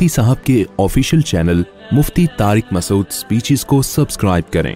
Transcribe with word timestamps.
مفتی 0.00 0.08
صاحب 0.12 0.44
کے 0.44 0.54
official 0.82 1.20
channel 1.30 1.60
Mufti 1.96 2.24
Tariq 2.36 2.72
Masood 2.72 3.10
speeches 3.12 3.64
کو 3.72 3.80
سبسکرائب 3.88 4.52
کریں 4.52 4.74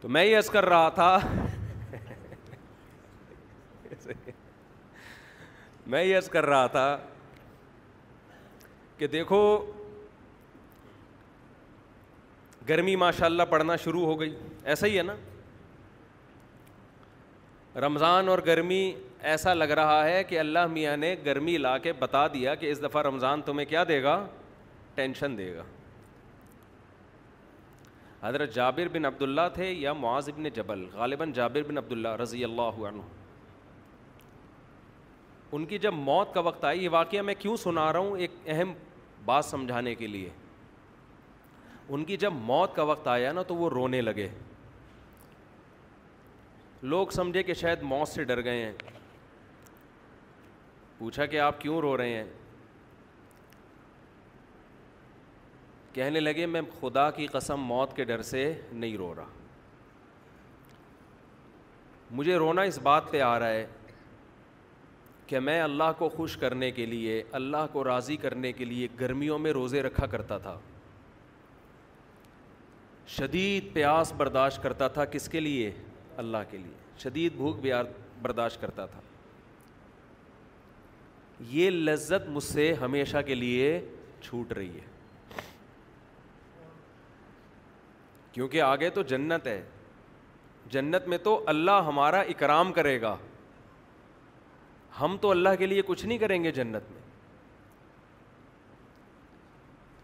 تو 0.00 0.08
میں 0.16 0.24
یس 0.24 0.50
کر 0.52 0.66
رہا 0.68 0.88
تھا 0.94 1.16
میں 5.94 6.02
یس 6.04 6.28
کر 6.32 6.46
رہا 6.46 6.66
تھا 6.76 6.84
کہ 8.98 9.06
دیکھو 9.16 9.40
گرمی 12.68 12.96
ماشاء 13.04 13.26
اللہ 13.26 13.50
پڑھنا 13.50 13.76
شروع 13.84 14.04
ہو 14.06 14.20
گئی 14.20 14.34
ایسا 14.72 14.86
ہی 14.86 14.96
ہے 14.98 15.02
نا 15.02 15.14
رمضان 17.86 18.28
اور 18.28 18.38
گرمی 18.46 18.90
ایسا 19.28 19.52
لگ 19.54 19.70
رہا 19.78 20.04
ہے 20.04 20.22
کہ 20.24 20.38
اللہ 20.40 20.66
میاں 20.70 20.96
نے 20.96 21.14
گرمی 21.24 21.56
لا 21.58 21.76
کے 21.78 21.92
بتا 21.98 22.26
دیا 22.34 22.54
کہ 22.54 22.70
اس 22.70 22.82
دفعہ 22.82 23.02
رمضان 23.06 23.42
تمہیں 23.44 23.66
کیا 23.68 23.82
دے 23.88 24.02
گا 24.02 24.18
ٹینشن 24.94 25.36
دے 25.38 25.54
گا 25.54 25.62
حضرت 28.22 28.52
جابر 28.54 28.88
بن 28.92 29.04
عبداللہ 29.06 29.40
تھے 29.54 29.70
یا 29.70 29.92
معاذ 30.00 30.28
بن 30.36 30.48
جبل 30.54 30.84
غالباً 30.92 31.32
جابر 31.32 31.62
بن 31.68 31.78
عبداللہ 31.78 32.08
رضی 32.22 32.42
اللہ 32.44 32.80
عنہ 32.88 33.02
ان 35.56 35.64
کی 35.66 35.78
جب 35.82 35.94
موت 35.94 36.32
کا 36.34 36.40
وقت 36.46 36.64
آئی 36.64 36.82
یہ 36.84 36.88
واقعہ 36.92 37.22
میں 37.22 37.34
کیوں 37.38 37.56
سنا 37.62 37.92
رہا 37.92 37.98
ہوں 38.00 38.16
ایک 38.18 38.30
اہم 38.46 38.72
بات 39.24 39.44
سمجھانے 39.44 39.94
کے 39.94 40.06
لیے 40.06 40.28
ان 41.92 42.04
کی 42.04 42.16
جب 42.16 42.32
موت 42.40 42.74
کا 42.74 42.82
وقت 42.90 43.08
آیا 43.08 43.32
نا 43.32 43.42
تو 43.46 43.54
وہ 43.56 43.68
رونے 43.70 44.00
لگے 44.00 44.28
لوگ 46.82 47.06
سمجھے 47.12 47.42
کہ 47.42 47.54
شاید 47.62 47.82
موت 47.82 48.08
سے 48.08 48.24
ڈر 48.24 48.44
گئے 48.44 48.64
ہیں 48.64 48.72
پوچھا 51.00 51.24
کہ 51.32 51.38
آپ 51.40 51.60
کیوں 51.60 51.80
رو 51.80 51.96
رہے 51.96 52.14
ہیں 52.16 52.24
کہنے 55.92 56.20
لگے 56.20 56.46
میں 56.46 56.60
خدا 56.80 57.10
کی 57.18 57.26
قسم 57.32 57.60
موت 57.68 57.94
کے 57.96 58.04
ڈر 58.10 58.22
سے 58.32 58.42
نہیں 58.72 58.96
رو 58.96 59.14
رہا 59.16 59.24
مجھے 62.18 62.36
رونا 62.38 62.62
اس 62.70 62.78
بات 62.82 63.10
پہ 63.10 63.20
آ 63.30 63.38
رہا 63.38 63.50
ہے 63.50 63.66
کہ 65.26 65.40
میں 65.40 65.60
اللہ 65.62 65.90
کو 65.98 66.08
خوش 66.16 66.36
کرنے 66.36 66.70
کے 66.78 66.86
لیے 66.86 67.22
اللہ 67.40 67.66
کو 67.72 67.84
راضی 67.84 68.16
کرنے 68.26 68.52
کے 68.52 68.64
لیے 68.64 68.88
گرمیوں 69.00 69.38
میں 69.44 69.52
روزے 69.60 69.82
رکھا 69.82 70.06
کرتا 70.14 70.38
تھا 70.46 70.58
شدید 73.18 73.72
پیاس 73.74 74.12
برداشت 74.16 74.62
کرتا 74.62 74.88
تھا 74.96 75.04
کس 75.14 75.28
کے 75.28 75.40
لیے 75.40 75.72
اللہ 76.24 76.50
کے 76.50 76.58
لیے 76.58 76.74
شدید 77.02 77.32
بھوک 77.36 77.60
بھی 77.60 77.72
برداشت 78.22 78.60
کرتا 78.60 78.86
تھا 78.86 79.00
یہ 81.48 81.70
لذت 81.70 82.28
مجھ 82.28 82.44
سے 82.44 82.72
ہمیشہ 82.80 83.18
کے 83.26 83.34
لیے 83.34 83.78
چھوٹ 84.22 84.52
رہی 84.52 84.70
ہے 84.74 84.88
کیونکہ 88.32 88.62
آگے 88.62 88.90
تو 88.94 89.02
جنت 89.02 89.46
ہے 89.46 89.62
جنت 90.70 91.08
میں 91.08 91.18
تو 91.18 91.42
اللہ 91.48 91.80
ہمارا 91.86 92.20
اکرام 92.34 92.72
کرے 92.72 93.00
گا 93.00 93.16
ہم 95.00 95.16
تو 95.20 95.30
اللہ 95.30 95.54
کے 95.58 95.66
لیے 95.66 95.82
کچھ 95.86 96.04
نہیں 96.06 96.18
کریں 96.18 96.42
گے 96.44 96.52
جنت 96.52 96.90
میں 96.90 96.98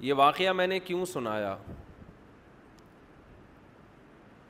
یہ 0.07 0.13
واقعہ 0.17 0.53
میں 0.53 0.67
نے 0.67 0.79
کیوں 0.81 1.05
سنایا 1.13 1.57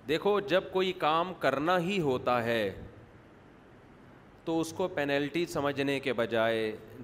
دیکھو 0.08 0.38
جب 0.48 0.64
کوئی 0.72 0.92
کام 0.98 1.32
کرنا 1.40 1.78
ہی 1.82 2.00
ہوتا 2.00 2.42
ہے 2.44 2.62
تو 4.46 4.58
اس 4.60 4.72
کو 4.76 4.86
پینلٹی 4.94 5.44
سمجھنے 5.52 5.98
کے 6.00 6.12
بجائے 6.16 6.60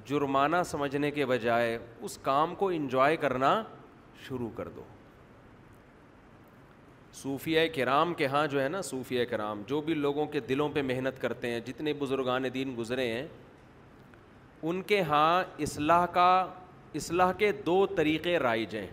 جرمانہ 0.09 0.57
سمجھنے 0.67 1.11
کے 1.11 1.25
بجائے 1.27 1.79
اس 2.07 2.17
کام 2.23 2.55
کو 2.59 2.69
انجوائے 2.77 3.17
کرنا 3.25 3.55
شروع 4.27 4.51
کر 4.57 4.69
دو 4.77 4.83
صوفیہ 7.23 7.61
کرام 7.75 8.15
کے 8.21 8.27
ہاں 8.35 8.47
جو 8.51 8.63
ہے 8.63 8.69
نا 8.77 8.83
صوفیہ 8.91 9.25
کرام 9.31 9.63
جو 9.67 9.81
بھی 9.89 9.95
لوگوں 9.95 10.27
کے 10.35 10.41
دلوں 10.49 10.69
پہ 10.75 10.83
محنت 10.83 11.21
کرتے 11.23 11.51
ہیں 11.53 11.61
جتنے 11.67 11.93
بزرگان 12.03 12.45
دین 12.55 12.75
گزرے 12.79 13.11
ہیں 13.13 13.27
ان 14.71 14.81
کے 14.93 15.01
ہاں 15.11 15.43
اصلاح 15.67 16.07
کا 16.15 16.31
اصلاح 17.01 17.33
کے 17.39 17.51
دو 17.67 17.85
طریقے 17.97 18.39
رائج 18.39 18.77
ہیں 18.77 18.87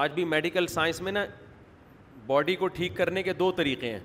آج 0.00 0.12
بھی 0.14 0.24
میڈیکل 0.34 0.66
سائنس 0.78 1.00
میں 1.02 1.12
نا 1.12 1.24
باڈی 2.26 2.56
کو 2.56 2.66
ٹھیک 2.78 2.96
کرنے 2.96 3.22
کے 3.22 3.32
دو 3.44 3.52
طریقے 3.56 3.90
ہیں 3.92 4.00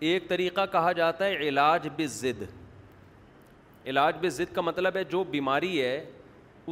ایک 0.00 0.28
طریقہ 0.28 0.60
کہا 0.72 0.92
جاتا 0.96 1.24
ہے 1.26 1.48
علاج 1.48 1.88
بزد 1.96 2.42
علاج 3.88 4.16
بزد 4.20 4.36
ضد 4.48 4.54
کا 4.54 4.60
مطلب 4.60 4.96
ہے 4.96 5.02
جو 5.10 5.22
بیماری 5.30 5.80
ہے 5.80 6.04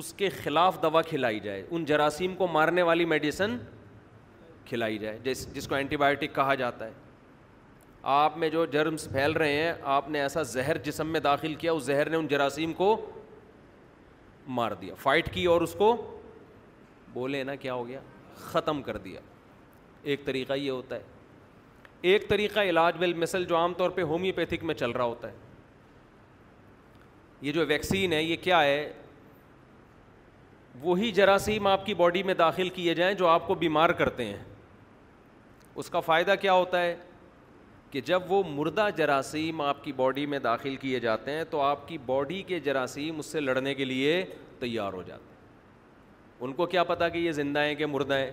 اس 0.00 0.12
کے 0.16 0.28
خلاف 0.43 0.81
دوا 0.83 1.03
کھلائی 1.03 1.41
جائے 1.41 1.62
ان 1.71 1.84
جراثیم 1.84 2.34
کو 2.37 2.47
مارنے 2.53 2.83
والی 2.83 3.05
میڈیسن 3.12 3.56
کھلائی 4.69 4.99
جائے 4.99 5.19
جس 5.25 5.47
جس 5.55 5.66
کو 5.69 5.75
اینٹی 5.75 5.97
بایوٹک 5.97 6.34
کہا 6.34 6.55
جاتا 6.55 6.87
ہے 6.87 6.93
آپ 8.15 8.37
میں 8.39 8.49
جو 8.50 8.65
جرمس 8.72 9.09
پھیل 9.12 9.33
رہے 9.43 9.53
ہیں 9.62 9.72
آپ 9.97 10.09
نے 10.10 10.21
ایسا 10.22 10.43
زہر 10.55 10.78
جسم 10.84 11.09
میں 11.12 11.21
داخل 11.21 11.55
کیا 11.65 11.72
اس 11.72 11.83
زہر 11.84 12.10
نے 12.10 12.16
ان 12.16 12.27
جراثیم 12.28 12.72
کو 12.77 12.95
مار 14.59 14.72
دیا 14.81 14.95
فائٹ 15.03 15.33
کی 15.34 15.45
اور 15.55 15.60
اس 15.60 15.75
کو 15.78 15.95
بولے 17.12 17.43
نا 17.45 17.55
کیا 17.65 17.75
ہو 17.75 17.87
گیا 17.89 18.00
ختم 18.50 18.83
کر 18.83 18.97
دیا 19.09 19.21
ایک 20.10 20.25
طریقہ 20.25 20.53
یہ 20.56 20.71
ہوتا 20.71 20.97
ہے 20.97 21.16
ایک 22.00 22.28
طریقہ 22.28 22.60
علاج 22.69 22.97
بالمثل 22.98 23.44
جو 23.44 23.56
عام 23.56 23.72
طور 23.75 23.91
پہ 23.91 24.00
ہومیوپیتھک 24.10 24.64
میں 24.64 24.75
چل 24.75 24.91
رہا 24.91 25.04
ہوتا 25.04 25.28
ہے 25.28 25.36
یہ 27.42 27.53
جو 27.53 27.66
ویکسین 27.69 28.12
ہے 28.12 28.22
یہ 28.22 28.36
کیا 28.42 28.62
ہے 28.62 28.91
وہی 30.82 31.10
جراثیم 31.12 31.66
آپ 31.66 31.86
کی 31.86 31.94
باڈی 31.94 32.22
میں 32.22 32.34
داخل 32.34 32.69
کیے 32.75 32.94
جائیں 32.94 33.14
جو 33.19 33.26
آپ 33.28 33.47
کو 33.47 33.54
بیمار 33.62 33.91
کرتے 34.00 34.25
ہیں 34.25 34.42
اس 35.81 35.88
کا 35.91 36.00
فائدہ 36.00 36.34
کیا 36.41 36.53
ہوتا 36.53 36.82
ہے 36.82 36.97
کہ 37.91 38.00
جب 38.04 38.32
وہ 38.32 38.42
مردہ 38.48 38.88
جراثیم 38.97 39.60
آپ 39.60 39.82
کی 39.84 39.92
باڈی 39.97 40.25
میں 40.26 40.38
داخل 40.38 40.75
کیے 40.76 41.00
جاتے 41.00 41.30
ہیں 41.32 41.44
تو 41.50 41.60
آپ 41.60 41.86
کی 41.88 41.98
باڈی 42.06 42.42
کے 42.47 42.59
جراثیم 42.60 43.19
اس 43.19 43.26
سے 43.32 43.41
لڑنے 43.41 43.75
کے 43.75 43.84
لیے 43.84 44.25
تیار 44.60 44.92
ہو 44.92 45.03
جاتے 45.06 45.22
ہیں 45.30 46.44
ان 46.47 46.53
کو 46.53 46.66
کیا 46.72 46.84
پتا 46.84 47.09
کہ 47.09 47.19
یہ 47.19 47.32
زندہ 47.32 47.60
ہیں 47.65 47.75
کہ 47.75 47.86
مردہ 47.86 48.15
ہیں 48.19 48.30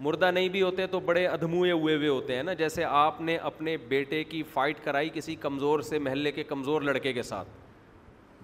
مردہ 0.00 0.30
نہیں 0.30 0.48
بھی 0.48 0.60
ہوتے 0.62 0.86
تو 0.86 0.98
بڑے 1.04 1.26
ادھموئے 1.26 1.70
ہوئے 1.72 1.94
ہوئے 1.96 2.08
ہوتے 2.08 2.34
ہیں 2.36 2.42
نا 2.42 2.52
جیسے 2.58 2.84
آپ 2.84 3.20
نے 3.20 3.36
اپنے 3.36 3.76
بیٹے 3.88 4.22
کی 4.24 4.42
فائٹ 4.52 4.84
کرائی 4.84 5.08
کسی 5.14 5.34
کمزور 5.44 5.80
سے 5.88 5.98
محلے 5.98 6.32
کے 6.32 6.42
کمزور 6.44 6.82
لڑکے 6.82 7.12
کے 7.12 7.22
ساتھ 7.22 7.48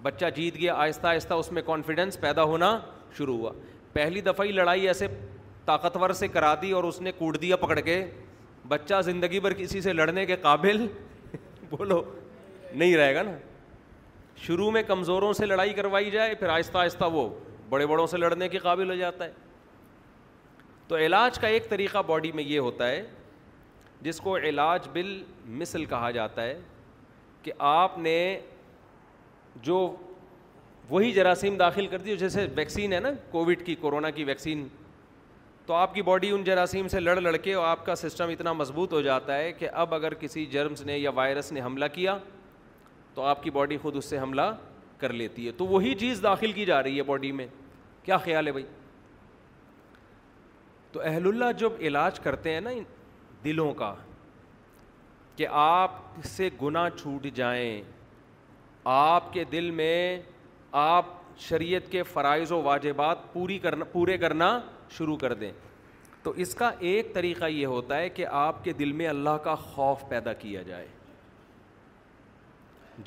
بچہ 0.03 0.25
جیت 0.35 0.55
گیا 0.59 0.73
آہستہ 0.81 1.07
آہستہ 1.07 1.33
اس 1.33 1.51
میں 1.51 1.61
کانفیڈنس 1.65 2.19
پیدا 2.21 2.43
ہونا 2.51 2.77
شروع 3.17 3.37
ہوا 3.37 3.51
پہلی 3.93 4.21
دفعہ 4.21 4.45
ہی 4.45 4.51
لڑائی 4.51 4.87
ایسے 4.87 5.07
طاقتور 5.65 6.09
سے 6.19 6.27
کرا 6.27 6.53
دی 6.61 6.71
اور 6.79 6.83
اس 6.83 6.99
نے 7.01 7.11
کوٹ 7.17 7.41
دیا 7.41 7.55
پکڑ 7.57 7.79
کے 7.79 8.03
بچہ 8.67 9.01
زندگی 9.05 9.39
بھر 9.39 9.53
کسی 9.53 9.81
سے 9.81 9.93
لڑنے 9.93 10.25
کے 10.25 10.35
قابل 10.41 10.85
بولو 11.69 12.01
نہیں 12.73 12.95
رہے 12.97 13.15
گا 13.15 13.21
نا 13.23 13.35
شروع 14.45 14.69
میں 14.71 14.83
کمزوروں 14.87 15.31
سے 15.33 15.45
لڑائی 15.45 15.73
کروائی 15.73 16.11
جائے 16.11 16.35
پھر 16.35 16.49
آہستہ 16.49 16.77
آہستہ 16.77 17.05
وہ 17.13 17.27
بڑے 17.69 17.85
بڑوں 17.87 18.07
سے 18.07 18.17
لڑنے 18.17 18.47
کے 18.49 18.57
قابل 18.67 18.89
ہو 18.89 18.95
جاتا 18.95 19.25
ہے 19.25 19.31
تو 20.87 20.95
علاج 21.05 21.37
کا 21.39 21.47
ایک 21.47 21.69
طریقہ 21.69 21.97
باڈی 22.07 22.31
میں 22.35 22.43
یہ 22.43 22.59
ہوتا 22.59 22.89
ہے 22.89 23.03
جس 24.01 24.19
کو 24.21 24.37
علاج 24.37 24.87
بل 24.93 25.17
مثل 25.61 25.85
کہا 25.89 26.09
جاتا 26.17 26.43
ہے 26.43 26.59
کہ 27.43 27.51
آپ 27.67 27.97
نے 27.97 28.17
جو 29.63 29.77
وہی 30.89 31.11
جراثیم 31.11 31.55
داخل 31.57 31.87
کر 31.91 31.97
دی 32.01 32.17
جیسے 32.17 32.45
ویکسین 32.55 32.93
ہے 32.93 32.99
نا 32.99 33.09
کووڈ 33.31 33.65
کی 33.65 33.75
کورونا 33.81 34.09
کی 34.17 34.23
ویکسین 34.23 34.67
تو 35.65 35.73
آپ 35.73 35.93
کی 35.93 36.01
باڈی 36.09 36.29
ان 36.31 36.43
جراثیم 36.43 36.87
سے 36.87 36.99
لڑ 36.99 37.15
لڑ 37.21 37.35
کے 37.37 37.53
اور 37.53 37.65
آپ 37.67 37.85
کا 37.85 37.95
سسٹم 37.95 38.29
اتنا 38.29 38.53
مضبوط 38.53 38.93
ہو 38.93 39.01
جاتا 39.01 39.37
ہے 39.37 39.51
کہ 39.59 39.69
اب 39.83 39.93
اگر 39.95 40.13
کسی 40.19 40.45
جرمس 40.51 40.81
نے 40.85 40.97
یا 40.97 41.09
وائرس 41.15 41.51
نے 41.51 41.61
حملہ 41.61 41.85
کیا 41.93 42.17
تو 43.13 43.21
آپ 43.25 43.43
کی 43.43 43.49
باڈی 43.51 43.77
خود 43.81 43.95
اس 43.95 44.05
سے 44.09 44.19
حملہ 44.19 44.41
کر 44.97 45.13
لیتی 45.13 45.45
ہے 45.47 45.51
تو 45.57 45.65
وہی 45.67 45.93
چیز 45.99 46.21
داخل 46.23 46.51
کی 46.51 46.65
جا 46.65 46.81
رہی 46.83 46.97
ہے 46.97 47.03
باڈی 47.03 47.31
میں 47.39 47.47
کیا 48.03 48.17
خیال 48.23 48.47
ہے 48.47 48.51
بھائی 48.51 48.65
تو 50.95 51.01
اہل 51.03 51.27
اللہ 51.27 51.51
جب 51.59 51.71
علاج 51.87 52.19
کرتے 52.23 52.53
ہیں 52.53 52.59
نا 52.61 52.69
دلوں 53.45 53.73
کا 53.79 53.93
کہ 55.35 55.47
آپ 55.61 55.95
سے 56.25 56.49
گناہ 56.61 56.87
چھوٹ 56.99 57.25
جائیں 57.35 57.81
آپ 58.91 59.31
کے 59.33 59.43
دل 59.51 59.69
میں 59.79 59.97
آپ 60.83 61.05
شریعت 61.47 61.91
کے 61.91 62.03
فرائض 62.13 62.51
و 62.51 62.61
واجبات 62.63 63.31
پوری 63.33 63.57
کرنا 63.59 63.85
پورے 63.91 64.17
کرنا 64.17 64.47
شروع 64.97 65.17
کر 65.23 65.33
دیں 65.41 65.51
تو 66.23 66.31
اس 66.45 66.55
کا 66.55 66.71
ایک 66.91 67.13
طریقہ 67.13 67.45
یہ 67.55 67.65
ہوتا 67.65 67.97
ہے 68.01 68.07
کہ 68.15 68.25
آپ 68.45 68.63
کے 68.63 68.73
دل 68.79 68.91
میں 69.01 69.07
اللہ 69.07 69.37
کا 69.43 69.55
خوف 69.63 70.07
پیدا 70.09 70.33
کیا 70.47 70.61
جائے 70.71 70.87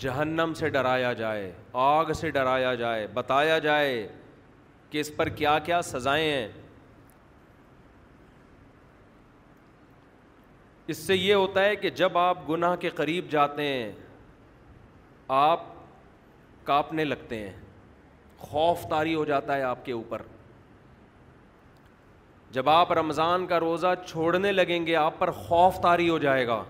جہنم 0.02 0.52
سے 0.58 0.68
ڈرایا 0.76 1.12
جائے 1.24 1.52
آگ 1.88 2.12
سے 2.20 2.30
ڈرایا 2.30 2.74
جائے 2.84 3.06
بتایا 3.14 3.58
جائے 3.70 4.08
کہ 4.90 5.00
اس 5.00 5.16
پر 5.16 5.28
کیا 5.42 5.58
کیا 5.64 5.82
سزائیں 5.84 6.30
ہیں 6.32 6.48
اس 10.92 10.96
سے 11.06 11.14
یہ 11.16 11.34
ہوتا 11.34 11.64
ہے 11.64 11.74
کہ 11.76 11.88
جب 12.00 12.16
آپ 12.18 12.48
گناہ 12.48 12.74
کے 12.80 12.90
قریب 12.96 13.26
جاتے 13.30 13.62
ہیں 13.62 13.90
آپ 15.38 15.62
کاپنے 16.64 17.04
لگتے 17.04 17.38
ہیں 17.38 17.52
خوف 18.38 18.84
طاری 18.90 19.14
ہو 19.14 19.24
جاتا 19.30 19.56
ہے 19.56 19.62
آپ 19.62 19.84
کے 19.84 19.92
اوپر 19.92 20.22
جب 22.56 22.68
آپ 22.70 22.92
رمضان 22.98 23.44
کا 23.46 23.58
روزہ 23.60 23.86
چھوڑنے 24.06 24.52
لگیں 24.52 24.86
گے 24.86 24.94
آپ 24.96 25.18
پر 25.18 25.30
خوف 25.46 25.80
طاری 25.82 26.08
ہو 26.08 26.16
جائے 26.18 26.46
گا 26.46 26.62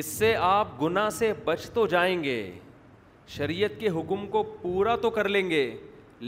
اس 0.00 0.06
سے 0.18 0.34
آپ 0.40 0.80
گناہ 0.82 1.08
سے 1.18 1.32
بچ 1.44 1.68
تو 1.70 1.86
جائیں 1.94 2.16
گے 2.24 2.38
شریعت 3.36 3.80
کے 3.80 3.88
حکم 3.98 4.26
کو 4.30 4.42
پورا 4.62 4.94
تو 5.02 5.10
کر 5.18 5.28
لیں 5.28 5.48
گے 5.50 5.64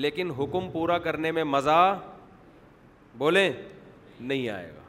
لیکن 0.07 0.31
حکم 0.39 0.69
پورا 0.71 0.99
کرنے 1.07 1.33
میں 1.39 1.45
مزہ 1.45 1.79
بولیں 3.19 3.51
نہیں 4.21 4.49
آئے 4.49 4.71
گا 4.77 4.83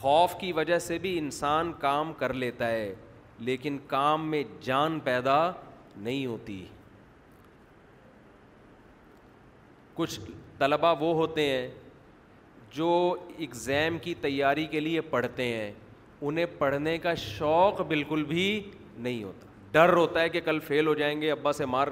خوف 0.00 0.34
کی 0.40 0.52
وجہ 0.52 0.78
سے 0.78 0.98
بھی 0.98 1.16
انسان 1.18 1.72
کام 1.80 2.12
کر 2.18 2.32
لیتا 2.34 2.68
ہے 2.70 2.94
لیکن 3.48 3.78
کام 3.86 4.30
میں 4.30 4.42
جان 4.64 4.98
پیدا 5.04 5.36
نہیں 5.96 6.26
ہوتی 6.26 6.64
کچھ 9.94 10.18
طلبا 10.58 10.90
وہ 11.00 11.14
ہوتے 11.14 11.48
ہیں 11.48 11.68
جو 12.72 12.90
اگزام 13.38 13.98
کی 14.02 14.14
تیاری 14.20 14.66
کے 14.70 14.80
لیے 14.80 15.00
پڑھتے 15.10 15.44
ہیں 15.54 15.72
انہیں 16.20 16.46
پڑھنے 16.58 16.96
کا 16.98 17.14
شوق 17.22 17.80
بالکل 17.88 18.24
بھی 18.28 18.44
نہیں 18.96 19.22
ہوتا 19.24 19.46
ڈر 19.72 19.92
ہوتا 19.96 20.20
ہے 20.20 20.28
کہ 20.28 20.40
کل 20.44 20.58
فیل 20.66 20.86
ہو 20.86 20.94
جائیں 20.94 21.20
گے 21.22 21.30
ابا 21.30 21.52
سے 21.52 21.66
مار 21.66 21.88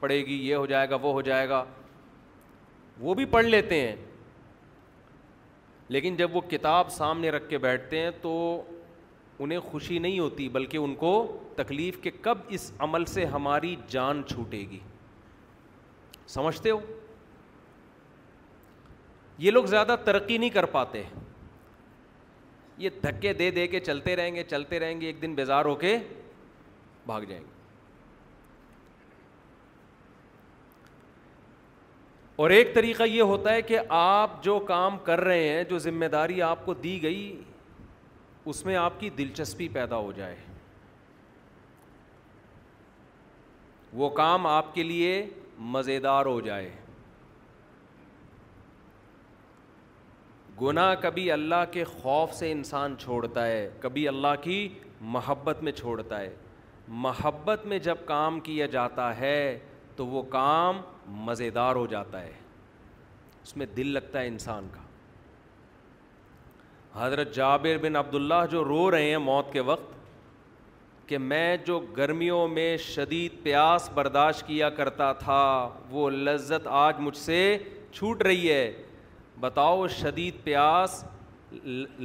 پڑے 0.00 0.18
گی 0.26 0.34
یہ 0.48 0.54
ہو 0.54 0.66
جائے 0.66 0.90
گا 0.90 0.96
وہ 1.02 1.12
ہو 1.12 1.20
جائے 1.22 1.48
گا 1.48 1.64
وہ 3.00 3.14
بھی 3.14 3.24
پڑھ 3.34 3.46
لیتے 3.46 3.80
ہیں 3.86 3.96
لیکن 5.94 6.16
جب 6.16 6.36
وہ 6.36 6.40
کتاب 6.50 6.90
سامنے 6.90 7.30
رکھ 7.30 7.48
کے 7.48 7.58
بیٹھتے 7.64 7.98
ہیں 8.00 8.10
تو 8.22 8.32
انہیں 9.44 9.58
خوشی 9.70 9.98
نہیں 9.98 10.18
ہوتی 10.18 10.48
بلکہ 10.48 10.76
ان 10.76 10.94
کو 11.02 11.10
تکلیف 11.56 12.00
کہ 12.02 12.10
کب 12.22 12.38
اس 12.56 12.70
عمل 12.86 13.04
سے 13.14 13.24
ہماری 13.34 13.74
جان 13.88 14.22
چھوٹے 14.28 14.58
گی 14.70 14.78
سمجھتے 16.28 16.70
ہو 16.70 16.78
یہ 19.44 19.50
لوگ 19.50 19.64
زیادہ 19.76 19.96
ترقی 20.04 20.38
نہیں 20.38 20.50
کر 20.50 20.64
پاتے 20.76 21.02
یہ 22.78 22.90
دھکے 23.02 23.32
دے 23.32 23.50
دے 23.50 23.66
کے 23.74 23.80
چلتے 23.80 24.16
رہیں 24.16 24.34
گے 24.34 24.44
چلتے 24.50 24.78
رہیں 24.80 25.00
گے 25.00 25.06
ایک 25.06 25.20
دن 25.22 25.34
بیزار 25.34 25.64
ہو 25.64 25.74
کے 25.84 25.96
بھاگ 27.06 27.20
جائیں 27.28 27.40
گے 27.44 27.54
اور 32.36 32.50
ایک 32.50 32.74
طریقہ 32.74 33.02
یہ 33.08 33.20
ہوتا 33.22 33.52
ہے 33.54 33.60
کہ 33.62 33.78
آپ 33.98 34.42
جو 34.44 34.58
کام 34.68 34.96
کر 35.04 35.20
رہے 35.24 35.48
ہیں 35.48 35.62
جو 35.68 35.78
ذمہ 35.84 36.04
داری 36.12 36.40
آپ 36.42 36.64
کو 36.64 36.74
دی 36.82 37.02
گئی 37.02 37.22
اس 38.52 38.64
میں 38.64 38.76
آپ 38.76 38.98
کی 39.00 39.08
دلچسپی 39.18 39.68
پیدا 39.72 39.96
ہو 39.96 40.10
جائے 40.16 40.34
وہ 44.00 44.08
کام 44.18 44.46
آپ 44.46 44.74
کے 44.74 44.82
لیے 44.82 45.12
مزیدار 45.76 46.26
ہو 46.26 46.40
جائے 46.44 46.70
گناہ 50.62 50.94
کبھی 51.00 51.30
اللہ 51.32 51.64
کے 51.72 51.84
خوف 51.84 52.32
سے 52.34 52.50
انسان 52.52 52.94
چھوڑتا 52.98 53.46
ہے 53.46 53.68
کبھی 53.80 54.06
اللہ 54.08 54.34
کی 54.42 54.68
محبت 55.16 55.62
میں 55.62 55.72
چھوڑتا 55.72 56.20
ہے 56.20 56.34
محبت 57.04 57.64
میں 57.66 57.78
جب 57.88 57.96
کام 58.06 58.40
کیا 58.50 58.66
جاتا 58.76 59.16
ہے 59.20 59.40
تو 59.96 60.06
وہ 60.06 60.22
کام 60.30 60.80
مزیدار 61.24 61.76
ہو 61.76 61.86
جاتا 61.90 62.22
ہے 62.22 62.32
اس 63.42 63.56
میں 63.56 63.66
دل 63.76 63.86
لگتا 63.94 64.20
ہے 64.20 64.26
انسان 64.28 64.68
کا 64.72 64.80
حضرت 67.04 67.34
جابر 67.34 67.78
بن 67.80 67.96
عبداللہ 67.96 68.44
جو 68.50 68.62
رو 68.64 68.90
رہے 68.90 69.10
ہیں 69.10 69.18
موت 69.18 69.52
کے 69.52 69.60
وقت 69.70 69.94
کہ 71.08 71.18
میں 71.18 71.56
جو 71.66 71.78
گرمیوں 71.96 72.46
میں 72.48 72.76
شدید 72.84 73.42
پیاس 73.42 73.88
برداشت 73.94 74.46
کیا 74.46 74.70
کرتا 74.78 75.12
تھا 75.18 75.42
وہ 75.90 76.08
لذت 76.10 76.66
آج 76.70 77.00
مجھ 77.00 77.16
سے 77.16 77.40
چھوٹ 77.92 78.22
رہی 78.22 78.50
ہے 78.52 78.72
بتاؤ 79.40 79.86
شدید 79.98 80.42
پیاس 80.44 81.04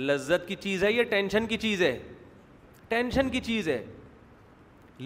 لذت 0.07 0.47
کی 0.47 0.55
چیز 0.63 0.83
ہے 0.83 0.91
یا 0.91 1.03
ٹینشن 1.09 1.45
کی 1.47 1.57
چیز 1.57 1.81
ہے 1.81 1.97
ٹینشن 2.89 3.29
کی 3.29 3.39
چیز 3.41 3.69
ہے 3.69 3.83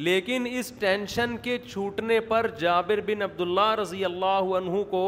لیکن 0.03 0.45
اس 0.49 0.71
ٹینشن 0.79 1.35
کے 1.43 1.57
چھوٹنے 1.69 2.19
پر 2.29 2.49
جابر 2.59 2.99
بن 3.05 3.21
عبداللہ 3.21 3.69
رضی 3.81 4.03
اللہ 4.05 4.51
عنہ 4.57 4.81
کو 4.89 5.03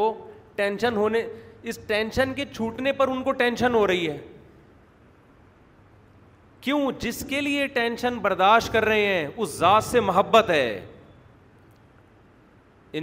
ٹینشن 0.56 0.96
ہونے 0.96 1.22
اس 1.70 1.78
ٹینشن 1.86 2.32
کے 2.34 2.44
چھوٹنے 2.54 2.92
پر 3.00 3.08
ان 3.08 3.22
کو 3.22 3.32
ٹینشن 3.42 3.74
ہو 3.74 3.86
رہی 3.86 4.08
ہے 4.08 4.16
کیوں 6.60 6.80
جس 7.00 7.24
کے 7.28 7.40
لیے 7.40 7.66
ٹینشن 7.76 8.18
برداشت 8.28 8.72
کر 8.72 8.84
رہے 8.84 9.04
ہیں 9.06 9.26
اس 9.36 9.58
ذات 9.58 9.84
سے 9.84 10.00
محبت 10.00 10.50
ہے 10.50 10.80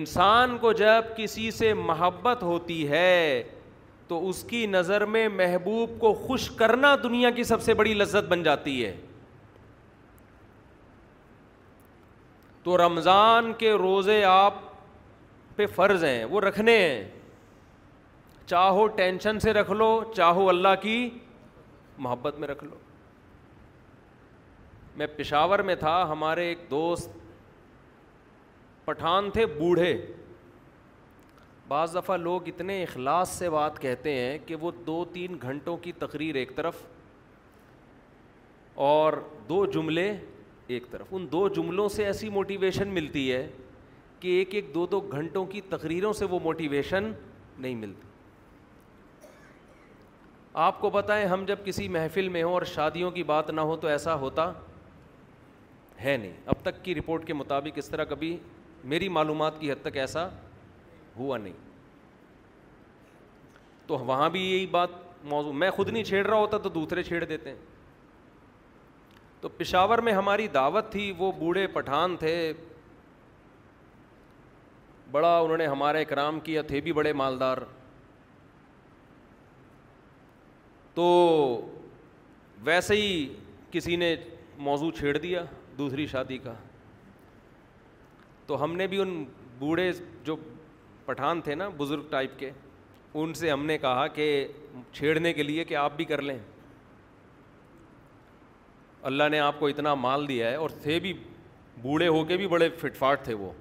انسان 0.01 0.57
کو 0.61 0.71
جب 0.83 1.15
کسی 1.17 1.49
سے 1.61 1.73
محبت 1.87 2.43
ہوتی 2.43 2.87
ہے 2.89 3.43
تو 4.07 4.27
اس 4.29 4.43
کی 4.49 4.65
نظر 4.69 5.05
میں 5.15 5.27
محبوب 5.41 5.99
کو 5.99 6.13
خوش 6.27 6.49
کرنا 6.63 6.95
دنیا 7.03 7.29
کی 7.39 7.43
سب 7.53 7.61
سے 7.63 7.73
بڑی 7.83 7.93
لذت 7.93 8.29
بن 8.29 8.43
جاتی 8.43 8.83
ہے 8.85 8.95
تو 12.65 12.77
رمضان 12.77 13.51
کے 13.57 13.71
روزے 13.79 14.23
آپ 14.25 14.53
پہ 15.55 15.65
فرض 15.75 16.03
ہیں 16.03 16.23
وہ 16.29 16.39
رکھنے 16.41 16.77
ہیں 16.77 17.03
چاہو 18.45 18.85
ٹینشن 19.01 19.39
سے 19.39 19.53
رکھ 19.53 19.69
لو 19.71 19.89
چاہو 20.15 20.47
اللہ 20.49 20.73
کی 20.81 20.95
محبت 22.07 22.39
میں 22.39 22.47
رکھ 22.47 22.63
لو 22.63 22.75
میں 25.01 25.07
پشاور 25.17 25.59
میں 25.69 25.75
تھا 25.79 25.93
ہمارے 26.11 26.45
ایک 26.49 26.65
دوست 26.71 27.11
پٹھان 28.85 29.29
تھے 29.33 29.45
بوڑھے 29.59 29.95
بعض 31.67 31.95
دفعہ 31.95 32.17
لوگ 32.17 32.47
اتنے 32.47 32.83
اخلاص 32.83 33.29
سے 33.39 33.49
بات 33.49 33.79
کہتے 33.81 34.13
ہیں 34.19 34.37
کہ 34.45 34.55
وہ 34.65 34.71
دو 34.87 35.03
تین 35.13 35.37
گھنٹوں 35.41 35.77
کی 35.85 35.91
تقریر 35.99 36.35
ایک 36.41 36.55
طرف 36.55 36.85
اور 38.89 39.13
دو 39.49 39.65
جملے 39.73 40.13
ایک 40.73 40.89
طرف 40.91 41.07
ان 41.13 41.25
دو 41.31 41.47
جملوں 41.55 41.87
سے 41.89 42.05
ایسی 42.05 42.29
موٹیویشن 42.29 42.87
ملتی 42.93 43.31
ہے 43.31 43.47
کہ 44.19 44.27
ایک 44.37 44.53
ایک 44.55 44.73
دو 44.75 44.85
دو 44.91 44.99
گھنٹوں 44.99 45.45
کی 45.45 45.61
تقریروں 45.69 46.13
سے 46.19 46.25
وہ 46.29 46.39
موٹیویشن 46.43 47.11
نہیں 47.57 47.75
ملتی 47.75 48.07
آپ 50.67 50.79
کو 50.81 50.89
بتائیں 50.89 51.25
ہم 51.27 51.43
جب 51.47 51.59
کسی 51.65 51.87
محفل 51.95 52.27
میں 52.29 52.43
ہوں 52.43 52.53
اور 52.53 52.61
شادیوں 52.73 53.11
کی 53.11 53.23
بات 53.31 53.49
نہ 53.49 53.61
ہو 53.71 53.75
تو 53.77 53.87
ایسا 53.87 54.13
ہوتا 54.19 54.51
ہے 56.03 56.15
نہیں 56.17 56.31
اب 56.51 56.61
تک 56.63 56.83
کی 56.85 56.95
رپورٹ 56.95 57.25
کے 57.27 57.33
مطابق 57.33 57.77
اس 57.77 57.89
طرح 57.89 58.03
کبھی 58.09 58.35
میری 58.93 59.09
معلومات 59.09 59.59
کی 59.59 59.71
حد 59.71 59.81
تک 59.81 59.97
ایسا 59.97 60.27
ہوا 61.17 61.37
نہیں 61.37 61.53
تو 63.87 63.97
وہاں 64.07 64.29
بھی 64.29 64.41
یہی 64.49 64.65
بات 64.71 64.89
موضوع 65.31 65.51
میں 65.53 65.69
خود 65.71 65.89
نہیں 65.89 66.03
چھیڑ 66.03 66.25
رہا 66.25 66.37
ہوتا 66.37 66.57
تو 66.63 66.69
دوسرے 66.69 67.03
چھیڑ 67.03 67.23
دیتے 67.23 67.49
ہیں 67.49 67.57
تو 69.45 69.49
پشاور 69.57 69.99
میں 70.05 70.11
ہماری 70.13 70.47
دعوت 70.53 70.89
تھی 70.91 71.11
وہ 71.17 71.31
بوڑھے 71.39 71.65
پٹھان 71.73 72.15
تھے 72.19 72.31
بڑا 75.11 75.37
انہوں 75.39 75.57
نے 75.57 75.65
ہمارے 75.67 76.01
اکرام 76.01 76.39
کیا 76.43 76.61
تھے 76.67 76.79
بھی 76.81 76.93
بڑے 76.99 77.11
مالدار 77.21 77.57
تو 80.93 81.05
ویسے 82.65 82.95
ہی 82.95 83.33
کسی 83.71 83.95
نے 84.05 84.15
موضوع 84.69 84.91
چھیڑ 84.99 85.17
دیا 85.17 85.43
دوسری 85.77 86.07
شادی 86.11 86.37
کا 86.43 86.53
تو 88.47 88.63
ہم 88.63 88.75
نے 88.77 88.87
بھی 88.95 89.01
ان 89.01 89.23
بوڑھے 89.59 89.91
جو 90.23 90.35
پٹھان 91.05 91.41
تھے 91.45 91.55
نا 91.55 91.69
بزرگ 91.77 92.07
ٹائپ 92.11 92.37
کے 92.39 92.51
ان 93.13 93.33
سے 93.43 93.51
ہم 93.51 93.65
نے 93.65 93.77
کہا 93.87 94.07
کہ 94.17 94.27
چھیڑنے 94.93 95.33
کے 95.33 95.43
لیے 95.43 95.63
کہ 95.65 95.75
آپ 95.85 95.95
بھی 95.97 96.05
کر 96.15 96.21
لیں 96.31 96.37
اللہ 99.09 99.23
نے 99.31 99.39
آپ 99.45 99.59
کو 99.59 99.67
اتنا 99.67 99.93
مال 99.95 100.27
دیا 100.27 100.49
ہے 100.51 100.55
اور 100.61 100.69
تھے 100.83 100.99
بھی 100.99 101.11
بوڑھے 101.81 102.07
ہو 102.07 102.23
کے 102.25 102.37
بھی 102.37 102.45
بڑے 102.53 102.69
فٹ 102.77 102.95
فاٹ 102.97 103.23
تھے 103.25 103.33
وہ 103.41 103.51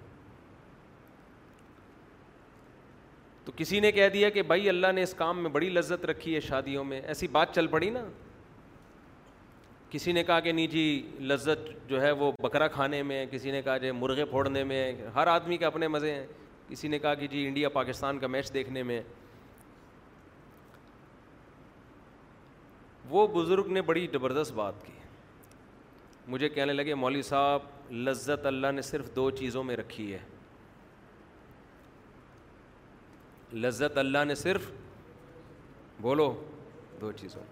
تو 3.45 3.53
کسی 3.57 3.81
نے 3.81 3.91
کہہ 3.93 4.09
دیا 4.13 4.31
کہ 4.37 4.43
بھائی 4.53 4.69
اللہ 4.69 4.93
نے 4.95 5.03
اس 5.03 5.13
کام 5.19 5.43
میں 5.43 5.51
بڑی 5.57 5.69
لذت 5.71 6.05
رکھی 6.11 6.35
ہے 6.35 6.41
شادیوں 6.47 6.85
میں 6.93 7.01
ایسی 7.05 7.27
بات 7.37 7.53
چل 7.55 7.67
پڑی 7.75 7.91
نا 7.99 8.05
کسی 9.91 10.13
نے 10.13 10.23
کہا 10.31 10.39
کہ 10.47 10.53
نہیں 10.53 10.67
جی 10.77 10.85
لذت 11.33 11.69
جو 11.91 12.01
ہے 12.03 12.11
وہ 12.23 12.31
بکرا 12.43 12.69
کھانے 12.79 13.03
میں 13.11 13.25
کسی 13.31 13.51
نے 13.51 13.61
کہا 13.69 13.77
جی 13.85 13.91
مرغے 14.01 14.25
پھوڑنے 14.33 14.65
میں 14.73 14.83
ہر 15.15 15.27
آدمی 15.37 15.57
کے 15.57 15.65
اپنے 15.71 15.89
مزے 15.99 16.15
ہیں 16.15 16.27
کسی 16.69 16.89
نے 16.89 16.99
کہا 16.99 17.15
کہ 17.21 17.27
جی 17.35 17.47
انڈیا 17.49 17.69
پاکستان 17.79 18.19
کا 18.19 18.27
میچ 18.37 18.53
دیکھنے 18.55 18.83
میں 18.91 19.01
وہ 23.09 23.27
بزرگ 23.39 23.71
نے 23.73 23.83
بڑی 23.93 24.07
زبردست 24.13 24.53
بات 24.63 24.85
کی 24.87 24.93
مجھے 26.33 26.49
کہنے 26.49 26.73
لگے 26.73 26.95
مولوی 26.95 27.23
صاحب 27.23 27.93
لذت 28.05 28.47
اللہ 28.47 28.71
نے 28.75 28.83
صرف 28.83 29.15
دو 29.17 29.31
چیزوں 29.39 29.63
میں 29.65 29.77
رکھی 29.77 30.13
ہے 30.13 30.19
لذت 33.65 33.99
اللہ 33.99 34.25
نے 34.27 34.35
صرف 34.35 34.71
بولو 36.03 36.33
دو 37.01 37.11
چیزوں 37.21 37.43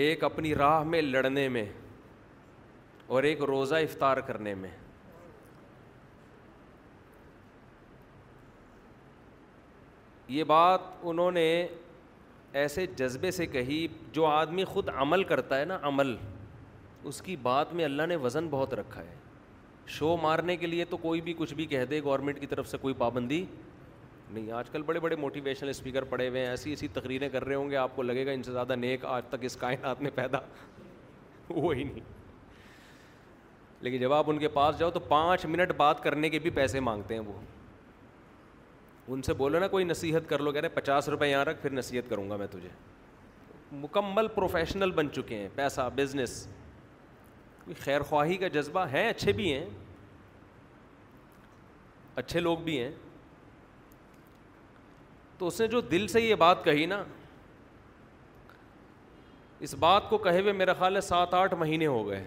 ایک 0.00 0.24
اپنی 0.24 0.54
راہ 0.54 0.82
میں 0.94 1.02
لڑنے 1.02 1.48
میں 1.56 1.64
اور 3.14 3.22
ایک 3.30 3.40
روزہ 3.48 3.74
افطار 3.74 4.16
کرنے 4.26 4.54
میں 4.54 4.70
یہ 10.28 10.44
بات 10.44 10.80
انہوں 11.10 11.30
نے 11.32 11.44
ایسے 12.60 12.84
جذبے 12.96 13.30
سے 13.30 13.46
کہی 13.46 13.86
جو 14.12 14.26
آدمی 14.26 14.64
خود 14.64 14.88
عمل 14.94 15.24
کرتا 15.24 15.58
ہے 15.60 15.64
نا 15.64 15.78
عمل 15.88 16.14
اس 17.08 17.20
کی 17.22 17.36
بات 17.42 17.72
میں 17.74 17.84
اللہ 17.84 18.06
نے 18.08 18.16
وزن 18.22 18.46
بہت 18.50 18.74
رکھا 18.74 19.00
ہے 19.02 19.14
شو 19.98 20.16
مارنے 20.22 20.56
کے 20.56 20.66
لیے 20.66 20.84
تو 20.90 20.96
کوئی 21.04 21.20
بھی 21.28 21.34
کچھ 21.38 21.54
بھی 21.54 21.66
کہہ 21.66 21.84
دے 21.90 22.00
گورنمنٹ 22.04 22.40
کی 22.40 22.46
طرف 22.46 22.68
سے 22.70 22.78
کوئی 22.80 22.94
پابندی 22.98 23.44
نہیں 24.32 24.50
آج 24.56 24.68
کل 24.70 24.82
بڑے 24.86 25.00
بڑے 25.00 25.16
موٹیویشنل 25.20 25.68
اسپیکر 25.68 26.04
پڑے 26.10 26.28
ہوئے 26.28 26.40
ہیں 26.40 26.48
ایسی 26.48 26.70
ایسی 26.70 26.88
تقریریں 26.92 27.28
کر 27.28 27.44
رہے 27.44 27.54
ہوں 27.54 27.70
گے 27.70 27.76
آپ 27.76 27.96
کو 27.96 28.02
لگے 28.02 28.26
گا 28.26 28.32
ان 28.32 28.42
سے 28.42 28.52
زیادہ 28.52 28.74
نیک 28.76 29.04
آج 29.14 29.22
تک 29.30 29.44
اس 29.44 29.56
کائنات 29.60 30.02
میں 30.02 30.10
پیدا 30.14 30.38
وہی 31.48 31.82
نہیں 31.84 32.18
لیکن 33.82 33.98
جب 34.00 34.12
آپ 34.12 34.30
ان 34.30 34.38
کے 34.38 34.48
پاس 34.60 34.78
جاؤ 34.78 34.90
تو 34.94 35.00
پانچ 35.08 35.44
منٹ 35.46 35.72
بات 35.76 36.02
کرنے 36.02 36.28
کے 36.30 36.38
بھی 36.46 36.50
پیسے 36.60 36.80
مانگتے 36.90 37.14
ہیں 37.14 37.20
وہ 37.26 37.32
ان 39.14 39.22
سے 39.26 39.32
بولو 39.34 39.58
نا 39.58 39.68
کوئی 39.68 39.84
نصیحت 39.84 40.28
کر 40.28 40.38
لو 40.40 40.52
کہہ 40.52 40.60
رہے 40.60 40.68
پچاس 40.74 41.08
روپے 41.08 41.28
یہاں 41.30 41.44
رکھ 41.44 41.62
پھر 41.62 41.70
نصیحت 41.72 42.10
کروں 42.10 42.28
گا 42.30 42.36
میں 42.42 42.46
تجھے 42.50 42.68
مکمل 43.80 44.28
پروفیشنل 44.34 44.90
بن 44.90 45.10
چکے 45.12 45.36
ہیں 45.38 45.48
پیسہ 45.56 45.88
بزنس 45.96 46.46
خیر 47.78 48.00
خواہی 48.08 48.36
کا 48.36 48.48
جذبہ 48.52 48.80
ہے 48.92 49.08
اچھے 49.08 49.32
بھی 49.32 49.52
ہیں 49.52 49.64
اچھے 52.16 52.40
لوگ 52.40 52.58
بھی 52.64 52.78
ہیں 52.82 52.90
تو 55.38 55.46
اس 55.46 55.60
نے 55.60 55.66
جو 55.66 55.80
دل 55.80 56.06
سے 56.08 56.20
یہ 56.20 56.34
بات 56.34 56.64
کہی 56.64 56.86
نا 56.86 57.02
اس 59.66 59.74
بات 59.78 60.08
کو 60.10 60.18
کہے 60.18 60.40
ہوئے 60.40 60.52
میرا 60.52 60.72
خیال 60.78 60.96
ہے 60.96 61.00
سات 61.00 61.34
آٹھ 61.34 61.54
مہینے 61.58 61.86
ہو 61.86 62.06
گئے 62.08 62.24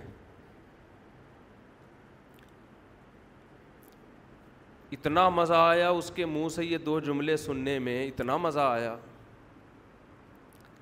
اتنا 4.97 5.27
مزہ 5.29 5.53
آیا 5.57 5.89
اس 5.89 6.11
کے 6.15 6.25
منہ 6.25 6.49
سے 6.55 6.65
یہ 6.65 6.77
دو 6.85 6.99
جملے 7.05 7.37
سننے 7.37 7.77
میں 7.85 8.03
اتنا 8.07 8.37
مزہ 8.37 8.59
آیا 8.59 8.95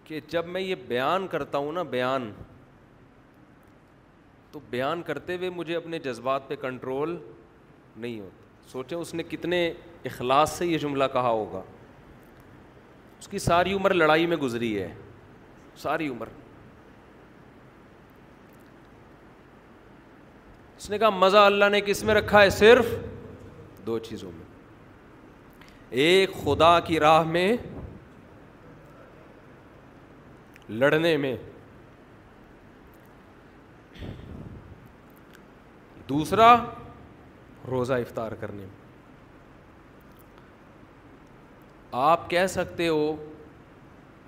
کہ 0.03 0.19
جب 0.29 0.47
میں 0.47 0.61
یہ 0.61 0.75
بیان 0.87 1.27
کرتا 1.31 1.57
ہوں 1.57 1.71
نا 1.71 1.83
بیان 1.95 2.31
تو 4.51 4.59
بیان 4.69 5.01
کرتے 5.07 5.35
ہوئے 5.37 5.49
مجھے 5.55 5.75
اپنے 5.75 5.99
جذبات 6.03 6.47
پہ 6.47 6.55
کنٹرول 6.61 7.15
نہیں 7.95 8.19
ہوتا 8.19 8.69
سوچے 8.71 8.95
اس 8.95 9.13
نے 9.13 9.23
کتنے 9.29 9.65
اخلاص 10.05 10.51
سے 10.57 10.65
یہ 10.67 10.77
جملہ 10.77 11.03
کہا 11.13 11.29
ہوگا 11.29 11.61
اس 13.19 13.27
کی 13.27 13.39
ساری 13.39 13.73
عمر 13.73 13.93
لڑائی 13.93 14.25
میں 14.27 14.37
گزری 14.37 14.77
ہے 14.81 14.93
ساری 15.81 16.07
عمر 16.09 16.27
اس 20.77 20.89
نے 20.89 20.97
کہا 20.97 21.09
مزہ 21.09 21.37
اللہ 21.47 21.69
نے 21.71 21.81
کس 21.85 22.03
میں 22.03 22.15
رکھا 22.15 22.41
ہے 22.41 22.49
صرف 22.49 22.87
دو 23.87 23.97
چیزوں 24.09 24.31
میں 24.35 24.45
ایک 26.05 26.33
خدا 26.43 26.79
کی 26.87 26.99
راہ 26.99 27.23
میں 27.31 27.47
لڑنے 30.69 31.15
میں 31.17 31.35
دوسرا 36.11 36.45
روزہ 37.71 37.93
افطار 38.05 38.31
کرنے 38.39 38.61
میں 38.65 38.79
آپ 42.07 42.29
کہہ 42.29 42.47
سکتے 42.55 42.87
ہو 42.87 43.05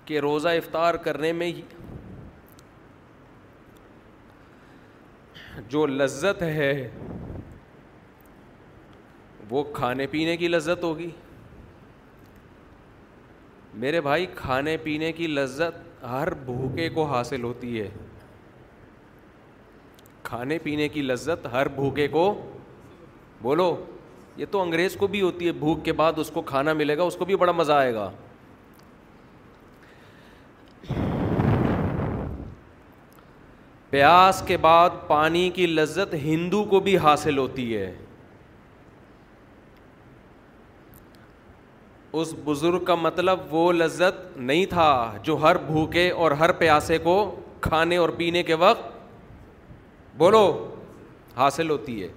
کہ 0.06 0.20
روزہ 0.26 0.50
افطار 0.60 0.94
کرنے 1.08 1.32
میں 1.40 1.52
جو 5.76 5.86
لذت 5.88 6.42
ہے 6.60 6.72
وہ 9.50 9.64
کھانے 9.80 10.08
پینے 10.16 10.38
کی 10.44 10.48
لذت 10.48 10.84
ہوگی 10.84 11.10
میرے 13.84 14.02
بھائی 14.08 14.26
کھانے 14.36 14.78
پینے 14.88 15.12
کی 15.22 15.28
لذت 15.36 16.04
ہر 16.12 16.34
بھوکے 16.46 16.90
کو 17.00 17.06
حاصل 17.14 17.44
ہوتی 17.44 17.80
ہے 17.82 17.90
کھانے 20.34 20.58
پینے 20.60 20.88
کی 20.90 21.02
لذت 21.02 21.46
ہر 21.52 21.68
بھوکے 21.74 22.08
کو 22.12 22.22
بولو 23.42 23.66
یہ 24.38 24.46
تو 24.52 24.62
انگریز 24.62 24.96
کو 25.00 25.08
بھی 25.08 25.20
ہوتی 25.22 25.48
ہے 25.48 25.52
بھوک 25.62 25.84
کے 25.86 25.94
بعد 26.00 26.14
اس 26.20 26.30
کو 26.34 26.42
کھانا 26.52 26.74
ملے 26.74 26.96
گا 26.98 27.04
اس 27.04 27.16
کو 27.16 27.26
بھی 27.26 27.36
بڑا 27.42 27.52
مزہ 27.52 27.74
آئے 27.74 27.94
گا 27.94 28.10
پیاس 33.90 34.42
کے 34.48 34.58
بعد 34.62 34.90
پانی 35.08 35.50
کی 35.56 35.68
لذت 35.68 36.14
ہندو 36.24 36.64
کو 36.70 36.80
بھی 36.88 36.98
حاصل 37.04 37.38
ہوتی 37.38 37.66
ہے 37.76 37.94
اس 42.22 42.34
بزرگ 42.46 42.84
کا 42.86 42.96
مطلب 43.08 43.54
وہ 43.54 43.72
لذت 43.74 44.26
نہیں 44.38 44.66
تھا 44.70 44.90
جو 45.24 45.36
ہر 45.42 45.58
بھوکے 45.68 46.10
اور 46.24 46.32
ہر 46.42 46.52
پیاسے 46.66 46.98
کو 47.10 47.16
کھانے 47.70 47.98
اور 47.98 48.10
پینے 48.18 48.44
کے 48.44 48.54
وقت 48.66 48.92
بولو 50.18 50.42
حاصل 51.36 51.70
ہوتی 51.70 52.02
ہے 52.04 52.08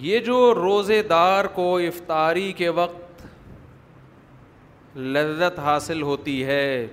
یہ 0.00 0.20
جو 0.20 0.38
روزے 0.54 1.00
دار 1.10 1.44
کو 1.54 1.76
افطاری 1.78 2.52
کے 2.56 2.68
وقت 2.80 3.22
لذت 4.96 5.58
حاصل 5.64 6.02
ہوتی 6.02 6.44
ہے 6.46 6.86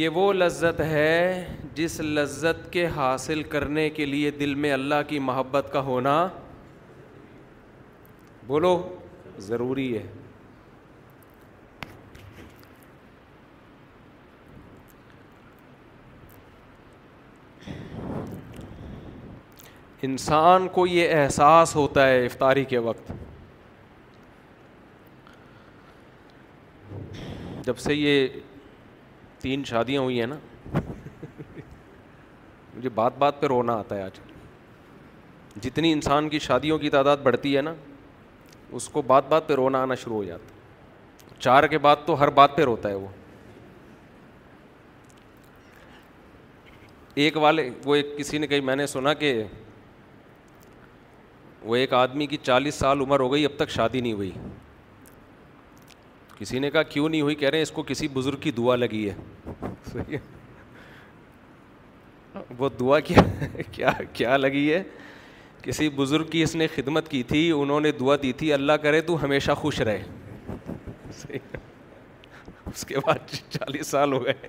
یہ 0.00 0.08
وہ 0.14 0.32
لذت 0.32 0.80
ہے 0.80 1.56
جس 1.74 1.98
لذت 2.04 2.72
کے 2.72 2.86
حاصل 2.96 3.42
کرنے 3.54 3.88
کے 4.00 4.06
لیے 4.06 4.30
دل 4.40 4.54
میں 4.64 4.72
اللہ 4.72 5.02
کی 5.08 5.18
محبت 5.30 5.72
کا 5.72 5.80
ہونا 5.90 6.16
بولو 8.50 8.70
ضروری 9.48 9.84
ہے 9.96 10.06
انسان 20.08 20.66
کو 20.74 20.86
یہ 20.86 21.14
احساس 21.18 21.74
ہوتا 21.76 22.06
ہے 22.08 22.24
افطاری 22.26 22.64
کے 22.72 22.78
وقت 22.88 23.12
جب 27.66 27.76
سے 27.78 27.94
یہ 27.94 28.26
تین 29.42 29.64
شادیاں 29.70 30.02
ہوئی 30.02 30.18
ہیں 30.20 30.26
نا 30.26 30.36
مجھے 32.74 32.88
بات 33.00 33.18
بات 33.18 33.40
پہ 33.40 33.46
رونا 33.54 33.78
آتا 33.84 33.96
ہے 33.96 34.02
آج 34.02 34.18
جتنی 35.62 35.92
انسان 35.92 36.28
کی 36.28 36.38
شادیوں 36.48 36.78
کی 36.78 36.90
تعداد 36.96 37.24
بڑھتی 37.28 37.56
ہے 37.56 37.62
نا 37.70 37.74
اس 38.76 38.88
کو 38.88 39.02
بات 39.06 39.28
بات 39.28 39.46
پہ 39.48 39.54
رونا 39.54 39.82
آنا 39.82 39.94
شروع 40.02 40.16
ہو 40.16 40.24
جاتا 40.24 41.38
چار 41.38 41.66
کے 41.68 41.78
بعد 41.84 41.96
تو 42.06 42.18
ہر 42.20 42.30
بات 42.38 42.56
پہ 42.56 42.62
روتا 42.64 42.88
ہے 42.88 42.94
وہ 42.94 43.06
ایک 47.14 47.34
ایک 47.34 47.36
والے 47.42 47.68
وہ 47.84 47.96
کسی 48.18 48.38
نے 48.38 48.46
کہی 48.46 48.60
میں 48.68 48.76
نے 48.76 48.86
سنا 48.86 49.12
کہ 49.22 49.42
وہ 51.62 51.76
ایک 51.76 51.92
آدمی 51.92 52.26
کی 52.26 52.36
چالیس 52.42 52.74
سال 52.74 53.00
عمر 53.00 53.20
ہو 53.20 53.32
گئی 53.32 53.44
اب 53.44 53.56
تک 53.58 53.70
شادی 53.70 54.00
نہیں 54.00 54.12
ہوئی 54.12 54.30
کسی 56.38 56.58
نے 56.58 56.70
کہا 56.70 56.82
کیوں 56.92 57.08
نہیں 57.08 57.20
ہوئی 57.20 57.34
کہہ 57.34 57.48
رہے 57.48 57.58
ہیں 57.58 57.62
اس 57.62 57.70
کو 57.78 57.82
کسی 57.86 58.08
بزرگ 58.12 58.38
کی 58.40 58.50
دعا 58.58 58.76
لگی 58.76 59.08
ہے 59.08 60.18
وہ 62.58 62.68
دعا 62.80 62.98
کیا 63.08 63.90
کیا 64.12 64.36
لگی 64.36 64.72
ہے 64.72 64.82
کسی 65.62 65.88
بزرگ 65.96 66.26
کی 66.30 66.42
اس 66.42 66.54
نے 66.56 66.66
خدمت 66.74 67.08
کی 67.08 67.22
تھی 67.28 67.50
انہوں 67.56 67.80
نے 67.80 67.90
دعا 68.00 68.16
دی 68.22 68.32
تھی 68.42 68.52
اللہ 68.52 68.72
کرے 68.82 69.00
تو 69.08 69.22
ہمیشہ 69.24 69.52
خوش 69.60 69.80
رہے 69.80 70.02
اس 71.38 72.84
کے 72.88 72.98
بعد 73.06 73.30
چالیس 73.52 73.86
سال 73.86 74.12
ہو 74.12 74.24
گئے 74.24 74.48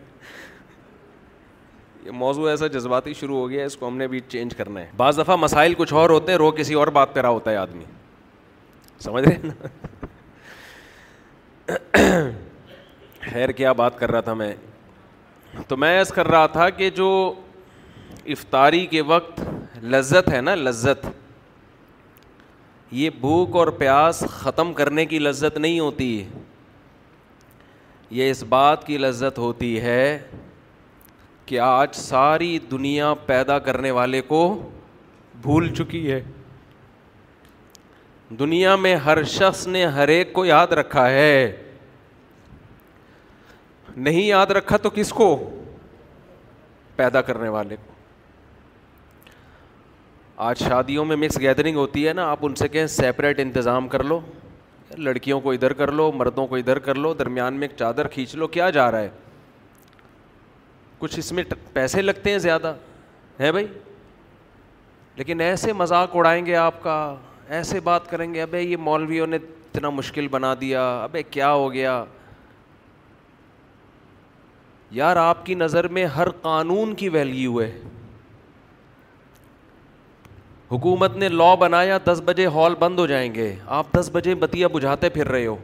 یہ 2.03 2.11
موضوع 2.23 2.49
ایسا 2.49 2.67
جذباتی 2.75 3.13
شروع 3.19 3.37
ہو 3.39 3.49
گیا 3.49 3.65
اس 3.65 3.75
کو 3.77 3.87
ہم 3.87 3.97
نے 3.97 4.07
بھی 4.07 4.19
چینج 4.27 4.53
کرنا 4.57 4.79
ہے 4.81 4.89
بعض 4.97 5.19
دفعہ 5.19 5.35
مسائل 5.39 5.73
کچھ 5.77 5.93
اور 5.93 6.09
ہوتے 6.09 6.31
ہیں 6.31 6.37
رو 6.39 6.51
کسی 6.59 6.73
اور 6.83 6.87
بات 6.97 7.13
پہ 7.13 7.19
رہا 7.21 7.29
ہوتا 7.39 7.51
ہے 7.51 7.55
آدمی 7.57 7.83
سمجھ 9.03 9.23
رہے 9.27 9.37
نا 9.43 9.57
خیر 13.31 13.51
کیا 13.59 13.71
بات 13.81 13.99
کر 13.99 14.11
رہا 14.11 14.21
تھا 14.29 14.33
میں 14.33 14.53
تو 15.67 15.77
میں 15.77 15.95
ایسا 15.97 16.15
کر 16.15 16.27
رہا 16.27 16.45
تھا 16.57 16.69
کہ 16.77 16.89
جو 17.01 17.07
افطاری 18.29 18.85
کے 18.85 19.01
وقت 19.01 19.39
لذت 19.91 20.31
ہے 20.33 20.41
نا 20.41 20.53
لذت 20.55 21.05
یہ 22.93 23.09
بھوک 23.19 23.55
اور 23.55 23.67
پیاس 23.77 24.23
ختم 24.29 24.73
کرنے 24.73 25.05
کی 25.05 25.19
لذت 25.19 25.57
نہیں 25.57 25.79
ہوتی 25.79 26.23
یہ 28.09 28.29
اس 28.31 28.43
بات 28.49 28.85
کی 28.87 28.97
لذت 28.97 29.37
ہوتی 29.39 29.79
ہے 29.81 30.19
کہ 31.45 31.59
آج 31.59 31.95
ساری 31.95 32.57
دنیا 32.71 33.13
پیدا 33.25 33.57
کرنے 33.67 33.91
والے 33.91 34.21
کو 34.27 34.41
بھول 35.41 35.73
چکی 35.75 36.09
ہے 36.11 36.21
دنیا 38.39 38.75
میں 38.83 38.95
ہر 39.05 39.23
شخص 39.31 39.67
نے 39.67 39.85
ہر 39.95 40.07
ایک 40.07 40.33
کو 40.33 40.45
یاد 40.45 40.67
رکھا 40.79 41.09
ہے 41.09 41.53
نہیں 43.95 44.21
یاد 44.23 44.51
رکھا 44.57 44.77
تو 44.83 44.89
کس 44.95 45.09
کو 45.13 45.35
پیدا 46.95 47.21
کرنے 47.21 47.49
والے 47.49 47.75
کو 47.85 47.90
آج 50.49 50.59
شادیوں 50.67 51.03
میں 51.05 51.15
مکس 51.15 51.37
گیدرنگ 51.39 51.75
ہوتی 51.77 52.07
ہے 52.07 52.11
نا 52.13 52.25
آپ 52.27 52.39
ان 52.45 52.53
سے 52.55 52.67
کہیں 52.67 52.85
سیپریٹ 52.91 53.39
انتظام 53.39 53.87
کر 53.87 54.03
لو 54.03 54.19
لڑکیوں 54.97 55.39
کو 55.41 55.51
ادھر 55.51 55.73
کر 55.81 55.91
لو 55.91 56.11
مردوں 56.15 56.45
کو 56.47 56.55
ادھر 56.55 56.79
کر 56.87 56.95
لو 56.95 57.13
درمیان 57.19 57.53
میں 57.59 57.67
ایک 57.67 57.77
چادر 57.79 58.07
کھینچ 58.15 58.33
لو 58.35 58.47
کیا 58.55 58.69
جا 58.77 58.89
رہا 58.91 58.99
ہے 59.01 59.09
کچھ 60.99 61.19
اس 61.19 61.31
میں 61.31 61.43
پیسے 61.73 62.01
لگتے 62.01 62.31
ہیں 62.31 62.37
زیادہ 62.47 62.73
ہے 63.39 63.51
بھائی 63.51 63.67
لیکن 65.17 65.41
ایسے 65.49 65.73
مذاق 65.83 66.15
اڑائیں 66.15 66.45
گے 66.45 66.55
آپ 66.65 66.81
کا 66.83 66.97
ایسے 67.57 67.79
بات 67.91 68.09
کریں 68.11 68.33
گے 68.33 68.41
ابھی 68.41 68.59
یہ 68.71 68.75
مولویوں 68.89 69.27
نے 69.27 69.37
اتنا 69.41 69.89
مشکل 70.01 70.27
بنا 70.37 70.53
دیا 70.61 70.87
ابھی 71.03 71.23
کیا 71.31 71.51
ہو 71.53 71.71
گیا 71.73 72.03
یار 75.01 75.15
آپ 75.29 75.45
کی 75.45 75.53
نظر 75.55 75.87
میں 75.99 76.05
ہر 76.17 76.29
قانون 76.41 76.95
کی 77.03 77.09
ویلیو 77.17 77.61
ہے 77.61 77.71
حکومت 80.71 81.15
نے 81.17 81.27
لا 81.29 81.53
بنایا 81.59 81.97
دس 82.05 82.21
بجے 82.25 82.45
ہال 82.53 82.75
بند 82.79 82.99
ہو 82.99 83.05
جائیں 83.07 83.33
گے 83.35 83.53
آپ 83.77 83.85
دس 83.99 84.09
بجے 84.13 84.35
بتیا 84.43 84.67
بجھاتے 84.73 85.09
پھر 85.15 85.27
رہے 85.31 85.45
ہو 85.45 85.55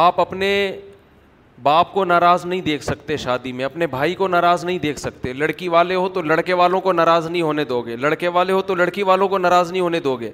آپ 0.00 0.20
اپنے 0.20 0.48
باپ 1.62 1.92
کو 1.94 2.04
ناراض 2.04 2.44
نہیں 2.46 2.60
دیکھ 2.62 2.84
سکتے 2.84 3.16
شادی 3.16 3.52
میں 3.52 3.64
اپنے 3.64 3.86
بھائی 3.86 4.14
کو 4.20 4.28
ناراض 4.28 4.64
نہیں 4.64 4.78
دیکھ 4.78 4.98
سکتے 4.98 5.32
لڑکی 5.32 5.68
والے 5.68 5.94
ہو 5.94 6.08
تو 6.14 6.22
لڑکے 6.22 6.52
والوں 6.60 6.80
کو 6.80 6.92
ناراض 6.92 7.26
نہیں 7.30 7.42
ہونے 7.42 7.64
دو 7.64 7.80
گے 7.86 7.96
لڑکے 7.96 8.28
والے 8.38 8.52
ہو 8.52 8.62
تو 8.70 8.74
لڑکی 8.74 9.02
والوں 9.10 9.28
کو 9.28 9.38
ناراض 9.38 9.70
نہیں 9.72 9.82
ہونے 9.82 10.00
دو 10.06 10.16
گے 10.20 10.30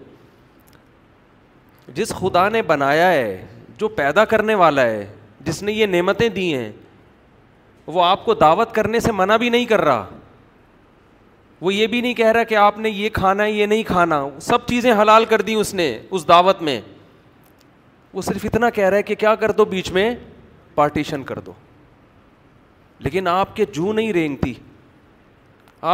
جس 1.95 2.13
خدا 2.19 2.49
نے 2.49 2.63
بنایا 2.67 3.11
ہے 3.13 3.45
جو 3.79 3.89
پیدا 3.89 4.25
کرنے 4.35 4.55
والا 4.65 4.83
ہے 4.87 5.07
جس 5.45 5.63
نے 5.63 5.73
یہ 5.73 5.87
نعمتیں 5.87 6.29
دی 6.29 6.53
ہیں 6.55 6.71
وہ 7.87 8.05
آپ 8.05 8.25
کو 8.25 8.35
دعوت 8.35 8.73
کرنے 8.75 9.01
سے 9.01 9.13
منع 9.13 9.37
بھی 9.43 9.49
نہیں 9.51 9.65
کر 9.67 9.81
رہا 9.85 10.07
وہ 11.61 11.73
یہ 11.75 11.87
بھی 11.87 12.01
نہیں 12.01 12.15
کہہ 12.15 12.31
رہا 12.33 12.43
کہ 12.49 12.55
آپ 12.57 12.79
نے 12.79 12.91
یہ 12.91 13.09
کھانا 13.13 13.45
یہ 13.47 13.67
نہیں 13.67 13.83
کھانا 13.87 14.21
سب 14.41 14.67
چیزیں 14.67 14.93
حلال 15.01 15.25
کر 15.31 15.41
دی 15.43 15.55
اس 15.55 15.73
نے 15.75 15.97
اس 16.11 16.27
دعوت 16.29 16.61
میں 16.63 16.81
وہ 18.13 18.23
صرف 18.23 18.45
اتنا 18.45 18.71
کہہ 18.71 18.89
رہا 18.89 18.97
ہے 18.97 19.03
کہ 19.03 19.15
کیا 19.15 19.35
کر 19.41 19.51
دو 19.61 19.65
بیچ 19.75 19.91
میں 19.93 20.15
پارٹیشن 20.75 21.23
کر 21.31 21.39
دو 21.47 21.53
لیکن 23.05 23.27
آپ 23.29 23.55
کے 23.57 23.65
جو 23.73 23.93
نہیں 23.93 24.13
رینگتی 24.13 24.53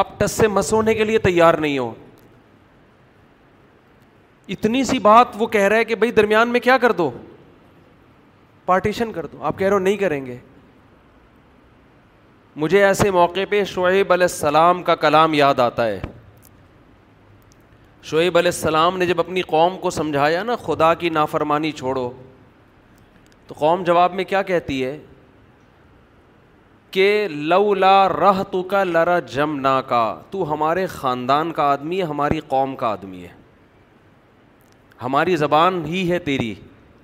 آپ 0.02 0.18
ٹس 0.21 0.30
سے 0.33 0.49
مس 0.49 0.73
ہونے 0.73 0.94
کے 0.94 1.04
لیے 1.04 1.18
تیار 1.18 1.54
نہیں 1.64 1.78
ہو 1.78 1.92
اتنی 4.54 4.83
سی 4.85 4.99
بات 5.09 5.26
وہ 5.38 5.47
کہہ 5.47 5.61
رہا 5.68 5.76
ہے 5.76 5.85
کہ 5.85 5.94
بھائی 5.94 6.11
درمیان 6.12 6.49
میں 6.52 6.61
کیا 6.61 6.78
کر 6.78 6.92
دو 7.00 7.11
پارٹیشن 8.64 9.12
کر 9.12 9.26
دو 9.33 9.42
آپ 9.44 9.59
کہہ 9.59 9.66
رہے 9.66 9.75
ہو 9.75 9.78
نہیں 9.78 9.97
کریں 9.97 10.25
گے 10.26 10.37
مجھے 12.56 12.84
ایسے 12.84 13.11
موقع 13.11 13.40
پہ 13.50 13.62
شعیب 13.66 14.12
علیہ 14.12 14.26
السلام 14.30 14.82
کا 14.88 14.94
کلام 14.94 15.32
یاد 15.34 15.61
آتا 15.61 15.87
ہے 15.87 15.99
شعیب 18.11 18.37
علیہ 18.38 18.50
السلام 18.54 18.99
نے 18.99 19.06
جب 19.06 19.20
اپنی 19.20 19.42
قوم 19.42 19.78
کو 19.80 19.90
سمجھایا 19.90 20.42
نا 20.42 20.56
خدا 20.66 20.92
کی 21.00 21.08
نافرمانی 21.11 21.73
چھوڑو 21.78 22.11
تو 23.46 23.54
قوم 23.58 23.82
جواب 23.84 24.14
میں 24.14 24.25
کیا 24.25 24.42
کہتی 24.50 24.84
ہے 24.84 24.96
کہ 26.90 27.26
لو 27.30 27.73
لا 27.75 28.08
رہ 28.08 28.42
تو 28.50 28.62
کا 28.75 28.84
جم 28.88 29.20
جمنا 29.32 29.80
کا 29.88 30.04
تو 30.30 30.52
ہمارے 30.52 30.87
خاندان 30.94 31.52
کا 31.52 31.64
آدمی 31.73 31.99
ہے 31.99 32.04
ہماری 32.06 32.40
قوم 32.49 32.76
کا 32.84 32.88
آدمی 32.88 33.23
ہے 33.23 33.32
ہماری 35.02 35.37
زبان 35.37 35.84
ہی 35.87 36.11
ہے 36.11 36.18
تیری 36.28 36.54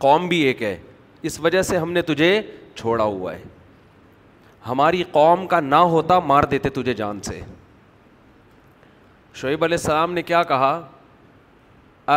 قوم 0.06 0.28
بھی 0.28 0.38
ایک 0.46 0.62
ہے 0.62 0.76
اس 1.30 1.40
وجہ 1.40 1.62
سے 1.72 1.78
ہم 1.78 1.92
نے 1.92 2.02
تجھے 2.12 2.40
چھوڑا 2.74 3.04
ہوا 3.04 3.32
ہے 3.34 3.42
ہماری 4.68 5.02
قوم 5.12 5.46
کا 5.46 5.60
نہ 5.60 5.74
ہوتا 5.94 6.18
مار 6.30 6.44
دیتے 6.50 6.68
تجھے 6.70 6.94
جان 6.94 7.20
سے 7.24 7.40
شعیب 9.40 9.64
علیہ 9.64 9.76
السلام 9.80 10.12
نے 10.12 10.22
کیا 10.22 10.42
کہا 10.42 10.80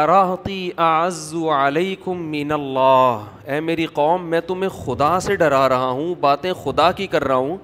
اراحتی 0.01 0.69
آز 0.85 1.33
علیکم 1.59 2.21
مین 2.29 2.51
اللہ 2.51 3.23
اے 3.51 3.59
میری 3.61 3.85
قوم 3.99 4.25
میں 4.29 4.39
تمہیں 4.47 4.69
خدا 4.85 5.19
سے 5.19 5.35
ڈرا 5.35 5.67
رہا 5.69 5.89
ہوں 5.89 6.13
باتیں 6.21 6.51
خدا 6.63 6.91
کی 6.99 7.07
کر 7.07 7.23
رہا 7.27 7.35
ہوں 7.35 7.57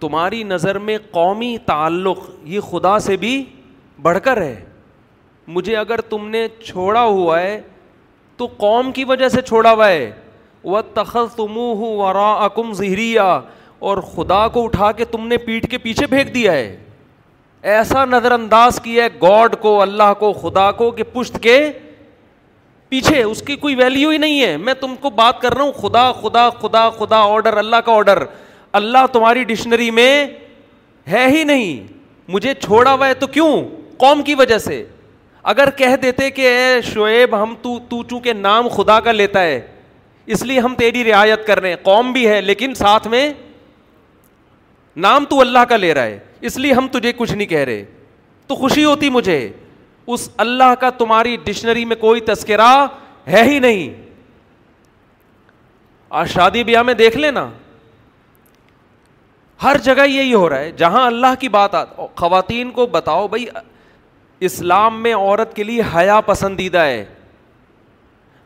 تمہاری 0.00 0.42
نظر 0.42 0.78
میں 0.88 0.96
قومی 1.10 1.56
تعلق 1.66 2.18
یہ 2.50 2.60
خدا 2.70 2.98
سے 3.06 3.16
بھی 3.24 3.42
بڑھ 4.02 4.18
کر 4.24 4.40
ہے 4.42 4.54
مجھے 5.56 5.76
اگر 5.76 6.00
تم 6.08 6.28
نے 6.28 6.46
چھوڑا 6.64 7.02
ہوا 7.04 7.40
ہے 7.40 7.60
تو 8.36 8.46
قوم 8.56 8.92
کی 8.92 9.04
وجہ 9.04 9.28
سے 9.28 9.42
چھوڑا 9.42 9.72
ہوا 9.72 9.88
ہے 9.88 10.10
و 10.64 10.80
تخل 10.94 11.26
تم 11.36 11.56
ورا 11.82 12.32
اکم 12.44 12.72
اور 13.88 13.98
خدا 14.14 14.46
کو 14.52 14.64
اٹھا 14.64 14.90
کے 14.92 15.04
تم 15.10 15.26
نے 15.26 15.36
پیٹھ 15.44 15.66
کے 15.70 15.78
پیچھے 15.82 16.06
پھینک 16.06 16.34
دیا 16.34 16.52
ہے 16.52 16.76
ایسا 17.76 18.04
نظر 18.04 18.30
انداز 18.32 18.80
کیا 18.84 19.04
ہے 19.04 19.08
گاڈ 19.22 19.54
کو 19.60 19.80
اللہ 19.82 20.12
کو 20.18 20.32
خدا 20.32 20.70
کو 20.80 20.90
کہ 20.96 21.02
پشت 21.12 21.38
کے 21.42 21.58
پیچھے 22.88 23.22
اس 23.22 23.40
کی 23.46 23.56
کوئی 23.56 23.74
ویلیو 23.76 24.10
ہی 24.10 24.18
نہیں 24.18 24.40
ہے 24.42 24.56
میں 24.56 24.74
تم 24.80 24.94
کو 25.00 25.10
بات 25.20 25.40
کر 25.40 25.54
رہا 25.54 25.62
ہوں 25.64 25.72
خدا 25.80 26.10
خدا 26.20 26.48
خدا 26.60 26.88
خدا 26.98 27.16
آڈر 27.34 27.56
اللہ 27.56 27.80
کا 27.84 27.92
آڈر 27.96 28.22
اللہ 28.80 29.06
تمہاری 29.12 29.44
ڈکشنری 29.44 29.90
میں 30.00 30.26
ہے 31.10 31.26
ہی 31.36 31.42
نہیں 31.44 31.82
مجھے 32.32 32.54
چھوڑا 32.64 32.92
ہوا 32.92 33.08
ہے 33.08 33.14
تو 33.20 33.26
کیوں 33.26 33.50
قوم 33.98 34.22
کی 34.22 34.34
وجہ 34.38 34.58
سے 34.66 34.84
اگر 35.54 35.70
کہہ 35.76 35.96
دیتے 36.02 36.30
کہ 36.30 36.48
اے 36.56 36.80
شعیب 36.92 37.42
ہم 37.42 37.54
تو 37.62 37.78
تو 37.88 38.02
چونکہ 38.10 38.32
نام 38.32 38.68
خدا 38.76 38.98
کا 39.00 39.12
لیتا 39.12 39.42
ہے 39.42 39.60
اس 40.26 40.42
لیے 40.44 40.60
ہم 40.60 40.74
تیری 40.78 41.04
رعایت 41.04 41.46
کر 41.46 41.60
رہے 41.60 41.68
ہیں 41.68 41.76
قوم 41.82 42.12
بھی 42.12 42.26
ہے 42.28 42.40
لیکن 42.40 42.74
ساتھ 42.74 43.06
میں 43.08 43.28
نام 45.06 45.24
تو 45.30 45.40
اللہ 45.40 45.64
کا 45.68 45.76
لے 45.76 45.92
رہا 45.94 46.02
ہے 46.04 46.18
اس 46.48 46.56
لیے 46.58 46.72
ہم 46.72 46.86
تجھے 46.92 47.12
کچھ 47.16 47.32
نہیں 47.32 47.48
کہہ 47.48 47.64
رہے 47.64 47.84
تو 48.46 48.54
خوشی 48.56 48.84
ہوتی 48.84 49.10
مجھے 49.10 49.38
اس 50.14 50.28
اللہ 50.44 50.74
کا 50.80 50.90
تمہاری 50.98 51.36
ڈکشنری 51.44 51.84
میں 51.84 51.96
کوئی 51.96 52.20
تذکرہ 52.26 52.68
ہے 53.32 53.42
ہی 53.50 53.58
نہیں 53.58 53.88
آج 56.20 56.30
شادی 56.32 56.64
بیاہ 56.64 56.82
میں 56.82 56.94
دیکھ 56.94 57.16
لینا 57.16 57.48
ہر 59.62 59.76
جگہ 59.84 60.06
یہی 60.06 60.32
ہو 60.34 60.48
رہا 60.48 60.58
ہے 60.58 60.70
جہاں 60.76 61.04
اللہ 61.06 61.34
کی 61.40 61.48
بات 61.54 61.74
آ 61.74 61.84
خواتین 62.16 62.70
کو 62.78 62.86
بتاؤ 62.92 63.26
بھائی 63.28 63.44
اسلام 64.48 65.02
میں 65.02 65.14
عورت 65.14 65.54
کے 65.56 65.64
لیے 65.64 65.82
حیا 65.94 66.20
پسندیدہ 66.26 66.78
ہے 66.84 67.04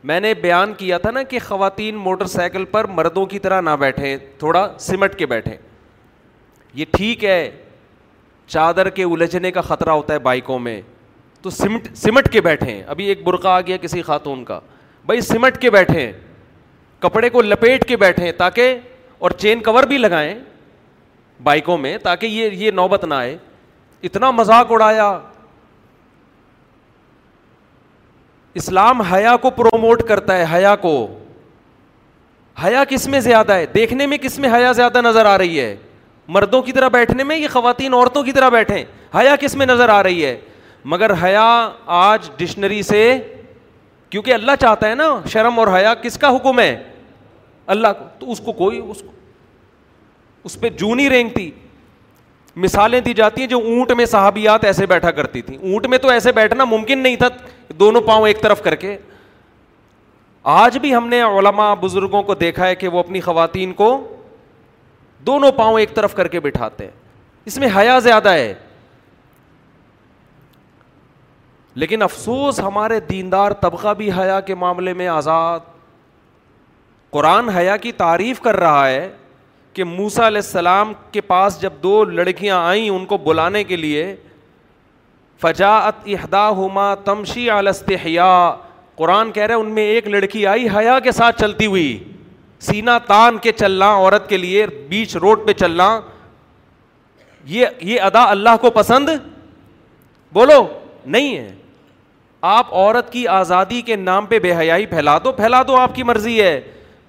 میں 0.07 0.19
نے 0.19 0.33
بیان 0.41 0.73
کیا 0.77 0.97
تھا 1.03 1.11
نا 1.11 1.21
کہ 1.29 1.39
خواتین 1.47 1.95
موٹر 1.97 2.25
سائیکل 2.33 2.65
پر 2.71 2.85
مردوں 2.97 3.25
کی 3.27 3.39
طرح 3.45 3.61
نہ 3.61 3.69
بیٹھیں 3.79 4.17
تھوڑا 4.39 4.67
سمٹ 4.79 5.15
کے 5.19 5.25
بیٹھیں 5.27 5.55
یہ 6.73 6.85
ٹھیک 6.91 7.23
ہے 7.25 7.49
چادر 8.47 8.89
کے 8.97 9.03
الجھنے 9.03 9.51
کا 9.51 9.61
خطرہ 9.69 9.89
ہوتا 9.89 10.13
ہے 10.13 10.19
بائکوں 10.27 10.59
میں 10.59 10.79
تو 11.41 11.49
سمٹ 11.49 11.87
سمٹ 11.97 12.31
کے 12.33 12.41
بیٹھیں 12.41 12.81
ابھی 12.87 13.05
ایک 13.09 13.23
برقع 13.23 13.47
آ 13.49 13.59
گیا 13.67 13.77
کسی 13.81 14.01
خاتون 14.11 14.43
کا 14.45 14.59
بھائی 15.05 15.21
سمٹ 15.31 15.57
کے 15.61 15.69
بیٹھیں 15.75 16.11
کپڑے 17.03 17.29
کو 17.29 17.41
لپیٹ 17.41 17.87
کے 17.87 17.97
بیٹھیں 18.05 18.31
تاکہ 18.37 18.77
اور 19.19 19.31
چین 19.37 19.63
کور 19.63 19.83
بھی 19.89 19.97
لگائیں 19.97 20.33
بائکوں 21.43 21.77
میں 21.77 21.97
تاکہ 22.03 22.25
یہ 22.27 22.51
یہ 22.65 22.71
نوبت 22.71 23.05
نہ 23.05 23.13
آئے 23.13 23.37
اتنا 24.03 24.31
مذاق 24.31 24.71
اڑایا 24.71 25.17
اسلام 28.59 29.01
حیا 29.11 29.35
کو 29.41 29.49
پروموٹ 29.55 30.01
کرتا 30.07 30.37
ہے 30.37 30.45
حیا 30.53 30.75
کو 30.81 30.91
حیا 32.63 32.83
کس 32.89 33.07
میں 33.13 33.19
زیادہ 33.19 33.53
ہے 33.53 33.65
دیکھنے 33.73 34.05
میں 34.07 34.17
کس 34.17 34.37
میں 34.39 34.49
حیا 34.53 34.71
زیادہ 34.75 35.01
نظر 35.03 35.25
آ 35.31 35.37
رہی 35.37 35.59
ہے 35.59 35.75
مردوں 36.35 36.61
کی 36.61 36.71
طرح 36.73 36.87
بیٹھنے 36.89 37.23
میں 37.31 37.37
یہ 37.37 37.47
خواتین 37.53 37.93
عورتوں 37.93 38.23
کی 38.23 38.31
طرح 38.31 38.49
بیٹھیں 38.49 38.83
حیا 39.15 39.35
کس 39.39 39.55
میں 39.55 39.65
نظر 39.65 39.89
آ 39.97 40.01
رہی 40.03 40.23
ہے 40.25 40.35
مگر 40.93 41.11
حیا 41.23 41.43
آج 41.97 42.29
ڈکشنری 42.37 42.81
سے 42.83 43.01
کیونکہ 44.09 44.33
اللہ 44.33 44.55
چاہتا 44.59 44.89
ہے 44.89 44.95
نا 44.95 45.09
شرم 45.31 45.59
اور 45.59 45.67
حیا 45.77 45.93
کس 46.01 46.17
کا 46.17 46.29
حکم 46.35 46.59
ہے 46.59 46.75
اللہ 47.75 47.87
کو 47.99 48.05
تو 48.19 48.31
اس 48.31 48.39
کو 48.45 48.51
کوئی 48.61 48.81
اس 50.43 50.59
پہ 50.59 50.69
جونی 50.77 51.09
رینک 51.09 51.33
تھی 51.35 51.49
مثالیں 52.65 52.99
دی 53.05 53.13
جاتی 53.13 53.41
ہیں 53.41 53.47
جو 53.49 53.57
اونٹ 53.69 53.91
میں 53.97 54.05
صحابیات 54.05 54.63
ایسے 54.65 54.85
بیٹھا 54.87 55.11
کرتی 55.11 55.41
تھیں 55.41 55.57
اونٹ 55.57 55.85
میں 55.89 55.97
تو 55.99 56.09
ایسے 56.09 56.31
بیٹھنا 56.31 56.63
ممکن 56.65 56.99
نہیں 57.03 57.15
تھا 57.23 57.27
دونوں 57.79 58.01
پاؤں 58.07 58.27
ایک 58.27 58.41
طرف 58.41 58.61
کر 58.63 58.75
کے 58.79 58.95
آج 60.53 60.77
بھی 60.77 60.93
ہم 60.95 61.07
نے 61.07 61.21
علماء 61.21 61.73
بزرگوں 61.81 62.21
کو 62.23 62.33
دیکھا 62.35 62.67
ہے 62.67 62.75
کہ 62.75 62.87
وہ 62.87 62.99
اپنی 62.99 63.21
خواتین 63.21 63.73
کو 63.73 63.89
دونوں 65.27 65.51
پاؤں 65.57 65.79
ایک 65.79 65.93
طرف 65.95 66.13
کر 66.15 66.27
کے 66.27 66.39
بٹھاتے 66.39 66.83
ہیں 66.85 66.91
اس 67.45 67.57
میں 67.59 67.67
حیا 67.75 67.97
زیادہ 68.03 68.29
ہے 68.33 68.53
لیکن 71.83 72.01
افسوس 72.01 72.59
ہمارے 72.59 72.99
دیندار 73.09 73.51
طبقہ 73.61 73.93
بھی 73.97 74.11
حیا 74.17 74.39
کے 74.41 74.55
معاملے 74.55 74.93
میں 74.99 75.07
آزاد 75.07 75.59
قرآن 77.11 77.49
حیا 77.57 77.75
کی 77.77 77.91
تعریف 77.97 78.39
کر 78.41 78.55
رہا 78.59 78.87
ہے 78.89 79.09
کہ 79.73 79.83
موسا 79.83 80.27
علیہ 80.27 80.41
السلام 80.45 80.93
کے 81.11 81.21
پاس 81.29 81.59
جب 81.61 81.73
دو 81.83 82.03
لڑکیاں 82.05 82.61
آئیں 82.67 82.89
ان 82.89 83.05
کو 83.05 83.17
بلانے 83.25 83.63
کے 83.63 83.75
لیے 83.75 84.15
فجاعت 85.41 85.95
احدا 86.15 86.49
ہما 86.57 86.93
تمشی 87.05 87.49
آلست 87.49 87.91
حیا 88.05 88.27
قرآن 88.97 89.31
کہہ 89.31 89.43
رہے 89.43 89.53
ان 89.55 89.71
میں 89.73 89.83
ایک 89.93 90.07
لڑکی 90.07 90.45
آئی 90.47 90.67
حیا 90.75 90.99
کے 91.03 91.11
ساتھ 91.11 91.39
چلتی 91.39 91.65
ہوئی 91.65 91.87
سینا 92.67 92.97
تان 93.07 93.37
کے 93.41 93.51
چلنا 93.51 93.89
عورت 93.95 94.29
کے 94.29 94.37
لیے 94.37 94.65
بیچ 94.89 95.15
روڈ 95.15 95.45
پہ 95.47 95.53
چلنا 95.53 95.89
یہ 97.47 97.65
یہ 97.81 98.01
ادا 98.01 98.23
اللہ 98.29 98.55
کو 98.61 98.69
پسند 98.79 99.09
بولو 100.33 100.65
نہیں 101.15 101.35
ہے 101.37 101.53
آپ 102.53 102.73
عورت 102.73 103.11
کی 103.11 103.27
آزادی 103.27 103.81
کے 103.85 103.95
نام 103.95 104.25
پہ 104.25 104.39
بے 104.39 104.53
حیائی 104.55 104.85
پھیلا 104.85 105.17
دو 105.23 105.31
پھیلا 105.31 105.61
دو 105.67 105.75
آپ 105.79 105.95
کی 105.95 106.03
مرضی 106.03 106.41
ہے 106.41 106.59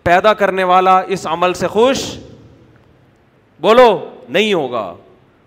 پیدا 0.03 0.33
کرنے 0.43 0.65
والا 0.65 0.99
اس 1.15 1.27
عمل 1.27 1.55
سے 1.63 1.67
خوش 1.69 2.03
بولو 3.61 3.89
نہیں 4.29 4.53
ہوگا 4.53 4.93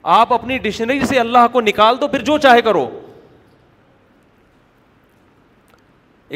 آپ 0.03 0.33
اپنی 0.33 0.57
ڈکشنری 0.57 1.05
سے 1.05 1.19
اللہ 1.19 1.47
کو 1.53 1.61
نکال 1.61 1.99
دو 2.01 2.07
پھر 2.07 2.23
جو 2.25 2.37
چاہے 2.43 2.61
کرو 2.61 2.89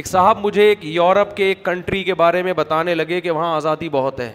ایک 0.01 0.07
صاحب 0.07 0.39
مجھے 0.41 0.63
ایک 0.69 0.79
یورپ 0.85 1.35
کے 1.37 1.43
ایک 1.45 1.63
کنٹری 1.65 2.03
کے 2.03 2.13
بارے 2.21 2.41
میں 2.43 2.53
بتانے 2.53 2.95
لگے 2.95 3.19
کہ 3.21 3.31
وہاں 3.31 3.53
آزادی 3.55 3.89
بہت 3.91 4.19
ہے 4.19 4.33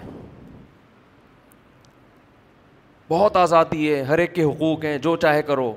بہت 3.09 3.37
آزادی 3.37 3.93
ہے 3.93 4.03
ہر 4.03 4.19
ایک 4.19 4.35
کے 4.35 4.43
حقوق 4.45 4.85
ہیں 4.85 4.97
جو 5.09 5.17
چاہے 5.23 5.43
کرو 5.43 5.73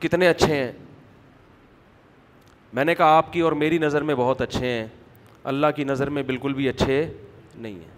کتنے 0.00 0.28
اچھے 0.28 0.54
ہیں 0.54 0.70
میں 2.72 2.84
نے 2.84 2.94
کہا 2.94 3.16
آپ 3.16 3.32
کی 3.32 3.40
اور 3.40 3.52
میری 3.58 3.78
نظر 3.78 4.02
میں 4.02 4.14
بہت 4.18 4.40
اچھے 4.42 4.66
ہیں 4.70 4.86
اللہ 5.52 5.66
کی 5.76 5.84
نظر 5.84 6.10
میں 6.10 6.22
بالکل 6.26 6.54
بھی 6.54 6.68
اچھے 6.68 7.06
نہیں 7.54 7.74
ہیں 7.78 7.92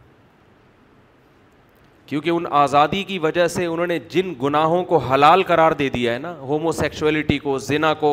کیونکہ 2.07 2.31
ان 2.31 2.45
آزادی 2.57 3.03
کی 3.05 3.19
وجہ 3.19 3.47
سے 3.55 3.65
انہوں 3.67 3.87
نے 3.87 3.99
جن 4.09 4.33
گناہوں 4.43 4.83
کو 4.89 4.97
حلال 5.11 5.43
قرار 5.47 5.73
دے 5.79 5.89
دیا 5.91 6.13
ہے 6.15 6.19
نا 6.19 6.35
ہومو 6.49 6.73
سیکشولیٹی 6.73 7.39
کو 7.39 7.57
زنا 7.69 7.93
کو 8.01 8.11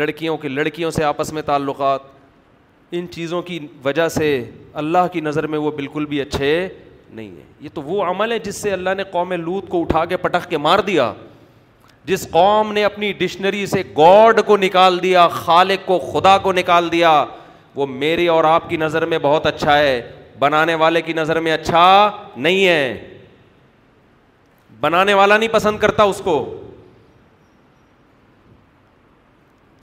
لڑکیوں 0.00 0.36
کے 0.38 0.48
لڑکیوں 0.48 0.90
سے 0.90 1.04
آپس 1.04 1.32
میں 1.32 1.42
تعلقات 1.46 2.00
ان 2.96 3.06
چیزوں 3.10 3.40
کی 3.42 3.58
وجہ 3.84 4.08
سے 4.16 4.26
اللہ 4.82 5.06
کی 5.12 5.20
نظر 5.20 5.46
میں 5.54 5.58
وہ 5.58 5.70
بالکل 5.76 6.04
بھی 6.06 6.20
اچھے 6.20 6.50
نہیں 7.10 7.28
ہیں 7.28 7.46
یہ 7.60 7.68
تو 7.74 7.82
وہ 7.82 8.02
عمل 8.04 8.32
ہے 8.32 8.38
جس 8.38 8.56
سے 8.62 8.72
اللہ 8.72 8.94
نے 8.96 9.02
قوم 9.12 9.32
لوت 9.44 9.68
کو 9.68 9.80
اٹھا 9.80 10.04
کے 10.12 10.16
پٹخ 10.26 10.46
کے 10.48 10.58
مار 10.58 10.78
دیا 10.86 11.12
جس 12.04 12.26
قوم 12.30 12.72
نے 12.72 12.84
اپنی 12.84 13.12
ڈکشنری 13.18 13.64
سے 13.66 13.82
گاڈ 13.98 14.40
کو 14.46 14.56
نکال 14.56 15.02
دیا 15.02 15.26
خالق 15.34 15.86
کو 15.86 15.98
خدا 16.12 16.36
کو 16.46 16.52
نکال 16.52 16.90
دیا 16.92 17.24
وہ 17.74 17.86
میرے 17.86 18.28
اور 18.28 18.44
آپ 18.44 18.68
کی 18.70 18.76
نظر 18.76 19.06
میں 19.12 19.18
بہت 19.22 19.46
اچھا 19.46 19.78
ہے 19.78 20.00
بنانے 20.38 20.74
والے 20.74 21.02
کی 21.02 21.12
نظر 21.12 21.40
میں 21.40 21.52
اچھا 21.52 22.10
نہیں 22.36 22.66
ہے 22.66 23.10
بنانے 24.80 25.14
والا 25.14 25.36
نہیں 25.36 25.52
پسند 25.52 25.78
کرتا 25.78 26.02
اس 26.12 26.20
کو 26.24 26.34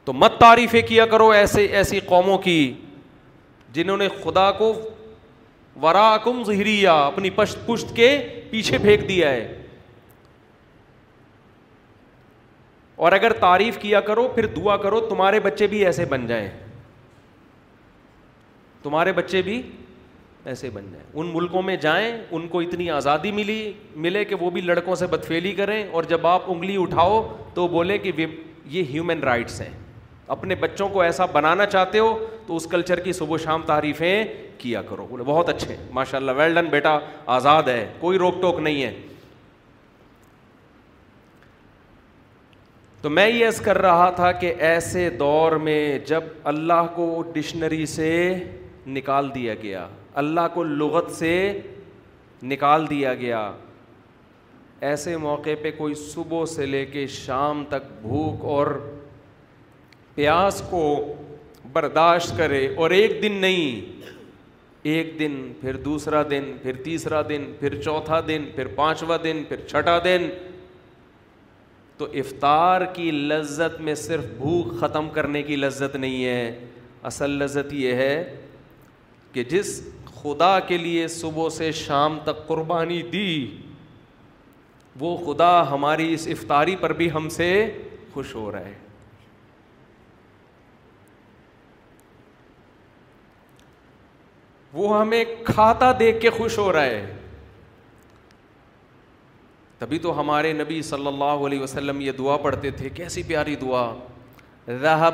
تو 0.05 0.13
مت 0.13 0.39
تعریفیں 0.39 0.81
کیا 0.87 1.05
کرو 1.05 1.29
ایسے 1.29 1.65
ایسی 1.81 1.99
قوموں 2.05 2.37
کی 2.45 2.61
جنہوں 3.73 3.97
نے 3.97 4.07
خدا 4.23 4.51
کو 4.51 4.73
ورا 5.81 6.15
کم 6.23 6.43
ظہری 6.45 6.79
یا 6.81 6.93
اپنی 7.05 7.29
پشت 7.35 7.65
پشت 7.65 7.95
کے 7.95 8.07
پیچھے 8.51 8.77
پھینک 8.77 9.07
دیا 9.09 9.29
ہے 9.31 9.47
اور 13.05 13.11
اگر 13.11 13.33
تعریف 13.39 13.77
کیا 13.81 13.99
کرو 14.09 14.27
پھر 14.33 14.45
دعا 14.55 14.75
کرو 14.77 14.99
تمہارے 15.09 15.39
بچے 15.39 15.67
بھی 15.67 15.85
ایسے 15.85 16.05
بن 16.09 16.25
جائیں 16.27 16.49
تمہارے 18.83 19.11
بچے 19.13 19.41
بھی 19.41 19.61
ایسے 20.49 20.69
بن 20.73 20.85
جائیں 20.91 21.05
ان 21.19 21.29
ملکوں 21.33 21.61
میں 21.61 21.75
جائیں 21.81 22.17
ان 22.35 22.47
کو 22.47 22.59
اتنی 22.59 22.89
آزادی 22.91 23.31
ملی 23.31 23.71
ملے 24.05 24.23
کہ 24.25 24.35
وہ 24.39 24.49
بھی 24.51 24.61
لڑکوں 24.61 24.95
سے 24.95 25.07
بدفیلی 25.07 25.51
کریں 25.55 25.83
اور 25.91 26.03
جب 26.09 26.25
آپ 26.27 26.49
انگلی 26.51 26.77
اٹھاؤ 26.81 27.21
تو 27.53 27.67
بولے 27.67 27.97
کہ 27.97 28.11
یہ 28.19 28.83
ہیومن 28.93 29.19
رائٹس 29.23 29.61
ہیں 29.61 29.69
اپنے 30.35 30.55
بچوں 30.55 30.87
کو 30.89 31.01
ایسا 31.01 31.25
بنانا 31.31 31.65
چاہتے 31.65 31.99
ہو 31.99 32.17
تو 32.47 32.55
اس 32.55 32.65
کلچر 32.71 32.99
کی 33.03 33.13
صبح 33.13 33.33
و 33.33 33.37
شام 33.45 33.61
تعریفیں 33.65 34.23
کیا 34.57 34.81
کرو 34.89 35.05
بولے 35.09 35.23
بہت 35.27 35.49
اچھے 35.49 35.75
ماشاء 35.93 36.17
اللہ 36.17 36.31
ویل 36.37 36.55
ڈن 36.55 36.65
بیٹا 36.71 36.97
آزاد 37.35 37.67
ہے 37.67 37.85
کوئی 37.99 38.17
روک 38.19 38.41
ٹوک 38.41 38.59
نہیں 38.59 38.81
ہے 38.83 38.91
تو 43.01 43.09
میں 43.09 43.27
یہ 43.29 43.47
عز 43.47 43.59
کر 43.65 43.77
رہا 43.81 44.09
تھا 44.15 44.31
کہ 44.41 44.53
ایسے 44.65 45.09
دور 45.19 45.51
میں 45.67 45.81
جب 46.07 46.23
اللہ 46.51 46.83
کو 46.95 47.23
ڈکشنری 47.33 47.85
سے 47.93 48.13
نکال 48.87 49.29
دیا 49.35 49.53
گیا 49.63 49.87
اللہ 50.19 50.47
کو 50.53 50.63
لغت 50.63 51.11
سے 51.15 51.33
نکال 52.51 52.89
دیا 52.89 53.13
گیا 53.15 53.51
ایسے 54.89 55.15
موقع 55.23 55.49
پہ 55.61 55.71
کوئی 55.77 55.93
صبح 55.95 56.45
سے 56.55 56.65
لے 56.65 56.85
کے 56.85 57.05
شام 57.15 57.63
تک 57.69 57.91
بھوک 58.01 58.45
اور 58.55 58.67
پیاس 60.15 60.61
کو 60.69 60.81
برداشت 61.73 62.37
کرے 62.37 62.67
اور 62.77 62.91
ایک 62.91 63.21
دن 63.23 63.33
نہیں 63.41 64.15
ایک 64.91 65.13
دن 65.19 65.37
پھر 65.61 65.75
دوسرا 65.85 66.21
دن 66.29 66.51
پھر 66.61 66.81
تیسرا 66.83 67.21
دن 67.29 67.51
پھر 67.59 67.81
چوتھا 67.81 68.19
دن 68.27 68.49
پھر 68.55 68.67
پانچواں 68.75 69.17
دن 69.23 69.43
پھر 69.49 69.65
چھٹا 69.67 69.97
دن 70.03 70.27
تو 71.97 72.05
افطار 72.19 72.81
کی 72.93 73.09
لذت 73.11 73.79
میں 73.87 73.95
صرف 74.05 74.25
بھوک 74.37 74.79
ختم 74.79 75.09
کرنے 75.13 75.43
کی 75.43 75.55
لذت 75.55 75.95
نہیں 75.95 76.23
ہے 76.25 76.65
اصل 77.09 77.29
لذت 77.43 77.73
یہ 77.73 77.93
ہے 77.95 78.13
کہ 79.33 79.43
جس 79.49 79.81
خدا 80.21 80.57
کے 80.67 80.77
لیے 80.77 81.07
صبح 81.07 81.49
سے 81.57 81.71
شام 81.85 82.17
تک 82.23 82.45
قربانی 82.47 83.01
دی 83.11 83.29
وہ 84.99 85.15
خدا 85.25 85.53
ہماری 85.69 86.13
اس 86.13 86.27
افطاری 86.31 86.75
پر 86.79 86.93
بھی 86.99 87.11
ہم 87.11 87.29
سے 87.37 87.47
خوش 88.13 88.35
ہو 88.35 88.51
رہا 88.51 88.65
ہے 88.65 88.79
وہ 94.73 94.99
ہمیں 94.99 95.23
کھاتا 95.45 95.91
دیکھ 95.99 96.19
کے 96.21 96.29
خوش 96.37 96.57
ہو 96.57 96.71
رہا 96.73 96.83
ہے 96.83 97.13
تبھی 99.79 99.99
تو 99.99 100.19
ہمارے 100.19 100.53
نبی 100.53 100.81
صلی 100.91 101.07
اللہ 101.07 101.45
علیہ 101.47 101.59
وسلم 101.59 102.01
یہ 102.01 102.11
دعا 102.17 102.37
پڑھتے 102.43 102.71
تھے 102.71 102.89
کیسی 102.99 103.23
پیاری 103.27 103.55
دعا 103.63 103.85
رہا 104.81 105.09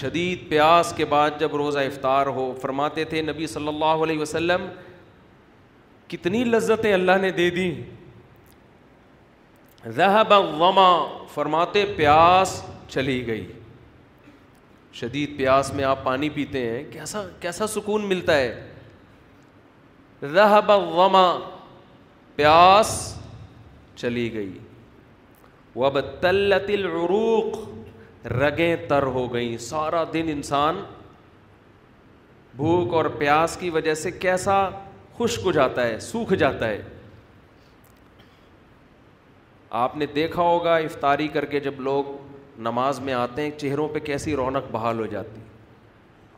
شدید 0.00 0.48
پیاس 0.48 0.92
کے 0.96 1.04
بعد 1.08 1.30
جب 1.40 1.54
روزہ 1.56 1.78
افطار 1.78 2.26
ہو 2.36 2.44
فرماتے 2.62 3.02
تھے 3.10 3.20
نبی 3.22 3.46
صلی 3.46 3.68
اللہ 3.68 4.02
علیہ 4.06 4.18
وسلم 4.18 4.66
کتنی 6.08 6.42
لذتیں 6.44 6.92
اللہ 6.92 7.18
نے 7.22 7.30
دے 7.40 7.48
دی 7.58 7.68
ذہب 9.96 10.32
غما 10.58 10.88
فرماتے 11.34 11.84
پیاس 11.96 12.60
چلی 12.88 13.26
گئی 13.26 13.46
شدید 15.00 15.36
پیاس 15.36 15.72
میں 15.74 15.84
آپ 15.84 16.02
پانی 16.04 16.28
پیتے 16.34 16.66
ہیں 16.70 16.82
کیسا 16.92 17.22
کیسا 17.40 17.66
سکون 17.74 18.08
ملتا 18.08 18.36
ہے 18.38 20.28
ذہب 20.32 20.70
غما 20.96 21.26
پیاس 22.36 22.92
چلی 24.02 24.32
گئی 24.34 24.52
وبتلت 25.76 26.68
العروق 26.74 27.56
الروخ 27.56 27.73
رگیں 28.30 28.74
تر 28.88 29.02
ہو 29.14 29.26
گئیں 29.32 29.56
سارا 29.60 30.02
دن 30.12 30.28
انسان 30.32 30.80
بھوک 32.56 32.94
اور 32.94 33.04
پیاس 33.18 33.56
کی 33.60 33.70
وجہ 33.70 33.94
سے 34.02 34.10
کیسا 34.10 34.54
خشک 35.18 35.40
ہو 35.44 35.52
جاتا 35.52 35.86
ہے 35.86 35.98
سوکھ 36.00 36.32
جاتا 36.42 36.68
ہے 36.68 36.80
آپ 39.82 39.96
نے 39.96 40.06
دیکھا 40.14 40.42
ہوگا 40.42 40.74
افطاری 40.76 41.28
کر 41.32 41.44
کے 41.54 41.60
جب 41.60 41.80
لوگ 41.88 42.04
نماز 42.62 43.00
میں 43.04 43.14
آتے 43.14 43.42
ہیں 43.42 43.50
چہروں 43.58 43.88
پہ 43.92 43.98
کیسی 44.04 44.34
رونق 44.36 44.70
بحال 44.72 44.98
ہو 44.98 45.06
جاتی 45.10 45.40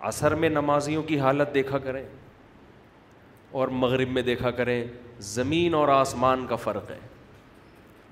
عصر 0.09 0.35
میں 0.45 0.49
نمازیوں 0.49 1.03
کی 1.03 1.19
حالت 1.21 1.55
دیکھا 1.55 1.79
کریں 1.79 2.05
اور 3.61 3.69
مغرب 3.83 4.11
میں 4.13 4.23
دیکھا 4.23 4.51
کریں 4.61 4.83
زمین 5.35 5.75
اور 5.75 5.89
آسمان 5.89 6.47
کا 6.49 6.57
فرق 6.65 6.91
ہے 6.91 6.99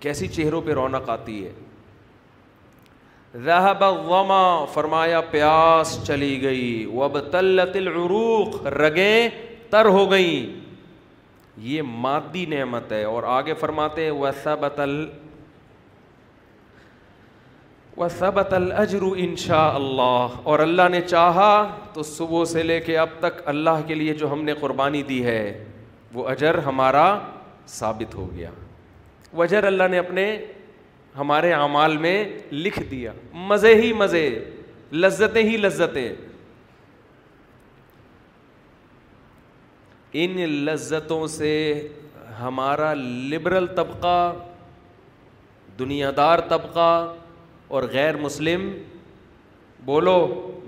کیسی 0.00 0.28
چہروں 0.28 0.60
پہ 0.64 0.72
رونق 0.74 1.08
آتی 1.10 1.44
ہے 1.46 1.52
غما 3.34 4.64
فرمایا 4.74 5.20
پیاس 5.30 5.96
چلی 6.06 6.34
گئی 6.42 6.84
وب 6.96 7.18
تلت 7.30 7.76
العروق 7.76 8.66
رگیں 8.66 9.28
تر 9.70 9.86
ہو 9.96 10.04
گئیں 10.10 10.44
یہ 11.70 11.82
مادی 12.02 12.44
نعمت 12.50 12.92
ہے 12.92 13.02
اور 13.04 13.22
آگے 13.38 13.54
فرماتے 13.60 14.08
و 14.10 14.28
سب 14.42 14.66
تل 18.48 18.70
اجرو 18.78 19.12
ان 19.24 19.34
شاء 19.38 19.70
اللہ 19.74 20.26
اور 20.42 20.58
اللہ 20.58 20.88
نے 20.90 21.00
چاہا 21.00 21.50
تو 21.92 22.02
صبح 22.02 22.44
سے 22.52 22.62
لے 22.62 22.80
کے 22.86 22.98
اب 22.98 23.08
تک 23.20 23.42
اللہ 23.48 23.82
کے 23.86 23.94
لیے 23.94 24.14
جو 24.22 24.26
ہم 24.32 24.40
نے 24.44 24.54
قربانی 24.60 25.02
دی 25.08 25.22
ہے 25.24 25.64
وہ 26.14 26.28
اجر 26.28 26.58
ہمارا 26.66 27.14
ثابت 27.78 28.14
ہو 28.14 28.26
گیا 28.36 28.50
وجر 29.38 29.64
اللہ 29.64 29.88
نے 29.90 29.98
اپنے 29.98 30.30
ہمارے 31.18 31.52
اعمال 31.52 31.96
میں 32.04 32.16
لکھ 32.52 32.78
دیا 32.90 33.12
مزے 33.50 33.74
ہی 33.82 33.92
مزے 33.98 34.28
لذتیں 34.92 35.42
ہی 35.42 35.56
لذتیں 35.56 36.10
ان 40.22 40.38
لذتوں 40.64 41.26
سے 41.26 41.50
ہمارا 42.40 42.92
لبرل 42.94 43.66
طبقہ 43.76 44.16
دنیا 45.78 46.10
دار 46.16 46.38
طبقہ 46.48 46.90
اور 47.74 47.82
غیر 47.92 48.16
مسلم 48.20 48.68
بولو 49.84 50.16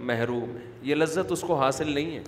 محروم 0.09 0.56
ہے 0.56 0.64
یہ 0.88 0.94
لذت 0.94 1.32
اس 1.32 1.40
کو 1.46 1.54
حاصل 1.61 1.90
نہیں 1.92 2.16
ہے 2.16 2.22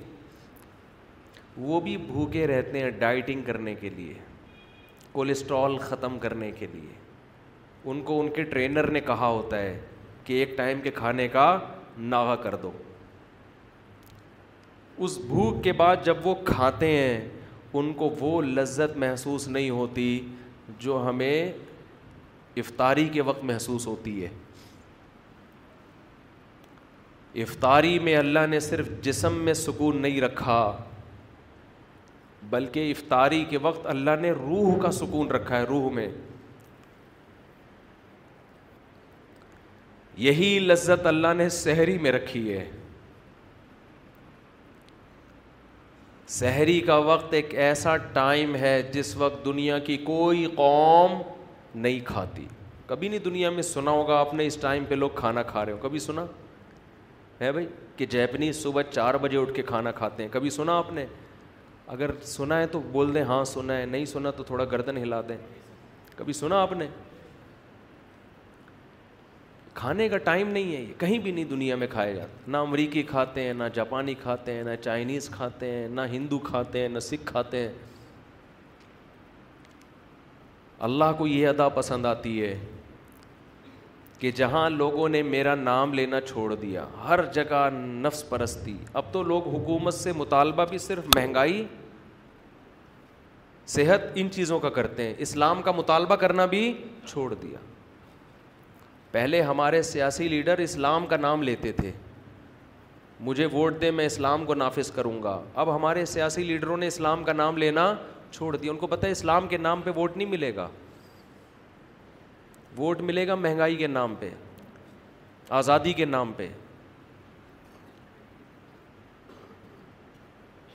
وہ 1.69 1.81
بھی 1.81 1.97
بھوکے 2.07 2.47
رہتے 2.47 2.81
ہیں 2.83 2.91
ڈائٹنگ 2.99 3.43
کرنے 3.47 3.75
کے 3.81 3.89
لیے 3.97 4.15
کولیسٹرول 5.13 5.79
ختم 5.89 6.19
کرنے 6.19 6.51
کے 6.59 6.67
لیے 6.73 7.07
ان 7.85 8.01
کو 8.05 8.19
ان 8.21 8.29
کے 8.35 8.43
ٹرینر 8.45 8.91
نے 8.91 9.01
کہا 9.07 9.27
ہوتا 9.27 9.59
ہے 9.59 9.79
کہ 10.25 10.33
ایک 10.41 10.57
ٹائم 10.57 10.81
کے 10.83 10.91
کھانے 10.95 11.27
کا 11.33 11.45
ناغہ 11.99 12.35
کر 12.43 12.55
دو 12.63 12.71
اس 15.05 15.17
بھوک 15.27 15.63
کے 15.65 15.73
بعد 15.81 15.97
جب 16.05 16.27
وہ 16.27 16.35
کھاتے 16.47 16.87
ہیں 16.97 17.21
ان 17.79 17.93
کو 17.97 18.09
وہ 18.21 18.41
لذت 18.43 18.97
محسوس 18.99 19.47
نہیں 19.49 19.71
ہوتی 19.71 20.19
جو 20.79 21.03
ہمیں 21.09 21.53
افطاری 22.61 23.09
کے 23.13 23.23
وقت 23.23 23.45
محسوس 23.45 23.87
ہوتی 23.87 24.23
ہے 24.25 24.29
افطاری 27.43 27.99
میں 27.99 28.17
اللہ 28.17 28.47
نے 28.51 28.61
صرف 28.61 28.89
جسم 29.03 29.35
میں 29.45 29.55
سکون 29.55 30.01
نہیں 30.03 30.21
رکھا 30.21 30.59
بلکہ 32.51 32.91
افطاری 32.91 33.45
کے 33.51 33.59
وقت 33.63 33.87
اللہ 33.91 34.17
نے 34.21 34.31
روح 34.33 34.79
کا 34.83 34.91
سکون 34.93 35.31
رکھا 35.31 35.59
ہے 35.59 35.65
روح 35.69 35.89
میں 35.95 36.09
یہی 40.19 40.59
لذت 40.59 41.07
اللہ 41.07 41.35
نے 41.37 41.49
سحری 41.57 41.97
میں 42.03 42.13
رکھی 42.13 42.53
ہے 42.53 42.65
سحری 46.37 46.81
کا 46.87 46.97
وقت 47.09 47.35
ایک 47.35 47.55
ایسا 47.67 47.97
ٹائم 48.13 48.57
ہے 48.63 48.73
جس 48.93 49.15
وقت 49.17 49.45
دنیا 49.45 49.79
کی 49.87 49.97
کوئی 50.09 50.45
قوم 50.57 51.13
نہیں 51.75 52.01
کھاتی 52.07 52.47
کبھی 52.87 53.09
نہیں 53.09 53.21
دنیا 53.25 53.51
میں 53.51 53.63
سنا 53.63 53.91
ہوگا 53.91 54.19
آپ 54.21 54.35
نے 54.35 54.47
اس 54.47 54.57
ٹائم 54.61 54.85
پہ 54.89 54.95
لوگ 54.95 55.11
کھانا 55.15 55.43
کھا 55.53 55.65
رہے 55.65 55.73
ہو 55.73 55.79
کبھی 55.83 55.99
سنا 56.09 56.25
ہے 57.41 57.53
بھائی 57.53 57.67
کہ 57.97 58.07
جیپنیز 58.17 58.63
صبح 58.63 58.83
چار 58.93 59.15
بجے 59.23 59.37
اٹھ 59.39 59.55
کے 59.55 59.63
کھانا 59.73 59.91
کھاتے 60.01 60.23
ہیں 60.23 60.31
کبھی 60.33 60.51
سنا 60.51 60.77
آپ 60.79 60.93
نے 60.93 61.07
اگر 61.97 62.11
سنا 62.37 62.59
ہے 62.61 62.67
تو 62.73 62.81
بول 62.93 63.15
دیں 63.15 63.23
ہاں 63.33 63.43
سنا 63.55 63.77
ہے 63.79 63.85
نہیں 63.91 64.05
سنا 64.15 64.31
تو 64.37 64.43
تھوڑا 64.51 64.65
گردن 64.73 64.97
ہلا 65.03 65.21
دیں 65.29 65.37
کبھی 66.17 66.33
سنا 66.43 66.61
آپ 66.63 66.73
نے 66.83 66.87
کھانے 69.79 70.09
کا 70.09 70.19
ٹائم 70.19 70.49
نہیں 70.51 70.75
ہے 70.75 70.81
یہ 70.81 70.93
کہیں 71.01 71.19
بھی 71.25 71.31
نہیں 71.33 71.45
دنیا 71.51 71.75
میں 71.81 71.87
کھائے 71.91 72.15
جاتا 72.15 72.51
نہ 72.53 72.57
امریکی 72.67 73.03
کھاتے 73.11 73.43
ہیں 73.43 73.53
نہ 73.55 73.65
جاپانی 73.75 74.15
کھاتے 74.23 74.53
ہیں 74.53 74.63
نہ 74.65 74.75
چائنیز 74.85 75.29
کھاتے 75.35 75.71
ہیں 75.73 75.87
نہ 75.89 76.01
ہندو 76.13 76.39
کھاتے 76.47 76.81
ہیں 76.81 76.89
نہ 76.95 76.99
سکھ 77.09 77.27
کھاتے 77.27 77.59
ہیں 77.61 77.69
اللہ 80.89 81.13
کو 81.19 81.27
یہ 81.27 81.47
ادا 81.49 81.69
پسند 81.79 82.07
آتی 82.07 82.41
ہے 82.41 82.53
کہ 84.19 84.31
جہاں 84.41 84.69
لوگوں 84.71 85.09
نے 85.09 85.23
میرا 85.23 85.55
نام 85.55 85.95
لینا 85.95 86.21
چھوڑ 86.21 86.55
دیا 86.55 86.85
ہر 87.09 87.25
جگہ 87.35 87.69
نفس 87.75 88.29
پرستی 88.29 88.77
اب 89.01 89.13
تو 89.13 89.23
لوگ 89.31 89.47
حکومت 89.55 89.95
سے 89.95 90.13
مطالبہ 90.17 90.65
بھی 90.71 90.79
صرف 90.89 91.05
مہنگائی 91.17 91.65
صحت 93.77 94.11
ان 94.15 94.31
چیزوں 94.35 94.59
کا 94.61 94.69
کرتے 94.81 95.07
ہیں 95.07 95.15
اسلام 95.29 95.63
کا 95.63 95.73
مطالبہ 95.83 96.17
کرنا 96.25 96.47
بھی 96.57 96.73
چھوڑ 97.11 97.33
دیا 97.41 97.59
پہلے 99.11 99.41
ہمارے 99.43 99.83
سیاسی 99.83 100.27
لیڈر 100.29 100.59
اسلام 100.59 101.07
کا 101.07 101.17
نام 101.17 101.43
لیتے 101.43 101.71
تھے 101.73 101.91
مجھے 103.27 103.47
ووٹ 103.53 103.81
دے 103.83 103.91
میں 103.91 104.07
اسلام 104.07 104.45
کو 104.47 104.55
نافذ 104.55 104.91
کروں 104.95 105.23
گا 105.23 105.41
اب 105.63 105.75
ہمارے 105.75 106.05
سیاسی 106.07 106.43
لیڈروں 106.45 106.77
نے 106.77 106.87
اسلام 106.87 107.25
کا 107.25 107.33
نام 107.33 107.57
لینا 107.59 107.93
چھوڑ 108.33 108.57
دیا 108.57 108.71
ان 108.73 108.77
کو 108.79 108.87
پتہ 108.87 109.07
ہے 109.07 109.11
اسلام 109.11 109.47
کے 109.49 109.57
نام 109.59 109.81
پہ 109.85 109.91
ووٹ 109.97 110.17
نہیں 110.17 110.29
ملے 110.29 110.55
گا 110.57 110.69
ووٹ 112.79 113.01
ملے 113.03 113.27
گا 113.29 113.35
مہنگائی 113.35 113.77
کے 113.77 113.87
نام 113.87 114.15
پہ 114.19 114.29
آزادی 115.61 115.93
کے 115.99 116.05
نام 116.05 116.33
پہ 116.37 116.49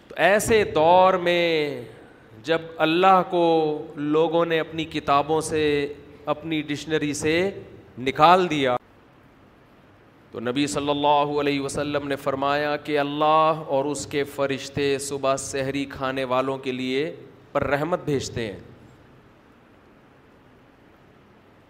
تو 0.07 0.15
ایسے 0.29 0.63
دور 0.75 1.13
میں 1.27 1.41
جب 2.43 2.61
اللہ 2.85 3.21
کو 3.29 3.43
لوگوں 3.95 4.45
نے 4.45 4.59
اپنی 4.59 4.85
کتابوں 4.95 5.39
سے 5.49 5.61
اپنی 6.33 6.61
ڈکشنری 6.67 7.13
سے 7.13 7.37
نکال 7.99 8.49
دیا 8.49 8.75
تو 10.31 10.39
نبی 10.39 10.65
صلی 10.67 10.89
اللہ 10.89 11.39
علیہ 11.39 11.59
وسلم 11.61 12.07
نے 12.07 12.15
فرمایا 12.15 12.75
کہ 12.83 12.97
اللہ 12.99 13.61
اور 13.75 13.85
اس 13.85 14.05
کے 14.11 14.23
فرشتے 14.35 14.97
صبح 14.99 15.35
سحری 15.39 15.83
کھانے 15.89 16.23
والوں 16.31 16.57
کے 16.57 16.71
لیے 16.71 17.13
پر 17.51 17.63
رحمت 17.67 18.05
بھیجتے 18.05 18.45
ہیں 18.45 18.57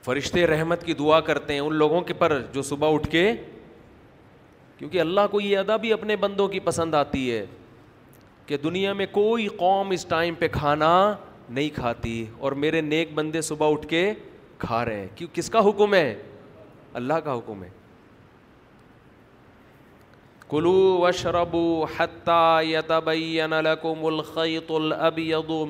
فرشتے 0.05 0.45
رحمت 0.47 0.83
کی 0.85 0.93
دعا 0.99 1.19
کرتے 1.29 1.53
ہیں 1.53 1.59
ان 1.59 1.73
لوگوں 1.75 2.01
کے 2.07 2.13
پر 2.19 2.41
جو 2.53 2.61
صبح 2.69 2.93
اٹھ 2.93 3.09
کے 3.11 3.31
کیونکہ 4.77 4.99
اللہ 5.01 5.27
کو 5.31 5.41
یہ 5.41 5.57
ادا 5.57 5.75
بھی 5.83 5.93
اپنے 5.93 6.15
بندوں 6.25 6.47
کی 6.49 6.59
پسند 6.63 6.95
آتی 6.95 7.31
ہے 7.31 7.45
کہ 8.45 8.57
دنیا 8.63 8.93
میں 8.93 9.05
کوئی 9.11 9.47
قوم 9.57 9.89
اس 9.91 10.05
ٹائم 10.05 10.35
پہ 10.39 10.47
کھانا 10.51 10.93
نہیں 11.49 11.69
کھاتی 11.75 12.23
اور 12.39 12.51
میرے 12.63 12.81
نیک 12.81 13.13
بندے 13.15 13.41
صبح 13.51 13.71
اٹھ 13.71 13.87
کے 13.87 14.11
کھا 14.67 14.83
رہے 14.85 14.99
ہیں 14.99 15.07
کیوں 15.25 15.29
کس 15.35 15.49
کا 15.53 15.59
حکم 15.69 15.93
ہے 15.93 16.07
اللہ 16.99 17.19
کا 17.23 17.37
حکم 17.37 17.63
ہے 17.63 17.69
کلو 20.49 20.71
و 21.01 21.11
شربو 21.19 21.85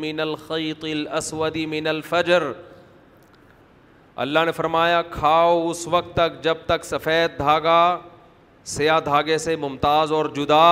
من 0.06 0.20
الخیط 0.26 0.84
الاسود 0.94 1.56
من 1.76 1.88
الفجر 1.88 2.52
اللہ 4.26 4.44
نے 4.46 4.52
فرمایا 4.56 5.02
کھاؤ 5.12 5.70
اس 5.70 5.88
وقت 5.92 6.14
تک 6.16 6.44
جب 6.44 6.58
تک 6.66 6.84
سفید 6.86 7.38
دھاگا 7.38 7.80
سیاہ 8.74 9.00
دھاگے 9.06 9.38
سے 9.46 9.56
ممتاز 9.62 10.12
اور 10.18 10.26
جدا 10.36 10.66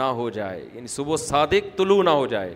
نہ 0.00 0.08
ہو 0.18 0.28
جائے 0.30 0.60
یعنی 0.74 0.86
صبح 0.96 1.16
صادق 1.26 1.76
طلوع 1.78 2.02
نہ 2.02 2.10
ہو 2.22 2.26
جائے 2.34 2.54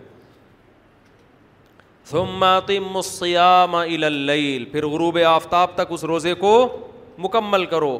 پھر 4.71 4.85
غروب 4.87 5.17
آفتاب 5.27 5.69
تک 5.75 5.91
اس 5.93 6.03
روزے 6.11 6.33
کو 6.39 6.51
مکمل 7.23 7.65
کرو 7.69 7.97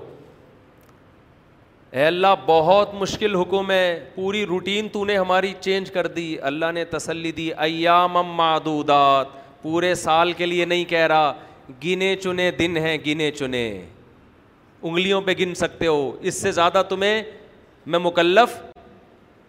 اے 1.92 2.06
اللہ 2.06 2.34
بہت 2.46 2.94
مشکل 3.02 3.36
حکم 3.36 3.72
ہے 3.72 3.88
پوری 4.16 4.46
روٹین 4.46 4.88
تو 4.94 5.04
نے 5.06 5.18
ہماری 5.18 5.54
چینج 5.60 5.92
کر 5.92 6.08
دی 6.18 6.28
اللہ 6.50 6.72
نے 6.74 6.84
تسلی 6.90 7.32
دی 7.32 7.50
ایام 7.68 8.18
معدودات 8.36 9.28
پورے 9.62 9.94
سال 9.96 10.34
کے 10.42 10.46
لیے 10.46 10.66
نہیں 10.66 10.84
کہہ 10.90 11.06
رہا 11.08 11.34
گنے 11.84 12.16
چنے 12.24 12.50
دن 12.60 12.78
ہیں 12.82 12.98
گنے 13.06 13.32
چنے 13.40 13.64
انگلیوں 14.82 15.22
پہ 15.26 15.34
گن 15.40 15.54
سکتے 15.56 15.88
ہو 15.88 16.12
اس 16.22 16.42
سے 16.42 16.52
زیادہ 16.52 16.82
تمہیں 16.90 17.22
میں 17.94 18.00
مکلف 18.00 18.58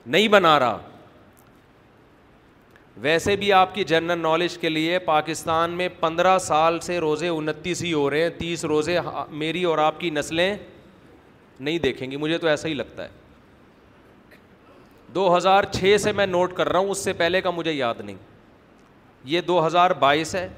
نہیں 0.06 0.28
بنا 0.28 0.58
رہا 0.58 0.78
ویسے 3.02 3.34
بھی 3.36 3.52
آپ 3.52 3.74
کی 3.74 3.84
جنرل 3.84 4.18
نالج 4.18 4.56
کے 4.58 4.68
لیے 4.68 4.98
پاکستان 5.04 5.70
میں 5.76 5.88
پندرہ 6.00 6.36
سال 6.40 6.78
سے 6.82 6.98
روزے 7.00 7.28
انتیس 7.28 7.82
ہی 7.82 7.92
ہو 7.92 8.08
رہے 8.10 8.22
ہیں 8.22 8.30
تیس 8.38 8.64
روزے 8.64 8.98
میری 9.30 9.64
اور 9.64 9.78
آپ 9.78 9.98
کی 10.00 10.10
نسلیں 10.10 10.56
نہیں 11.58 11.78
دیکھیں 11.78 12.10
گی 12.10 12.16
مجھے 12.16 12.38
تو 12.38 12.46
ایسا 12.46 12.68
ہی 12.68 12.74
لگتا 12.74 13.02
ہے 13.04 13.08
دو 15.14 15.36
ہزار 15.36 15.64
چھ 15.72 15.96
سے 16.02 16.12
میں 16.12 16.26
نوٹ 16.26 16.52
کر 16.56 16.68
رہا 16.68 16.78
ہوں 16.78 16.90
اس 16.90 17.04
سے 17.04 17.12
پہلے 17.18 17.40
کا 17.40 17.50
مجھے 17.56 17.72
یاد 17.72 18.00
نہیں 18.04 18.16
یہ 19.24 19.40
دو 19.46 19.66
ہزار 19.66 19.90
بائیس 20.00 20.34
ہے 20.34 20.48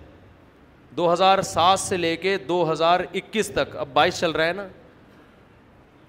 دو 0.97 1.13
ہزار 1.13 1.43
سات 1.53 1.81
سے 1.81 1.97
لے 1.97 2.17
کے 2.17 2.37
دو 2.49 2.65
ہزار 2.73 3.01
اکیس 3.15 3.51
تک 3.55 3.77
اب 3.81 3.89
بائیس 3.93 4.21
چل 4.21 4.31
رہا 4.31 4.47
ہے 4.47 4.53
نا 4.53 4.67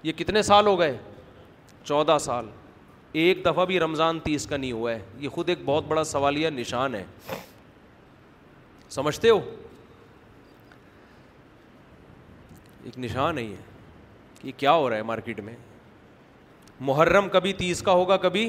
یہ 0.02 0.12
کتنے 0.16 0.42
سال 0.42 0.66
ہو 0.66 0.78
گئے 0.80 0.96
چودہ 1.84 2.16
سال 2.20 2.46
ایک 3.12 3.44
دفعہ 3.44 3.64
بھی 3.66 3.78
رمضان 3.80 4.18
تیس 4.24 4.46
کا 4.46 4.56
نہیں 4.56 4.72
ہوا 4.72 4.92
ہے 4.92 4.98
یہ 5.20 5.28
خود 5.34 5.48
ایک 5.48 5.58
بہت 5.64 5.84
بڑا 5.88 6.04
سوالیہ 6.04 6.50
نشان 6.50 6.94
ہے 6.94 7.04
سمجھتے 8.90 9.30
ہو 9.30 9.38
ایک 12.84 12.98
نشان 12.98 13.38
ہے 13.38 13.42
یہ 13.44 13.56
کہ 14.42 14.52
کیا 14.56 14.72
ہو 14.72 14.88
رہا 14.90 14.96
ہے 14.96 15.02
مارکیٹ 15.02 15.40
میں 15.44 15.54
محرم 16.80 17.28
کبھی 17.32 17.52
تیس 17.52 17.82
کا 17.82 17.92
ہوگا 17.92 18.16
کبھی 18.16 18.48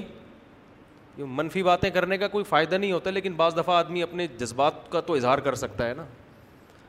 یہ 1.17 1.23
منفی 1.27 1.63
باتیں 1.63 1.89
کرنے 1.93 2.17
کا 2.17 2.27
کوئی 2.27 2.43
فائدہ 2.49 2.75
نہیں 2.75 2.91
ہوتا 2.91 3.09
لیکن 3.09 3.33
بعض 3.37 3.57
دفعہ 3.57 3.75
آدمی 3.75 4.03
اپنے 4.03 4.27
جذبات 4.37 4.89
کا 4.91 5.01
تو 5.07 5.13
اظہار 5.13 5.37
کر 5.47 5.55
سکتا 5.55 5.87
ہے 5.87 5.93
نا 5.93 6.05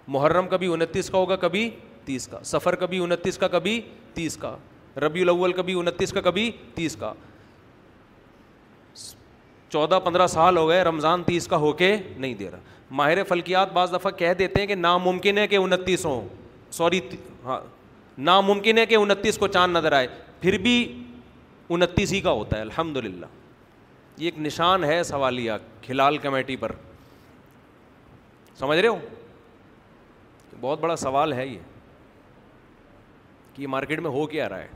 محرم 0.08 0.48
کبھی 0.48 0.72
انتیس 0.72 1.10
کا 1.10 1.18
ہوگا 1.18 1.36
کبھی 1.46 1.68
تیس 2.04 2.26
کا 2.28 2.38
سفر 2.44 2.74
کبھی 2.76 2.98
انتیس 3.04 3.38
کا 3.38 3.48
کبھی 3.48 3.80
تیس 4.14 4.36
کا 4.40 4.54
ربیع 5.06 5.22
الاول 5.22 5.52
کبھی 5.52 5.78
انتیس 5.78 6.12
کا 6.12 6.20
کبھی 6.20 6.50
تیس 6.74 6.96
کا 7.00 7.12
چودہ 9.72 9.98
پندرہ 10.04 10.26
سال 10.26 10.56
ہو 10.56 10.68
گئے 10.68 10.82
رمضان 10.84 11.22
تیس 11.26 11.46
کا 11.48 11.56
ہو 11.56 11.72
کے 11.72 11.96
نہیں 12.16 12.34
دے 12.38 12.50
رہا 12.50 12.58
ماہر 12.98 13.22
فلکیات 13.28 13.72
بعض 13.72 13.92
دفعہ 13.92 14.10
کہہ 14.16 14.32
دیتے 14.38 14.60
ہیں 14.60 14.66
کہ 14.66 14.74
ناممکن 14.74 15.38
ہے 15.38 15.46
کہ 15.48 15.56
انتیس 15.56 16.04
ہوں 16.06 16.26
سوری 16.78 17.00
ہاں 17.44 17.58
ناممکن 18.30 18.78
ہے 18.78 18.84
کہ 18.86 18.94
انتیس 18.94 19.38
کو 19.38 19.46
چاند 19.56 19.76
نظر 19.76 19.92
آئے 19.98 20.06
پھر 20.40 20.58
بھی 20.66 20.74
انتیس 21.74 22.12
ہی 22.12 22.20
کا 22.20 22.30
ہوتا 22.40 22.56
ہے 22.56 22.62
الحمد 22.62 22.96
للہ 22.96 23.26
یہ 24.18 24.24
ایک 24.24 24.38
نشان 24.46 24.84
ہے 24.84 25.02
سوالیہ 25.04 25.52
کھلال 25.82 26.18
کمیٹی 26.26 26.56
پر 26.56 26.72
سمجھ 28.58 28.78
رہے 28.78 28.88
ہو 28.88 28.98
بہت 30.60 30.80
بڑا 30.80 30.96
سوال 30.96 31.32
ہے 31.32 31.46
یہ 31.46 31.58
کہ 33.54 33.66
مارکیٹ 33.68 34.00
میں 34.00 34.10
ہو 34.10 34.26
کیا 34.26 34.48
رہا 34.48 34.58
ہے 34.62 34.68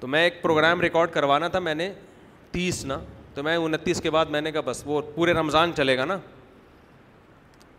تو 0.00 0.06
میں 0.08 0.22
ایک 0.24 0.42
پروگرام 0.42 0.80
ریکارڈ 0.80 1.10
کروانا 1.12 1.48
تھا 1.48 1.58
میں 1.68 1.74
نے 1.74 1.92
تیس 2.52 2.84
نا 2.86 2.98
تو 3.34 3.42
میں 3.42 3.56
انتیس 3.56 4.00
کے 4.02 4.10
بعد 4.10 4.26
میں 4.30 4.40
نے 4.40 4.50
کہا 4.52 4.60
بس 4.64 4.82
وہ 4.86 5.00
پورے 5.14 5.32
رمضان 5.32 5.72
چلے 5.76 5.96
گا 5.98 6.04
نا 6.04 6.16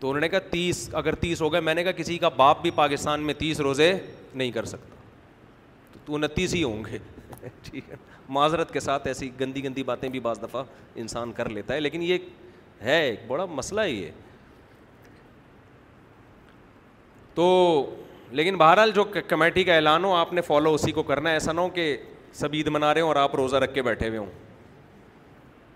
تو 0.00 0.08
انہوں 0.08 0.20
نے 0.20 0.28
کہا 0.28 0.38
تیس 0.50 0.88
اگر 1.00 1.14
تیس 1.20 1.40
ہو 1.42 1.52
گئے 1.52 1.60
میں 1.66 1.74
نے 1.74 1.82
کہا 1.84 1.92
کسی 2.02 2.16
کا 2.18 2.28
باپ 2.36 2.62
بھی 2.62 2.70
پاکستان 2.74 3.20
میں 3.26 3.34
تیس 3.38 3.60
روزے 3.66 3.92
نہیں 4.34 4.50
کر 4.52 4.64
سکتا 4.72 5.98
تو 6.04 6.14
انتیس 6.14 6.54
ہی 6.54 6.62
ہوں 6.62 6.82
گے 6.90 6.98
ٹھیک 7.70 7.90
ہے 7.90 7.96
معذرت 8.34 8.72
کے 8.72 8.80
ساتھ 8.80 9.06
ایسی 9.06 9.28
گندی 9.40 9.62
گندی 9.64 9.82
باتیں 9.84 10.08
بھی 10.08 10.20
بعض 10.26 10.42
دفعہ 10.42 10.62
انسان 11.04 11.32
کر 11.32 11.48
لیتا 11.48 11.74
ہے 11.74 11.80
لیکن 11.80 12.02
یہ 12.02 12.18
ہے 12.82 12.98
ایک 13.08 13.20
بڑا 13.26 13.44
مسئلہ 13.56 13.80
ہے 13.80 13.90
یہ 13.90 14.10
تو 17.34 17.48
لیکن 18.38 18.56
بہرحال 18.58 18.90
جو 18.94 19.04
کمیٹی 19.28 19.64
کا 19.64 19.74
اعلان 19.74 20.04
ہو 20.04 20.14
آپ 20.14 20.32
نے 20.32 20.40
فالو 20.46 20.72
اسی 20.74 20.92
کو 20.92 21.02
کرنا 21.12 21.30
ہے 21.30 21.34
ایسا 21.34 21.52
نہ 21.52 21.60
ہو 21.60 21.68
کہ 21.78 21.96
سب 22.40 22.52
عید 22.54 22.68
منا 22.76 22.92
رہے 22.94 23.00
ہوں 23.00 23.08
اور 23.08 23.16
آپ 23.16 23.34
روزہ 23.36 23.56
رکھ 23.64 23.74
کے 23.74 23.82
بیٹھے 23.82 24.08
ہوئے 24.08 24.18
ہوں 24.18 24.30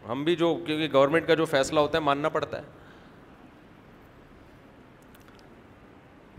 ہم 0.09 0.23
بھی 0.25 0.35
جو 0.37 0.55
کیونکہ 0.66 0.88
گورنمنٹ 0.92 1.27
کا 1.27 1.35
جو 1.38 1.44
فیصلہ 1.44 1.81
ہوتا 1.81 1.99
ہے 1.99 2.03
ماننا 2.03 2.29
پڑتا 2.37 2.59
ہے 2.59 2.77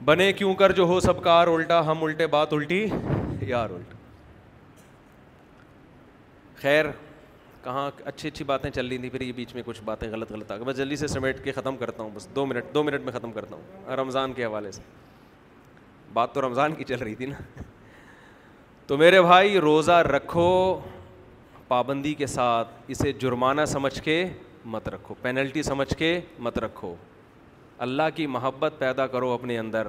بنے 0.06 0.32
کیوں 0.34 0.54
کر 0.60 0.72
جو 0.72 0.84
ہو 0.94 1.00
سب 1.00 1.24
کار 1.24 1.48
الٹا 1.48 1.80
ہم 1.92 2.04
الٹے 2.04 2.28
بات 2.36 2.54
الٹی 2.54 2.86
یار 3.48 3.70
خیر 6.62 6.86
کہاں 7.64 7.90
اچھی 8.06 8.28
اچھی 8.30 8.46
باتیں 8.46 8.70
چل 8.70 8.88
رہی 8.88 8.98
تھیں 8.98 9.10
پھر 9.10 9.22
یہ 9.22 9.32
بیچ 9.36 9.54
میں 9.56 9.64
کچھ 9.66 9.82
باتیں 9.86 10.08
غلط 10.12 10.32
غلط 10.32 10.52
آ 10.52 10.56
گئی 10.58 10.66
میں 10.66 10.74
جلدی 10.74 10.96
سے 10.96 11.08
سمیٹ 11.08 11.44
کے 11.44 11.52
ختم 11.52 11.78
کرتا 11.78 12.04
ہوں 12.04 12.10
بس 12.14 12.28
دو 12.36 12.46
منٹ 12.46 12.74
دو 12.74 12.84
منٹ 12.84 13.02
میں 13.06 13.14
ختم 13.14 13.32
کرتا 13.32 13.56
ہوں 13.56 13.90
رمضان 13.98 14.34
کے 14.34 14.46
حوالے 14.46 14.72
سے 14.72 14.82
بات 16.14 16.34
تو 16.34 16.42
رمضان 16.42 16.76
کی 16.76 16.84
چل 16.92 17.00
رہی 17.02 17.16
تھی 17.16 17.26
نا 17.26 17.42
تو 18.88 18.98
میرے 18.98 19.22
بھائی 19.22 19.60
روزہ 19.62 20.02
رکھو 20.16 20.48
پابندی 21.70 22.14
کے 22.20 22.26
ساتھ 22.28 22.68
اسے 22.92 23.12
جرمانہ 23.22 23.62
سمجھ 23.68 24.00
کے 24.04 24.16
مت 24.76 24.88
رکھو 24.90 25.16
پینلٹی 25.22 25.64
سمجھ 25.64 25.94
کے 25.98 26.20
مت 26.48 26.58
رکھو 26.60 26.94
اللہ 27.86 28.10
کی 28.16 28.26
محبت 28.36 28.74
پیدا 28.80 29.06
کرو 29.16 29.30
اپنے 29.32 29.58
اندر 29.60 29.88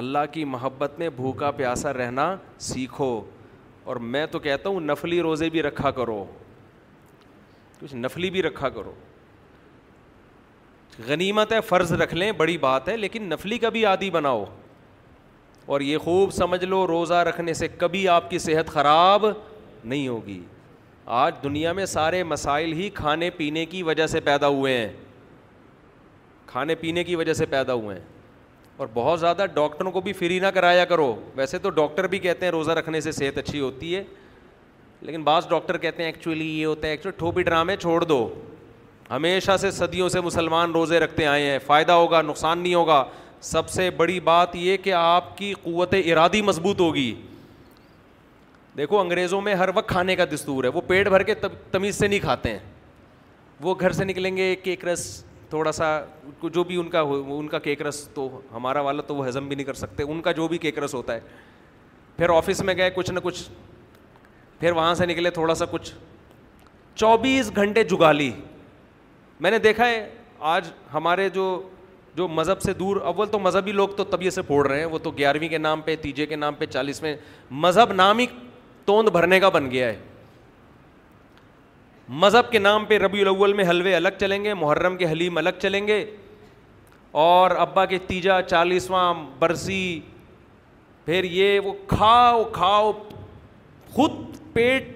اللہ 0.00 0.30
کی 0.32 0.44
محبت 0.52 0.98
میں 0.98 1.08
بھوکا 1.16 1.50
پیاسا 1.60 1.92
رہنا 1.92 2.34
سیکھو 2.68 3.10
اور 3.92 3.96
میں 4.12 4.24
تو 4.30 4.38
کہتا 4.44 4.68
ہوں 4.68 4.80
نفلی 4.80 5.20
روزے 5.22 5.48
بھی 5.56 5.62
رکھا 5.62 5.90
کرو 5.98 6.24
کچھ 7.80 7.94
نفلی 7.94 8.30
بھی 8.36 8.42
رکھا 8.42 8.68
کرو 8.78 8.92
غنیمت 11.08 11.52
ہے 11.52 11.60
فرض 11.68 11.92
رکھ 12.02 12.14
لیں 12.14 12.30
بڑی 12.44 12.56
بات 12.68 12.88
ہے 12.88 12.96
لیکن 12.96 13.22
نفلی 13.32 13.58
کا 13.58 13.68
بھی 13.76 13.84
عادی 13.84 14.10
بناؤ 14.20 14.44
اور 15.74 15.80
یہ 15.80 15.98
خوب 16.06 16.32
سمجھ 16.40 16.64
لو 16.64 16.86
روزہ 16.86 17.24
رکھنے 17.28 17.54
سے 17.64 17.68
کبھی 17.78 18.08
آپ 18.08 18.30
کی 18.30 18.38
صحت 18.48 18.68
خراب 18.72 19.26
نہیں 19.84 20.08
ہوگی 20.08 20.40
آج 21.06 21.34
دنیا 21.44 21.72
میں 21.74 21.84
سارے 21.86 22.22
مسائل 22.24 22.72
ہی 22.72 22.88
کھانے 22.94 23.28
پینے 23.36 23.64
کی 23.66 23.82
وجہ 23.82 24.06
سے 24.06 24.20
پیدا 24.26 24.48
ہوئے 24.48 24.76
ہیں 24.76 24.88
کھانے 26.46 26.74
پینے 26.80 27.02
کی 27.04 27.16
وجہ 27.16 27.32
سے 27.34 27.46
پیدا 27.46 27.72
ہوئے 27.74 27.96
ہیں 27.96 28.04
اور 28.76 28.86
بہت 28.94 29.20
زیادہ 29.20 29.46
ڈاکٹروں 29.54 29.90
کو 29.92 30.00
بھی 30.00 30.12
فری 30.12 30.38
نہ 30.40 30.46
کرایا 30.54 30.84
کرو 30.84 31.14
ویسے 31.36 31.58
تو 31.58 31.70
ڈاکٹر 31.70 32.06
بھی 32.10 32.18
کہتے 32.18 32.46
ہیں 32.46 32.52
روزہ 32.52 32.70
رکھنے 32.78 33.00
سے 33.00 33.12
صحت 33.12 33.38
اچھی 33.38 33.60
ہوتی 33.60 33.94
ہے 33.94 34.02
لیکن 35.02 35.22
بعض 35.24 35.48
ڈاکٹر 35.48 35.76
کہتے 35.78 36.02
ہیں 36.02 36.08
ایکچولی 36.12 36.46
یہ 36.58 36.64
ہوتا 36.66 36.86
ہے 36.86 36.92
ایکچولی 36.92 37.18
ٹھوپی 37.18 37.42
ڈرامے 37.42 37.76
چھوڑ 37.80 38.02
دو 38.04 38.28
ہمیشہ 39.10 39.56
سے 39.60 39.70
صدیوں 39.70 40.08
سے 40.08 40.20
مسلمان 40.20 40.72
روزے 40.72 41.00
رکھتے 41.00 41.26
آئے 41.26 41.50
ہیں 41.50 41.58
فائدہ 41.66 41.92
ہوگا 41.92 42.22
نقصان 42.22 42.58
نہیں 42.58 42.74
ہوگا 42.74 43.04
سب 43.50 43.68
سے 43.68 43.90
بڑی 43.96 44.18
بات 44.30 44.56
یہ 44.56 44.76
کہ 44.84 44.92
آپ 44.96 45.36
کی 45.38 45.52
قوت 45.64 45.94
ارادی 46.06 46.42
مضبوط 46.42 46.80
ہوگی 46.80 47.12
دیکھو 48.76 48.98
انگریزوں 49.00 49.40
میں 49.40 49.54
ہر 49.54 49.68
وقت 49.74 49.88
کھانے 49.88 50.14
کا 50.16 50.24
دستور 50.34 50.64
ہے 50.64 50.68
وہ 50.74 50.80
پیٹ 50.86 51.08
بھر 51.08 51.22
کے 51.22 51.34
تمیز 51.70 51.96
سے 51.98 52.06
نہیں 52.08 52.18
کھاتے 52.20 52.50
ہیں 52.52 52.58
وہ 53.62 53.74
گھر 53.80 53.92
سے 53.92 54.04
نکلیں 54.04 54.36
گے 54.36 54.54
کیک 54.62 54.84
رس 54.84 55.06
تھوڑا 55.50 55.72
سا 55.72 55.86
جو 56.52 56.64
بھی 56.64 56.76
ان 56.80 56.88
کا 56.90 57.02
ہو 57.10 57.38
ان 57.38 57.48
کا 57.48 57.58
کیک 57.66 57.82
رس 57.82 58.06
تو 58.14 58.28
ہمارا 58.52 58.80
والا 58.82 59.02
تو 59.06 59.16
وہ 59.16 59.26
ہضم 59.26 59.48
بھی 59.48 59.56
نہیں 59.56 59.66
کر 59.66 59.74
سکتے 59.74 60.02
ان 60.02 60.20
کا 60.22 60.32
جو 60.40 60.48
بھی 60.48 60.58
کیک 60.58 60.78
رس 60.82 60.94
ہوتا 60.94 61.14
ہے 61.14 61.20
پھر 62.16 62.28
آفس 62.36 62.60
میں 62.64 62.74
گئے 62.76 62.90
کچھ 62.94 63.10
نہ 63.10 63.20
کچھ 63.22 63.42
پھر 64.60 64.72
وہاں 64.72 64.94
سے 64.94 65.06
نکلے 65.06 65.30
تھوڑا 65.30 65.54
سا 65.54 65.64
کچھ 65.70 65.92
چوبیس 66.94 67.50
گھنٹے 67.56 67.84
جگالی 67.84 68.30
میں 69.44 69.50
نے 69.50 69.58
دیکھا 69.58 69.86
ہے 69.88 70.06
آج 70.56 70.68
ہمارے 70.92 71.28
جو 71.34 71.44
جو 72.16 72.26
مذہب 72.28 72.60
سے 72.62 72.72
دور 72.72 72.96
اول 73.12 73.26
تو 73.30 73.38
مذہبی 73.38 73.72
لوگ 73.72 73.88
تو 73.96 74.04
طبیعت 74.10 74.32
سے 74.32 74.42
پھوڑ 74.50 74.66
رہے 74.66 74.78
ہیں 74.78 74.86
وہ 74.86 74.98
تو 75.02 75.10
گیارہویں 75.18 75.48
کے 75.48 75.58
نام 75.58 75.80
پہ 75.84 75.96
تیجے 76.02 76.26
کے 76.26 76.36
نام 76.36 76.54
پہ 76.58 76.66
چالیسویں 76.66 77.14
مذہب 77.64 77.92
نام 77.92 78.18
ہی 78.18 78.26
توند 78.86 79.08
بھرنے 79.12 79.38
کا 79.40 79.48
بن 79.48 79.70
گیا 79.70 79.86
ہے 79.88 80.00
مذہب 82.22 82.50
کے 82.52 82.58
نام 82.58 82.84
پہ 82.84 82.98
ربیع 82.98 83.20
الاول 83.22 83.52
میں 83.58 83.64
حلوے 83.68 83.94
الگ 83.96 84.16
چلیں 84.20 84.42
گے 84.44 84.54
محرم 84.54 84.96
کے 84.96 85.10
حلیم 85.10 85.38
الگ 85.38 85.60
چلیں 85.62 85.86
گے 85.86 86.04
اور 87.26 87.50
ابا 87.66 87.84
کے 87.92 87.98
تیجا 88.06 88.40
چالیسواں 88.50 89.12
برسی 89.38 89.82
پھر 91.04 91.24
یہ 91.30 91.58
وہ 91.64 91.72
کھاؤ 91.88 92.42
کھاؤ 92.52 92.92
خود 93.92 94.12
پیٹ 94.52 94.88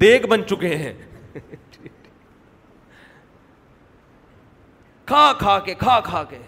دیگ 0.00 0.26
بن 0.30 0.46
چکے 0.48 0.74
ہیں 0.76 0.92
کھا 5.06 5.32
کھا 5.38 5.58
کے 5.64 5.74
کھا 5.74 5.98
کھا 6.04 6.22
کے 6.30 6.38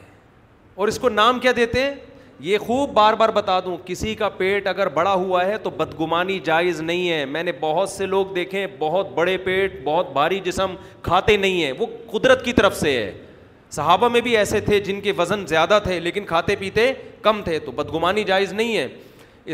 اور 0.75 0.89
اس 0.89 0.99
کو 0.99 1.09
نام 1.09 1.39
کیا 1.41 1.53
دیتے 1.57 1.83
ہیں 1.83 1.95
یہ 2.43 2.59
خوب 2.59 2.91
بار 2.93 3.15
بار 3.19 3.29
بتا 3.35 3.59
دوں 3.65 3.77
کسی 3.87 4.15
کا 4.21 4.29
پیٹ 4.37 4.67
اگر 4.67 4.89
بڑا 4.95 5.13
ہوا 5.13 5.45
ہے 5.47 5.59
تو 5.63 5.71
بدگمانی 5.77 6.39
جائز 6.45 6.81
نہیں 6.81 7.09
ہے 7.11 7.25
میں 7.35 7.43
نے 7.43 7.53
بہت 7.61 7.89
سے 7.89 8.07
لوگ 8.07 8.33
دیکھے 8.35 8.67
بہت 8.79 9.11
بڑے 9.15 9.37
پیٹ 9.45 9.79
بہت 9.85 10.13
بھاری 10.13 10.41
جسم 10.45 10.75
کھاتے 11.03 11.37
نہیں 11.37 11.63
ہیں 11.65 11.73
وہ 11.79 11.87
قدرت 12.11 12.45
کی 12.45 12.53
طرف 12.53 12.77
سے 12.77 12.93
ہے 12.97 13.13
صحابہ 13.79 14.09
میں 14.17 14.21
بھی 14.21 14.37
ایسے 14.37 14.61
تھے 14.61 14.81
جن 14.89 15.01
کے 15.01 15.13
وزن 15.19 15.47
زیادہ 15.49 15.79
تھے 15.85 16.01
لیکن 16.01 16.25
کھاتے 16.33 16.57
پیتے 16.61 16.93
کم 17.23 17.43
تھے 17.45 17.59
تو 17.67 17.71
بدگمانی 17.77 18.25
جائز 18.33 18.53
نہیں 18.53 18.77
ہے 18.77 18.87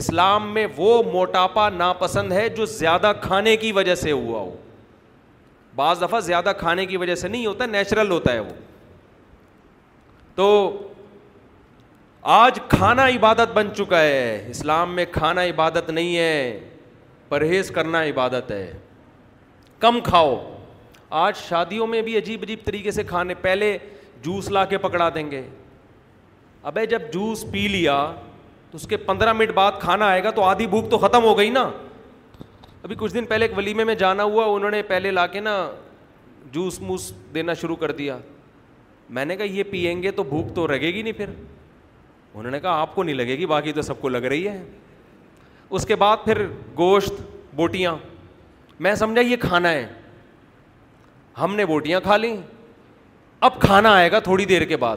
اسلام 0.02 0.50
میں 0.54 0.66
وہ 0.76 1.02
موٹاپا 1.12 1.68
ناپسند 1.76 2.32
ہے 2.32 2.48
جو 2.56 2.64
زیادہ 2.76 3.12
کھانے 3.22 3.56
کی 3.56 3.72
وجہ 3.72 3.94
سے 4.02 4.12
ہوا 4.12 4.40
ہو 4.40 4.54
بعض 5.76 6.02
دفعہ 6.02 6.20
زیادہ 6.20 6.52
کھانے 6.58 6.86
کی 6.86 6.96
وجہ 6.96 7.14
سے 7.14 7.28
نہیں 7.28 7.46
ہوتا 7.46 7.66
نیچرل 7.66 8.10
ہوتا 8.10 8.32
ہے 8.32 8.40
وہ 8.40 8.52
تو 10.34 10.46
آج 12.26 12.58
کھانا 12.68 13.06
عبادت 13.08 13.52
بن 13.54 13.68
چکا 13.76 14.00
ہے 14.00 14.44
اسلام 14.50 14.94
میں 14.94 15.04
کھانا 15.12 15.42
عبادت 15.48 15.90
نہیں 15.90 16.16
ہے 16.16 16.60
پرہیز 17.28 17.70
کرنا 17.74 18.02
عبادت 18.04 18.50
ہے 18.50 18.72
کم 19.80 19.98
کھاؤ 20.04 20.34
آج 21.20 21.36
شادیوں 21.48 21.86
میں 21.86 22.00
بھی 22.02 22.16
عجیب 22.18 22.42
عجیب 22.42 22.64
طریقے 22.64 22.90
سے 22.90 23.02
کھانے 23.08 23.34
پہلے 23.42 23.76
جوس 24.22 24.48
لا 24.50 24.64
کے 24.72 24.78
پکڑا 24.78 25.08
دیں 25.14 25.30
گے 25.30 25.42
ابے 26.70 26.84
جب 26.86 27.02
جوس 27.12 27.44
پی 27.52 27.66
لیا 27.68 27.94
تو 28.70 28.76
اس 28.76 28.86
کے 28.88 28.96
پندرہ 28.96 29.32
منٹ 29.32 29.50
بعد 29.54 29.72
کھانا 29.80 30.06
آئے 30.06 30.24
گا 30.24 30.30
تو 30.30 30.42
آدھی 30.44 30.66
بھوک 30.72 30.90
تو 30.90 30.98
ختم 31.06 31.24
ہو 31.24 31.36
گئی 31.38 31.50
نا 31.50 31.62
ابھی 32.82 32.96
کچھ 32.98 33.14
دن 33.14 33.24
پہلے 33.26 33.44
ایک 33.46 33.56
ولیمے 33.58 33.84
میں 33.84 33.94
جانا 34.00 34.22
ہوا 34.22 34.44
انہوں 34.48 34.70
نے 34.70 34.80
پہلے 34.88 35.10
لا 35.10 35.26
کے 35.26 35.40
نا 35.40 35.54
جوس 36.52 36.80
موس 36.80 37.10
دینا 37.34 37.54
شروع 37.60 37.76
کر 37.76 37.92
دیا 38.02 38.16
میں 39.16 39.24
نے 39.24 39.36
کہا 39.36 39.54
یہ 39.56 39.62
پئیں 39.70 40.02
گے 40.02 40.10
تو 40.10 40.22
بھوک 40.28 40.54
تو 40.54 40.66
رہے 40.68 40.92
گی 40.92 41.02
نہیں 41.02 41.16
پھر 41.18 41.30
انہوں 42.38 42.50
نے 42.52 42.58
کہا 42.60 42.70
آپ 42.80 42.94
کو 42.94 43.02
نہیں 43.02 43.14
لگے 43.16 43.36
گی 43.38 43.46
باقی 43.52 43.72
تو 43.72 43.82
سب 43.82 44.00
کو 44.00 44.08
لگ 44.08 44.24
رہی 44.32 44.46
ہے 44.48 44.60
اس 45.78 45.86
کے 45.86 45.94
بعد 46.02 46.16
پھر 46.24 46.46
گوشت 46.78 47.20
بوٹیاں 47.56 47.94
میں 48.86 48.94
سمجھا 48.94 49.20
یہ 49.22 49.36
کھانا 49.40 49.70
ہے 49.72 49.86
ہم 51.38 51.54
نے 51.56 51.66
بوٹیاں 51.66 52.00
کھا 52.00 52.16
لیں 52.16 52.36
اب 53.48 53.60
کھانا 53.60 53.92
آئے 53.94 54.10
گا 54.12 54.18
تھوڑی 54.28 54.44
دیر 54.54 54.64
کے 54.64 54.76
بعد 54.84 54.96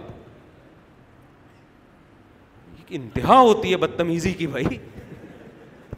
انتہا 2.99 3.37
ہوتی 3.39 3.71
ہے 3.71 3.77
بدتمیزی 3.81 4.31
کی 4.39 4.47
بھائی 4.53 4.77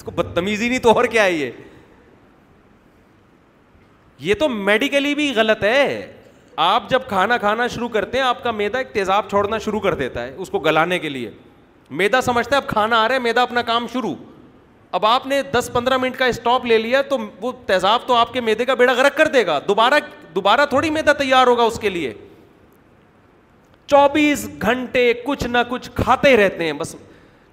کو 0.06 0.12
بدتمیزی 0.16 0.68
نہیں 0.70 0.80
تو 0.80 0.92
اور 0.98 1.06
کیا 1.12 1.24
ہے 1.24 1.32
یہ 1.32 1.52
یہ 4.20 4.36
تو 4.40 4.50
میڈیکلی 4.50 5.14
بھی 5.16 5.32
غلط 5.36 5.64
ہے 5.64 6.12
آپ 6.56 6.90
جب 6.90 7.02
کھانا 7.10 7.38
کھانا 7.38 7.68
شروع 7.74 7.88
کرتے 7.90 8.18
ہیں 8.18 8.26
آپ 8.26 8.44
کا 8.44 8.52
میدا 8.52 8.78
ایک 8.78 8.92
تیزاب 8.94 9.30
چھوڑنا 9.30 9.58
شروع 9.60 9.80
کر 9.82 9.94
دیتا 9.96 10.24
ہے 10.24 10.34
اس 10.38 10.50
کو 10.50 10.60
گلانے 10.60 11.00
کے 11.00 11.10
لیے 11.10 11.30
میدا 11.98 12.22
سمجھتا 12.22 12.56
ہے 12.56 12.62
اب 12.62 12.68
کھانا 12.70 13.02
آ 13.04 13.08
رہا 13.08 13.16
ہے 13.16 13.20
میدا 13.20 13.42
اپنا 13.42 13.62
کام 13.66 13.88
شروع 13.94 14.14
اب 14.98 15.06
آپ 15.06 15.26
نے 15.28 15.42
دس 15.52 15.70
پندرہ 15.74 15.98
منٹ 15.98 16.18
کا 16.18 16.26
اسٹاپ 16.34 16.66
لے 16.66 16.78
لیا 16.78 17.02
تو 17.10 17.18
وہ 17.42 17.52
تیزاب 17.68 18.02
تو 18.08 18.16
آپ 18.16 18.34
کے 18.34 18.42
میدے 18.42 18.66
کا 18.66 18.74
بیڑا 18.82 18.94
غرق 18.98 19.18
کر 19.18 19.28
دے 19.34 19.46
گا 19.46 19.60
دوبارہ 19.68 20.00
دوبارہ 20.36 20.66
تھوڑی 20.70 20.90
میدا 20.90 21.14
تیار 21.20 21.48
ہوگا 21.48 21.64
اس 21.64 21.80
کے 21.80 21.90
لیے 21.90 22.14
چوبیس 23.88 24.48
گھنٹے 24.62 25.12
کچھ 25.26 25.46
نہ 25.48 25.58
کچھ 25.70 25.90
کھاتے 25.96 26.30
ہی 26.30 26.38
رہتے 26.38 26.66
ہیں 26.66 26.74
بس 26.74 26.96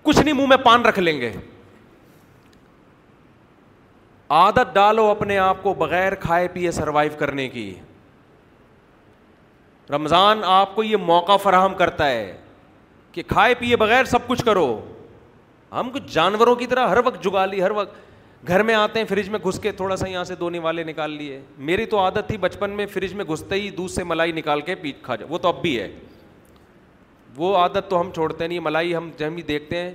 کچھ 0.03 0.19
نہیں 0.21 0.35
منہ 0.35 0.47
میں 0.47 0.57
پان 0.65 0.83
رکھ 0.87 0.99
لیں 0.99 1.21
گے 1.21 1.33
عادت 4.41 4.75
ڈالو 4.75 5.07
اپنے 5.11 5.39
آپ 5.39 5.63
کو 5.63 5.75
بغیر 5.79 6.15
کھائے 6.21 6.49
پیے 6.53 6.71
سروائیو 6.73 7.11
کرنے 7.19 7.49
کی 7.49 7.73
رمضان 9.93 10.43
آپ 10.45 10.75
کو 10.75 10.83
یہ 10.85 10.97
موقع 11.07 11.37
فراہم 11.43 11.75
کرتا 11.75 12.09
ہے 12.09 12.33
کہ 13.13 13.23
کھائے 13.29 13.55
پیے 13.59 13.77
بغیر 13.77 14.05
سب 14.11 14.27
کچھ 14.27 14.45
کرو 14.45 14.67
ہم 15.73 15.89
کچھ 15.95 16.13
جانوروں 16.13 16.55
کی 16.57 16.67
طرح 16.67 16.89
ہر 16.89 16.99
وقت 17.05 17.25
جگا 17.25 17.45
لی 17.47 17.63
ہر 17.63 17.71
وقت 17.75 18.49
گھر 18.49 18.63
میں 18.63 18.75
آتے 18.75 18.99
ہیں 18.99 19.07
فریج 19.07 19.29
میں 19.31 19.39
گھس 19.47 19.59
کے 19.63 19.73
تھوڑا 19.81 19.97
سا 19.97 20.07
یہاں 20.09 20.25
سے 20.25 20.35
دونی 20.41 20.59
والے 20.59 20.85
نکال 20.85 21.11
لیے 21.11 21.41
میری 21.71 21.87
تو 21.87 21.99
عادت 22.01 22.29
تھی 22.29 22.37
بچپن 22.45 22.71
میں 22.77 22.87
فریج 22.93 23.13
میں 23.15 23.25
گھستے 23.31 23.55
ہی 23.61 23.69
دودھ 23.77 23.93
سے 23.93 24.05
ملائی 24.05 24.33
نکال 24.33 24.61
کے 24.69 24.75
پیٹ 24.83 25.03
کھا 25.05 25.17
جاؤ 25.17 25.29
وہ 25.33 25.39
تو 25.39 25.49
اب 25.49 25.61
بھی 25.63 25.79
ہے 25.81 25.89
وہ 27.37 27.57
عادت 27.57 27.91
تو 27.91 28.01
ہم 28.01 28.11
چھوڑتے 28.15 28.47
نہیں 28.47 28.61
ملائی 28.61 28.95
ہم 28.97 29.11
جب 29.19 29.33
بھی 29.33 29.43
دیکھتے 29.49 29.77
ہیں 29.83 29.91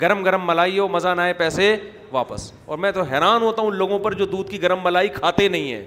گرم 0.00 0.22
گرم 0.24 0.46
ملائی 0.46 0.78
ہو 0.78 0.88
مزہ 0.88 1.08
نہ 1.16 1.20
آئے 1.20 1.32
پیسے 1.42 1.74
واپس 2.12 2.50
اور 2.64 2.78
میں 2.84 2.92
تو 2.92 3.02
حیران 3.12 3.42
ہوتا 3.42 3.62
ہوں 3.62 3.68
ان 3.70 3.76
لوگوں 3.76 3.98
پر 4.04 4.12
جو 4.22 4.26
دودھ 4.26 4.50
کی 4.50 4.62
گرم 4.62 4.78
ملائی 4.84 5.08
کھاتے 5.14 5.48
نہیں 5.48 5.72
ہیں 5.72 5.84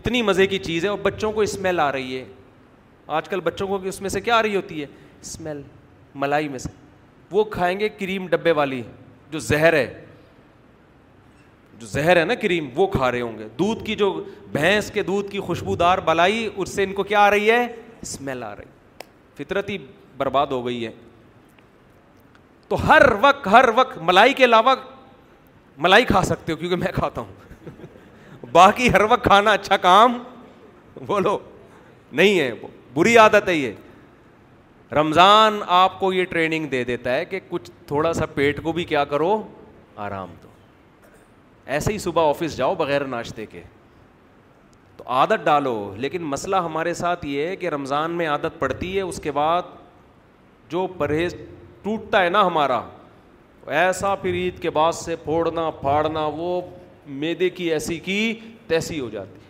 اتنی 0.00 0.22
مزے 0.22 0.46
کی 0.46 0.58
چیز 0.58 0.84
ہے 0.84 0.90
اور 0.90 0.98
بچوں 1.02 1.32
کو 1.32 1.40
اسمیل 1.42 1.80
آ 1.80 1.90
رہی 1.92 2.16
ہے 2.18 2.24
آج 3.16 3.28
کل 3.28 3.40
بچوں 3.44 3.66
کو 3.68 3.78
اس 3.88 4.00
میں 4.00 4.08
سے 4.10 4.20
کیا 4.26 4.36
آ 4.38 4.42
رہی 4.42 4.56
ہوتی 4.56 4.80
ہے 4.80 4.86
اسمیل 5.22 5.60
ملائی 6.22 6.48
میں 6.48 6.58
سے 6.58 6.68
وہ 7.30 7.42
کھائیں 7.56 7.78
گے 7.80 7.88
کریم 7.98 8.26
ڈبے 8.30 8.52
والی 8.58 8.80
جو 9.30 9.38
زہر 9.48 9.72
ہے 9.76 9.86
جو 11.80 11.86
زہر 11.90 12.16
ہے 12.16 12.24
نا 12.24 12.34
کریم 12.42 12.68
وہ 12.76 12.86
کھا 12.96 13.10
رہے 13.12 13.20
ہوں 13.20 13.36
گے 13.38 13.48
دودھ 13.58 13.84
کی 13.84 13.94
جو 14.04 14.10
بھینس 14.52 14.90
کے 14.94 15.02
دودھ 15.10 15.30
کی 15.30 15.40
خوشبودار 15.50 15.98
بلائی 16.08 16.48
اس 16.56 16.74
سے 16.74 16.82
ان 16.84 16.92
کو 16.94 17.02
کیا 17.12 17.20
آ 17.20 17.28
رہی 17.36 17.50
ہے 17.50 17.66
اسمیل 18.02 18.42
آ 18.42 18.54
رہی 18.56 19.10
فطرت 19.44 19.70
ہی 19.70 19.78
برباد 20.16 20.46
ہو 20.56 20.64
گئی 20.66 20.84
ہے 20.86 20.90
تو 22.68 22.84
ہر 22.88 23.02
وقت 23.20 23.46
ہر 23.52 23.68
وقت 23.76 23.98
ملائی 24.10 24.32
کے 24.40 24.44
علاوہ 24.44 24.74
ملائی 25.86 26.04
کھا 26.04 26.22
سکتے 26.34 26.52
ہو 26.52 26.56
کیونکہ 26.58 26.76
میں 26.84 26.92
کھاتا 26.94 27.20
ہوں 27.20 28.46
باقی 28.52 28.88
ہر 28.92 29.00
وقت 29.10 29.24
کھانا 29.24 29.52
اچھا 29.52 29.76
کام 29.88 30.18
بولو 31.06 31.38
نہیں 32.20 32.38
ہے 32.38 32.50
وہ 32.62 32.68
بری 32.94 33.14
عادت 33.18 33.48
ہے 33.48 33.54
یہ 33.54 34.92
رمضان 34.94 35.58
آپ 35.74 35.98
کو 36.00 36.12
یہ 36.12 36.24
ٹریننگ 36.30 36.66
دے 36.68 36.82
دیتا 36.84 37.14
ہے 37.16 37.24
کہ 37.24 37.38
کچھ 37.48 37.70
تھوڑا 37.86 38.12
سا 38.14 38.26
پیٹ 38.34 38.62
کو 38.62 38.72
بھی 38.78 38.84
کیا 38.84 39.04
کرو 39.12 39.30
آرام 40.06 40.34
دو 40.42 40.48
ایسے 41.76 41.92
ہی 41.92 41.98
صبح 41.98 42.28
آفس 42.28 42.56
جاؤ 42.56 42.74
بغیر 42.78 43.04
ناشتے 43.14 43.46
کے 43.46 43.62
تو 44.96 45.04
عادت 45.20 45.44
ڈالو 45.44 45.74
لیکن 45.96 46.22
مسئلہ 46.34 46.56
ہمارے 46.66 46.94
ساتھ 46.94 47.24
یہ 47.26 47.46
ہے 47.46 47.56
کہ 47.56 47.68
رمضان 47.74 48.10
میں 48.16 48.26
عادت 48.28 48.58
پڑتی 48.58 48.94
ہے 48.96 49.00
اس 49.00 49.20
کے 49.22 49.32
بعد 49.38 49.72
جو 50.70 50.86
پرہیز 50.98 51.34
ٹوٹتا 51.82 52.22
ہے 52.24 52.28
نا 52.30 52.46
ہمارا 52.46 52.80
ایسا 53.78 54.14
پھر 54.22 54.34
عید 54.34 54.58
کے 54.62 54.70
بعد 54.76 54.92
سے 54.92 55.16
پھوڑنا 55.24 55.68
پھاڑنا 55.80 56.24
وہ 56.36 56.60
میدے 57.24 57.48
کی 57.58 57.70
ایسی 57.72 57.98
کی 58.10 58.22
تیسی 58.68 58.98
ہو 59.00 59.08
جاتی 59.12 59.40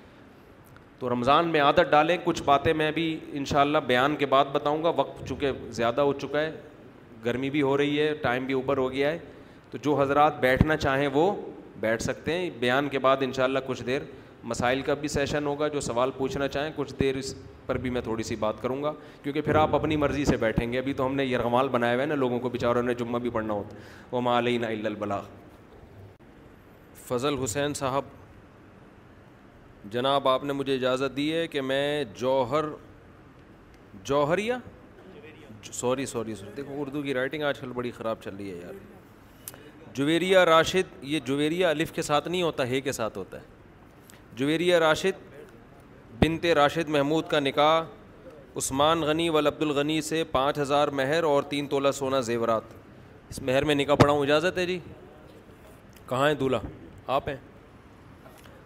تو 1.03 1.09
رمضان 1.09 1.49
میں 1.53 1.61
عادت 1.61 1.91
ڈالیں 1.91 2.17
کچھ 2.25 2.43
باتیں 2.47 2.73
میں 2.81 2.91
بھی 2.97 3.05
ان 3.39 3.45
شاء 3.45 3.61
اللہ 3.61 3.79
بیان 3.87 4.15
کے 4.17 4.27
بعد 4.35 4.51
بتاؤں 4.53 4.83
گا 4.83 4.89
وقت 4.97 5.27
چونکہ 5.29 5.53
زیادہ 5.79 6.01
ہو 6.09 6.13
چکا 6.25 6.41
ہے 6.41 6.51
گرمی 7.25 7.49
بھی 7.51 7.63
ہو 7.63 7.77
رہی 7.77 7.99
ہے 8.01 8.13
ٹائم 8.23 8.45
بھی 8.47 8.55
اوپر 8.55 8.77
ہو 8.79 8.91
گیا 8.93 9.11
ہے 9.13 9.19
تو 9.71 9.79
جو 9.85 10.01
حضرات 10.03 10.39
بیٹھنا 10.41 10.77
چاہیں 10.85 11.07
وہ 11.15 11.25
بیٹھ 11.81 12.03
سکتے 12.03 12.33
ہیں 12.39 12.49
بیان 12.61 12.89
کے 12.89 12.99
بعد 13.07 13.23
ان 13.27 13.33
شاء 13.37 13.45
اللہ 13.45 13.59
کچھ 13.67 13.83
دیر 13.87 14.03
مسائل 14.53 14.83
کا 14.91 14.95
بھی 15.01 15.09
سیشن 15.17 15.47
ہوگا 15.47 15.69
جو 15.75 15.81
سوال 15.89 16.11
پوچھنا 16.19 16.49
چاہیں 16.49 16.71
کچھ 16.77 16.95
دیر 17.01 17.17
اس 17.17 17.35
پر 17.67 17.79
بھی 17.87 17.91
میں 17.97 18.01
تھوڑی 18.05 18.23
سی 18.31 18.37
بات 18.47 18.63
کروں 18.63 18.83
گا 18.83 18.93
کیونکہ 19.23 19.41
پھر 19.41 19.55
آپ 19.65 19.75
اپنی 19.75 19.97
مرضی 20.07 20.25
سے 20.25 20.37
بیٹھیں 20.47 20.73
گے 20.73 20.79
ابھی 20.79 20.93
تو 21.01 21.07
ہم 21.07 21.15
نے 21.17 21.25
یہ 21.25 21.37
رغمال 21.39 21.69
بنایا 21.79 21.95
ہوا 21.95 22.03
ہے 22.03 22.07
نا 22.07 22.15
لوگوں 22.15 22.39
کو 22.41 22.49
بیچاروں 22.57 22.83
نے 22.83 22.95
جمعہ 23.03 23.21
بھی 23.27 23.31
پڑھنا 23.39 23.55
ہوتا 23.55 23.77
وہ 24.17 24.29
علیہ 24.39 24.65
البلاغ 24.67 25.23
فضل 27.09 27.43
حسین 27.45 27.75
صاحب 27.75 28.21
جناب 29.91 30.29
آپ 30.29 30.45
نے 30.45 30.53
مجھے 30.53 30.75
اجازت 30.75 31.17
دی 31.17 31.33
ہے 31.35 31.47
کہ 31.49 31.61
میں 31.61 32.05
جوہر 32.17 32.65
جوہریا 34.05 34.59
سوری 35.71 36.07
سوری 36.07 36.35
سوری 36.35 36.51
دیکھو 36.57 36.81
اردو 36.81 37.03
کی 37.03 37.15
رائٹنگ 37.15 37.43
آج 37.45 37.59
کل 37.61 37.73
بڑی 37.75 37.91
خراب 37.97 38.23
چل 38.25 38.37
رہی 38.37 38.51
ہے 38.51 38.57
یار 38.57 38.75
جویریہ 39.95 40.39
راشد 40.45 41.05
یہ 41.05 41.21
جویریا 41.25 41.71
الف 41.71 41.93
کے 41.93 42.03
ساتھ 42.03 42.29
نہیں 42.29 42.43
ہوتا 42.43 42.67
ہے 42.69 42.81
کے 42.81 42.93
ساتھ 42.93 43.19
ہوتا 43.19 43.41
ہے 43.41 43.51
جویریہ 44.37 44.75
راشد 44.85 45.21
بنتے 46.23 46.55
راشد 46.55 46.89
محمود 46.91 47.29
کا 47.29 47.41
نکاح 47.41 47.83
عثمان 48.57 49.01
غنی 49.03 49.29
و 49.31 49.37
الغنی 49.39 50.01
سے 50.03 50.23
پانچ 50.33 50.59
ہزار 50.59 50.89
مہر 51.01 51.25
اور 51.25 51.43
تین 51.53 51.67
تولہ 51.69 51.91
سونا 51.95 52.21
زیورات 52.31 52.75
اس 53.31 53.43
مہر 53.43 53.65
میں 53.65 53.75
نکاح 53.75 53.95
پڑھاؤں 54.01 54.23
اجازت 54.23 54.59
ہے 54.59 54.67
جی 54.67 54.79
کہاں 56.09 56.27
ہیں 56.29 56.35
دولہا 56.35 56.61
آپ 57.15 57.29
ہیں 57.29 57.37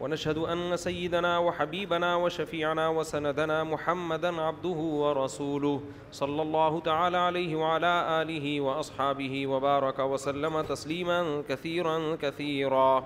ونشهد 0.00 0.38
أن 0.38 0.76
سيدنا 0.76 1.38
وحبيبنا 1.38 2.16
وشفيعنا 2.16 2.88
وسندنا 2.88 3.64
محمدًا 3.64 4.40
عبده 4.40 4.78
ورسوله 5.02 5.80
صلى 6.12 6.42
الله 6.42 6.80
تعالى 6.80 7.16
عليه 7.16 7.54
وعلى 7.56 8.22
آله 8.22 8.60
وأصحابه 8.60 9.46
وبارك 9.46 9.98
وسلم 9.98 10.60
تسليمًا 10.60 11.42
كثيرًا 11.48 12.16
كثيرًا 12.22 13.04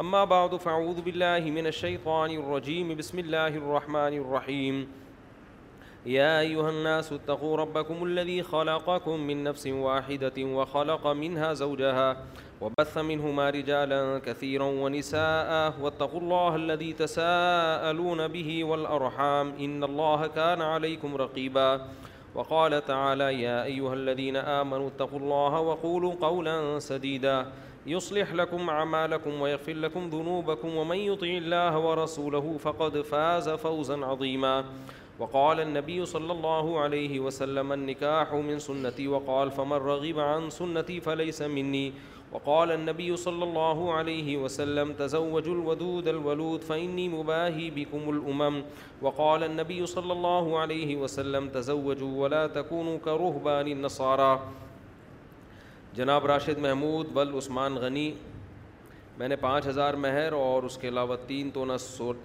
أما 0.00 0.24
بعد 0.36 0.54
فعوذ 0.68 1.00
بالله 1.08 1.50
من 1.58 1.66
الشيطان 1.72 2.30
الرجيم 2.38 2.94
بسم 3.02 3.18
الله 3.24 3.48
الرحمن 3.62 4.14
الرحيم 4.20 4.80
يا 6.06 6.40
أيها 6.40 6.70
الناس 6.70 7.12
اتقوا 7.12 7.56
ربكم 7.56 8.04
الذي 8.04 8.42
خلقكم 8.42 9.20
من 9.20 9.44
نفس 9.44 9.66
واحدة 9.66 10.32
وخلق 10.38 11.06
منها 11.06 11.52
زوجها 11.52 12.16
وبث 12.60 12.98
منهما 12.98 13.50
رجالا 13.50 14.18
كثيرا 14.26 14.64
ونساء 14.64 15.74
واتقوا 15.80 16.20
الله 16.20 16.56
الذي 16.56 16.92
تساءلون 16.92 18.28
به 18.28 18.64
والأرحام 18.64 19.52
إن 19.60 19.84
الله 19.84 20.26
كان 20.26 20.62
عليكم 20.62 21.16
رقيبا 21.16 21.80
وقال 22.34 22.84
تعالى 22.84 23.42
يا 23.42 23.64
أيها 23.64 23.94
الذين 23.94 24.36
آمنوا 24.36 24.88
اتقوا 24.88 25.18
الله 25.18 25.60
وقولوا 25.60 26.14
قولا 26.20 26.78
سديدا 26.78 27.46
يصلح 27.86 28.32
لكم 28.32 28.70
عمالكم 28.70 29.40
ويغفر 29.40 29.72
لكم 29.74 30.08
ذنوبكم 30.08 30.76
ومن 30.76 30.96
يطع 30.96 31.26
الله 31.26 31.78
ورسوله 31.78 32.56
فقد 32.60 33.00
فاز 33.00 33.48
فوزا 33.48 34.04
عظيما 34.06 34.64
وقال 35.18 35.60
النبي 35.62 35.96
صلى 36.10 36.32
الله 36.32 36.80
عليه 36.84 37.18
وسلم 37.24 37.72
النكاح 37.72 38.32
من 38.46 38.58
سنتي 38.64 39.04
وقال 39.12 39.50
فمن 39.58 39.76
رغب 39.88 40.18
عن 40.22 40.48
سنتي 40.54 40.96
فليس 41.00 41.42
مني 41.58 41.82
وقال 42.32 42.72
النبي 42.76 43.16
صلى 43.24 43.44
الله 43.44 43.92
عليه 43.98 44.36
وسلم 44.44 44.90
تزوجوا 45.02 45.54
الودود 45.54 46.08
الولود 46.14 46.64
فإني 46.70 47.04
مباهي 47.14 47.70
بكم 47.76 48.10
الأمم 48.16 48.60
وقال 49.08 49.44
النبي 49.50 49.86
صلى 49.92 50.12
الله 50.12 50.58
عليه 50.64 50.96
وسلم 51.04 51.48
تزوجوا 51.60 52.12
ولا 52.24 52.42
تكونوا 52.58 52.98
كرهبان 53.04 53.68
النصارى 53.78 54.40
جناب 56.00 56.26
راشد 56.34 56.58
محمود 56.68 57.14
بل 57.20 57.28
عثمان 57.38 57.72
غنی 57.86 58.10
میں 59.18 59.28
نے 59.28 59.36
پانچ 59.40 59.66
ہزار 59.66 59.94
مہر 60.06 60.32
اور 60.44 60.62
اس 60.68 60.76
کے 60.84 60.88
علاوہ 60.88 61.16
تین 61.26 61.50
تونا 61.54 61.76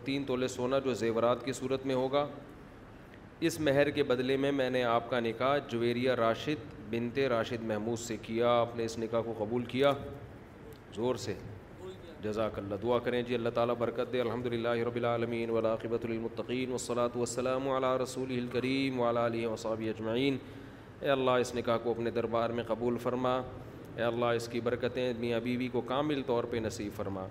تین 0.05 0.23
تولے 0.27 0.47
سونا 0.57 0.77
جو 0.85 0.91
زیورات 1.01 1.39
کی 1.45 1.53
صورت 1.53 1.81
میں 1.85 1.95
ہوگا 1.95 2.23
اس 3.47 3.59
مہر 3.65 3.89
کے 3.95 4.03
بدلے 4.03 4.35
میں 4.43 4.51
میں 4.51 4.69
نے 4.69 4.83
آپ 4.83 5.09
کا 5.09 5.19
نکاح 5.19 5.57
جویریہ 5.71 6.11
راشد 6.19 6.63
بنتے 6.91 7.27
راشد 7.29 7.61
محمود 7.65 7.99
سے 7.99 8.15
کیا 8.21 8.49
آپ 8.61 8.75
نے 8.77 8.85
اس 8.85 8.97
نکاح 8.99 9.21
کو 9.25 9.33
قبول 9.37 9.63
کیا 9.65 9.91
زور 10.95 11.15
سے 11.25 11.33
جزاک 12.23 12.57
اللہ 12.59 12.75
دعا 12.83 12.97
کریں 13.03 13.21
جی 13.27 13.35
اللہ 13.35 13.49
تعالیٰ 13.55 13.75
برکت 13.79 14.11
دے 14.13 14.21
الحمد 14.21 14.45
للہ 14.53 14.73
رب 14.87 14.95
العالمین 14.95 15.49
ولاقبۃ 15.57 16.05
المطقین 16.09 16.71
وصلاۃ 16.73 17.15
وسلم 17.17 17.67
ولا 17.67 17.95
علیہ 19.25 19.47
وصابی 19.47 19.89
اجمعین 19.89 20.37
اے 21.01 21.09
اللہ 21.09 21.39
اس 21.45 21.53
نکاح 21.55 21.77
کو 21.83 21.91
اپنے 21.91 22.11
دربار 22.19 22.49
میں 22.59 22.63
قبول 22.67 22.97
فرما 23.03 23.35
اے 23.95 24.03
اللہ 24.07 24.33
اس 24.41 24.47
کی 24.51 24.61
برکتیں 24.63 25.11
میاں 25.19 25.39
بیوی 25.43 25.67
کو 25.71 25.81
کامل 25.93 26.21
طور 26.25 26.43
پہ 26.51 26.57
نصیب 26.65 26.91
فرما 26.95 27.25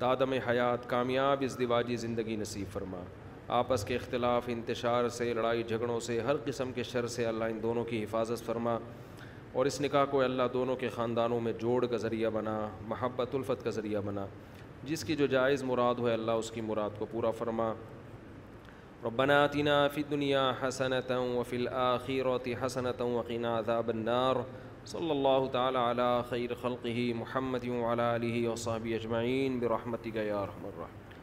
دادم 0.00 0.32
حیات 0.48 0.88
کامیاب 0.90 1.42
اس 1.46 1.58
دواجی 1.60 1.96
زندگی 2.06 2.36
نصیب 2.46 2.72
فرما 2.72 3.02
آپس 3.58 3.84
کے 3.84 3.94
اختلاف 3.96 4.44
انتشار 4.52 5.08
سے 5.14 5.32
لڑائی 5.34 5.62
جھگڑوں 5.62 5.98
سے 6.06 6.18
ہر 6.26 6.36
قسم 6.44 6.72
کے 6.72 6.82
شر 6.88 7.06
سے 7.14 7.24
اللہ 7.26 7.44
ان 7.50 7.58
دونوں 7.62 7.82
کی 7.84 8.02
حفاظت 8.02 8.42
فرما 8.46 8.76
اور 9.52 9.66
اس 9.66 9.80
نکاح 9.80 10.04
کو 10.10 10.20
اللہ 10.22 10.42
دونوں 10.52 10.74
کے 10.82 10.88
خاندانوں 10.94 11.38
میں 11.46 11.52
جوڑ 11.60 11.84
کا 11.86 11.96
ذریعہ 12.04 12.30
بنا 12.34 12.56
محبت 12.88 13.34
الفت 13.34 13.64
کا 13.64 13.70
ذریعہ 13.78 14.00
بنا 14.06 14.26
جس 14.90 15.02
کی 15.04 15.16
جو 15.16 15.26
جائز 15.32 15.62
مراد 15.70 15.94
ہو 15.98 16.06
اللہ 16.12 16.38
اس 16.44 16.50
کی 16.50 16.60
مراد 16.66 16.98
کو 16.98 17.06
پورا 17.10 17.30
فرما 17.38 17.66
اور 19.10 19.28
آتنا 19.36 19.76
فی 19.94 20.02
دنیا 20.10 20.50
حسنت 20.62 21.10
و 21.18 21.42
فی 21.48 21.64
حسنتا 21.66 22.58
حسنت 22.64 23.02
عذاب 23.56 23.88
النار 23.94 24.34
نار 24.36 24.42
صلی 24.92 25.10
اللہ 25.10 25.46
تعالیٰ 25.52 25.82
علیٰ 25.90 26.20
خیر 26.28 26.54
خلق 26.60 26.86
ہی 26.86 27.12
محمتی 27.16 27.70
علیہ 27.70 28.48
وصحبہ 28.48 28.52
و 28.52 28.56
صحابی 28.64 28.94
اجمعین 28.94 29.58
برحمتی 29.58 30.10
کا 30.18 30.42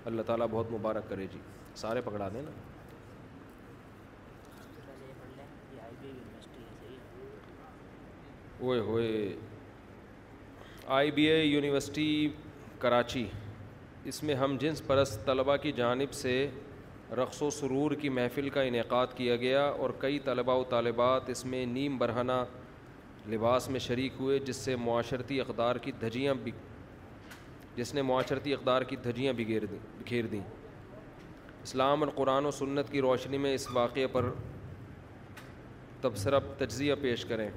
اللہ 0.05 0.21
تعالیٰ 0.25 0.47
بہت 0.51 0.71
مبارک 0.71 1.09
کرے 1.09 1.27
جی 1.33 1.39
سارے 1.77 2.01
پکڑا 2.01 2.27
دیں 2.33 2.41
نا 2.41 2.51
اوئے 8.63 8.79
ہوئے 8.87 9.09
I 10.97 11.11
B 11.15 11.23
A 11.31 11.41
university 11.43 12.07
Karachi 12.79 13.25
اس 14.11 14.21
میں 14.23 14.35
ہم 14.35 14.55
جنس 14.59 14.81
پرست 14.87 15.25
طلبہ 15.25 15.55
کی 15.65 15.71
جانب 15.81 16.13
سے 16.21 16.33
رقص 17.21 17.41
و 17.41 17.49
سرور 17.59 17.91
کی 18.01 18.09
محفل 18.17 18.49
کا 18.55 18.61
انعقاد 18.69 19.07
کیا 19.15 19.35
گیا 19.45 19.63
اور 19.81 19.89
کئی 19.99 20.19
طلبہ 20.25 20.55
و 20.57 20.63
طالبات 20.69 21.29
اس 21.29 21.45
میں 21.51 21.65
نیم 21.75 21.97
برہنہ 21.97 22.43
لباس 23.31 23.69
میں 23.69 23.79
شریک 23.87 24.13
ہوئے 24.19 24.39
جس 24.49 24.55
سے 24.65 24.75
معاشرتی 24.89 25.39
اقدار 25.41 25.75
کی 25.85 25.91
دھجیاں 26.01 26.33
جس 27.75 27.93
نے 27.93 28.01
معاشرتی 28.11 28.53
اقدار 28.53 28.81
کی 28.89 28.95
دھجیاں 29.03 29.33
بگھیر 29.37 29.65
بکھیر 29.71 30.25
دیں 30.31 30.41
اسلام 31.67 32.03
اور 32.03 32.07
قرآن 32.15 32.45
و 32.45 32.49
سنت 32.57 32.89
کی 32.91 32.99
روشنی 33.01 33.37
میں 33.45 33.49
اس 33.53 33.65
واقعے 33.73 34.05
پر 34.11 34.25
تبصرہ 36.01 36.39
تجزیہ 36.57 36.93
پیش 37.01 37.23
کریں 37.31 37.49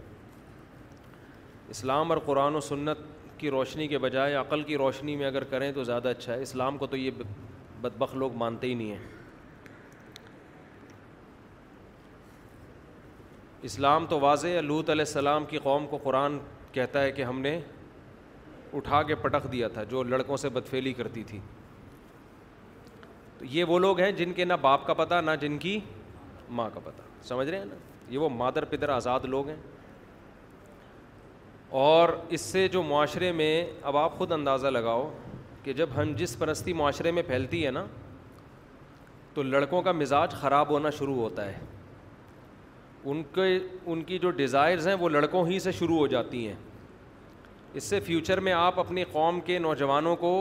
اسلام 1.74 2.10
اور 2.12 2.18
قرآن 2.26 2.54
و 2.56 2.60
سنت 2.68 2.98
کی 3.40 3.48
روشنی 3.56 3.86
کے 3.88 3.98
بجائے 4.04 4.32
عقل 4.36 4.60
کی 4.70 4.76
روشنی 4.82 5.14
میں 5.16 5.26
اگر 5.26 5.44
کریں 5.52 5.70
تو 5.76 5.80
زیادہ 5.90 6.08
اچھا 6.16 6.30
ہے 6.32 6.40
اسلام 6.46 6.74
کو 6.78 6.84
تو 6.94 6.96
یہ 6.96 7.10
بدبخ 7.84 8.10
لوگ 8.24 8.30
مانتے 8.42 8.64
ہی 8.66 8.74
نہیں 8.80 8.90
ہیں 8.90 9.04
اسلام 13.70 14.00
تو 14.10 14.14
واضح 14.26 14.50
لوت 14.72 14.86
علیہ 14.96 15.04
السلام 15.08 15.42
کی 15.54 15.58
قوم 15.68 15.82
کو 15.90 15.96
قرآن 16.08 16.32
کہتا 16.72 16.96
ہے 17.04 17.10
کہ 17.12 17.22
ہم 17.30 17.36
نے 17.46 17.54
اٹھا 18.76 18.98
کے 19.02 19.14
پٹخ 19.26 19.44
دیا 19.52 19.68
تھا 19.78 19.84
جو 19.94 20.02
لڑکوں 20.14 20.36
سے 20.46 20.52
بدفیلی 20.58 20.92
کرتی 21.02 21.24
تھی 21.32 21.40
تو 23.40 23.46
یہ 23.50 23.64
وہ 23.68 23.78
لوگ 23.78 24.00
ہیں 24.00 24.10
جن 24.12 24.32
کے 24.34 24.44
نہ 24.44 24.52
باپ 24.60 24.86
کا 24.86 24.94
پتہ 24.94 25.20
نہ 25.24 25.30
جن 25.40 25.56
کی 25.58 25.78
ماں 26.56 26.68
کا 26.72 26.80
پتہ 26.84 27.02
سمجھ 27.26 27.48
رہے 27.48 27.58
ہیں 27.58 27.64
نا 27.64 27.74
یہ 28.12 28.18
وہ 28.18 28.28
مادر 28.28 28.64
پدر 28.70 28.88
آزاد 28.94 29.20
لوگ 29.34 29.46
ہیں 29.48 29.56
اور 31.84 32.08
اس 32.36 32.40
سے 32.40 32.66
جو 32.68 32.82
معاشرے 32.82 33.30
میں 33.32 33.52
اب 33.88 33.96
آپ 33.96 34.18
خود 34.18 34.32
اندازہ 34.32 34.66
لگاؤ 34.66 35.08
کہ 35.62 35.72
جب 35.80 35.88
ہم 35.96 36.12
جس 36.16 36.38
پرستی 36.38 36.72
معاشرے 36.80 37.10
میں 37.18 37.22
پھیلتی 37.26 37.64
ہے 37.66 37.70
نا 37.70 37.84
تو 39.34 39.42
لڑکوں 39.42 39.80
کا 39.82 39.92
مزاج 39.92 40.34
خراب 40.40 40.70
ہونا 40.70 40.90
شروع 40.98 41.14
ہوتا 41.20 41.46
ہے 41.46 41.58
ان 43.10 43.22
کے 43.34 43.58
ان 43.90 44.02
کی 44.04 44.18
جو 44.22 44.30
ڈیزائرز 44.42 44.88
ہیں 44.88 44.94
وہ 45.00 45.08
لڑکوں 45.08 45.46
ہی 45.50 45.58
سے 45.68 45.72
شروع 45.78 45.96
ہو 45.98 46.06
جاتی 46.14 46.46
ہیں 46.46 46.56
اس 47.74 47.84
سے 47.84 48.00
فیوچر 48.06 48.40
میں 48.48 48.52
آپ 48.52 48.80
اپنی 48.80 49.04
قوم 49.12 49.40
کے 49.46 49.58
نوجوانوں 49.66 50.14
کو 50.24 50.34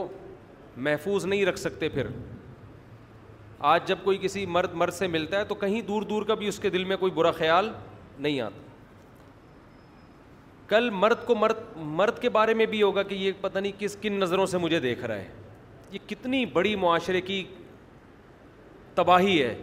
محفوظ 0.88 1.26
نہیں 1.26 1.46
رکھ 1.46 1.60
سکتے 1.60 1.90
پھر 1.90 2.08
آج 3.68 3.88
جب 3.88 3.98
کوئی 4.04 4.18
کسی 4.22 4.46
مرد 4.46 4.74
مرد 4.78 4.94
سے 4.94 5.08
ملتا 5.08 5.38
ہے 5.40 5.46
تو 5.46 5.56
کہیں 5.62 5.80
دور 5.88 6.02
دور 6.10 6.24
کا 6.26 6.34
بھی 6.42 6.48
اس 6.48 6.60
کے 6.60 6.70
دل 6.70 6.84
میں 6.92 6.98
کوئی 6.98 7.12
برا 7.16 7.32
خیال 7.38 7.70
نہیں 8.18 8.40
آتا 8.42 8.62
کل 10.68 10.90
مرد 10.94 11.26
کو 11.28 11.36
مرد 11.36 11.58
مرد 11.78 12.20
کے 12.22 12.30
بارے 12.30 12.54
میں 12.54 12.66
بھی 12.74 12.82
ہوگا 12.82 13.04
کہ 13.04 13.16
یہ 13.16 13.32
پتہ 13.42 13.60
نہیں 13.60 13.72
کس 13.80 13.96
کن 14.02 14.14
نظروں 14.20 14.46
سے 14.46 14.58
مجھے 14.58 14.80
دیکھ 14.80 15.04
رہا 15.06 15.16
ہے 15.16 15.28
یہ 15.92 16.00
کتنی 16.10 16.46
بڑی 16.54 16.76
معاشرے 16.86 17.22
کی 17.22 17.44
تباہی 18.96 19.42
ہے 19.42 19.56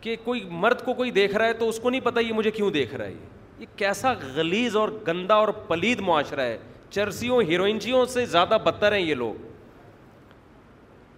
کہ 0.00 0.16
کوئی 0.24 0.44
مرد 0.50 0.84
کو 0.84 0.94
کوئی 0.94 1.10
دیکھ 1.10 1.36
رہا 1.36 1.46
ہے 1.46 1.52
تو 1.52 1.68
اس 1.68 1.78
کو 1.82 1.90
نہیں 1.90 2.00
پتہ 2.04 2.20
یہ 2.20 2.32
مجھے 2.34 2.50
کیوں 2.50 2.70
دیکھ 2.72 2.94
رہا 2.94 3.04
ہے 3.06 3.14
یہ 3.58 3.66
کیسا 3.76 4.12
غلیظ 4.34 4.76
اور 4.76 4.88
گندا 5.06 5.34
اور 5.34 5.48
پلید 5.68 6.00
معاشرہ 6.06 6.40
ہے 6.40 6.58
چرسیوں 6.90 7.42
ہیروئنچیوں 7.48 8.04
سے 8.12 8.24
زیادہ 8.26 8.58
بدتر 8.64 8.92
ہیں 8.92 9.00
یہ 9.00 9.14
لوگ 9.14 9.48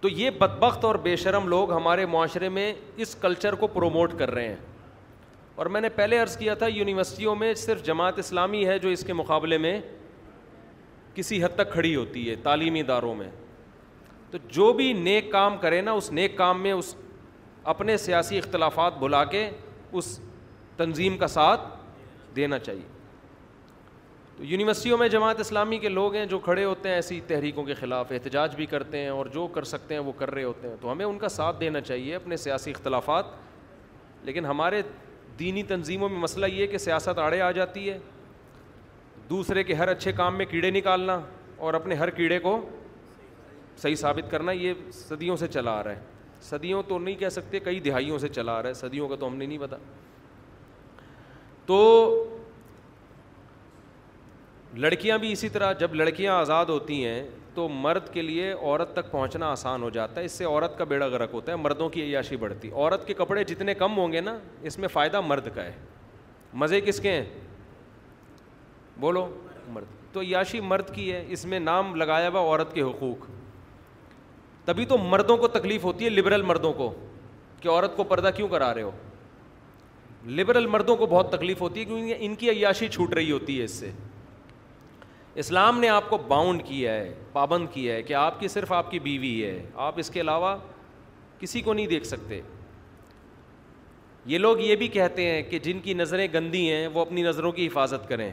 تو 0.03 0.09
یہ 0.09 0.29
بدبخت 0.37 0.85
اور 0.85 0.95
بے 1.03 1.15
شرم 1.15 1.47
لوگ 1.49 1.71
ہمارے 1.71 2.05
معاشرے 2.13 2.47
میں 2.55 2.71
اس 3.03 3.13
کلچر 3.19 3.55
کو 3.59 3.67
پروموٹ 3.73 4.13
کر 4.19 4.31
رہے 4.33 4.47
ہیں 4.47 4.55
اور 5.61 5.65
میں 5.73 5.81
نے 5.81 5.89
پہلے 5.99 6.17
عرض 6.19 6.35
کیا 6.37 6.53
تھا 6.61 6.67
یونیورسٹیوں 6.67 7.35
میں 7.43 7.53
صرف 7.61 7.83
جماعت 7.85 8.19
اسلامی 8.19 8.65
ہے 8.67 8.77
جو 8.85 8.89
اس 8.89 9.03
کے 9.07 9.13
مقابلے 9.13 9.57
میں 9.65 9.79
کسی 11.15 11.43
حد 11.43 11.55
تک 11.55 11.71
کھڑی 11.73 11.95
ہوتی 11.95 12.29
ہے 12.29 12.35
تعلیمی 12.43 12.79
اداروں 12.79 13.13
میں 13.15 13.29
تو 14.31 14.37
جو 14.57 14.71
بھی 14.81 14.91
نیک 15.03 15.31
کام 15.31 15.57
کرے 15.61 15.81
نا 15.81 15.91
اس 16.01 16.11
نیک 16.19 16.35
کام 16.37 16.61
میں 16.63 16.71
اس 16.71 16.93
اپنے 17.75 17.97
سیاسی 18.07 18.37
اختلافات 18.37 18.97
بھلا 18.99 19.23
کے 19.35 19.49
اس 19.99 20.17
تنظیم 20.77 21.17
کا 21.17 21.27
ساتھ 21.39 21.61
دینا 22.35 22.59
چاہیے 22.59 22.91
تو 24.37 24.43
یونیورسٹیوں 24.45 24.97
میں 24.97 25.07
جماعت 25.09 25.39
اسلامی 25.39 25.77
کے 25.79 25.89
لوگ 25.89 26.15
ہیں 26.15 26.25
جو 26.25 26.37
کھڑے 26.45 26.63
ہوتے 26.65 26.89
ہیں 26.89 26.95
ایسی 26.95 27.19
تحریکوں 27.27 27.63
کے 27.63 27.73
خلاف 27.79 28.11
احتجاج 28.11 28.55
بھی 28.55 28.65
کرتے 28.65 28.97
ہیں 28.99 29.09
اور 29.09 29.25
جو 29.33 29.45
کر 29.53 29.63
سکتے 29.71 29.93
ہیں 29.95 30.01
وہ 30.01 30.11
کر 30.17 30.31
رہے 30.33 30.43
ہوتے 30.43 30.67
ہیں 30.67 30.75
تو 30.81 30.91
ہمیں 30.91 31.05
ان 31.05 31.17
کا 31.19 31.29
ساتھ 31.29 31.59
دینا 31.59 31.81
چاہیے 31.81 32.15
اپنے 32.15 32.37
سیاسی 32.37 32.71
اختلافات 32.71 33.25
لیکن 34.25 34.45
ہمارے 34.45 34.81
دینی 35.39 35.63
تنظیموں 35.73 36.09
میں 36.09 36.19
مسئلہ 36.19 36.45
یہ 36.53 36.67
کہ 36.67 36.77
سیاست 36.77 37.19
آڑے 37.19 37.41
آ 37.41 37.51
جاتی 37.51 37.89
ہے 37.89 37.97
دوسرے 39.29 39.63
کے 39.63 39.73
ہر 39.75 39.87
اچھے 39.87 40.11
کام 40.11 40.37
میں 40.37 40.45
کیڑے 40.45 40.71
نکالنا 40.71 41.19
اور 41.65 41.73
اپنے 41.73 41.95
ہر 41.95 42.09
کیڑے 42.15 42.39
کو 42.39 42.59
صحیح 43.81 43.95
ثابت 43.95 44.31
کرنا 44.31 44.51
یہ 44.51 44.73
صدیوں 45.07 45.35
سے 45.37 45.47
چلا 45.47 45.71
آ 45.79 45.83
رہا 45.83 45.91
ہے 45.91 46.01
صدیوں 46.49 46.81
تو 46.87 46.97
نہیں 46.99 47.15
کہہ 47.15 47.29
سکتے 47.29 47.59
کئی 47.63 47.79
دہائیوں 47.79 48.17
سے 48.19 48.27
چلا 48.29 48.57
آ 48.57 48.61
رہا 48.61 48.69
ہے 48.69 48.73
صدیوں 48.73 49.07
کا 49.09 49.15
تو 49.19 49.27
ہم 49.27 49.35
نے 49.35 49.45
نہیں 49.45 49.57
پتا 49.57 49.77
تو 51.65 51.83
لڑکیاں 54.81 55.17
بھی 55.19 55.31
اسی 55.31 55.49
طرح 55.49 55.71
جب 55.79 55.93
لڑکیاں 55.95 56.33
آزاد 56.37 56.65
ہوتی 56.69 57.03
ہیں 57.05 57.23
تو 57.55 57.67
مرد 57.69 58.07
کے 58.13 58.21
لیے 58.21 58.51
عورت 58.51 58.93
تک 58.95 59.11
پہنچنا 59.11 59.47
آسان 59.51 59.83
ہو 59.83 59.89
جاتا 59.93 60.19
ہے 60.19 60.25
اس 60.25 60.31
سے 60.37 60.45
عورت 60.45 60.77
کا 60.77 60.83
بیڑا 60.91 61.07
غرق 61.07 61.33
ہوتا 61.33 61.51
ہے 61.51 61.57
مردوں 61.57 61.89
کی 61.89 62.01
عیاشی 62.03 62.35
بڑھتی 62.43 62.69
عورت 62.73 63.05
کے 63.07 63.13
کپڑے 63.17 63.43
جتنے 63.43 63.73
کم 63.81 63.97
ہوں 63.97 64.11
گے 64.11 64.21
نا 64.21 64.35
اس 64.69 64.77
میں 64.79 64.87
فائدہ 64.93 65.19
مرد 65.21 65.47
کا 65.55 65.63
ہے 65.65 65.71
مزے 66.63 66.79
کس 66.85 66.99
کے 66.99 67.11
ہیں 67.11 67.23
بولو 68.99 69.25
مرد 69.73 69.91
تو 70.13 70.21
عیاشی 70.21 70.59
مرد 70.59 70.93
کی 70.93 71.11
ہے 71.11 71.23
اس 71.35 71.45
میں 71.51 71.59
نام 71.59 71.95
لگایا 71.95 72.29
ہوا 72.29 72.39
عورت 72.39 72.73
کے 72.75 72.81
حقوق 72.81 73.27
تبھی 74.65 74.85
تو 74.85 74.97
مردوں 75.09 75.35
کو 75.37 75.47
تکلیف 75.57 75.83
ہوتی 75.83 76.05
ہے 76.05 76.09
لبرل 76.09 76.41
مردوں 76.51 76.71
کو 76.73 76.91
کہ 77.61 77.69
عورت 77.69 77.95
کو 77.97 78.03
پردہ 78.03 78.29
کیوں 78.35 78.47
کرا 78.49 78.73
رہے 78.73 78.81
ہو 78.81 78.91
لبرل 80.37 80.65
مردوں 80.75 80.95
کو 80.97 81.05
بہت 81.09 81.31
تکلیف 81.31 81.61
ہوتی 81.61 81.79
ہے 81.79 81.85
کیونکہ 81.85 82.25
ان 82.25 82.35
کی 82.43 82.49
عیاشی 82.49 82.87
چھوٹ 82.91 83.13
رہی 83.13 83.31
ہوتی 83.31 83.59
ہے 83.59 83.63
اس 83.65 83.71
سے 83.71 83.91
اسلام 85.41 85.79
نے 85.79 85.87
آپ 85.89 86.09
کو 86.09 86.17
باؤنڈ 86.27 86.61
کیا 86.63 86.93
ہے 86.93 87.13
پابند 87.33 87.67
کیا 87.73 87.93
ہے 87.95 88.01
کہ 88.03 88.13
آپ 88.13 88.39
کی 88.39 88.47
صرف 88.47 88.71
آپ 88.73 88.89
کی 88.91 88.99
بیوی 89.05 89.33
ہے 89.45 89.61
آپ 89.85 89.93
اس 89.99 90.09
کے 90.13 90.21
علاوہ 90.21 90.55
کسی 91.39 91.61
کو 91.61 91.73
نہیں 91.73 91.87
دیکھ 91.87 92.05
سکتے 92.07 92.39
یہ 94.31 94.37
لوگ 94.37 94.59
یہ 94.59 94.75
بھی 94.81 94.87
کہتے 94.87 95.29
ہیں 95.29 95.41
کہ 95.49 95.59
جن 95.59 95.79
کی 95.83 95.93
نظریں 95.93 96.27
گندی 96.33 96.69
ہیں 96.71 96.85
وہ 96.93 97.01
اپنی 97.01 97.21
نظروں 97.21 97.51
کی 97.51 97.67
حفاظت 97.67 98.07
کریں 98.09 98.31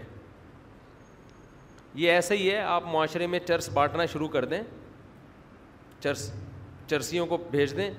یہ 1.94 2.10
ایسے 2.12 2.36
ہی 2.36 2.50
ہے 2.50 2.58
آپ 2.62 2.82
معاشرے 2.92 3.26
میں 3.26 3.38
چرس 3.46 3.68
بانٹنا 3.74 4.06
شروع 4.12 4.28
کر 4.36 4.44
دیں 4.52 4.62
چرس 6.00 6.30
چرسیوں 6.90 7.26
کو 7.26 7.36
بھیج 7.50 7.76
دیں 7.76 7.90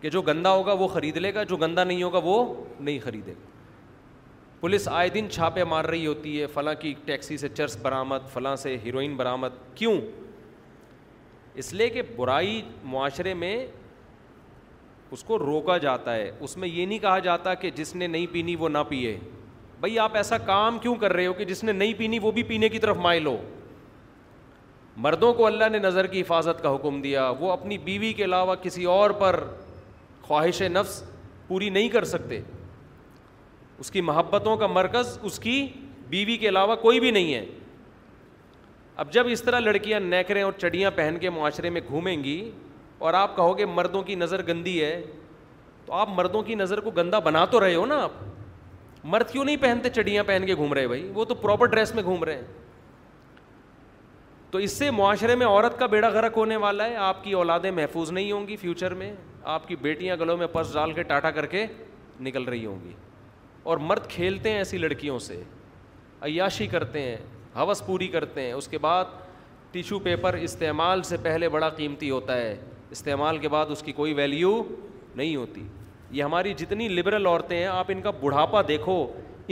کہ 0.00 0.10
جو 0.10 0.22
گندا 0.22 0.50
ہوگا 0.54 0.72
وہ 0.78 0.88
خرید 0.88 1.16
لے 1.16 1.34
گا 1.34 1.42
جو 1.42 1.56
گندہ 1.56 1.84
نہیں 1.84 2.02
ہوگا 2.02 2.20
وہ 2.24 2.44
نہیں 2.80 2.98
خریدے 3.04 3.32
گا 3.34 3.54
پولیس 4.60 4.86
آئے 4.88 5.08
دن 5.14 5.26
چھاپے 5.30 5.64
مار 5.64 5.84
رہی 5.84 6.06
ہوتی 6.06 6.40
ہے 6.40 6.46
فلاں 6.52 6.74
کی 6.80 6.92
ٹیکسی 7.04 7.36
سے 7.36 7.48
چرس 7.54 7.76
برآمد 7.82 8.28
فلاں 8.32 8.54
سے 8.56 8.76
ہیروئن 8.84 9.14
برآمد 9.16 9.58
کیوں 9.74 10.00
اس 11.62 11.72
لیے 11.72 11.88
کہ 11.90 12.02
برائی 12.16 12.60
معاشرے 12.92 13.34
میں 13.42 13.56
اس 15.12 15.22
کو 15.24 15.38
روکا 15.38 15.76
جاتا 15.78 16.14
ہے 16.14 16.30
اس 16.40 16.56
میں 16.56 16.68
یہ 16.68 16.86
نہیں 16.86 16.98
کہا 16.98 17.18
جاتا 17.26 17.54
کہ 17.64 17.70
جس 17.76 17.94
نے 17.96 18.06
نہیں 18.06 18.26
پینی 18.32 18.56
وہ 18.60 18.68
نہ 18.68 18.78
پیے 18.88 19.16
بھائی 19.80 19.98
آپ 19.98 20.16
ایسا 20.16 20.38
کام 20.46 20.78
کیوں 20.82 20.94
کر 21.00 21.12
رہے 21.12 21.26
ہو 21.26 21.32
کہ 21.40 21.44
جس 21.44 21.62
نے 21.64 21.72
نہیں 21.72 21.92
پینی 21.98 22.18
وہ 22.22 22.30
بھی 22.38 22.42
پینے 22.50 22.68
کی 22.68 22.78
طرف 22.78 22.96
مائل 23.06 23.26
ہو 23.26 23.36
مردوں 25.06 25.32
کو 25.34 25.46
اللہ 25.46 25.68
نے 25.72 25.78
نظر 25.78 26.06
کی 26.12 26.20
حفاظت 26.20 26.62
کا 26.62 26.74
حکم 26.74 27.00
دیا 27.02 27.28
وہ 27.38 27.52
اپنی 27.52 27.78
بیوی 27.78 28.12
کے 28.20 28.24
علاوہ 28.24 28.54
کسی 28.62 28.84
اور 28.96 29.10
پر 29.22 29.42
خواہش 30.22 30.62
نفس 30.72 31.02
پوری 31.48 31.68
نہیں 31.70 31.88
کر 31.88 32.04
سکتے 32.12 32.40
اس 33.80 33.90
کی 33.90 34.00
محبتوں 34.00 34.56
کا 34.56 34.66
مرکز 34.66 35.18
اس 35.30 35.38
کی 35.38 35.66
بیوی 36.08 36.36
کے 36.38 36.48
علاوہ 36.48 36.74
کوئی 36.82 37.00
بھی 37.00 37.10
نہیں 37.10 37.34
ہے 37.34 37.44
اب 39.02 39.12
جب 39.12 39.26
اس 39.30 39.42
طرح 39.42 39.60
لڑکیاں 39.60 40.00
نیکریں 40.00 40.42
اور 40.42 40.52
چڑیاں 40.58 40.90
پہن 40.96 41.16
کے 41.20 41.30
معاشرے 41.30 41.70
میں 41.70 41.80
گھومیں 41.88 42.16
گی 42.24 42.40
اور 42.98 43.14
آپ 43.14 43.34
کہو 43.36 43.56
گے 43.58 43.64
مردوں 43.66 44.02
کی 44.02 44.14
نظر 44.14 44.46
گندی 44.48 44.82
ہے 44.84 45.00
تو 45.86 45.92
آپ 45.94 46.08
مردوں 46.16 46.42
کی 46.42 46.54
نظر 46.54 46.80
کو 46.80 46.90
گندا 46.96 47.18
بنا 47.26 47.44
تو 47.50 47.60
رہے 47.60 47.74
ہو 47.74 47.84
نا 47.86 48.00
آپ 48.02 48.12
مرد 49.12 49.30
کیوں 49.30 49.44
نہیں 49.44 49.56
پہنتے 49.60 49.90
چڑیاں 49.94 50.22
پہن 50.26 50.44
کے 50.46 50.54
گھوم 50.54 50.72
رہے 50.74 50.86
بھائی 50.88 51.08
وہ 51.14 51.24
تو 51.24 51.34
پراپر 51.34 51.66
ڈریس 51.74 51.94
میں 51.94 52.02
گھوم 52.02 52.24
رہے 52.24 52.34
ہیں 52.34 52.44
تو 54.50 54.58
اس 54.62 54.72
سے 54.78 54.90
معاشرے 54.90 55.34
میں 55.36 55.46
عورت 55.46 55.78
کا 55.78 55.86
بیڑا 55.92 56.08
غرق 56.12 56.36
ہونے 56.36 56.56
والا 56.64 56.86
ہے 56.88 56.96
آپ 57.08 57.22
کی 57.24 57.32
اولادیں 57.42 57.70
محفوظ 57.70 58.10
نہیں 58.12 58.32
ہوں 58.32 58.46
گی 58.48 58.56
فیوچر 58.56 58.94
میں 59.02 59.12
آپ 59.54 59.68
کی 59.68 59.76
بیٹیاں 59.82 60.16
گلوں 60.20 60.36
میں 60.36 60.46
پرس 60.52 60.72
ڈال 60.74 60.92
کے 60.92 61.02
ٹاٹا 61.12 61.30
کر 61.30 61.46
کے 61.46 61.66
نکل 62.28 62.44
رہی 62.48 62.64
ہوں 62.66 62.78
گی 62.84 62.92
اور 63.70 63.76
مرد 63.86 64.06
کھیلتے 64.08 64.50
ہیں 64.50 64.56
ایسی 64.56 64.78
لڑکیوں 64.78 65.18
سے 65.18 65.42
عیاشی 66.26 66.66
کرتے 66.74 67.00
ہیں 67.02 67.16
حوث 67.56 67.82
پوری 67.86 68.06
کرتے 68.08 68.42
ہیں 68.42 68.52
اس 68.52 68.68
کے 68.68 68.78
بعد 68.84 69.04
ٹیشو 69.70 69.98
پیپر 70.02 70.34
استعمال 70.48 71.02
سے 71.08 71.16
پہلے 71.22 71.48
بڑا 71.56 71.68
قیمتی 71.78 72.10
ہوتا 72.10 72.36
ہے 72.36 72.54
استعمال 72.96 73.38
کے 73.44 73.48
بعد 73.54 73.70
اس 73.76 73.82
کی 73.82 73.92
کوئی 73.92 74.12
ویلیو 74.20 74.52
نہیں 75.14 75.34
ہوتی 75.36 75.66
یہ 76.18 76.22
ہماری 76.22 76.52
جتنی 76.62 76.88
لبرل 76.94 77.26
عورتیں 77.26 77.56
ہیں 77.58 77.66
آپ 77.66 77.90
ان 77.94 78.02
کا 78.02 78.10
بڑھاپا 78.20 78.62
دیکھو 78.68 78.96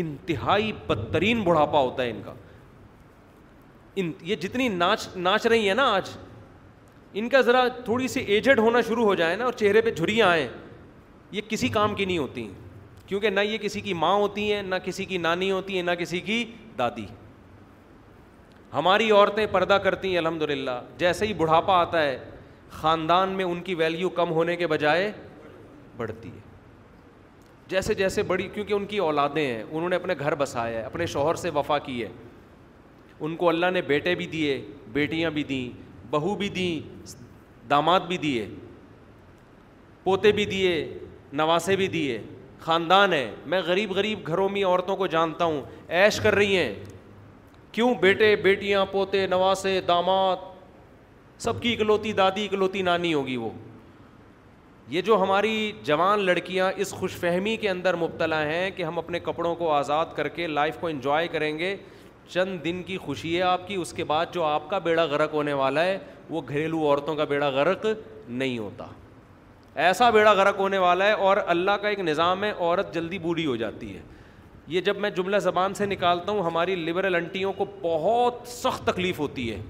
انتہائی 0.03 0.71
بدترین 0.87 1.43
بڑھاپا 1.45 1.81
ہوتا 1.81 2.03
ہے 2.03 2.11
ان 2.11 2.21
کا 2.25 2.35
ان 4.03 4.12
یہ 4.29 4.37
جتنی 4.45 4.69
ناچ 4.85 5.09
ناچ 5.29 5.47
رہی 5.47 5.67
ہیں 5.69 5.75
نا 5.81 5.91
آج 5.95 6.11
ان 7.19 7.29
کا 7.35 7.41
ذرا 7.51 7.67
تھوڑی 7.85 8.09
سی 8.15 8.21
ایجڈ 8.37 8.59
ہونا 8.59 8.81
شروع 8.89 9.05
ہو 9.05 9.15
جائے 9.23 9.37
نا 9.37 9.45
اور 9.45 9.53
چہرے 9.65 9.81
پہ 9.81 9.91
جھریاں 9.95 10.29
آئیں 10.31 10.47
یہ 11.33 11.41
کسی 11.49 11.69
کام 11.79 11.95
کی 11.95 12.05
نہیں 12.05 12.19
ہوتیں 12.19 12.47
کیونکہ 13.07 13.31
نہ 13.31 13.41
یہ 13.41 13.59
کسی 13.63 13.81
کی 13.81 13.95
ماں 13.95 14.15
ہوتی 14.15 14.53
ہیں 14.53 14.63
نہ 14.63 14.75
کسی 14.85 15.05
کی 15.05 15.19
نانی 15.19 15.51
ہوتی 15.51 15.77
ہیں 15.77 15.83
نہ 15.83 15.91
کسی 15.99 16.21
کی 16.29 16.45
دادی 16.79 17.07
ہماری 18.75 19.11
عورتیں 19.11 19.47
پردہ 19.53 19.79
کرتی 19.85 20.11
ہیں 20.11 20.19
الحمد 20.19 20.43
للہ 20.51 20.81
جیسے 20.99 21.27
ہی 21.27 21.33
بڑھاپا 21.43 21.77
آتا 21.81 22.03
ہے 22.03 22.17
خاندان 22.71 23.31
میں 23.41 23.45
ان 23.45 23.61
کی 23.63 23.75
ویلیو 23.81 24.09
کم 24.21 24.31
ہونے 24.33 24.57
کے 24.57 24.67
بجائے 24.67 25.11
بڑھتی 25.97 26.29
ہے 26.29 26.43
جیسے 27.69 27.95
جیسے 27.95 28.23
بڑی 28.31 28.49
کیونکہ 28.55 28.73
ان 28.75 28.85
کی 28.87 28.97
اولادیں 28.99 29.45
ہیں 29.47 29.63
انہوں 29.63 29.89
نے 29.89 29.97
اپنے 29.97 30.15
گھر 30.19 30.35
بسایا 30.39 30.79
ہے 30.79 30.83
اپنے 30.85 31.07
شوہر 31.13 31.35
سے 31.43 31.51
وفا 31.55 31.79
کی 31.87 32.03
ہے 32.03 32.09
ان 33.27 33.37
کو 33.37 33.49
اللہ 33.49 33.71
نے 33.73 33.83
بیٹے 33.87 34.15
بھی 34.15 34.27
دیے 34.33 34.61
بیٹیاں 34.93 35.31
بھی 35.31 35.45
دیں 35.53 35.69
بہو 36.11 36.35
بھی 36.37 36.49
دیں 36.55 36.81
داماد 37.71 38.01
بھی 38.09 38.17
دیے 38.27 38.47
پوتے 40.05 40.33
بھی 40.39 40.45
دیے 40.47 40.75
نواسے 41.41 41.77
بھی 41.77 41.87
دیے 41.97 42.21
خاندان 42.65 43.12
ہے 43.12 43.25
میں 43.51 43.61
غریب 43.67 43.91
غریب 43.97 44.27
گھروں 44.27 44.49
میں 44.49 44.62
عورتوں 44.65 44.97
کو 44.97 45.07
جانتا 45.15 45.45
ہوں 45.45 45.61
عیش 46.03 46.21
کر 46.23 46.35
رہی 46.35 46.57
ہیں 46.57 46.73
کیوں 47.73 47.93
بیٹے 48.01 48.35
بیٹیاں 48.43 48.85
پوتے 48.91 49.27
نواسے 49.31 49.81
داماد 49.89 50.53
سب 51.43 51.61
کی 51.62 51.73
اکلوتی 51.75 52.12
دادی 52.23 52.45
اکلوتی 52.45 52.83
نانی 52.89 53.12
ہوگی 53.15 53.37
وہ 53.37 53.51
یہ 54.89 55.01
جو 55.03 55.21
ہماری 55.23 55.53
جوان 55.85 56.21
لڑکیاں 56.27 56.71
اس 56.85 56.91
خوش 57.01 57.15
فہمی 57.21 57.57
کے 57.61 57.69
اندر 57.71 57.97
مبتلا 58.07 58.45
ہیں 58.49 58.71
کہ 58.77 58.83
ہم 58.85 58.99
اپنے 58.99 59.21
کپڑوں 59.29 59.55
کو 59.62 59.71
آزاد 59.73 60.15
کر 60.17 60.29
کے 60.39 60.47
لائف 60.47 60.77
کو 60.81 60.87
انجوائے 60.87 61.29
کریں 61.37 61.59
گے 61.59 61.77
چند 62.29 62.62
دن 62.65 62.83
کی 62.87 62.99
خوشی 63.07 63.37
ہے 63.37 63.43
آپ 63.53 63.67
کی 63.69 63.75
اس 63.77 63.93
کے 63.93 64.05
بعد 64.11 64.27
جو 64.33 64.45
آپ 64.45 64.69
کا 64.71 64.79
بیڑا 64.89 65.05
غرق 65.12 65.35
ہونے 65.35 65.53
والا 65.62 65.85
ہے 65.85 65.99
وہ 66.31 66.43
گھریلو 66.49 66.85
عورتوں 66.89 67.15
کا 67.17 67.25
بیڑا 67.35 67.49
غرق 67.61 67.87
نہیں 68.29 68.59
ہوتا 68.59 68.87
ایسا 69.83 70.09
بیڑا 70.11 70.33
غرق 70.33 70.59
ہونے 70.59 70.79
والا 70.79 71.07
ہے 71.07 71.12
اور 71.29 71.37
اللہ 71.55 71.77
کا 71.83 71.89
ایک 71.89 72.01
نظام 72.01 72.45
ہے 72.45 72.51
عورت 72.59 72.93
جلدی 72.95 73.18
بوڑھی 73.18 73.47
ہو 73.47 73.55
جاتی 73.57 73.95
ہے 73.95 74.01
یہ 74.75 74.81
جب 74.81 74.99
میں 75.01 75.11
جملہ 75.16 75.37
زبان 75.47 75.75
سے 75.75 75.87
نکالتا 75.87 76.33
ہوں 76.33 76.43
ہماری 76.43 76.75
لبرل 76.85 77.14
انٹیوں 77.14 77.53
کو 77.53 77.64
بہت 77.81 78.47
سخت 78.49 78.87
تکلیف 78.87 79.18
ہوتی 79.18 79.51
ہے 79.53 79.61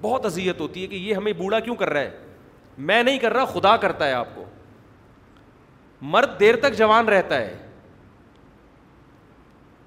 بہت 0.00 0.26
اذیت 0.26 0.60
ہوتی 0.60 0.82
ہے 0.82 0.86
کہ 0.88 0.94
یہ 0.96 1.14
ہمیں 1.14 1.32
بوڑھا 1.38 1.60
کیوں 1.60 1.76
کر 1.76 1.90
رہا 1.92 2.00
ہے 2.00 2.20
میں 2.92 3.02
نہیں 3.02 3.18
کر 3.18 3.32
رہا 3.32 3.44
خدا 3.54 3.76
کرتا 3.76 4.06
ہے 4.08 4.12
آپ 4.12 4.34
کو 4.34 4.44
مرد 6.14 6.38
دیر 6.40 6.56
تک 6.62 6.76
جوان 6.78 7.08
رہتا 7.08 7.38
ہے 7.40 7.56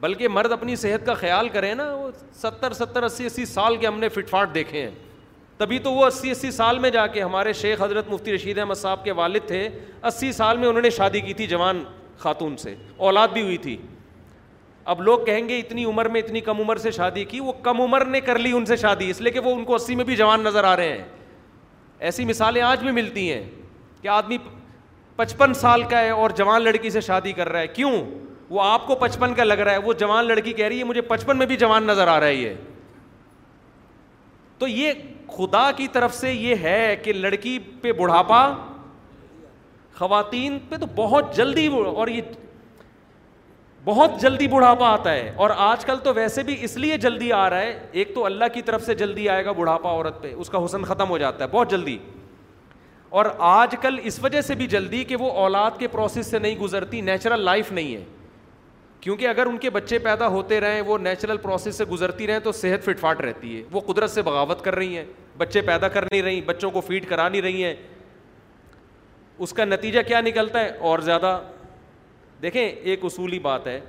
بلکہ 0.02 0.28
مرد 0.28 0.52
اپنی 0.52 0.76
صحت 0.76 1.06
کا 1.06 1.14
خیال 1.14 1.50
کرے 1.50 1.74
نا 1.74 1.94
وہ 1.94 2.10
ستر 2.42 2.74
ستر 2.74 3.04
اسی 3.04 3.26
اسی 3.26 3.46
سال 3.46 3.78
کے 3.78 3.88
ہم 3.88 4.00
نے 4.00 4.10
فٹ 4.10 4.30
فاٹ 4.30 4.54
دیکھے 4.56 4.82
ہیں 4.82 4.92
تبھی 5.58 5.78
تو 5.80 5.92
وہ 5.94 6.06
اسی 6.06 6.32
اسی 6.32 6.50
سال 6.52 6.80
میں 6.80 6.90
جا 6.92 7.06
کے 7.08 7.22
ہمارے 7.24 7.52
شیخ 7.54 7.82
حضرت 7.82 8.10
مفتی 8.12 8.34
رشید 8.34 8.58
احمد 8.60 8.76
صاحب 8.76 9.04
کے 9.04 9.12
والد 9.20 9.48
تھے 9.48 9.68
اسی 10.08 10.32
سال 10.40 10.58
میں 10.58 10.68
انہوں 10.68 10.82
نے 10.82 10.90
شادی 10.98 11.22
کی 11.22 11.34
تھی 11.34 11.48
جوان 11.48 11.84
خاتون 12.20 12.58
سے 12.58 12.74
اولاد 13.08 13.28
بھی 13.34 13.42
ہوئی 13.42 13.58
تھی 13.66 13.76
اب 14.94 15.02
لوگ 15.02 15.20
کہیں 15.26 15.48
گے 15.50 15.60
اتنی 15.60 15.86
عمر 15.86 16.06
میں 16.16 16.22
اتنی 16.22 16.42
کم 16.48 16.60
عمر 16.62 16.78
سے 16.78 16.92
شادی 17.00 17.24
کی 17.26 17.40
وہ 17.40 17.52
کم 17.64 17.82
عمر 17.82 18.06
نے 18.06 18.22
کر 18.22 18.40
لی 18.40 18.52
ان 18.58 18.66
سے 18.66 18.76
شادی 18.78 19.10
اس 19.10 19.22
لیے 19.22 19.32
کہ 19.34 19.40
وہ 19.44 19.54
ان 19.56 19.64
کو 19.66 19.76
اسی 19.76 19.96
میں 19.96 20.06
بھی 20.06 20.16
جوان 20.16 20.44
نظر 20.44 20.64
آ 20.64 20.76
رہے 20.78 20.98
ہیں 20.98 21.06
ایسی 22.08 22.26
مثالیں 22.26 22.62
آج 22.62 22.80
بھی 22.84 22.92
ملتی 22.92 23.32
ہیں 23.32 23.42
کہ 24.02 24.08
آدمی 24.18 24.38
پچپن 25.16 25.54
سال 25.54 25.84
کا 25.90 26.00
ہے 26.02 26.10
اور 26.10 26.30
جوان 26.38 26.62
لڑکی 26.62 26.90
سے 26.90 27.02
شادی 27.02 27.32
کر 27.34 27.50
رہا 27.50 27.60
ہے 27.60 27.68
کیوں 27.78 27.92
وہ 28.50 28.62
آپ 28.64 28.86
کو 28.88 28.96
پچپن 28.96 29.34
کا 29.34 29.44
لگ 29.44 29.60
رہا 29.64 29.72
ہے 29.72 29.78
وہ 29.84 29.94
جوان 30.00 30.26
لڑکی 30.28 30.54
کہہ 30.54 30.66
رہی 30.68 30.80
ہے 30.80 30.84
مجھے 30.84 31.02
پچپن 31.02 31.38
میں 31.38 31.46
بھی 31.46 31.58
جوان 31.58 31.84
نظر 31.88 32.08
آ 32.08 32.20
رہا 32.20 32.28
ہے 32.28 32.34
یہ 32.36 32.54
تو 34.60 34.68
یہ 34.68 34.94
خدا 35.28 35.70
کی 35.78 35.88
طرف 35.94 36.14
سے 36.14 36.32
یہ 36.34 36.56
ہے 36.62 36.96
کہ 37.04 37.14
لڑکی 37.14 37.58
پہ 37.82 37.92
بڑھاپا 37.92 38.48
خواتین 39.98 40.58
پہ 40.70 40.76
تو 40.78 40.86
بہت 40.96 41.36
جلدی 41.36 41.68
اور 41.84 42.08
یہ 42.08 42.22
بہت 43.86 44.12
جلدی 44.22 44.48
بڑھاپا 44.48 44.90
آتا 44.92 45.12
ہے 45.14 45.32
اور 45.36 45.50
آج 45.56 45.84
کل 45.86 45.98
تو 46.04 46.14
ویسے 46.14 46.44
بھی 46.44 46.56
اس 46.64 46.76
لیے 46.78 46.98
جلدی 46.98 47.32
آ 47.34 47.50
رہا 47.50 47.60
ہے 47.62 47.80
ایک 47.92 48.14
تو 48.16 48.26
اللہ 48.26 48.46
کی 48.54 48.62
طرف 48.68 48.86
سے 48.86 48.96
جلدی 48.96 49.28
آئے 49.30 49.44
گا 49.46 49.52
بڑھاپا 49.58 49.90
عورت 49.90 50.22
پہ 50.22 50.34
اس 50.34 50.50
کا 50.50 50.64
حسن 50.66 50.84
ختم 50.84 51.10
ہو 51.10 51.18
جاتا 51.18 51.44
ہے 51.44 51.50
بہت 51.52 51.72
جلدی 51.72 51.98
اور 53.20 53.26
آج 53.50 53.76
کل 53.82 54.00
اس 54.04 54.20
وجہ 54.24 54.42
سے 54.42 54.56
بھی 54.56 54.68
جلدی 54.68 55.04
کہ 55.10 55.16
وہ 55.20 55.32
اولاد 55.42 55.78
کے 55.80 55.88
پروسیس 55.88 56.28
سے 56.32 56.40
نہیں 56.40 56.56
گزرتی 56.60 57.02
نیچرل 57.02 57.42
لائف 57.46 57.72
نہیں 57.72 57.96
ہے 57.96 58.04
کیونکہ 59.06 59.28
اگر 59.28 59.46
ان 59.46 59.58
کے 59.64 59.70
بچے 59.70 59.98
پیدا 60.04 60.28
ہوتے 60.36 60.60
رہیں 60.62 60.80
وہ 60.86 60.98
نیچرل 60.98 61.38
پروسیس 61.42 61.76
سے 61.78 61.86
گزرتی 61.86 62.28
رہیں 62.28 62.40
تو 62.44 62.52
صحت 62.60 62.84
فٹ 62.86 63.00
فاٹ 63.00 63.20
رہتی 63.22 63.56
ہے 63.56 63.62
وہ 63.72 63.80
قدرت 63.88 64.12
سے 64.12 64.22
بغاوت 64.28 64.62
کر 64.64 64.76
رہی 64.76 64.98
ہیں 64.98 65.04
بچے 65.38 65.62
پیدا 65.68 65.88
کر 65.96 66.04
نہیں 66.12 66.22
رہی 66.22 66.40
بچوں 66.46 66.72
کو 66.78 66.82
فیڈ 66.88 67.08
کرا 67.10 67.28
نہیں 67.28 67.42
رہی 67.42 67.64
ہیں 67.64 67.74
اس 69.46 69.52
کا 69.54 69.66
نتیجہ 69.66 70.00
کیا 70.08 70.22
نکلتا 70.26 70.60
ہے 70.64 70.70
اور 70.90 71.00
زیادہ 71.10 71.40
دیکھیں 72.42 72.62
ایک 72.64 73.06
اصولی 73.06 73.40
بات 73.40 73.68
ہے 73.68 73.80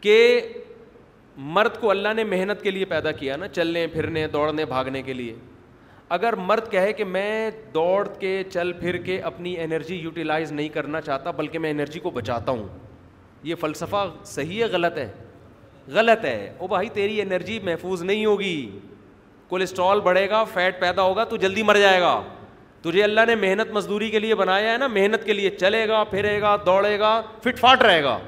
کہ 0.00 0.16
مرد 1.58 1.78
کو 1.80 1.90
اللہ 1.90 2.12
نے 2.16 2.24
محنت 2.24 2.62
کے 2.62 2.70
لیے 2.70 2.84
پیدا 2.94 3.12
کیا 3.20 3.36
نا 3.36 3.48
چلنے 3.56 3.86
پھرنے 3.92 4.26
دوڑنے 4.36 4.64
بھاگنے 4.72 5.02
کے 5.02 5.12
لیے 5.12 5.34
اگر 6.18 6.34
مرد 6.50 6.70
کہے 6.70 6.92
کہ 6.92 7.04
میں 7.04 7.50
دوڑ 7.74 8.06
کے 8.20 8.42
چل 8.52 8.72
پھر 8.80 8.96
کے 9.10 9.20
اپنی 9.32 9.54
انرجی 9.64 9.96
یوٹیلائز 9.96 10.52
نہیں 10.52 10.68
کرنا 10.78 11.00
چاہتا 11.00 11.30
بلکہ 11.42 11.58
میں 11.66 11.70
انرجی 11.70 12.00
کو 12.00 12.10
بچاتا 12.20 12.52
ہوں 12.52 12.66
یہ 13.44 13.54
فلسفہ 13.60 14.04
صحیح 14.34 14.62
ہے 14.62 14.66
غلط 14.72 14.98
ہے 14.98 15.08
غلط 15.94 16.24
ہے 16.24 16.36
او 16.58 16.66
بھائی 16.66 16.88
تیری 16.92 17.20
انرجی 17.22 17.58
محفوظ 17.64 18.02
نہیں 18.02 18.24
ہوگی 18.26 18.54
کولیسٹرول 19.48 20.00
بڑھے 20.04 20.28
گا 20.30 20.42
فیٹ 20.52 20.80
پیدا 20.80 21.02
ہوگا 21.02 21.24
تو 21.32 21.36
جلدی 21.44 21.62
مر 21.70 21.76
جائے 21.80 22.00
گا 22.00 22.20
تجھے 22.82 23.02
اللہ 23.04 23.20
نے 23.26 23.34
محنت 23.42 23.70
مزدوری 23.72 24.10
کے 24.10 24.18
لیے 24.18 24.34
بنایا 24.34 24.72
ہے 24.72 24.78
نا 24.78 24.86
محنت 24.94 25.24
کے 25.24 25.32
لیے 25.32 25.50
چلے 25.56 25.86
گا 25.88 26.02
پھرے 26.10 26.40
گا 26.40 26.56
دوڑے 26.66 26.98
گا 26.98 27.20
فٹ 27.42 27.58
فاٹ 27.58 27.82
رہے 27.82 28.02
گا 28.04 28.18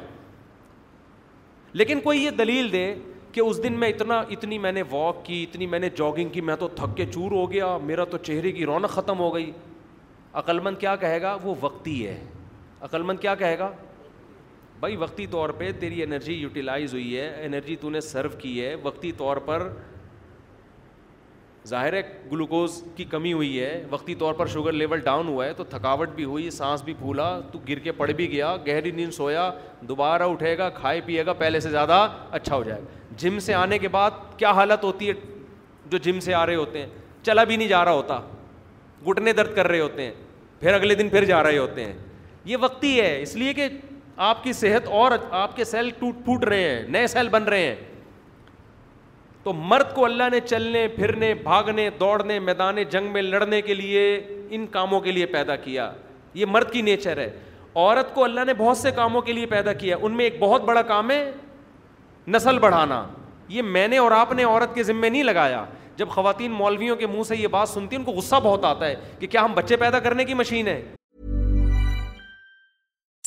لیکن 1.80 2.00
کوئی 2.00 2.24
یہ 2.24 2.30
دلیل 2.38 2.70
دے 2.72 2.84
کہ 3.32 3.40
اس 3.40 3.62
دن 3.62 3.72
میں 3.80 3.88
اتنا 3.88 4.22
اتنی 4.36 4.58
میں 4.58 4.72
نے 4.72 4.82
واک 4.90 5.24
کی 5.24 5.42
اتنی 5.48 5.66
میں 5.72 5.78
نے 5.78 5.88
جاگنگ 5.96 6.28
کی 6.32 6.40
میں 6.50 6.56
تو 6.58 6.68
تھک 6.76 6.96
کے 6.96 7.06
چور 7.14 7.32
ہو 7.32 7.50
گیا 7.50 7.76
میرا 7.82 8.04
تو 8.10 8.18
چہرے 8.28 8.52
کی 8.52 8.64
رونق 8.66 8.90
ختم 8.90 9.18
ہو 9.18 9.34
گئی 9.34 9.50
عقلمند 10.42 10.76
کیا 10.80 10.94
کہے 11.02 11.20
گا 11.22 11.36
وہ 11.42 11.54
وقتی 11.60 12.06
ہے 12.06 12.18
عقلمند 12.88 13.18
کیا 13.20 13.34
کہے 13.42 13.58
گا 13.58 13.70
بھائی 14.80 14.96
وقتی 14.96 15.26
طور 15.30 15.50
پہ 15.58 15.70
تیری 15.80 16.02
انرجی 16.02 16.32
یوٹیلائز 16.34 16.92
ہوئی 16.94 17.18
ہے 17.18 17.28
انرجی 17.44 17.76
تو 17.80 17.90
نے 17.90 18.00
سرو 18.00 18.28
کی 18.38 18.60
ہے 18.64 18.74
وقتی 18.82 19.12
طور 19.16 19.36
پر 19.44 19.68
ظاہر 21.68 21.92
ہے 21.92 22.00
گلوکوز 22.32 22.72
کی 22.96 23.04
کمی 23.10 23.32
ہوئی 23.32 23.58
ہے 23.60 23.82
وقتی 23.90 24.14
طور 24.18 24.34
پر 24.34 24.46
شوگر 24.48 24.72
لیول 24.72 25.00
ڈاؤن 25.04 25.28
ہوا 25.28 25.46
ہے 25.46 25.52
تو 25.56 25.64
تھکاوٹ 25.70 26.08
بھی 26.16 26.24
ہوئی 26.24 26.50
سانس 26.50 26.82
بھی 26.84 26.94
پھولا 26.98 27.28
تو 27.52 27.58
گر 27.68 27.78
کے 27.84 27.92
پڑ 27.92 28.10
بھی 28.16 28.30
گیا 28.32 28.54
گہری 28.66 28.90
نیند 28.90 29.12
سویا 29.14 29.50
دوبارہ 29.88 30.28
اٹھے 30.32 30.56
گا 30.58 30.68
کھائے 30.80 31.00
پیے 31.06 31.24
گا 31.26 31.32
پہلے 31.40 31.60
سے 31.60 31.70
زیادہ 31.70 32.06
اچھا 32.30 32.54
ہو 32.56 32.62
جائے 32.64 32.80
گا 32.80 33.16
جم 33.22 33.38
سے 33.48 33.54
آنے 33.54 33.78
کے 33.78 33.88
بعد 33.96 34.10
کیا 34.38 34.50
حالت 34.60 34.84
ہوتی 34.84 35.08
ہے 35.08 35.12
جو 35.90 35.98
جم 36.02 36.20
سے 36.20 36.34
آ 36.34 36.44
رہے 36.46 36.54
ہوتے 36.54 36.78
ہیں 36.82 36.86
چلا 37.26 37.44
بھی 37.44 37.56
نہیں 37.56 37.68
جا 37.68 37.84
رہا 37.84 37.92
ہوتا 37.92 38.20
گھٹنے 39.08 39.32
درد 39.32 39.54
کر 39.56 39.68
رہے 39.68 39.80
ہوتے 39.80 40.02
ہیں 40.04 40.12
پھر 40.60 40.74
اگلے 40.74 40.94
دن 40.94 41.08
پھر 41.08 41.24
جا 41.24 41.42
رہے 41.42 41.58
ہوتے 41.58 41.84
ہیں 41.84 41.92
یہ 42.44 42.56
وقتی 42.60 42.98
ہے 43.00 43.20
اس 43.22 43.34
لیے 43.36 43.52
کہ 43.54 43.68
آپ 44.24 44.42
کی 44.44 44.52
صحت 44.52 44.86
اور 44.98 45.12
آپ 45.30 45.56
کے 45.56 45.64
سیل 45.64 45.90
ٹوٹ 45.98 46.24
پھوٹ 46.24 46.44
رہے 46.44 46.62
ہیں 46.68 46.82
نئے 46.90 47.06
سیل 47.06 47.28
بن 47.28 47.42
رہے 47.42 47.66
ہیں 47.66 47.74
تو 49.44 49.52
مرد 49.52 49.92
کو 49.94 50.04
اللہ 50.04 50.28
نے 50.32 50.40
چلنے 50.44 50.86
پھرنے 50.94 51.32
بھاگنے 51.42 51.88
دوڑنے 51.98 52.38
میدان 52.40 52.78
جنگ 52.90 53.12
میں 53.12 53.22
لڑنے 53.22 53.60
کے 53.62 53.74
لیے 53.74 54.02
ان 54.56 54.66
کاموں 54.70 55.00
کے 55.00 55.12
لیے 55.12 55.26
پیدا 55.36 55.56
کیا 55.56 55.90
یہ 56.34 56.46
مرد 56.48 56.70
کی 56.72 56.82
نیچر 56.82 57.18
ہے 57.18 57.30
عورت 57.74 58.14
کو 58.14 58.24
اللہ 58.24 58.44
نے 58.46 58.54
بہت 58.58 58.76
سے 58.78 58.90
کاموں 58.96 59.20
کے 59.22 59.32
لیے 59.32 59.46
پیدا 59.46 59.72
کیا 59.84 59.96
ان 60.00 60.16
میں 60.16 60.24
ایک 60.24 60.38
بہت 60.40 60.62
بڑا 60.64 60.82
کام 60.88 61.10
ہے 61.10 61.30
نسل 62.28 62.58
بڑھانا 62.58 63.06
یہ 63.48 63.62
میں 63.62 63.86
نے 63.88 63.98
اور 63.98 64.10
آپ 64.12 64.32
نے 64.34 64.44
عورت 64.44 64.74
کے 64.74 64.82
ذمے 64.82 65.08
نہیں 65.08 65.22
لگایا 65.22 65.64
جب 65.96 66.08
خواتین 66.10 66.52
مولویوں 66.52 66.96
کے 66.96 67.06
منہ 67.06 67.22
سے 67.28 67.36
یہ 67.36 67.46
بات 67.48 67.68
سنتی 67.68 67.96
ان 67.96 68.04
کو 68.04 68.12
غصہ 68.12 68.36
بہت 68.44 68.64
آتا 68.64 68.86
ہے 68.86 68.94
کہ 69.18 69.26
کیا 69.26 69.44
ہم 69.44 69.52
بچے 69.54 69.76
پیدا 69.76 69.98
کرنے 69.98 70.24
کی 70.24 70.34
مشین 70.34 70.66
ہے 70.68 70.80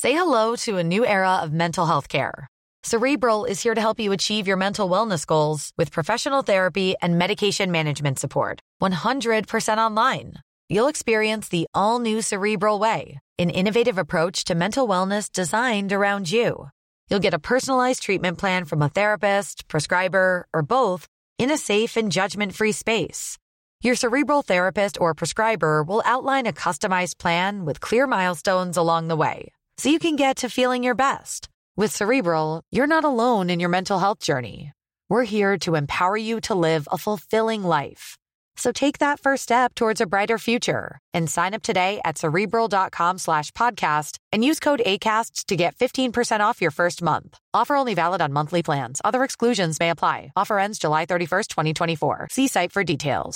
Say 0.01 0.13
hello 0.13 0.55
to 0.63 0.77
a 0.77 0.89
new 0.93 1.05
era 1.05 1.39
of 1.43 1.51
mental 1.51 1.85
health 1.85 2.07
care. 2.07 2.47
Cerebral 2.83 3.43
is 3.43 3.61
here 3.61 3.75
to 3.75 3.81
help 3.81 3.99
you 3.99 4.13
achieve 4.13 4.47
your 4.47 4.63
mental 4.65 4.89
wellness 4.89 5.27
goals 5.27 5.73
with 5.77 5.91
professional 5.91 6.41
therapy 6.41 6.95
and 7.01 7.17
medication 7.17 7.69
management 7.69 8.17
support. 8.17 8.61
100% 8.81 9.77
online. 9.77 10.35
You'll 10.69 10.87
experience 10.87 11.49
the 11.49 11.67
all-new 11.73 12.21
Cerebral 12.21 12.79
way, 12.79 13.19
an 13.37 13.49
innovative 13.49 13.97
approach 13.97 14.45
to 14.45 14.55
mental 14.55 14.87
wellness 14.87 15.29
designed 15.29 15.91
around 15.91 16.31
you. 16.31 16.69
You'll 17.09 17.27
get 17.27 17.39
a 17.39 17.47
personalized 17.51 18.01
treatment 18.01 18.37
plan 18.37 18.63
from 18.63 18.81
a 18.81 18.93
therapist, 18.97 19.67
prescriber, 19.67 20.47
or 20.53 20.61
both 20.61 21.07
in 21.37 21.51
a 21.51 21.57
safe 21.57 21.97
and 21.97 22.09
judgment-free 22.09 22.75
space. 22.83 23.37
Your 23.81 23.95
Cerebral 23.95 24.43
therapist 24.43 25.01
or 25.01 25.13
prescriber 25.13 25.83
will 25.83 26.03
outline 26.05 26.47
a 26.47 26.53
customized 26.53 27.17
plan 27.17 27.65
with 27.65 27.81
clear 27.81 28.07
milestones 28.07 28.77
along 28.77 29.09
the 29.09 29.21
way 29.27 29.47
get 29.85 30.43
you 30.85 30.93
best 30.97 31.47
with 31.81 31.91
س 31.93 32.01
ریبرو 32.09 32.39
you 32.75 32.81
are 32.83 32.87
not 32.87 33.05
alone 33.41 33.49
you 33.61 33.69
mental 33.69 33.97
health 34.03 34.23
journey 34.25 34.55
we're 35.09 35.23
here 35.31 35.55
to 35.65 35.73
ایمر 35.75 36.17
you 36.19 36.37
to 36.47 36.61
live 36.63 36.79
a 36.85 36.95
fulfilling 37.31 37.65
life 37.69 38.05
so 38.63 38.69
take 38.79 38.99
the 39.01 39.13
first 39.23 39.51
towards 39.79 40.01
brighter 40.11 40.37
future 40.45 40.79
in 41.19 41.27
sign 41.35 41.53
اپڈے 41.53 42.45
dot 42.71 42.91
کامش 42.97 43.29
pod 43.59 43.77
cost 43.81 44.19
asset 44.33 45.53
fifteen 45.79 46.41
off 46.41 46.61
you 46.61 46.69
first 46.77 47.03
month 47.11 47.37
offer 47.59 47.83
میں 49.79 49.89
apply 49.91 51.25
first 51.29 51.59
for 51.99 52.25
see 52.35 52.47
site 52.53 52.73
for 52.73 52.81
detail 52.93 53.31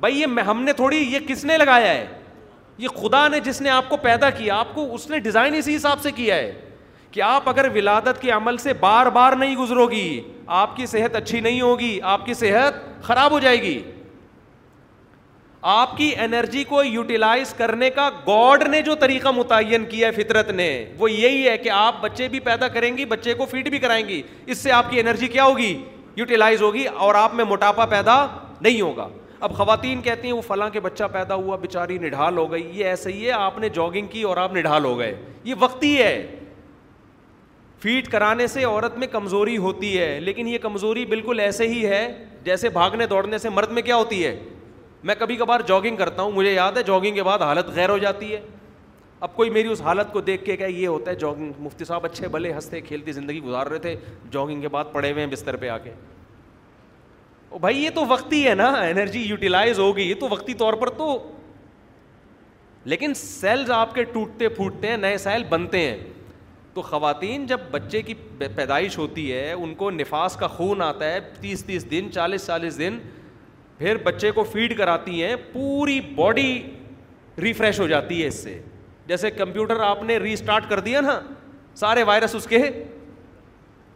بھائی 0.00 0.20
یہ 0.20 0.40
ہم 0.46 0.62
نے 0.62 0.72
تھوڑی 0.72 0.96
یہ 0.98 1.18
کس 1.28 1.44
نے 1.44 1.56
لگایا 1.58 1.92
ہے 1.92 2.06
یہ 2.78 2.88
خدا 3.02 3.26
نے 3.28 3.40
جس 3.44 3.60
نے 3.60 3.70
آپ 3.70 3.88
کو 3.88 3.96
پیدا 4.02 4.30
کیا 4.36 4.58
آپ 4.58 4.74
کو 4.74 4.86
اس 4.94 5.08
نے 5.10 5.18
ڈیزائن 5.24 5.54
اسی 5.54 5.74
حساب 5.76 6.00
سے 6.02 6.10
کیا 6.16 6.34
ہے 6.34 6.52
کہ 7.10 7.22
آپ 7.22 7.48
اگر 7.48 7.68
ولادت 7.74 8.20
کے 8.20 8.30
عمل 8.30 8.56
سے 8.62 8.72
بار 8.80 9.06
بار 9.14 9.32
نہیں 9.38 9.56
گزرو 9.56 9.86
گی 9.90 10.20
آپ 10.60 10.76
کی 10.76 10.86
صحت 10.86 11.16
اچھی 11.16 11.40
نہیں 11.40 11.60
ہوگی 11.60 11.98
آپ 12.12 12.24
کی 12.26 12.34
صحت 12.34 13.02
خراب 13.04 13.32
ہو 13.32 13.38
جائے 13.40 13.60
گی 13.62 13.80
آپ 15.70 15.96
کی 15.96 16.10
انرجی 16.24 16.62
کو 16.64 16.82
یوٹیلائز 16.84 17.52
کرنے 17.54 17.90
کا 17.96 18.08
گاڈ 18.28 18.66
نے 18.68 18.80
جو 18.82 18.94
طریقہ 19.00 19.28
متعین 19.36 19.84
کیا 19.88 20.06
ہے 20.08 20.22
فطرت 20.22 20.50
نے 20.60 20.68
وہ 20.98 21.10
یہی 21.12 21.48
ہے 21.48 21.56
کہ 21.58 21.70
آپ 21.80 22.00
بچے 22.02 22.28
بھی 22.36 22.40
پیدا 22.48 22.68
کریں 22.76 22.96
گی 22.96 23.04
بچے 23.14 23.34
کو 23.42 23.46
فیڈ 23.50 23.68
بھی 23.70 23.78
کرائیں 23.78 24.06
گی 24.08 24.22
اس 24.46 24.58
سے 24.58 24.72
آپ 24.72 24.90
کی 24.90 25.00
انرجی 25.00 25.26
کیا 25.36 25.44
ہوگی 25.44 25.74
یوٹیلائز 26.16 26.62
ہوگی 26.62 26.84
اور 26.96 27.14
آپ 27.14 27.34
میں 27.34 27.44
موٹاپا 27.54 27.86
پیدا 27.96 28.24
نہیں 28.60 28.80
ہوگا 28.80 29.08
اب 29.46 29.52
خواتین 29.56 30.00
کہتی 30.02 30.28
ہیں 30.28 30.34
وہ 30.34 30.40
فلاں 30.46 30.68
کے 30.70 30.80
بچہ 30.80 31.04
پیدا 31.12 31.34
ہوا 31.34 31.56
بیچاری 31.60 31.96
نڈھال 31.98 32.36
ہو 32.38 32.50
گئی 32.52 32.62
یہ 32.78 32.86
ایسے 32.86 33.12
ہی 33.12 33.24
ہے 33.26 33.30
آپ 33.32 33.58
نے 33.58 33.68
جاگنگ 33.74 34.06
کی 34.12 34.22
اور 34.30 34.36
آپ 34.36 34.52
نڈھال 34.54 34.84
ہو 34.84 34.98
گئے 34.98 35.14
یہ 35.44 35.54
وقتی 35.60 35.96
ہے 36.00 36.10
فیٹ 37.82 38.08
کرانے 38.12 38.46
سے 38.46 38.64
عورت 38.64 38.98
میں 38.98 39.06
کمزوری 39.12 39.56
ہوتی 39.58 39.98
ہے 39.98 40.18
لیکن 40.20 40.48
یہ 40.48 40.58
کمزوری 40.62 41.04
بالکل 41.12 41.40
ایسے 41.40 41.68
ہی 41.68 41.84
ہے 41.88 42.06
جیسے 42.44 42.68
بھاگنے 42.74 43.06
دوڑنے 43.06 43.38
سے 43.38 43.48
مرد 43.50 43.70
میں 43.78 43.82
کیا 43.82 43.96
ہوتی 43.96 44.24
ہے 44.24 44.38
میں 45.08 45.14
کبھی 45.18 45.36
کبھار 45.36 45.60
جاگنگ 45.68 45.96
کرتا 45.96 46.22
ہوں 46.22 46.32
مجھے 46.32 46.52
یاد 46.52 46.76
ہے 46.76 46.82
جاگنگ 46.86 47.14
کے 47.14 47.22
بعد 47.22 47.42
حالت 47.42 47.68
غیر 47.74 47.90
ہو 47.90 47.98
جاتی 47.98 48.32
ہے 48.34 48.40
اب 49.26 49.34
کوئی 49.36 49.50
میری 49.50 49.68
اس 49.68 49.80
حالت 49.82 50.12
کو 50.12 50.20
دیکھ 50.26 50.44
کے 50.44 50.56
کہ 50.56 50.64
یہ 50.64 50.86
ہوتا 50.86 51.10
ہے 51.10 51.16
جاگنگ 51.20 51.52
مفتی 51.62 51.84
صاحب 51.84 52.04
اچھے 52.04 52.28
بھلے 52.34 52.52
ہنستے 52.52 52.80
کھیلتی 52.80 53.12
زندگی 53.12 53.40
گزار 53.44 53.66
رہے 53.66 53.78
تھے 53.78 53.96
جاگنگ 54.32 54.60
کے 54.60 54.68
بعد 54.76 54.92
پڑے 54.92 55.12
ہوئے 55.12 55.24
ہیں 55.24 55.30
بستر 55.32 55.56
پہ 55.64 55.68
آ 55.68 55.78
کے 55.84 55.90
بھائی 57.60 57.82
یہ 57.84 57.90
تو 57.94 58.04
وقتی 58.08 58.46
ہے 58.46 58.54
نا 58.54 58.66
انرجی 58.80 59.20
یوٹیلائز 59.28 59.78
ہو 59.78 59.96
گئی 59.96 60.12
تو 60.18 60.28
وقتی 60.30 60.54
طور 60.58 60.74
پر 60.80 60.88
تو 60.96 61.16
لیکن 62.84 63.14
سیلز 63.14 63.70
آپ 63.76 63.94
کے 63.94 64.04
ٹوٹتے 64.12 64.48
پھوٹتے 64.48 64.88
ہیں 64.88 64.96
نئے 64.96 65.16
سیل 65.18 65.42
بنتے 65.48 65.78
ہیں 65.88 65.96
تو 66.74 66.82
خواتین 66.82 67.46
جب 67.46 67.60
بچے 67.70 68.02
کی 68.02 68.14
پیدائش 68.38 68.98
ہوتی 68.98 69.32
ہے 69.32 69.50
ان 69.52 69.74
کو 69.74 69.90
نفاس 69.90 70.36
کا 70.40 70.46
خون 70.48 70.82
آتا 70.82 71.10
ہے 71.12 71.18
تیس 71.40 71.64
تیس 71.64 71.90
دن 71.90 72.08
چالیس 72.14 72.46
چالیس 72.46 72.78
دن 72.78 72.98
پھر 73.78 73.96
بچے 74.04 74.30
کو 74.32 74.42
فیڈ 74.52 74.76
کراتی 74.78 75.22
ہیں 75.22 75.34
پوری 75.52 76.00
باڈی 76.14 76.60
ریفریش 77.42 77.80
ہو 77.80 77.86
جاتی 77.86 78.22
ہے 78.22 78.28
اس 78.28 78.42
سے 78.42 78.58
جیسے 79.06 79.30
کمپیوٹر 79.30 79.80
آپ 79.84 80.02
نے 80.04 80.16
ری 80.18 80.32
اسٹارٹ 80.32 80.68
کر 80.70 80.80
دیا 80.80 81.00
نا 81.00 81.20
سارے 81.76 82.02
وائرس 82.02 82.34
اس 82.34 82.46
کے 82.46 82.58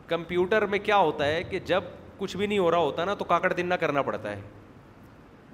کمپیوٹر 0.08 0.66
میں 0.74 0.78
کیا 0.82 0.96
ہوتا 0.96 1.26
ہے 1.26 1.42
کہ 1.50 1.58
جب 1.66 1.82
کچھ 2.18 2.36
بھی 2.36 2.46
نہیں 2.46 2.58
ہو 2.58 2.70
رہا 2.70 2.78
ہوتا 2.78 3.04
نا 3.04 3.14
تو 3.18 3.24
کاکڑ 3.24 3.52
دن 3.52 3.66
نہ 3.68 3.74
کرنا 3.80 4.02
پڑتا 4.02 4.30
ہے 4.30 4.40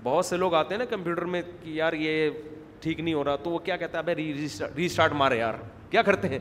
بہت 0.02 0.26
سے 0.26 0.36
لوگ 0.36 0.54
آتے 0.54 0.74
ہیں 0.74 0.78
نا 0.78 0.84
کمپیوٹر 0.96 1.24
میں 1.34 1.42
کہ 1.62 1.70
یار 1.70 1.92
یہ 1.92 2.30
ٹھیک 2.80 3.00
نہیں 3.00 3.14
ہو 3.14 3.24
رہا 3.24 3.36
تو 3.42 3.50
وہ 3.50 3.58
کیا 3.64 3.76
کہتا 3.76 3.98
ہے 4.06 4.10
ابھی 4.68 4.84
اسٹارٹ 4.86 5.12
مارے 5.16 5.38
یار 5.38 5.54
کیا 5.90 6.02
کرتے 6.02 6.28
ہیں 6.28 6.38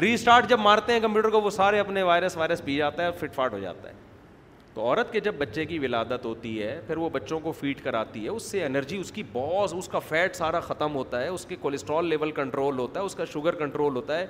ری 0.00 0.12
اسٹارٹ 0.14 0.48
جب 0.48 0.60
مارتے 0.60 0.92
ہیں 0.92 1.00
کمپیوٹر 1.00 1.30
کو 1.30 1.40
وہ 1.40 1.50
سارے 1.56 1.78
اپنے 1.80 2.02
وائرس 2.02 2.36
وائرس 2.36 2.64
پی 2.64 2.76
جاتا 2.76 3.04
ہے 3.06 3.10
فٹ 3.18 3.34
فاٹ 3.34 3.52
ہو 3.52 3.58
جاتا 3.58 3.88
ہے 3.88 3.94
تو 4.74 4.82
عورت 4.82 5.12
کے 5.12 5.20
جب 5.20 5.34
بچے 5.38 5.64
کی 5.64 5.78
ولادت 5.78 6.24
ہوتی 6.26 6.62
ہے 6.62 6.80
پھر 6.86 6.96
وہ 6.98 7.08
بچوں 7.12 7.38
کو 7.40 7.52
فیڈ 7.58 7.82
کراتی 7.82 8.24
ہے 8.24 8.28
اس 8.28 8.42
سے 8.50 8.64
انرجی 8.64 8.96
اس 8.98 9.12
کی 9.12 9.22
بہت 9.32 9.74
اس 9.76 9.88
کا 9.88 9.98
فیٹ 10.08 10.36
سارا 10.36 10.60
ختم 10.60 10.94
ہوتا 10.94 11.20
ہے 11.22 11.28
اس 11.28 11.44
کے 11.48 11.56
کولیسٹرول 11.60 12.08
لیول 12.08 12.30
کنٹرول 12.40 12.78
ہوتا 12.78 13.00
ہے 13.00 13.04
اس 13.04 13.14
کا 13.14 13.24
شوگر 13.32 13.54
کنٹرول 13.60 13.96
ہوتا 13.96 14.18
ہے 14.18 14.26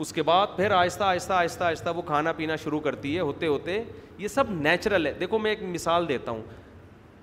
اس 0.00 0.12
کے 0.12 0.22
بعد 0.22 0.46
پھر 0.56 0.70
آہستہ 0.70 1.04
آہستہ 1.04 1.32
آہستہ 1.32 1.64
آہستہ 1.64 1.90
وہ 1.96 2.02
کھانا 2.06 2.32
پینا 2.36 2.56
شروع 2.62 2.80
کرتی 2.80 3.14
ہے 3.14 3.20
ہوتے 3.20 3.46
ہوتے 3.46 3.82
یہ 4.18 4.28
سب 4.28 4.50
نیچرل 4.62 5.06
ہے 5.06 5.12
دیکھو 5.20 5.38
میں 5.38 5.50
ایک 5.50 5.62
مثال 5.70 6.08
دیتا 6.08 6.30
ہوں 6.30 6.42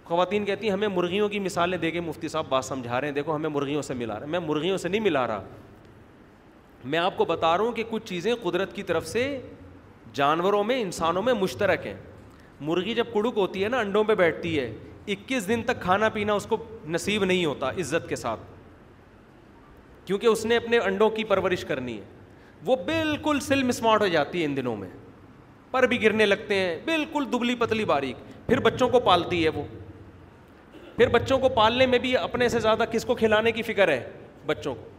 خواتین 0.05 0.45
کہتی 0.45 0.65
ہیں 0.67 0.73
ہمیں 0.73 0.87
مرغیوں 0.87 1.29
کی 1.29 1.39
مثالیں 1.39 1.77
دے 1.77 1.91
کے 1.91 2.01
مفتی 2.01 2.27
صاحب 2.27 2.45
بات 2.49 2.65
سمجھا 2.65 2.99
رہے 3.01 3.07
ہیں 3.07 3.15
دیکھو 3.15 3.35
ہمیں 3.35 3.49
مرغیوں 3.49 3.81
سے 3.81 3.93
ملا 3.93 4.13
رہا 4.19 4.25
ہے 4.25 4.29
میں 4.31 4.39
مرغیوں 4.45 4.77
سے 4.77 4.89
نہیں 4.89 5.01
ملا 5.01 5.25
رہا 5.27 5.43
میں 6.85 6.99
آپ 6.99 7.17
کو 7.17 7.25
بتا 7.25 7.55
رہا 7.57 7.63
ہوں 7.63 7.71
کہ 7.75 7.83
کچھ 7.89 8.05
چیزیں 8.07 8.33
قدرت 8.41 8.73
کی 8.75 8.83
طرف 8.83 9.07
سے 9.07 9.25
جانوروں 10.13 10.63
میں 10.63 10.79
انسانوں 10.81 11.21
میں 11.23 11.33
مشترک 11.39 11.85
ہیں 11.87 11.95
مرغی 12.61 12.93
جب 12.95 13.13
کڑک 13.13 13.37
ہوتی 13.37 13.63
ہے 13.63 13.69
نا 13.69 13.79
انڈوں 13.79 14.03
پہ 14.03 14.15
بیٹھتی 14.15 14.59
ہے 14.59 14.71
اکیس 15.13 15.47
دن 15.47 15.61
تک 15.65 15.81
کھانا 15.81 16.09
پینا 16.13 16.33
اس 16.33 16.45
کو 16.49 16.57
نصیب 16.87 17.23
نہیں 17.25 17.45
ہوتا 17.45 17.69
عزت 17.81 18.07
کے 18.09 18.15
ساتھ 18.15 18.39
کیونکہ 20.05 20.27
اس 20.27 20.45
نے 20.45 20.57
اپنے 20.57 20.77
انڈوں 20.85 21.09
کی 21.09 21.23
پرورش 21.23 21.65
کرنی 21.65 21.97
ہے 21.97 22.03
وہ 22.65 22.75
بالکل 22.85 23.39
سلم 23.41 23.69
اسمارٹ 23.69 24.01
ہو 24.01 24.07
جاتی 24.07 24.39
ہے 24.39 24.45
ان 24.45 24.55
دنوں 24.57 24.75
میں 24.77 24.89
پر 25.71 25.85
بھی 25.87 26.01
گرنے 26.03 26.25
لگتے 26.25 26.55
ہیں 26.59 26.77
بالکل 26.85 27.25
دبلی 27.33 27.55
پتلی 27.59 27.85
باریک 27.85 28.47
پھر 28.47 28.59
بچوں 28.59 28.89
کو 28.89 28.99
پالتی 29.05 29.43
ہے 29.43 29.49
وہ 29.55 29.63
پھر 30.97 31.09
بچوں 31.09 31.37
کو 31.39 31.49
پالنے 31.55 31.85
میں 31.87 31.99
بھی 32.05 32.15
اپنے 32.17 32.47
سے 32.49 32.59
زیادہ 32.59 32.83
کس 32.91 33.05
کو 33.05 33.15
کھلانے 33.15 33.51
کی 33.51 33.61
فکر 33.63 33.87
ہے 33.91 34.01
بچوں 34.45 34.73
کو 34.75 34.89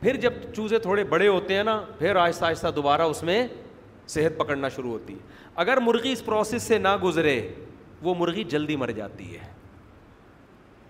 پھر 0.00 0.16
جب 0.20 0.32
چوزے 0.56 0.78
تھوڑے 0.78 1.04
بڑے 1.10 1.28
ہوتے 1.28 1.56
ہیں 1.56 1.62
نا 1.64 1.80
پھر 1.98 2.16
آہستہ 2.20 2.44
آہستہ 2.44 2.68
دوبارہ 2.76 3.02
اس 3.12 3.22
میں 3.22 3.46
صحت 4.14 4.36
پکڑنا 4.38 4.68
شروع 4.68 4.90
ہوتی 4.92 5.12
ہے 5.14 5.18
اگر 5.64 5.78
مرغی 5.82 6.12
اس 6.12 6.24
پروسیس 6.24 6.62
سے 6.62 6.78
نہ 6.78 6.96
گزرے 7.04 7.40
وہ 8.02 8.14
مرغی 8.18 8.44
جلدی 8.54 8.76
مر 8.76 8.90
جاتی 8.96 9.32
ہے 9.34 9.48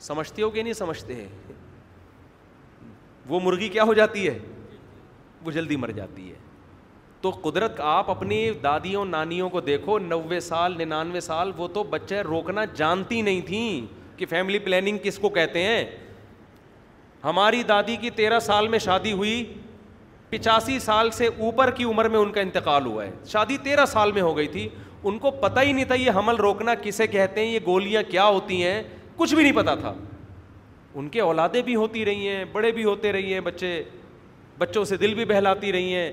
سمجھتے 0.01 0.42
ہو 0.42 0.51
کہ 0.51 0.62
نہیں 0.62 0.72
سمجھتے 0.72 1.14
ہیں 1.14 1.28
وہ 3.28 3.40
مرغی 3.42 3.68
کیا 3.68 3.82
ہو 3.88 3.92
جاتی 3.95 4.26
ہے 4.28 4.38
وہ 5.47 5.51
جلدی 5.53 5.76
مر 5.76 5.90
جاتی 5.97 6.28
ہے 6.30 6.36
تو 7.20 7.30
قدرت 7.42 7.80
آپ 7.90 8.11
اپنی 8.11 8.38
دادیوں 8.62 9.05
نانیوں 9.05 9.49
کو 9.51 9.61
دیکھو 9.68 9.99
نوے 9.99 10.40
سال 10.51 10.74
ننانوے 10.78 11.20
سال 11.20 11.53
وہ 11.57 11.68
تو 11.74 11.82
بچے 11.90 12.20
روکنا 12.22 12.64
جانتی 12.76 13.20
نہیں 13.22 13.40
تھیں 13.47 13.86
کہ 14.18 14.26
فیملی 14.30 14.59
پلاننگ 14.64 14.99
کس 15.03 15.18
کو 15.18 15.28
کہتے 15.38 15.62
ہیں 15.64 15.84
ہماری 17.24 17.62
دادی 17.68 17.97
کی 18.01 18.11
تیرہ 18.16 18.38
سال 18.47 18.68
میں 18.68 18.78
شادی 18.78 19.12
ہوئی 19.12 19.45
پچاسی 20.30 20.78
سال 20.78 21.11
سے 21.16 21.26
اوپر 21.26 21.70
کی 21.76 21.84
عمر 21.84 22.09
میں 22.14 22.18
ان 22.18 22.32
کا 22.32 22.40
انتقال 22.40 22.86
ہوا 22.86 23.05
ہے 23.05 23.11
شادی 23.28 23.57
تیرہ 23.62 23.86
سال 23.86 24.12
میں 24.12 24.22
ہو 24.22 24.36
گئی 24.36 24.47
تھی 24.57 24.68
ان 25.09 25.18
کو 25.18 25.30
پتہ 25.40 25.61
ہی 25.61 25.72
نہیں 25.72 25.84
تھا 25.84 25.95
یہ 25.95 26.11
حمل 26.18 26.36
روکنا 26.36 26.74
کسے 26.82 27.07
کہتے 27.07 27.40
ہیں 27.45 27.53
یہ 27.53 27.59
گولیاں 27.66 28.03
کیا 28.11 28.24
ہوتی 28.26 28.62
ہیں 28.64 28.82
کچھ 29.16 29.34
بھی 29.34 29.42
نہیں 29.42 29.57
پتا 29.57 29.74
تھا 29.80 29.95
ان 31.01 31.09
کے 31.16 31.20
اولادیں 31.20 31.61
بھی 31.62 31.74
ہوتی 31.74 32.05
رہی 32.05 32.28
ہیں 32.28 32.45
بڑے 32.53 32.72
بھی 32.72 32.84
ہوتے 32.84 33.12
رہی 33.12 33.32
ہیں 33.34 33.40
بچے 33.49 33.82
بچوں 34.59 34.84
سے 34.84 34.96
دل 34.96 35.14
بھی 35.14 35.24
بہلاتی 35.24 35.72
رہی 35.72 35.94
ہیں 35.94 36.11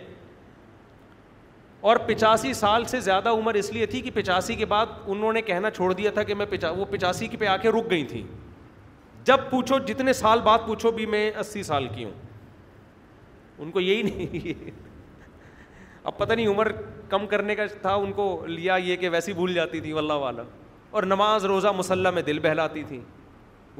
اور 1.90 1.98
پچاسی 2.06 2.54
سال 2.54 2.86
سے 2.86 3.00
زیادہ 3.00 3.30
عمر 3.40 3.54
اس 3.56 3.72
لیے 3.74 3.86
تھی 3.94 4.02
کہ 4.02 4.12
پچاسی 4.14 4.56
کے 4.56 4.66
بعد 4.74 4.86
انہوں 5.08 5.34
نے 5.34 5.42
کہنا 5.42 5.72
چھوڑ 5.72 5.92
دیا 5.94 6.12
تھا 6.14 6.24
کہ 6.24 6.36
میں 6.36 6.46
پچا 6.50 6.70
وہ 6.72 6.86
پچاسی 6.90 7.28
کی 7.28 7.38
پہ 7.38 7.48
آ 7.48 7.56
کے 7.62 7.70
رک 7.72 7.90
گئی 7.92 8.04
تھیں 8.10 8.22
جب 9.26 9.38
پوچھو 9.50 9.78
جتنے 9.88 10.14
سال 10.14 10.40
بعد 10.44 10.60
پوچھو 10.66 10.92
بھی 10.92 11.06
میں 11.06 11.30
اسی 11.40 11.64
سال 11.64 11.88
کی 11.96 12.04
ہوں 12.06 12.12
ان 13.62 13.72
کو 13.72 13.80
یہی 13.80 14.02
نہیں 14.02 14.70
اب 16.04 16.18
پتہ 16.18 16.34
نہیں 16.34 16.48
عمر 16.48 16.72
کم 17.10 17.26
کرنے 17.28 17.56
کا 17.56 17.66
تھا 17.82 17.94
ان 17.96 18.12
کو 18.14 18.26
لیا 18.48 18.76
یہ 18.84 18.96
کہ 18.98 19.10
ویسی 19.10 19.34
بھول 19.34 19.54
جاتی 19.54 19.80
تھی 19.80 19.92
واللہ 19.94 20.14
والا 20.24 20.44
اور 20.92 21.04
نماز 21.04 21.46
روزہ 21.46 21.68
مسلح 21.78 22.10
میں 22.12 22.22
دل 22.28 22.40
بہلاتی 22.44 22.84
تھیں 22.88 23.02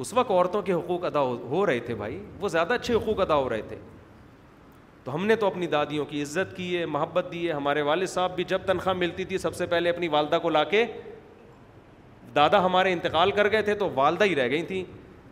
اس 0.02 0.14
وقت 0.14 0.32
عورتوں 0.32 0.62
کے 0.62 0.74
حقوق 0.74 1.04
ادا 1.06 1.20
ہو 1.50 1.66
رہے 1.66 1.80
تھے 1.86 1.96
بھائی 1.96 2.22
وہ 2.40 2.48
زیادہ 2.50 2.74
اچھے 2.74 2.94
حقوق 2.94 3.20
ادا 3.22 3.36
ہو 3.36 3.50
رہے 3.50 3.62
تھے 3.68 3.78
تو 5.04 5.14
ہم 5.14 5.26
نے 5.26 5.36
تو 5.36 5.48
اپنی 5.48 5.68
دادیوں 5.68 6.06
کی 6.06 6.22
عزت 6.24 6.56
کی 6.56 6.78
ہے 6.78 6.86
محبت 6.86 7.32
دی 7.32 7.48
ہے 7.48 7.54
ہمارے 7.54 7.82
والد 7.82 8.08
صاحب 8.08 8.36
بھی 8.36 8.44
جب 8.48 8.62
تنخواہ 8.66 8.96
ملتی 8.96 9.24
تھی 9.26 9.38
سب 9.38 9.56
سے 9.56 9.66
پہلے 9.68 9.90
اپنی 9.90 10.08
والدہ 10.16 10.40
کو 10.42 10.50
لا 10.50 10.64
کے 10.72 10.86
دادا 12.36 12.64
ہمارے 12.66 12.92
انتقال 12.94 13.32
کر 13.38 13.50
گئے 13.52 13.62
تھے 13.70 13.76
تو 13.76 13.90
والدہ 13.96 14.24
ہی 14.24 14.36
رہ 14.36 14.50
گئی 14.50 14.62
تھیں 14.66 14.84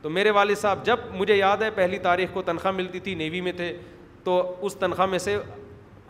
تو 0.02 0.10
میرے 0.10 0.30
والد 0.32 0.58
صاحب 0.58 0.84
جب 0.86 1.00
مجھے 1.14 1.36
یاد 1.36 1.58
ہے 1.62 1.70
پہلی 1.76 1.98
تاریخ 2.00 2.30
کو 2.34 2.42
تنخواہ 2.42 2.74
ملتی 2.74 3.00
تھی 3.00 3.16
نیوی 3.16 3.42
میں 3.42 3.52
تھے 3.58 3.76
تو 4.24 4.42
اس 4.66 4.76
تنخواہ 4.80 5.08
میں 5.08 5.20
سے 5.20 5.38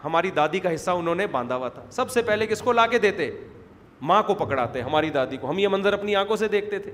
ہماری 0.03 0.31
دادی 0.35 0.59
کا 0.59 0.73
حصہ 0.73 0.91
انہوں 0.91 1.15
نے 1.15 1.27
باندھا 1.31 1.55
ہوا 1.55 1.69
تھا 1.69 1.85
سب 1.91 2.09
سے 2.11 2.21
پہلے 2.25 2.47
کس 2.47 2.61
کو 2.61 2.71
لا 2.71 2.85
کے 2.87 2.99
دیتے 2.99 3.29
ماں 4.09 4.21
کو 4.23 4.35
پکڑاتے 4.45 4.81
ہماری 4.81 5.09
دادی 5.19 5.37
کو 5.37 5.49
ہم 5.49 5.57
یہ 5.59 5.67
منظر 5.71 5.93
اپنی 5.93 6.15
آنکھوں 6.15 6.35
سے 6.37 6.47
دیکھتے 6.47 6.79
تھے 6.79 6.91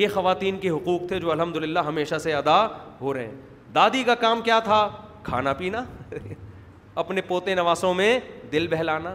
یہ 0.00 0.08
خواتین 0.14 0.58
کے 0.60 0.70
حقوق 0.70 1.08
تھے 1.08 1.18
جو 1.20 1.30
الحمد 1.32 1.56
للہ 1.56 1.78
ہمیشہ 1.86 2.18
سے 2.24 2.34
ادا 2.34 2.64
ہو 3.00 3.14
رہے 3.14 3.26
ہیں 3.26 3.49
دادی 3.76 4.02
کا 4.04 4.14
کام 4.24 4.40
کیا 4.42 4.58
تھا 4.64 4.88
کھانا 5.22 5.52
پینا 5.58 5.82
اپنے 7.02 7.20
پوتے 7.26 7.54
نواسوں 7.54 7.92
میں 7.94 8.18
دل 8.52 8.66
بہلانا 8.70 9.14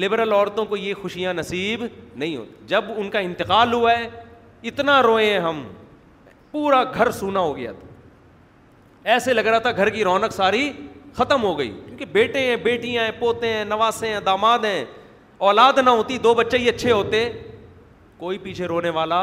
لبرل 0.00 0.32
عورتوں 0.32 0.64
کو 0.66 0.76
یہ 0.76 0.94
خوشیاں 1.02 1.32
نصیب 1.34 1.84
نہیں 2.16 2.36
ہوتی 2.36 2.64
جب 2.66 2.84
ان 2.96 3.10
کا 3.10 3.18
انتقال 3.18 3.72
ہوا 3.72 3.92
ہے 3.98 4.08
اتنا 4.68 5.00
روئے 5.02 5.32
ہیں 5.32 5.38
ہم 5.44 5.62
پورا 6.50 6.82
گھر 6.94 7.10
سونا 7.10 7.40
ہو 7.40 7.56
گیا 7.56 7.72
تھا 7.72 9.10
ایسے 9.12 9.32
لگ 9.32 9.46
رہا 9.46 9.58
تھا 9.58 9.70
گھر 9.76 9.88
کی 9.94 10.04
رونق 10.04 10.32
ساری 10.34 10.70
ختم 11.14 11.42
ہو 11.42 11.58
گئی 11.58 11.68
کیونکہ 11.86 12.04
بیٹے 12.12 12.40
ہیں 12.46 12.56
بیٹیاں 12.62 13.04
ہیں 13.04 13.10
پوتے 13.18 13.52
ہیں 13.52 13.64
نواسے 13.64 14.12
ہیں 14.12 14.20
داماد 14.26 14.64
ہیں 14.64 14.84
اولاد 15.48 15.78
نہ 15.84 15.90
ہوتی 15.90 16.18
دو 16.26 16.34
بچے 16.34 16.58
ہی 16.58 16.68
اچھے 16.68 16.92
ہوتے 16.92 17.28
کوئی 18.18 18.38
پیچھے 18.42 18.66
رونے 18.66 18.90
والا 18.98 19.20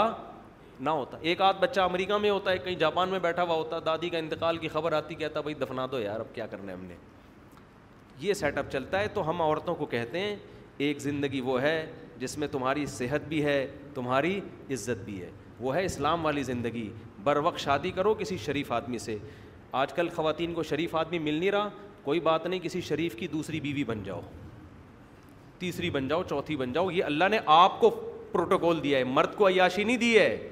نہ 0.83 0.89
ہوتا 0.89 1.17
ایک 1.29 1.41
آدھ 1.41 1.57
بچہ 1.61 1.81
امریکہ 1.81 2.17
میں 2.21 2.29
ہوتا 2.29 2.51
ہے 2.51 2.57
کہیں 2.57 2.75
جاپان 2.75 3.09
میں 3.09 3.17
بیٹھا 3.23 3.43
ہوا 3.43 3.55
ہوتا 3.55 3.77
دادی 3.85 4.09
کا 4.09 4.17
انتقال 4.17 4.57
کی 4.57 4.67
خبر 4.73 4.93
آتی 5.01 5.15
کہتا 5.15 5.41
بھائی 5.41 5.53
دفنا 5.61 5.85
دو 5.91 5.99
یار 5.99 6.19
اب 6.19 6.33
کیا 6.35 6.45
کرنا 6.53 6.71
ہے 6.71 6.77
ہم 6.77 6.85
نے 6.85 6.95
یہ 8.19 8.33
سیٹ 8.39 8.57
اپ 8.57 8.71
چلتا 8.71 8.99
ہے 8.99 9.07
تو 9.13 9.29
ہم 9.29 9.41
عورتوں 9.41 9.75
کو 9.75 9.85
کہتے 9.91 10.19
ہیں 10.19 10.35
ایک 10.87 10.99
زندگی 11.01 11.41
وہ 11.41 11.61
ہے 11.61 11.75
جس 12.19 12.37
میں 12.37 12.47
تمہاری 12.51 12.85
صحت 12.95 13.27
بھی 13.27 13.43
ہے 13.45 13.65
تمہاری 13.93 14.39
عزت 14.73 15.03
بھی 15.05 15.21
ہے 15.21 15.29
وہ 15.59 15.75
ہے 15.75 15.83
اسلام 15.85 16.25
والی 16.25 16.43
زندگی 16.43 16.89
بر 17.23 17.37
وقت 17.43 17.59
شادی 17.59 17.91
کرو 17.95 18.13
کسی 18.19 18.37
شریف 18.45 18.71
آدمی 18.71 18.97
سے 18.99 19.17
آج 19.81 19.93
کل 19.93 20.09
خواتین 20.15 20.53
کو 20.53 20.63
شریف 20.69 20.95
آدمی 21.01 21.19
مل 21.19 21.33
نہیں 21.33 21.51
رہا 21.51 21.69
کوئی 22.03 22.19
بات 22.29 22.45
نہیں 22.47 22.59
کسی 22.59 22.81
شریف 22.87 23.15
کی 23.15 23.27
دوسری 23.33 23.59
بیوی 23.67 23.83
بن 23.91 24.03
جاؤ 24.03 24.21
تیسری 25.59 25.89
بن 25.97 26.07
جاؤ 26.07 26.23
چوتھی 26.29 26.55
بن 26.57 26.73
جاؤ 26.73 26.89
یہ 26.91 27.03
اللہ 27.03 27.27
نے 27.31 27.39
آپ 27.55 27.79
کو 27.79 27.89
پروٹوکول 28.31 28.83
دیا 28.83 28.97
ہے 28.99 29.03
مرد 29.03 29.35
کو 29.35 29.47
عیاشی 29.47 29.83
نہیں 29.83 29.97
دی 29.97 30.17
ہے 30.17 30.49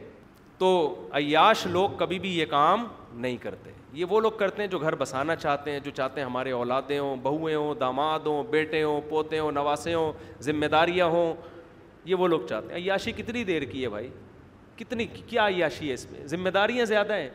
تو 0.59 0.69
عیاش 1.15 1.65
لوگ 1.71 1.89
کبھی 1.97 2.17
بھی 2.19 2.29
یہ 2.37 2.45
کام 2.49 2.83
نہیں 3.25 3.37
کرتے 3.41 3.71
یہ 3.97 4.05
وہ 4.09 4.19
لوگ 4.21 4.31
کرتے 4.39 4.61
ہیں 4.61 4.69
جو 4.69 4.79
گھر 4.79 4.95
بسانا 4.95 5.35
چاہتے 5.35 5.71
ہیں 5.71 5.79
جو 5.83 5.91
چاہتے 5.95 6.19
ہیں 6.21 6.25
ہمارے 6.27 6.51
اولادیں 6.51 6.97
ہوں 6.99 7.15
بہویں 7.23 7.55
ہوں 7.55 7.73
داماد 7.79 8.27
ہوں 8.27 8.43
بیٹے 8.49 8.81
ہوں 8.83 8.99
پوتے 9.09 9.39
ہوں 9.39 9.51
نواسے 9.51 9.93
ہوں 9.93 10.11
ذمہ 10.43 10.65
داریاں 10.71 11.05
ہوں 11.15 11.33
یہ 12.05 12.15
وہ 12.15 12.27
لوگ 12.27 12.41
چاہتے 12.49 12.67
ہیں 12.73 12.81
عیاشی 12.81 13.11
کتنی 13.17 13.43
دیر 13.43 13.63
کی 13.71 13.83
ہے 13.83 13.89
بھائی 13.89 14.09
کتنی 14.77 15.05
کیا 15.27 15.47
عیاشی 15.47 15.87
ہے 15.89 15.93
اس 15.93 16.05
میں 16.11 16.27
ذمہ 16.33 16.49
داریاں 16.53 16.85
زیادہ 16.85 17.13
ہیں 17.17 17.29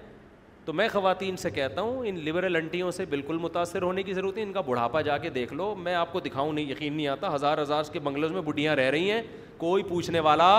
تو 0.65 0.73
میں 0.73 0.89
خواتین 0.93 1.37
سے 1.37 1.51
کہتا 1.51 1.81
ہوں 1.83 2.07
ان 2.09 2.19
لبرل 2.25 2.57
انٹیوں 2.57 2.91
سے 2.99 3.05
بالکل 3.11 3.39
متاثر 3.41 3.83
ہونے 3.83 4.03
کی 4.03 4.13
ضرورت 4.15 4.39
ہے 4.39 4.43
ان 4.43 4.53
کا 4.53 4.61
بڑھاپا 4.69 5.01
جا 5.09 5.17
کے 5.25 5.31
دیکھ 5.31 5.53
لو 5.55 5.75
میں 5.79 5.95
آپ 5.95 6.13
کو 6.13 6.21
دکھاؤں 6.21 6.53
نہیں 6.53 6.71
یقین 6.71 6.93
نہیں 6.93 7.07
آتا 7.09 7.35
ہزار 7.35 7.59
ہزار 7.63 7.93
کے 7.93 7.99
بنگلوں 8.07 8.29
میں 8.33 8.41
بڈھیاں 8.43 8.77
رہ 8.77 8.91
رہی 8.91 9.11
ہیں 9.11 9.23
کوئی 9.59 9.83
پوچھنے 9.89 10.21
والا 10.29 10.53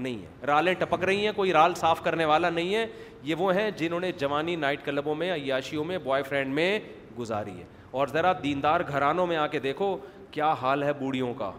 نہیں 0.00 0.18
ہے 0.22 0.46
رالیں 0.46 0.72
ٹپک 0.78 1.04
رہی 1.04 1.24
ہیں 1.26 1.32
کوئی 1.36 1.52
رال 1.52 1.74
صاف 1.76 2.02
کرنے 2.04 2.24
والا 2.24 2.50
نہیں 2.50 2.74
ہے 2.74 2.86
یہ 3.24 3.34
وہ 3.38 3.54
ہیں 3.54 3.70
جنہوں 3.76 4.00
نے 4.00 4.12
جوانی 4.18 4.56
نائٹ 4.56 4.84
کلبوں 4.84 5.14
میں 5.14 5.32
عیاشیوں 5.34 5.84
میں 5.84 5.98
بوائے 6.04 6.22
فرینڈ 6.28 6.54
میں 6.54 6.78
گزاری 7.18 7.58
ہے 7.58 7.64
اور 7.98 8.08
ذرا 8.12 8.32
دیندار 8.42 8.80
گھرانوں 8.88 9.26
میں 9.26 9.36
آ 9.36 9.46
کے 9.54 9.58
دیکھو 9.60 9.96
کیا 10.30 10.52
حال 10.62 10.82
ہے 10.82 10.92
بوڑھیوں 10.98 11.32
کا 11.34 11.50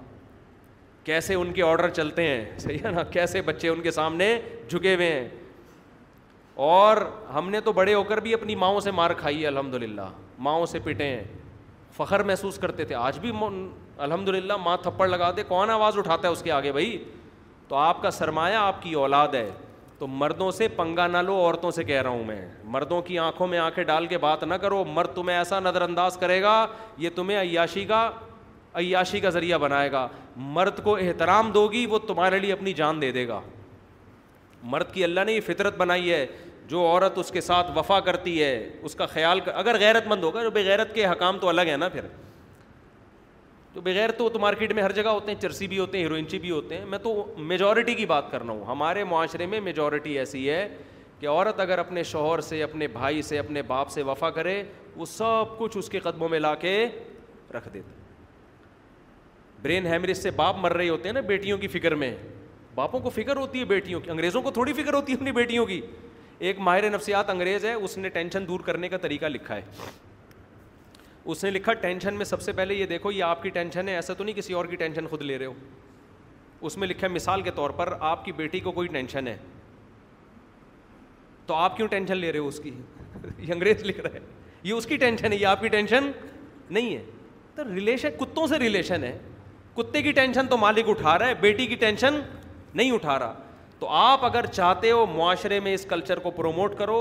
کیسے 1.04 1.36
ان 1.36 1.52
کے 1.54 1.64
آڈر 1.64 1.90
چلتے 1.90 2.28
ہیں 2.28 2.60
صحیح 2.60 2.78
ہے 2.86 2.90
نا 2.92 3.04
کیسے 3.12 3.42
بچے 3.42 3.68
ان 3.70 3.82
کے 3.82 3.92
سامنے 3.92 4.38
جھکے 4.70 4.96
ہوئے 4.96 5.12
ہیں 5.12 5.28
اور 6.72 6.98
ہم 7.34 7.50
نے 7.50 7.60
تو 7.66 7.72
بڑے 7.74 7.94
ہو 7.94 8.04
کر 8.04 8.18
بھی 8.20 8.34
اپنی 8.34 8.56
ماؤں 8.64 8.80
سے 8.88 8.92
مار 8.92 9.10
کھائی 9.18 9.42
ہے 9.42 9.48
الحمد 9.48 9.74
للہ 9.84 10.10
ماؤں 10.48 10.66
سے 10.66 10.80
پٹے 10.84 11.06
ہیں 11.08 11.24
فخر 11.98 12.24
محسوس 12.24 12.58
کرتے 12.60 12.86
تھے 12.86 12.96
آج 12.96 13.20
بھی 13.20 13.32
الحمد 14.06 14.30
للہ 14.30 14.54
ماں 14.64 14.76
تھپڑ 14.82 15.08
لگا 15.08 15.30
دے 15.38 15.44
کون 15.48 15.70
آواز 15.70 15.98
اٹھاتا 15.98 16.28
ہے 16.28 16.32
اس 16.34 16.42
کے 16.44 16.52
آگے 16.52 16.72
بھائی 16.72 16.98
تو 17.70 17.76
آپ 17.76 18.02
کا 18.02 18.10
سرمایہ 18.12 18.56
آپ 18.58 18.82
کی 18.82 18.94
اولاد 19.00 19.34
ہے 19.34 19.50
تو 19.98 20.08
مردوں 20.08 20.50
سے 20.52 20.68
پنگا 20.76 21.06
نہ 21.08 21.18
لو 21.26 21.34
عورتوں 21.44 21.70
سے 21.72 21.84
کہہ 21.84 22.02
رہا 22.02 22.10
ہوں 22.10 22.24
میں 22.26 22.46
مردوں 22.76 23.02
کی 23.02 23.18
آنکھوں 23.20 23.48
میں 23.48 23.58
آنکھیں 23.60 23.84
ڈال 23.86 24.06
کے 24.08 24.18
بات 24.18 24.44
نہ 24.44 24.54
کرو 24.64 24.84
مرد 24.86 25.14
تمہیں 25.16 25.36
ایسا 25.38 25.60
نظر 25.60 25.82
انداز 25.82 26.18
کرے 26.18 26.42
گا 26.42 26.66
یہ 26.98 27.10
تمہیں 27.16 27.38
عیاشی 27.42 27.84
کا 27.86 28.10
عیاشی 28.80 29.20
کا 29.20 29.30
ذریعہ 29.30 29.58
بنائے 29.58 29.92
گا 29.92 30.08
مرد 30.58 30.82
کو 30.84 30.96
احترام 31.02 31.52
دو 31.52 31.68
گی 31.72 31.86
وہ 31.90 32.00
تمہارے 32.08 32.40
لیے 32.40 32.54
اپنی 32.54 32.74
جان 32.74 33.02
دے 33.02 33.12
دے 33.12 33.28
گا 33.28 33.40
مرد 34.72 34.92
کی 34.94 35.04
اللہ 35.04 35.24
نے 35.26 35.34
یہ 35.34 35.42
فطرت 35.46 35.78
بنائی 35.78 36.12
ہے 36.14 36.26
جو 36.70 36.86
عورت 36.88 37.18
اس 37.18 37.30
کے 37.32 37.42
ساتھ 37.42 37.72
وفا 37.78 38.00
کرتی 38.08 38.42
ہے 38.44 38.56
اس 38.86 38.96
کا 38.96 39.06
خیال 39.14 39.40
کر 39.46 39.54
اگر 39.58 39.78
غیرت 39.80 40.08
مند 40.08 40.24
ہوگا 40.24 40.44
جو 40.44 40.50
بے 40.54 40.64
غیرت 40.66 40.94
کے 40.96 41.06
حکام 41.08 41.38
تو 41.40 41.50
الگ 41.50 41.70
ہے 41.72 41.78
نا 41.78 41.90
پھر 41.90 42.06
تو 43.74 43.82
بغیر 43.82 44.10
تو 44.18 44.28
تو 44.30 44.40
مارکیٹ 44.40 44.72
میں 44.74 44.84
ہر 44.84 44.92
جگہ 44.92 45.08
ہوتے 45.10 45.32
ہیں 45.32 45.42
چرسی 45.42 45.68
بھی 45.68 45.80
ہوتے 45.80 45.98
ہیں 45.98 46.04
ہیروئنچی 46.04 46.38
بھی 46.40 46.52
ہوتے 46.52 46.78
ہیں 46.78 46.86
میں 46.90 46.98
تو 47.00 47.12
میجورٹی 47.50 47.94
کی 47.96 48.06
بات 48.06 48.32
کر 48.32 48.44
رہا 48.44 48.52
ہوں 48.54 48.64
ہمارے 48.66 49.04
معاشرے 49.10 49.46
میں 49.46 49.60
میجورٹی 49.64 50.18
ایسی 50.20 50.50
ہے 50.50 50.68
کہ 51.20 51.28
عورت 51.28 51.60
اگر 51.60 51.80
اپنے 51.80 52.04
شوہر 52.12 52.42
سے 52.42 52.62
اپنے 52.64 52.88
بھائی 52.88 53.22
سے 53.22 53.40
اپنے 53.40 53.62
باپ 53.68 53.90
سے 53.92 54.04
وفا 54.04 54.30
کرے 54.40 54.62
وہ 54.96 55.06
سب 55.06 55.58
کچھ 55.58 55.78
اس 55.78 55.90
کے 55.90 56.00
قدموں 56.04 56.30
میں 56.30 56.40
لا 56.40 56.54
کے 56.66 56.76
رکھ 57.56 57.68
دیتے 57.74 57.98
برین 59.62 59.86
ہیمریج 59.88 60.18
سے 60.18 60.32
باپ 60.36 60.58
مر 60.60 60.74
رہے 60.74 60.90
ہوتے 60.90 61.08
ہیں 61.10 61.14
نا 61.14 61.20
بیٹیوں 61.28 61.58
کی 61.58 61.68
فکر 61.68 61.96
میں 62.04 62.16
باپوں 62.76 63.00
کو 63.00 63.10
فکر 63.10 63.38
ہوتی 63.38 63.60
ہے 63.60 63.66
بیٹیوں 63.66 64.00
کی 64.02 64.10
انگریزوں 64.12 64.42
کو 64.42 64.52
تھوڑی 64.52 64.74
فکر 64.74 64.94
ہوتی 64.94 65.12
ہے 65.12 65.18
اپنی 65.18 65.32
بیٹیوں 65.32 65.66
کی 65.66 65.82
ایک 66.40 66.60
ماہر 66.70 66.90
نفسیات 66.94 67.30
انگریز 67.30 67.66
ہے 67.66 67.74
اس 67.74 67.98
نے 67.98 68.10
ٹینشن 68.10 68.48
دور 68.48 68.60
کرنے 68.66 68.90
کا 68.90 68.98
طریقہ 69.02 69.26
لکھا 69.26 69.56
ہے 69.56 69.62
اس 71.26 71.44
نے 71.44 71.50
لکھا 71.52 71.74
ٹینشن 71.82 72.14
میں 72.18 72.26
سب 72.26 72.42
سے 72.42 72.52
پہلے 72.54 72.74
یہ 72.76 72.86
دیکھو 72.86 73.12
یہ 73.12 73.24
آپ 73.24 73.42
کی 73.44 73.50
ٹینشن 73.54 73.88
ہے 73.90 73.96
ایسا 73.96 74.14
تو 74.18 74.24
نہیں 74.24 74.36
کسی 74.36 74.54
اور 74.54 74.66
کی 74.66 74.76
ٹینشن 74.76 75.08
خود 75.08 75.22
لے 75.22 75.38
رہے 75.40 75.46
ہو 75.46 75.54
اس 76.68 76.78
میں 76.78 76.88
لکھا 76.88 77.08
مثال 77.12 77.42
کے 77.42 77.52
طور 77.56 77.70
پر 77.80 77.94
آپ 78.10 78.24
کی 78.26 78.32
بیٹی 78.36 78.60
کو 78.60 78.72
کوئی 78.72 78.88
ٹینشن 78.88 79.28
ہے 79.28 79.36
تو 81.46 81.54
آپ 81.56 81.78
کیوں 81.78 81.88
ٹینشن 81.88 82.18
لے 82.18 82.32
رہے 82.32 82.40
ہو 82.40 82.48
اس 82.48 82.60
کی 82.64 82.72
یہ 83.38 83.54
انگریز 83.54 83.84
لکھ 83.86 84.00
رہا 84.00 84.14
ہے 84.14 84.20
یہ 84.64 84.74
اس 84.74 84.86
کی 84.86 84.98
ٹینشن 84.98 85.32
ہے 85.32 85.38
یہ 85.38 85.46
آپ 85.48 85.62
کی 85.62 85.68
ٹینشن 85.68 86.12
نہیں 86.70 86.94
ہے 86.96 87.04
تو 87.56 87.64
ریلیشن 87.76 88.10
کتوں 88.20 88.48
سے 88.48 88.60
ریلیشن 88.60 89.04
ہے 89.04 89.18
کتے 89.76 90.02
کی 90.02 90.12
ٹینشن 90.12 90.48
تو 90.50 90.58
مالک 90.58 90.90
اٹھا 90.90 91.18
رہا 91.20 91.28
ہے 91.28 91.34
بیٹی 91.42 91.66
کی 91.68 91.76
ٹینشن 91.86 92.20
نہیں 92.74 92.92
اٹھا 92.92 93.18
رہا 93.20 93.34
تو 93.80 93.88
آپ 93.96 94.26
اگر 94.26 94.46
چاہتے 94.52 94.92
ہو 94.92 95.06
معاشرے 95.16 95.60
میں 95.64 95.74
اس 95.74 95.86
کلچر 95.90 96.20
کو 96.20 96.32
پروموٹ 96.32 96.78
کرو 96.78 97.00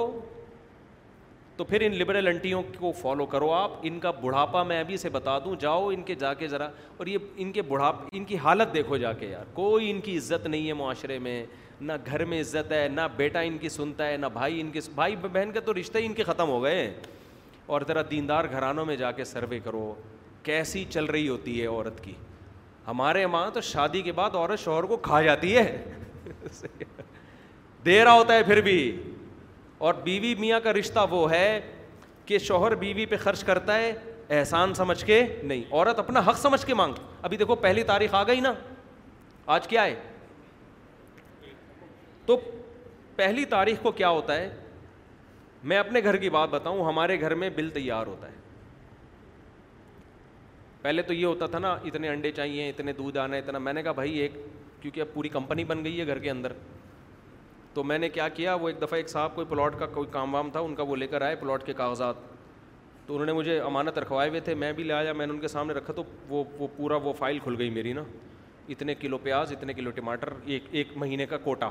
تو 1.58 1.64
پھر 1.64 1.80
ان 1.84 1.92
لبرل 1.98 2.26
انٹیوں 2.28 2.62
کو 2.78 2.90
فالو 3.00 3.24
کرو 3.26 3.50
آپ 3.52 3.70
ان 3.88 3.98
کا 4.00 4.10
بڑھاپا 4.22 4.62
میں 4.64 4.78
ابھی 4.80 4.96
سے 4.96 5.08
بتا 5.10 5.38
دوں 5.44 5.54
جاؤ 5.60 5.88
ان 5.92 6.02
کے 6.10 6.14
جا 6.14 6.32
کے 6.42 6.48
ذرا 6.48 6.68
اور 6.98 7.06
یہ 7.06 7.18
ان 7.36 7.50
کے 7.52 7.62
بڑھاپ 7.70 8.02
ان 8.16 8.24
کی 8.24 8.36
حالت 8.42 8.74
دیکھو 8.74 8.96
جا 9.04 9.12
کے 9.20 9.26
یار 9.28 9.44
کوئی 9.54 9.90
ان 9.90 10.00
کی 10.00 10.16
عزت 10.18 10.46
نہیں 10.46 10.66
ہے 10.68 10.72
معاشرے 10.82 11.18
میں 11.26 11.44
نہ 11.88 11.92
گھر 12.06 12.24
میں 12.32 12.40
عزت 12.40 12.70
ہے 12.72 12.86
نہ 12.92 13.00
بیٹا 13.16 13.40
ان 13.48 13.58
کی 13.60 13.68
سنتا 13.68 14.06
ہے 14.08 14.16
نہ 14.16 14.26
بھائی 14.32 14.60
ان 14.60 14.70
کے 14.72 14.80
بھائی 14.94 15.16
بہن 15.22 15.50
کا 15.54 15.60
تو 15.66 15.74
رشتے 15.80 16.00
ہی 16.00 16.06
ان 16.06 16.12
کے 16.14 16.24
ختم 16.24 16.48
ہو 16.48 16.62
گئے 16.62 16.74
ہیں 16.80 16.94
اور 17.74 17.80
ذرا 17.88 18.02
دیندار 18.10 18.44
گھرانوں 18.50 18.84
میں 18.86 18.96
جا 19.02 19.10
کے 19.12 19.24
سروے 19.32 19.60
کرو 19.64 19.92
کیسی 20.42 20.84
چل 20.90 21.04
رہی 21.04 21.28
ہوتی 21.28 21.60
ہے 21.60 21.66
عورت 21.66 22.02
کی 22.04 22.12
ہمارے 22.86 23.26
ماں 23.36 23.48
تو 23.54 23.60
شادی 23.74 24.02
کے 24.02 24.12
بعد 24.20 24.34
عورت 24.34 24.58
شوہر 24.64 24.84
کو 24.92 24.96
کھا 25.10 25.22
جاتی 25.22 25.56
ہے 25.56 25.84
دے 27.84 28.02
رہا 28.04 28.12
ہوتا 28.12 28.34
ہے 28.34 28.42
پھر 28.42 28.60
بھی 28.60 28.78
اور 29.78 29.94
بیوی 30.04 30.34
میاں 30.38 30.60
کا 30.60 30.72
رشتہ 30.72 31.06
وہ 31.10 31.30
ہے 31.30 31.60
کہ 32.26 32.38
شوہر 32.46 32.74
بیوی 32.74 33.06
پہ 33.06 33.16
خرچ 33.22 33.42
کرتا 33.44 33.76
ہے 33.78 33.92
احسان 34.38 34.72
سمجھ 34.74 35.04
کے 35.04 35.22
نہیں 35.42 35.62
عورت 35.72 35.98
اپنا 35.98 36.20
حق 36.26 36.38
سمجھ 36.38 36.64
کے 36.66 36.74
مانگ 36.74 36.94
ابھی 37.28 37.36
دیکھو 37.36 37.54
پہلی 37.66 37.82
تاریخ 37.90 38.14
آ 38.14 38.22
گئی 38.26 38.40
نا 38.40 38.52
آج 39.54 39.68
کیا 39.68 39.84
ہے 39.84 39.94
تو 42.26 42.36
پہلی 43.16 43.44
تاریخ 43.54 43.80
کو 43.82 43.90
کیا 44.00 44.08
ہوتا 44.08 44.36
ہے 44.36 44.48
میں 45.70 45.76
اپنے 45.78 46.00
گھر 46.04 46.16
کی 46.16 46.30
بات 46.30 46.48
بتاؤں 46.48 46.84
ہمارے 46.86 47.20
گھر 47.20 47.34
میں 47.34 47.50
بل 47.54 47.70
تیار 47.74 48.06
ہوتا 48.06 48.26
ہے 48.32 48.36
پہلے 50.82 51.02
تو 51.02 51.12
یہ 51.12 51.24
ہوتا 51.26 51.46
تھا 51.54 51.58
نا 51.58 51.72
اتنے 51.84 52.08
انڈے 52.08 52.30
چاہیے 52.32 52.68
اتنے 52.68 52.92
دودھ 52.98 53.18
آنا 53.18 53.36
ہے 53.36 53.40
اتنا 53.40 53.58
میں 53.58 53.72
نے 53.72 53.82
کہا 53.82 53.92
بھائی 53.92 54.18
ایک 54.18 54.32
کیونکہ 54.80 55.00
اب 55.00 55.12
پوری 55.14 55.28
کمپنی 55.28 55.64
بن 55.70 55.84
گئی 55.84 56.00
ہے 56.00 56.06
گھر 56.06 56.18
کے 56.18 56.30
اندر 56.30 56.52
تو 57.78 57.82
میں 57.84 57.98
نے 57.98 58.08
کیا 58.08 58.26
کیا 58.36 58.54
وہ 58.60 58.68
ایک 58.68 58.80
دفعہ 58.82 58.96
ایک 58.98 59.08
صاحب 59.08 59.34
کوئی 59.34 59.46
پلاٹ 59.50 59.78
کا 59.78 59.86
کوئی 59.94 60.06
کام 60.12 60.32
وام 60.34 60.48
تھا 60.52 60.60
ان 60.60 60.74
کا 60.74 60.82
وہ 60.86 60.94
لے 60.96 61.06
کر 61.06 61.22
آئے 61.22 61.34
پلاٹ 61.40 61.64
کے 61.66 61.72
کاغذات 61.80 62.14
تو 63.06 63.14
انہوں 63.14 63.26
نے 63.26 63.32
مجھے 63.32 63.58
امانت 63.66 63.98
رکھوائے 63.98 64.28
ہوئے 64.30 64.40
تھے 64.48 64.54
میں 64.62 64.70
بھی 64.78 64.84
لے 64.84 64.92
آیا 64.94 65.12
میں 65.18 65.26
نے 65.26 65.32
ان 65.32 65.38
کے 65.40 65.48
سامنے 65.48 65.74
رکھا 65.74 65.92
تو 65.96 66.02
وہ 66.28 66.42
وہ 66.58 66.66
پورا 66.76 66.96
وہ 67.04 67.12
فائل 67.18 67.38
کھل 67.44 67.54
گئی 67.58 67.70
میری 67.76 67.92
نا 67.98 68.02
اتنے 68.74 68.94
کلو 69.02 69.18
پیاز 69.28 69.52
اتنے 69.52 69.72
کلو 69.74 69.90
ٹماٹر 70.00 70.32
ایک 70.44 70.64
ایک 70.70 70.88
مہینے 71.02 71.26
کا 71.26 71.36
کوٹا 71.44 71.70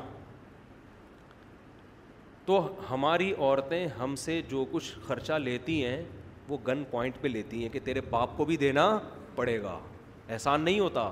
تو 2.45 2.59
ہماری 2.91 3.31
عورتیں 3.37 3.85
ہم 3.99 4.15
سے 4.25 4.41
جو 4.49 4.65
کچھ 4.71 4.93
خرچہ 5.07 5.37
لیتی 5.49 5.83
ہیں 5.85 6.01
وہ 6.49 6.57
گن 6.67 6.83
پوائنٹ 6.91 7.21
پہ 7.21 7.27
لیتی 7.27 7.61
ہیں 7.61 7.69
کہ 7.73 7.79
تیرے 7.85 8.01
باپ 8.09 8.37
کو 8.37 8.45
بھی 8.51 8.57
دینا 8.65 8.89
پڑے 9.35 9.61
گا 9.63 9.79
احسان 10.29 10.61
نہیں 10.61 10.79
ہوتا 10.79 11.09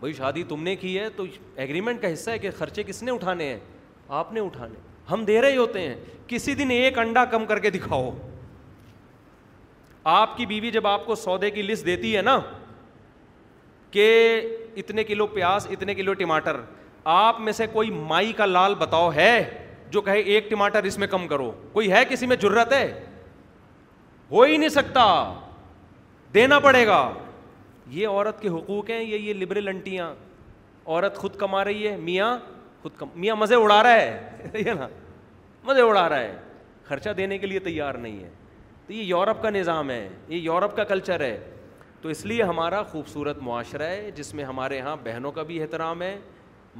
بھائی 0.00 0.12
شادی 0.14 0.42
تم 0.48 0.62
نے 0.62 0.74
کی 0.76 0.98
ہے 0.98 1.08
تو 1.16 1.24
ایگریمنٹ 1.54 2.00
کا 2.02 2.12
حصہ 2.12 2.30
ہے 2.30 2.38
کہ 2.38 2.50
خرچے 2.58 2.82
کس 2.82 3.02
نے 3.02 3.10
اٹھانے 3.10 3.44
ہیں 3.52 3.58
آپ 4.20 4.32
نے 4.32 4.40
اٹھانے 4.40 4.74
ہم 5.10 5.24
دے 5.24 5.40
رہے 5.42 5.56
ہوتے 5.56 5.80
ہیں 5.88 5.94
کسی 6.26 6.54
دن 6.54 6.70
ایک 6.70 6.98
انڈا 6.98 7.24
کم 7.30 7.44
کر 7.46 7.58
کے 7.58 7.70
دکھاؤ 7.70 8.10
آپ 10.12 10.36
کی 10.36 10.46
بیوی 10.46 10.70
جب 10.70 10.86
آپ 10.86 11.06
کو 11.06 11.14
سودے 11.14 11.50
کی 11.50 11.62
لسٹ 11.62 11.86
دیتی 11.86 12.16
ہے 12.16 12.22
نا 12.22 12.38
کہ 13.90 14.06
اتنے 14.76 15.04
کلو 15.04 15.26
پیاز 15.26 15.66
اتنے 15.70 15.94
کلو 15.94 16.14
ٹماٹر 16.14 16.60
آپ 17.12 17.40
میں 17.40 17.52
سے 17.52 17.66
کوئی 17.72 17.90
مائی 18.08 18.32
کا 18.36 18.46
لال 18.46 18.74
بتاؤ 18.78 19.10
ہے 19.14 19.32
جو 19.90 20.00
کہے 20.02 20.20
ایک 20.20 20.48
ٹماٹر 20.50 20.84
اس 20.84 20.98
میں 20.98 21.06
کم 21.08 21.26
کرو 21.28 21.50
کوئی 21.72 21.90
ہے 21.92 22.04
کسی 22.08 22.26
میں 22.26 22.36
جرت 22.40 22.72
ہے 22.72 22.86
ہو 24.30 24.42
ہی 24.42 24.56
نہیں 24.56 24.68
سکتا 24.68 25.04
دینا 26.34 26.58
پڑے 26.60 26.86
گا 26.86 27.00
یہ 27.90 28.08
عورت 28.08 28.40
کے 28.40 28.48
حقوق 28.48 28.90
ہیں 28.90 29.00
یہ 29.00 29.16
یہ 29.16 29.32
لبرل 29.34 29.68
انٹیاں 29.68 30.14
عورت 30.86 31.16
خود 31.16 31.36
کما 31.38 31.64
رہی 31.64 31.86
ہے 31.88 31.96
میاں 31.96 32.36
خود 32.82 32.92
کم 32.96 33.08
میاں 33.14 33.34
مزے 33.36 33.54
اڑا 33.54 33.82
رہا 33.82 34.00
ہے 34.54 34.74
نا 34.78 34.86
مزے 35.66 35.82
اڑا 35.82 36.08
رہا 36.08 36.18
ہے 36.20 36.36
خرچہ 36.84 37.10
دینے 37.16 37.38
کے 37.38 37.46
لیے 37.46 37.58
تیار 37.60 37.94
نہیں 37.94 38.22
ہے 38.24 38.30
تو 38.86 38.92
یہ 38.92 39.02
یورپ 39.02 39.42
کا 39.42 39.50
نظام 39.50 39.90
ہے 39.90 40.08
یہ 40.28 40.36
یورپ 40.38 40.76
کا 40.76 40.84
کلچر 40.84 41.20
ہے 41.24 41.36
تو 42.00 42.08
اس 42.08 42.24
لیے 42.26 42.42
ہمارا 42.42 42.82
خوبصورت 42.90 43.38
معاشرہ 43.42 43.82
ہے 43.88 44.10
جس 44.14 44.32
میں 44.34 44.44
ہمارے 44.44 44.76
یہاں 44.76 44.96
بہنوں 45.04 45.32
کا 45.32 45.42
بھی 45.42 45.60
احترام 45.62 46.02
ہے 46.02 46.16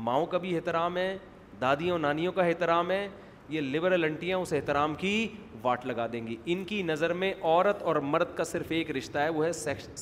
ماؤں 0.08 0.26
کا 0.26 0.38
بھی 0.38 0.54
احترام 0.56 0.96
ہے 0.96 1.16
دادیوں 1.60 1.98
نانیوں 1.98 2.32
کا 2.32 2.42
احترام 2.46 2.90
ہے 2.90 3.06
یہ 3.48 3.60
لبرل 3.60 4.04
انٹیاں 4.04 4.38
اس 4.38 4.52
احترام 4.52 4.94
کی 4.98 5.26
واٹ 5.62 5.86
لگا 5.86 6.06
دیں 6.12 6.26
گی 6.26 6.36
ان 6.52 6.64
کی 6.66 6.82
نظر 6.82 7.12
میں 7.22 7.32
عورت 7.42 7.82
اور 7.82 7.96
مرد 8.12 8.36
کا 8.36 8.44
صرف 8.44 8.66
ایک 8.72 8.90
رشتہ 8.96 9.18
ہے 9.18 9.28
وہ 9.28 9.44
ہے 9.44 9.52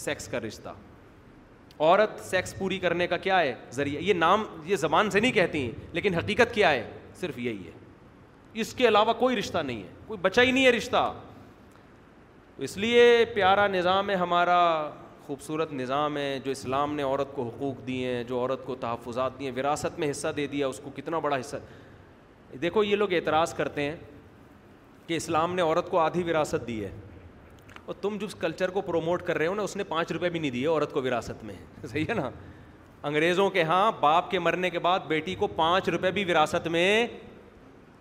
سیکس 0.02 0.28
کا 0.30 0.40
رشتہ 0.46 0.74
عورت 1.82 2.18
سیکس 2.24 2.54
پوری 2.58 2.78
کرنے 2.78 3.06
کا 3.06 3.16
کیا 3.22 3.38
ہے 3.40 3.54
ذریعہ 3.72 4.00
یہ 4.02 4.14
نام 4.14 4.44
یہ 4.64 4.76
زبان 4.76 5.08
سے 5.10 5.20
نہیں 5.20 5.32
کہتی 5.32 5.62
ہیں 5.62 5.70
لیکن 5.92 6.14
حقیقت 6.14 6.54
کیا 6.54 6.70
ہے 6.70 6.82
صرف 7.20 7.38
یہی 7.44 7.66
ہے 7.66 8.60
اس 8.60 8.72
کے 8.74 8.86
علاوہ 8.88 9.12
کوئی 9.18 9.36
رشتہ 9.36 9.58
نہیں 9.58 9.82
ہے 9.82 9.88
کوئی 10.06 10.18
بچا 10.22 10.42
ہی 10.42 10.50
نہیں 10.50 10.66
ہے 10.66 10.70
رشتہ 10.76 11.02
اس 12.66 12.76
لیے 12.84 13.24
پیارا 13.34 13.66
نظام 13.66 14.10
ہے 14.10 14.14
ہمارا 14.22 14.58
خوبصورت 15.26 15.72
نظام 15.72 16.16
ہے 16.16 16.38
جو 16.44 16.50
اسلام 16.50 16.94
نے 16.94 17.02
عورت 17.02 17.34
کو 17.34 17.46
حقوق 17.48 17.86
دیے 17.86 18.14
ہیں 18.14 18.22
جو 18.28 18.38
عورت 18.38 18.64
کو 18.66 18.74
تحفظات 18.80 19.38
دیے 19.38 19.50
ہیں 19.50 19.56
وراثت 19.58 19.98
میں 19.98 20.10
حصہ 20.10 20.28
دے 20.36 20.46
دیا 20.52 20.66
اس 20.66 20.80
کو 20.84 20.90
کتنا 20.96 21.18
بڑا 21.26 21.40
حصہ 21.40 21.56
دیکھو 22.62 22.84
یہ 22.84 22.96
لوگ 22.96 23.12
اعتراض 23.18 23.54
کرتے 23.62 23.82
ہیں 23.90 23.96
کہ 25.06 25.16
اسلام 25.16 25.54
نے 25.54 25.62
عورت 25.62 25.90
کو 25.90 25.98
آدھی 25.98 26.22
وراثت 26.30 26.66
دی 26.66 26.84
ہے 26.84 26.90
اور 27.86 27.94
تم 28.00 28.16
جس 28.20 28.34
کلچر 28.40 28.68
کو 28.70 28.80
پروموٹ 28.80 29.22
کر 29.26 29.38
رہے 29.38 29.46
ہو 29.46 29.54
نا 29.54 29.62
اس 29.62 29.76
نے 29.76 29.84
پانچ 29.84 30.12
روپے 30.12 30.28
بھی 30.30 30.40
نہیں 30.40 30.50
دیے 30.50 30.66
عورت 30.66 30.92
کو 30.92 31.02
وراثت 31.02 31.44
میں 31.44 31.54
صحیح 31.86 32.04
ہے 32.08 32.14
نا 32.14 32.30
انگریزوں 33.08 33.48
کے 33.50 33.62
ہاں 33.70 33.90
باپ 34.00 34.30
کے 34.30 34.38
مرنے 34.38 34.70
کے 34.70 34.78
بعد 34.78 35.00
بیٹی 35.08 35.34
کو 35.34 35.46
پانچ 35.56 35.88
روپے 35.88 36.10
بھی 36.18 36.24
وراثت 36.30 36.66
میں 36.76 37.06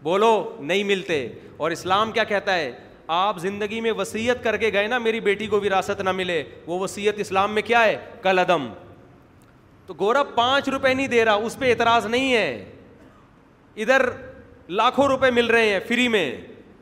بولو 0.03 0.33
نہیں 0.59 0.83
ملتے 0.83 1.27
اور 1.57 1.71
اسلام 1.71 2.11
کیا 2.11 2.23
کہتا 2.23 2.55
ہے 2.55 2.71
آپ 3.15 3.39
زندگی 3.39 3.79
میں 3.81 3.91
وسیعت 3.97 4.43
کر 4.43 4.57
کے 4.57 4.71
گئے 4.73 4.87
نا 4.87 4.97
میری 4.97 5.19
بیٹی 5.19 5.47
کو 5.47 5.59
وراثت 5.61 6.01
نہ 6.01 6.11
ملے 6.11 6.43
وہ 6.67 6.79
وسیعت 6.79 7.19
اسلام 7.19 7.53
میں 7.53 7.61
کیا 7.65 7.83
ہے 7.83 7.95
کل 8.21 8.39
عدم 8.39 8.67
تو 9.85 9.93
گورب 9.99 10.35
پانچ 10.35 10.69
روپے 10.69 10.93
نہیں 10.93 11.07
دے 11.07 11.23
رہا 11.25 11.33
اس 11.47 11.57
پہ 11.59 11.69
اعتراض 11.71 12.05
نہیں 12.05 12.33
ہے 12.33 12.73
ادھر 13.83 14.09
لاکھوں 14.79 15.07
روپے 15.07 15.31
مل 15.31 15.45
رہے 15.49 15.69
ہیں 15.69 15.79
فری 15.87 16.07
میں 16.07 16.27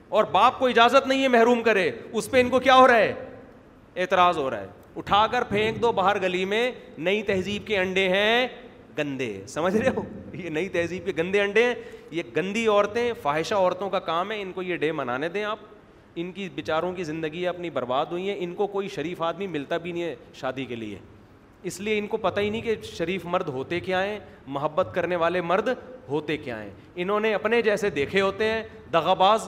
اور 0.10 0.24
باپ 0.32 0.58
کو 0.60 0.68
اجازت 0.68 1.08
نہیں 1.08 1.24
ہے 1.24 1.28
محروم 1.28 1.62
کرے 1.64 1.90
اس 2.12 2.30
پہ 2.32 2.42
ان 2.42 2.50
کو 2.50 2.60
کیا 2.60 2.76
ہو 2.76 2.88
رہا 2.88 2.98
ہے 2.98 3.14
اعتراض 3.96 4.38
ہو 4.38 4.50
رہا 4.50 4.62
ہے 4.62 4.68
اٹھا 5.00 5.26
کر 5.32 5.44
پھینک 5.50 5.82
دو 5.82 5.92
باہر 5.96 6.22
گلی 6.22 6.44
میں 6.46 6.70
نئی 6.98 7.22
تہذیب 7.24 7.68
کے 7.68 7.78
انڈے 7.80 8.08
ہیں 8.10 8.48
گندے 8.98 9.34
سمجھ 9.48 9.76
رہے 9.76 9.90
ہو 9.96 10.04
یہ 10.44 10.50
نئی 10.50 10.70
تہذیب 10.70 11.06
کے 11.06 11.12
گندے 11.18 11.42
انڈے 11.42 11.64
ہیں 11.66 11.74
یہ 12.12 12.24
گندی 12.36 12.66
عورتیں 12.68 13.12
خواہشہ 13.22 13.56
عورتوں 13.56 13.90
کا 13.90 14.00
کام 14.10 14.32
ہے 14.32 14.42
ان 14.42 14.52
کو 14.52 14.62
یہ 14.62 14.78
ڈے 14.78 14.92
منانے 14.92 15.30
دیں 15.30 15.44
آپ 15.44 15.60
ان 16.22 16.32
کی 16.36 16.48
بیچاروں 16.56 16.92
کی 16.94 17.04
زندگی 17.04 17.46
اپنی 17.48 17.70
برباد 17.70 18.06
ہوئی 18.12 18.28
ہیں 18.30 18.36
ان 18.44 18.54
کو 18.56 18.68
کوئی 18.68 18.88
شریف 18.96 19.22
آدمی 19.22 19.48
ملتا 19.48 19.78
بھی 19.82 19.92
نہیں 19.92 20.04
ہے 20.04 20.16
شادی 20.36 20.66
کے 20.66 20.76
لیے 20.76 20.98
اس 21.70 21.80
لیے 21.80 21.98
ان 22.00 22.08
کو 22.08 22.18
پتہ 22.18 22.40
ہی 22.40 22.50
نہیں 22.50 22.62
کہ 22.62 22.76
شریف 22.98 23.26
مرد 23.30 23.48
ہوتے 23.60 23.80
کیا 23.80 24.04
ہیں 24.04 24.20
محبت 24.48 24.92
کرنے 24.96 25.16
والے 25.24 25.42
مرد 25.52 25.70
ہوتے 26.10 26.38
کیا 26.38 26.62
ہیں 26.62 26.70
انہوں 26.96 27.20
نے 27.20 27.34
اپنے 27.34 27.62
جیسے 27.62 27.90
دیکھے 27.98 28.22
ہوتے 28.22 28.50
ہیں 28.52 28.64
دغاباز 28.94 29.48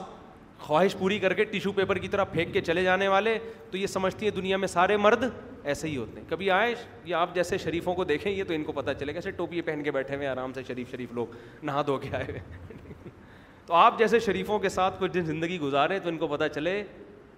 خواہش 0.66 0.94
پوری 0.98 1.18
کر 1.18 1.32
کے 1.34 1.44
ٹیشو 1.44 1.70
پیپر 1.72 1.98
کی 1.98 2.08
طرح 2.08 2.24
پھینک 2.32 2.52
کے 2.52 2.60
چلے 2.60 2.82
جانے 2.84 3.06
والے 3.08 3.38
تو 3.70 3.76
یہ 3.76 3.86
سمجھتی 3.86 4.26
ہے 4.26 4.30
دنیا 4.30 4.56
میں 4.56 4.68
سارے 4.68 4.96
مرد 4.96 5.24
ایسے 5.70 5.88
ہی 5.88 5.96
ہوتے 5.96 6.20
ہیں 6.20 6.28
کبھی 6.30 6.50
آئے 6.50 6.74
یا 7.04 7.18
آپ 7.20 7.34
جیسے 7.34 7.58
شریفوں 7.58 7.94
کو 7.94 8.04
دیکھیں 8.04 8.30
یہ 8.32 8.44
تو 8.48 8.54
ان 8.54 8.64
کو 8.64 8.72
پتہ 8.72 8.90
چلے 9.00 9.12
گا 9.14 9.18
ایسے 9.18 9.30
ٹوپی 9.40 9.60
پہن 9.62 9.82
کے 9.84 9.90
بیٹھے 9.96 10.16
ہوئے 10.16 10.26
آرام 10.26 10.52
سے 10.52 10.62
شریف 10.68 10.90
شریف 10.90 11.12
لوگ 11.14 11.34
نہا 11.64 11.82
دھو 11.86 11.96
کے 11.98 12.14
آئے 12.16 12.26
ہوئے 12.28 12.78
تو 13.66 13.74
آپ 13.74 13.98
جیسے 13.98 14.18
شریفوں 14.26 14.58
کے 14.58 14.68
ساتھ 14.76 15.00
کچھ 15.00 15.12
دن 15.12 15.24
زندگی 15.26 15.58
گزارے 15.60 15.98
تو 16.04 16.08
ان 16.08 16.18
کو 16.18 16.26
پتہ 16.28 16.44
چلے 16.54 16.82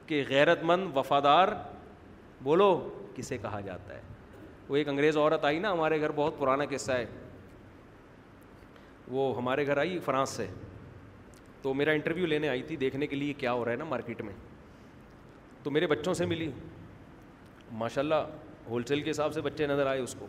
کہ 0.07 0.23
غیرت 0.29 0.63
مند 0.71 0.97
وفادار 0.97 1.49
بولو 2.45 2.69
کسے 3.15 3.39
کہا 3.43 3.61
جاتا 3.67 3.95
ہے 3.95 4.01
وہ 4.69 4.77
ایک 4.77 4.89
انگریز 4.89 5.17
عورت 5.17 5.45
آئی 5.45 5.59
نا 5.59 5.73
ہمارے 5.73 6.01
گھر 6.01 6.13
بہت 6.17 6.39
پرانا 6.39 6.65
قصہ 6.71 6.93
ہے 6.93 7.07
وہ 9.17 9.33
ہمارے 9.37 9.67
گھر 9.67 9.79
آئی 9.79 9.99
فرانس 10.05 10.31
سے 10.37 10.47
تو 11.65 11.73
میرا 11.75 11.91
انٹرویو 11.97 12.27
لینے 12.27 12.49
آئی 12.49 12.63
تھی 12.69 12.77
دیکھنے 12.77 13.07
کے 13.07 13.17
لیے 13.17 13.33
کیا 13.39 13.53
ہو 13.53 13.65
رہا 13.65 13.73
ہے 13.73 13.77
نا 13.77 13.85
مارکیٹ 13.89 14.21
میں 14.23 14.33
تو 15.63 15.71
میرے 15.71 15.87
بچوں 15.93 16.13
سے 16.15 16.25
ملی 16.33 16.51
ماشاء 17.83 18.01
اللہ 18.03 18.27
ہول 18.69 18.83
سیل 18.89 19.01
کے 19.03 19.11
حساب 19.11 19.33
سے 19.35 19.41
بچے 19.47 19.67
نظر 19.67 19.87
آئے 19.93 20.01
اس 20.01 20.15
کو 20.19 20.27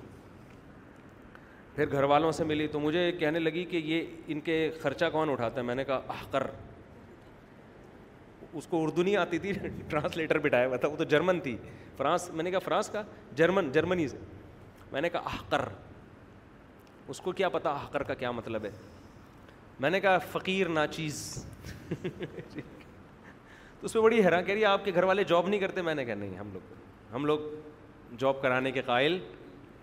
پھر 1.75 1.91
گھر 1.91 2.03
والوں 2.11 2.31
سے 2.37 2.43
ملی 2.51 2.67
تو 2.73 2.79
مجھے 2.79 3.11
کہنے 3.19 3.39
لگی 3.39 3.63
کہ 3.71 3.81
یہ 3.85 4.15
ان 4.33 4.39
کے 4.47 4.55
خرچہ 4.81 5.05
کون 5.11 5.29
اٹھاتا 5.29 5.59
ہے 5.61 5.65
میں 5.65 5.75
نے 5.75 5.83
کہا 5.85 6.21
کر 6.31 6.47
اس 8.59 8.67
کو 8.67 8.83
اردو 8.83 9.03
نہیں 9.03 9.15
آتی 9.17 9.37
تھی 9.45 9.51
ٹرانسلیٹر 9.89 10.39
بٹھایا 10.45 10.67
ہوا 10.67 10.75
تھا 10.83 10.87
وہ 10.87 10.97
تو 10.97 11.03
جرمن 11.15 11.39
تھی 11.47 11.55
فرانس 11.97 12.29
میں 12.33 12.43
نے 12.43 12.51
کہا 12.51 12.59
فرانس 12.69 12.89
کا 12.89 13.01
جرمن 13.41 13.71
جرمنی 13.75 14.07
سے 14.07 14.17
میں 14.91 15.01
نے 15.01 15.09
کہا 15.17 15.37
کر 15.49 15.67
اس 17.13 17.19
کو 17.21 17.31
کیا 17.41 17.49
پتا 17.59 17.77
کر 17.91 18.03
کا 18.03 18.13
کیا 18.23 18.31
مطلب 18.41 18.65
ہے 18.65 18.69
میں 19.79 19.89
نے 19.89 19.99
کہا 19.99 20.17
فقیر 20.31 20.67
نا 20.69 20.85
چیز 20.87 21.15
تو 22.01 23.83
اس 23.85 23.93
میں 23.95 24.03
بڑی 24.03 24.19
حیران 24.25 24.43
کہہ 24.43 24.53
رہی 24.53 24.61
ہے 24.61 24.65
آپ 24.67 24.85
کے 24.85 24.91
گھر 24.95 25.03
والے 25.03 25.23
جاب 25.31 25.47
نہیں 25.47 25.59
کرتے 25.59 25.81
میں 25.87 25.95
نے 25.95 26.05
کہا 26.05 26.15
نہیں 26.15 26.37
ہم 26.37 26.49
لوگ 26.53 26.61
ہم 27.13 27.25
لوگ 27.25 27.39
جاب 28.19 28.41
کرانے 28.41 28.71
کے 28.71 28.81
قائل 28.85 29.17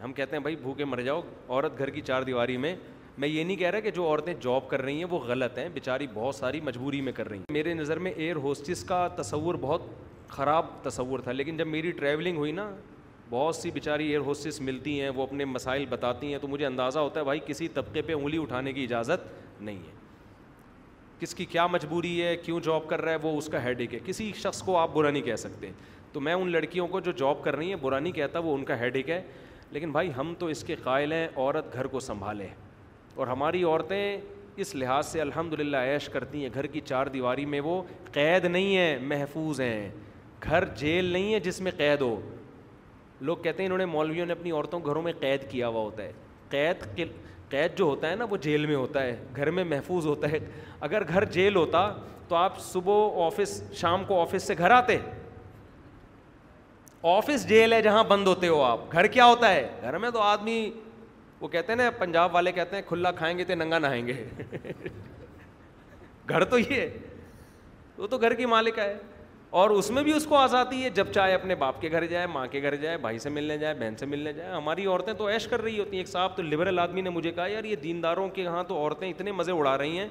ہم 0.03 0.13
کہتے 0.13 0.37
ہیں 0.37 0.43
بھائی 0.43 0.57
بھوکے 0.63 0.85
مر 0.85 1.01
جاؤ 1.03 1.21
عورت 1.49 1.79
گھر 1.79 1.91
کی 1.91 2.01
چار 2.01 2.23
دیواری 2.23 2.57
میں 2.57 2.75
میں 3.23 3.29
یہ 3.29 3.45
نہیں 3.45 3.57
کہہ 3.57 3.71
رہا 3.71 3.81
کہ 3.81 3.91
جو 3.97 4.05
عورتیں 4.07 4.33
جاب 4.41 4.69
کر 4.69 4.83
رہی 4.83 4.97
ہیں 4.99 5.05
وہ 5.11 5.19
غلط 5.27 5.59
ہیں 5.59 5.69
بیچاری 5.75 6.07
بہت 6.15 6.35
ساری 6.35 6.61
مجبوری 6.69 7.01
میں 7.09 7.13
کر 7.17 7.29
رہی 7.29 7.39
ہیں 7.39 7.53
میرے 7.53 7.75
نظر 7.75 7.99
میں 8.07 8.13
ایئر 8.17 8.37
ہوسٹس 8.47 8.85
کا 8.85 9.07
تصور 9.17 9.55
بہت 9.61 9.83
خراب 10.29 10.67
تصور 10.83 11.19
تھا 11.25 11.33
لیکن 11.33 11.57
جب 11.57 11.67
میری 11.67 11.91
ٹریولنگ 12.01 12.37
ہوئی 12.39 12.53
نا 12.53 12.71
بہت 13.31 13.57
سی 13.57 13.71
بیچاری 13.71 14.07
ایئر 14.09 14.21
ہوسٹس 14.31 14.61
ملتی 14.61 15.01
ہیں 15.01 15.09
وہ 15.15 15.23
اپنے 15.23 15.45
مسائل 15.45 15.85
بتاتی 15.89 16.33
ہیں 16.33 16.39
تو 16.39 16.49
مجھے 16.49 16.67
اندازہ 16.67 16.99
ہوتا 16.99 17.21
ہے 17.21 17.25
بھائی 17.25 17.41
کسی 17.47 17.69
طبقے 17.75 18.03
پہ 18.07 18.13
انگلی 18.15 18.39
اٹھانے 18.43 18.73
کی 18.73 18.85
اجازت 18.85 19.29
نہیں 19.65 19.77
ہے 19.87 20.01
کس 21.21 21.35
کی 21.35 21.45
کیا 21.47 21.67
مجبوری 21.67 22.21
ہے 22.23 22.37
کیوں 22.43 22.61
جاب 22.65 22.89
کر 22.89 23.03
رہا 23.03 23.13
ہے 23.13 23.17
وہ 23.23 23.37
اس 23.39 23.47
کا 23.53 23.63
ہیڈ 23.65 23.81
ایک 23.81 23.95
ہے 23.95 23.99
کسی 24.05 24.31
شخص 24.37 24.63
کو 24.63 24.77
آپ 24.79 24.93
برا 24.95 25.11
نہیں 25.11 25.23
کہہ 25.23 25.37
سکتے 25.43 25.71
تو 26.13 26.21
میں 26.21 26.33
ان 26.35 26.51
لڑکیوں 26.53 26.87
کو 26.95 27.01
جو 27.01 27.13
جاب 27.17 27.43
کر 27.45 27.57
رہی 27.57 27.69
ہیں 27.69 27.77
برا 27.81 27.99
نہیں 27.99 28.13
کہتا 28.13 28.39
وہ 28.47 28.55
ان 28.55 28.65
کا 28.71 28.79
ہیڈ 28.81 28.97
ایک 28.97 29.11
ہے 29.11 29.23
لیکن 29.73 29.91
بھائی 29.93 30.11
ہم 30.17 30.33
تو 30.39 30.47
اس 30.55 30.63
کے 30.67 30.75
قائل 30.83 31.13
ہیں 31.13 31.27
عورت 31.37 31.73
گھر 31.75 31.87
کو 31.95 32.01
سنبھالے 32.07 32.47
اور 33.15 33.27
ہماری 33.27 33.63
عورتیں 33.65 34.17
اس 34.65 34.75
لحاظ 34.75 35.07
سے 35.09 35.21
الحمد 35.21 35.53
للہ 35.61 35.77
عیش 35.93 36.09
کرتی 36.13 36.43
ہیں 36.43 36.49
گھر 36.55 36.67
کی 36.73 36.81
چار 36.85 37.07
دیواری 37.13 37.45
میں 37.55 37.61
وہ 37.65 37.81
قید 38.13 38.45
نہیں 38.45 38.77
ہیں 38.77 38.99
محفوظ 39.13 39.61
ہیں 39.61 39.89
گھر 40.45 40.65
جیل 40.79 41.05
نہیں 41.13 41.33
ہے 41.35 41.39
جس 41.41 41.61
میں 41.67 41.73
قید 41.77 42.01
ہو 42.01 42.15
لوگ 43.29 43.37
کہتے 43.43 43.63
ہیں 43.63 43.67
انہوں 43.69 43.79
نے 43.79 43.85
مولویوں 43.93 44.27
نے 44.27 44.33
اپنی 44.33 44.51
عورتوں 44.51 44.81
کو 44.81 44.91
گھروں 44.91 45.03
میں 45.03 45.13
قید 45.21 45.51
کیا 45.51 45.69
ہوا 45.69 45.81
ہوتا 45.81 46.03
ہے 46.03 46.13
قید 46.95 47.01
قید 47.53 47.75
جو 47.79 47.85
ہوتا 47.85 48.11
ہے 48.11 48.17
نا 48.17 48.27
وہ 48.31 48.37
جیل 48.45 48.65
میں 48.67 48.75
ہوتا 48.75 49.03
ہے 49.03 49.17
گھر 49.37 49.51
میں 49.57 49.63
محفوظ 49.73 50.07
ہوتا 50.07 50.31
ہے 50.33 50.39
اگر 50.89 51.03
گھر 51.09 51.25
جیل 51.37 51.57
ہوتا 51.57 51.81
تو 52.29 52.37
آپ 52.37 52.59
صبح 52.67 53.25
آفس 53.27 53.51
شام 53.81 54.05
کو 54.11 54.21
آفس 54.21 54.43
سے 54.51 54.55
گھر 54.59 54.71
آتے 54.71 54.97
آفس 57.15 57.47
جیل 57.49 57.73
ہے 57.73 57.81
جہاں 57.83 58.05
بند 58.13 58.27
ہوتے 58.29 58.49
ہو 58.49 58.63
آپ 58.63 58.93
گھر 58.93 59.07
کیا 59.17 59.25
ہوتا 59.27 59.51
ہے 59.55 59.69
گھر 59.83 59.99
میں 60.05 60.11
تو 60.17 60.21
آدمی 60.23 60.59
وہ 61.41 61.49
کہتے 61.55 61.73
ہیں 61.73 61.77
نا 61.83 61.91
پنجاب 61.99 62.35
والے 62.35 62.53
کہتے 62.59 62.77
ہیں 62.77 62.83
کھلا 62.89 63.11
کھائیں 63.21 63.37
گے 63.39 63.45
تو 63.45 63.55
ننگا 63.63 63.79
نہائیں 63.87 64.07
گے 64.07 64.13
گھر 66.31 66.45
تو 66.53 66.59
یہ 66.59 66.87
وہ 67.99 68.07
تو 68.11 68.19
گھر 68.21 68.35
کی 68.35 68.47
مالک 68.57 68.79
ہے 68.79 68.95
اور 69.61 69.71
اس 69.71 69.89
میں 69.91 70.03
بھی 70.03 70.13
اس 70.17 70.25
کو 70.27 70.37
آزادی 70.37 70.83
ہے 70.83 70.91
جب 70.95 71.07
چاہے 71.15 71.33
اپنے 71.35 71.55
باپ 71.63 71.81
کے 71.81 71.91
گھر 71.93 72.05
جائے 72.11 72.27
ماں 72.35 72.47
کے 72.51 72.63
گھر 72.63 72.75
جائے 72.83 72.97
بھائی 72.99 73.19
سے 73.19 73.31
ملنے 73.31 73.57
جائے 73.59 73.75
بہن 73.81 73.97
سے 73.99 74.07
ملنے 74.07 74.33
جائے 74.33 74.51
ہماری 74.53 74.87
عورتیں 74.87 75.13
تو 75.15 75.29
عیش 75.31 75.47
کر 75.47 75.61
رہی 75.63 75.79
ہوتی 75.79 75.93
ہیں 75.97 76.01
ایک 76.05 76.09
صاحب 76.13 76.37
تو 76.37 76.43
لبرل 76.43 76.79
آدمی 76.79 77.01
نے 77.01 77.11
مجھے 77.11 77.33
کہا 77.33 77.47
یار 77.47 77.65
یہ 77.65 77.77
دین 77.83 78.03
داروں 78.03 78.29
کہ 78.35 78.41
ہاں 78.47 78.63
تو 78.69 78.77
عورتیں 78.79 79.09
اتنے 79.11 79.33
مزے 79.41 79.53
اڑا 79.53 79.77
رہی 79.79 79.99
ہیں 79.99 80.07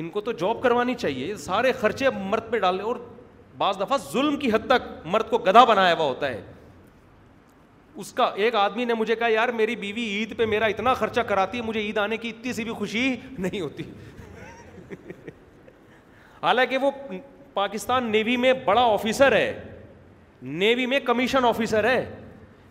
ان 0.00 0.10
کو 0.16 0.20
تو 0.20 0.32
جاب 0.42 0.60
کروانی 0.62 0.94
چاہیے 0.94 1.34
سارے 1.46 1.72
خرچے 1.80 2.10
مرد 2.22 2.48
پہ 2.50 2.58
ڈال 2.66 2.74
لیں 2.76 2.84
اور 2.84 2.96
بعض 3.58 3.76
دفعہ 3.80 3.96
ظلم 4.12 4.36
کی 4.38 4.48
حد 4.52 4.66
تک 4.70 4.82
مرد 5.14 5.28
کو 5.30 5.38
گدھا 5.48 5.64
بنایا 5.72 5.94
ہوا 5.94 6.04
ہوتا 6.04 6.28
ہے 6.28 6.40
اس 8.02 8.12
کا 8.12 8.24
ایک 8.44 8.54
آدمی 8.64 8.84
نے 8.84 8.94
مجھے 8.94 9.14
کہا 9.16 9.28
یار 9.28 9.48
میری 9.62 9.76
بیوی 9.86 10.02
عید 10.18 10.36
پہ 10.38 10.44
میرا 10.54 10.66
اتنا 10.74 10.94
خرچہ 10.94 11.20
کراتی 11.28 11.58
ہے 11.58 11.62
مجھے 11.62 11.80
عید 11.80 11.98
آنے 11.98 12.16
کی 12.24 12.28
اتنی 12.28 12.52
سی 12.52 12.64
بھی 12.64 12.72
خوشی 12.78 13.14
نہیں 13.38 13.60
ہوتی 13.60 13.82
حالانکہ 16.42 16.78
وہ 16.82 16.90
پاکستان 17.54 18.10
نیوی 18.12 18.36
میں 18.44 18.52
بڑا 18.64 18.82
آفیسر 18.92 19.32
ہے 19.32 19.52
نیوی 20.62 20.86
میں 20.86 20.98
کمیشن 21.06 21.44
آفیسر 21.44 21.84
ہے 21.88 22.04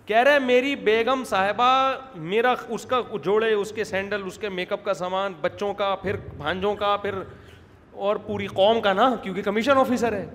کہہ 0.05 0.23
رہے 0.23 0.39
میری 0.39 0.75
بیگم 0.85 1.23
صاحبہ 1.25 1.67
میرا 2.31 2.53
اس 2.77 2.85
کا 2.89 2.99
جوڑے 3.23 3.51
اس 3.53 3.71
کے 3.75 3.83
سینڈل 3.83 4.21
اس 4.25 4.37
کے 4.37 4.49
میک 4.49 4.71
اپ 4.73 4.83
کا 4.85 4.93
سامان 4.93 5.33
بچوں 5.41 5.73
کا 5.83 5.93
پھر 6.01 6.15
بھانجوں 6.37 6.73
کا 6.75 6.95
پھر 7.05 7.15
اور 8.07 8.15
پوری 8.25 8.47
قوم 8.47 8.81
کا 8.81 8.93
نا 8.93 9.09
کیونکہ 9.23 9.41
کمیشن 9.41 9.77
آفیسر 9.77 10.13
ہے 10.13 10.25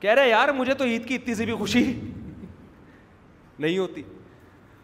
کہہ 0.00 0.14
رہے 0.14 0.28
یار 0.28 0.48
مجھے 0.56 0.74
تو 0.74 0.84
عید 0.84 1.06
کی 1.08 1.14
اتنی 1.14 1.34
سی 1.34 1.44
بھی 1.44 1.54
خوشی 1.58 1.82
نہیں 3.58 3.76
ہوتی 3.78 4.02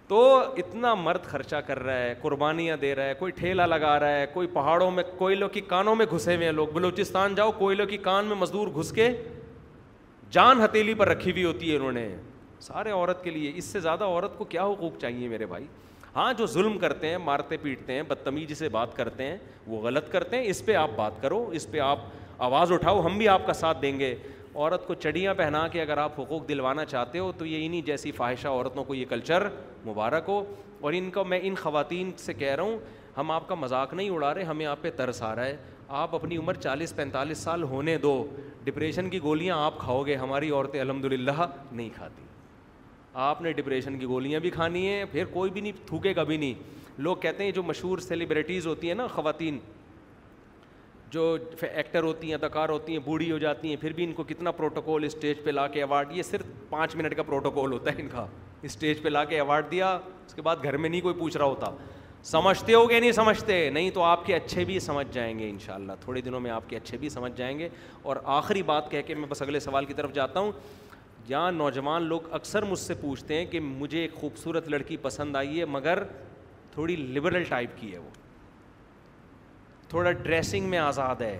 تو 0.08 0.18
اتنا 0.58 0.94
مرد 0.94 1.24
خرچہ 1.26 1.56
کر 1.66 1.78
رہا 1.82 1.98
ہے 1.98 2.14
قربانیاں 2.22 2.76
دے 2.80 2.94
رہا 2.94 3.04
ہے 3.08 3.14
کوئی 3.18 3.32
ٹھیلا 3.36 3.66
لگا 3.66 3.98
رہا 4.00 4.16
ہے 4.18 4.26
کوئی 4.32 4.46
پہاڑوں 4.52 4.90
میں 4.90 5.04
کوئلوں 5.18 5.48
کی 5.48 5.60
کانوں 5.68 5.94
میں 5.96 6.06
گھسے 6.14 6.34
ہوئے 6.34 6.46
ہیں 6.46 6.52
لوگ 6.52 6.68
بلوچستان 6.72 7.34
جاؤ 7.34 7.50
کوئلوں 7.58 7.86
کی 7.86 7.96
کان 8.08 8.24
میں 8.26 8.36
مزدور 8.36 8.68
گھس 8.78 8.90
کے 8.92 9.08
جان 10.32 10.60
ہتیلی 10.64 10.94
پر 10.94 11.08
رکھی 11.08 11.30
ہوئی 11.32 11.44
ہوتی 11.44 11.70
ہے 11.70 11.76
انہوں 11.76 11.92
نے 11.92 12.08
سارے 12.60 12.90
عورت 12.90 13.24
کے 13.24 13.30
لیے 13.30 13.52
اس 13.56 13.64
سے 13.72 13.80
زیادہ 13.80 14.04
عورت 14.04 14.36
کو 14.38 14.44
کیا 14.54 14.64
حقوق 14.66 14.98
چاہیے 15.00 15.28
میرے 15.28 15.46
بھائی 15.46 15.66
ہاں 16.16 16.32
جو 16.38 16.46
ظلم 16.46 16.78
کرتے 16.78 17.08
ہیں 17.08 17.18
مارتے 17.18 17.56
پیٹتے 17.62 17.92
ہیں 17.92 18.02
بدتمیزی 18.08 18.54
سے 18.54 18.68
بات 18.76 18.94
کرتے 18.96 19.24
ہیں 19.26 19.36
وہ 19.66 19.80
غلط 19.82 20.10
کرتے 20.12 20.36
ہیں 20.36 20.44
اس 20.50 20.64
پہ 20.66 20.74
آپ 20.76 20.90
بات 20.96 21.20
کرو 21.22 21.44
اس 21.60 21.70
پہ 21.70 21.78
آپ 21.86 21.98
آواز 22.46 22.72
اٹھاؤ 22.72 23.04
ہم 23.06 23.18
بھی 23.18 23.28
آپ 23.28 23.46
کا 23.46 23.52
ساتھ 23.52 23.82
دیں 23.82 23.98
گے 24.00 24.14
عورت 24.54 24.86
کو 24.86 24.94
چڑیاں 24.94 25.32
پہنا 25.34 25.66
کے 25.68 25.80
اگر 25.82 25.98
آپ 25.98 26.18
حقوق 26.20 26.48
دلوانا 26.48 26.84
چاہتے 26.84 27.18
ہو 27.18 27.30
تو 27.38 27.46
یہ 27.46 27.64
انہیں 27.66 27.80
جیسی 27.86 28.10
خواہشاں 28.16 28.50
عورتوں 28.52 28.84
کو 28.84 28.94
یہ 28.94 29.04
کلچر 29.08 29.46
مبارک 29.86 30.24
ہو 30.28 30.42
اور 30.80 30.92
ان 30.96 31.10
کو 31.14 31.24
میں 31.24 31.38
ان 31.42 31.54
خواتین 31.62 32.10
سے 32.18 32.34
کہہ 32.34 32.54
رہا 32.54 32.62
ہوں 32.62 32.78
ہم 33.16 33.30
آپ 33.30 33.48
کا 33.48 33.54
مذاق 33.54 33.94
نہیں 33.94 34.10
اڑا 34.10 34.32
رہے 34.34 34.42
ہمیں 34.44 34.64
آپ 34.66 34.82
پہ 34.82 34.90
ترس 34.96 35.22
آ 35.22 35.34
رہا 35.36 35.44
ہے 35.46 35.56
آپ 36.02 36.14
اپنی 36.14 36.36
عمر 36.36 36.54
چالیس 36.54 36.94
پینتالیس 36.96 37.38
سال 37.38 37.62
ہونے 37.72 37.96
دو 38.02 38.14
ڈپریشن 38.64 39.10
کی 39.10 39.18
گولیاں 39.22 39.56
آپ 39.64 39.78
کھاؤ 39.78 40.02
گے 40.06 40.16
ہماری 40.16 40.50
عورتیں 40.50 40.80
الحمد 40.80 41.04
للہ 41.12 41.46
نہیں 41.72 41.88
کھاتی 41.94 42.22
آپ 43.26 43.42
نے 43.42 43.52
ڈپریشن 43.52 43.98
کی 43.98 44.06
گولیاں 44.06 44.40
بھی 44.40 44.50
کھانی 44.50 44.86
ہیں 44.86 45.04
پھر 45.12 45.24
کوئی 45.32 45.50
بھی 45.50 45.60
نہیں 45.60 45.86
تھوکے 45.86 46.14
کبھی 46.14 46.36
نہیں 46.36 46.82
لوگ 47.08 47.16
کہتے 47.26 47.44
ہیں 47.44 47.50
جو 47.52 47.62
مشہور 47.62 47.98
سیلیبریٹیز 47.98 48.66
ہوتی 48.66 48.88
ہیں 48.88 48.94
نا 48.94 49.06
خواتین 49.14 49.58
جو 51.14 51.24
ایکٹر 51.72 52.02
ہوتی 52.02 52.26
ہیں 52.28 52.34
اداکار 52.34 52.68
ہوتی 52.68 52.92
ہیں 52.92 52.98
بوڑھی 53.04 53.30
ہو 53.32 53.36
جاتی 53.38 53.68
ہیں 53.70 53.74
پھر 53.80 53.92
بھی 53.96 54.04
ان 54.04 54.12
کو 54.12 54.22
کتنا 54.28 54.50
پروٹوکول 54.60 55.04
اسٹیج 55.04 55.42
پہ 55.44 55.50
لا 55.50 55.66
کے 55.74 55.78
ایوارڈ 55.82 56.12
یہ 56.12 56.22
صرف 56.30 56.46
پانچ 56.70 56.94
منٹ 56.96 57.14
کا 57.16 57.22
پروٹوکول 57.22 57.72
ہوتا 57.72 57.90
ہے 57.92 58.00
ان 58.02 58.08
کا 58.12 58.24
اسٹیج 58.68 59.02
پہ 59.02 59.08
لا 59.08 59.22
کے 59.24 59.34
ایوارڈ 59.40 59.70
دیا 59.70 59.90
اس 60.26 60.34
کے 60.34 60.42
بعد 60.42 60.56
گھر 60.64 60.76
میں 60.76 60.88
نہیں 60.88 61.00
کوئی 61.00 61.14
پوچھ 61.18 61.36
رہا 61.36 61.44
ہوتا 61.52 61.66
سمجھتے 62.30 62.74
ہو 62.74 62.88
گے 62.90 62.98
نہیں 63.00 63.12
سمجھتے 63.18 63.58
نہیں 63.76 63.90
تو 63.94 64.02
آپ 64.02 64.24
کے 64.26 64.34
اچھے 64.34 64.64
بھی 64.64 64.78
سمجھ 64.88 65.06
جائیں 65.12 65.38
گے 65.38 65.48
ان 65.50 65.58
شاء 65.66 65.74
اللہ 65.74 65.92
تھوڑے 66.04 66.20
دنوں 66.28 66.40
میں 66.40 66.50
آپ 66.50 66.68
کے 66.68 66.76
اچھے 66.76 66.96
بھی 66.98 67.08
سمجھ 67.16 67.32
جائیں 67.36 67.58
گے 67.58 67.68
اور 68.12 68.16
آخری 68.38 68.62
بات 68.72 68.90
کہہ 68.90 69.02
کے 69.06 69.14
میں 69.14 69.28
بس 69.28 69.42
اگلے 69.42 69.60
سوال 69.68 69.84
کی 69.90 69.94
طرف 70.00 70.12
جاتا 70.14 70.40
ہوں 70.40 70.52
یہاں 71.28 71.52
نوجوان 71.60 72.02
لوگ 72.14 72.32
اکثر 72.40 72.62
مجھ 72.70 72.78
سے 72.78 72.94
پوچھتے 73.00 73.38
ہیں 73.38 73.44
کہ 73.50 73.60
مجھے 73.70 74.00
ایک 74.00 74.14
خوبصورت 74.20 74.68
لڑکی 74.76 74.96
پسند 75.02 75.36
آئی 75.36 75.60
ہے 75.60 75.64
مگر 75.78 76.02
تھوڑی 76.74 76.96
لبرل 77.16 77.44
ٹائپ 77.48 77.80
کی 77.80 77.92
ہے 77.92 77.98
وہ 77.98 78.10
تھوڑا 79.94 80.10
ڈریسنگ 80.22 80.68
میں 80.68 80.78
آزاد 80.78 81.20
ہے 81.20 81.36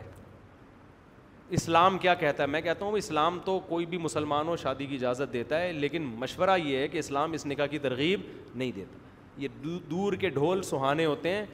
اسلام 1.59 1.97
کیا 2.03 2.13
کہتا 2.15 2.43
ہے 2.43 2.49
میں 2.49 2.61
کہتا 2.63 2.85
ہوں 2.85 2.97
اسلام 2.99 3.39
تو 3.45 3.59
کوئی 3.69 3.87
بھی 3.87 3.99
مسلمان 3.99 4.49
ہو 4.49 4.57
شادی 4.63 4.87
کی 4.87 4.95
اجازت 4.95 5.33
دیتا 5.33 5.61
ہے 5.61 5.73
لیکن 5.73 6.03
مشورہ 6.19 6.57
یہ 6.65 6.77
ہے 6.79 6.87
کہ 6.89 6.99
اسلام 6.99 7.33
اس 7.39 7.47
نکاح 7.47 7.67
کی 7.71 7.79
ترغیب 7.87 8.21
نہیں 8.55 8.71
دیتا 8.77 8.99
یہ 9.43 9.65
دور 9.91 10.13
کے 10.25 10.29
ڈھول 10.37 10.63
سہانے 10.71 11.05
ہوتے 11.07 11.31
ہیں 11.35 11.45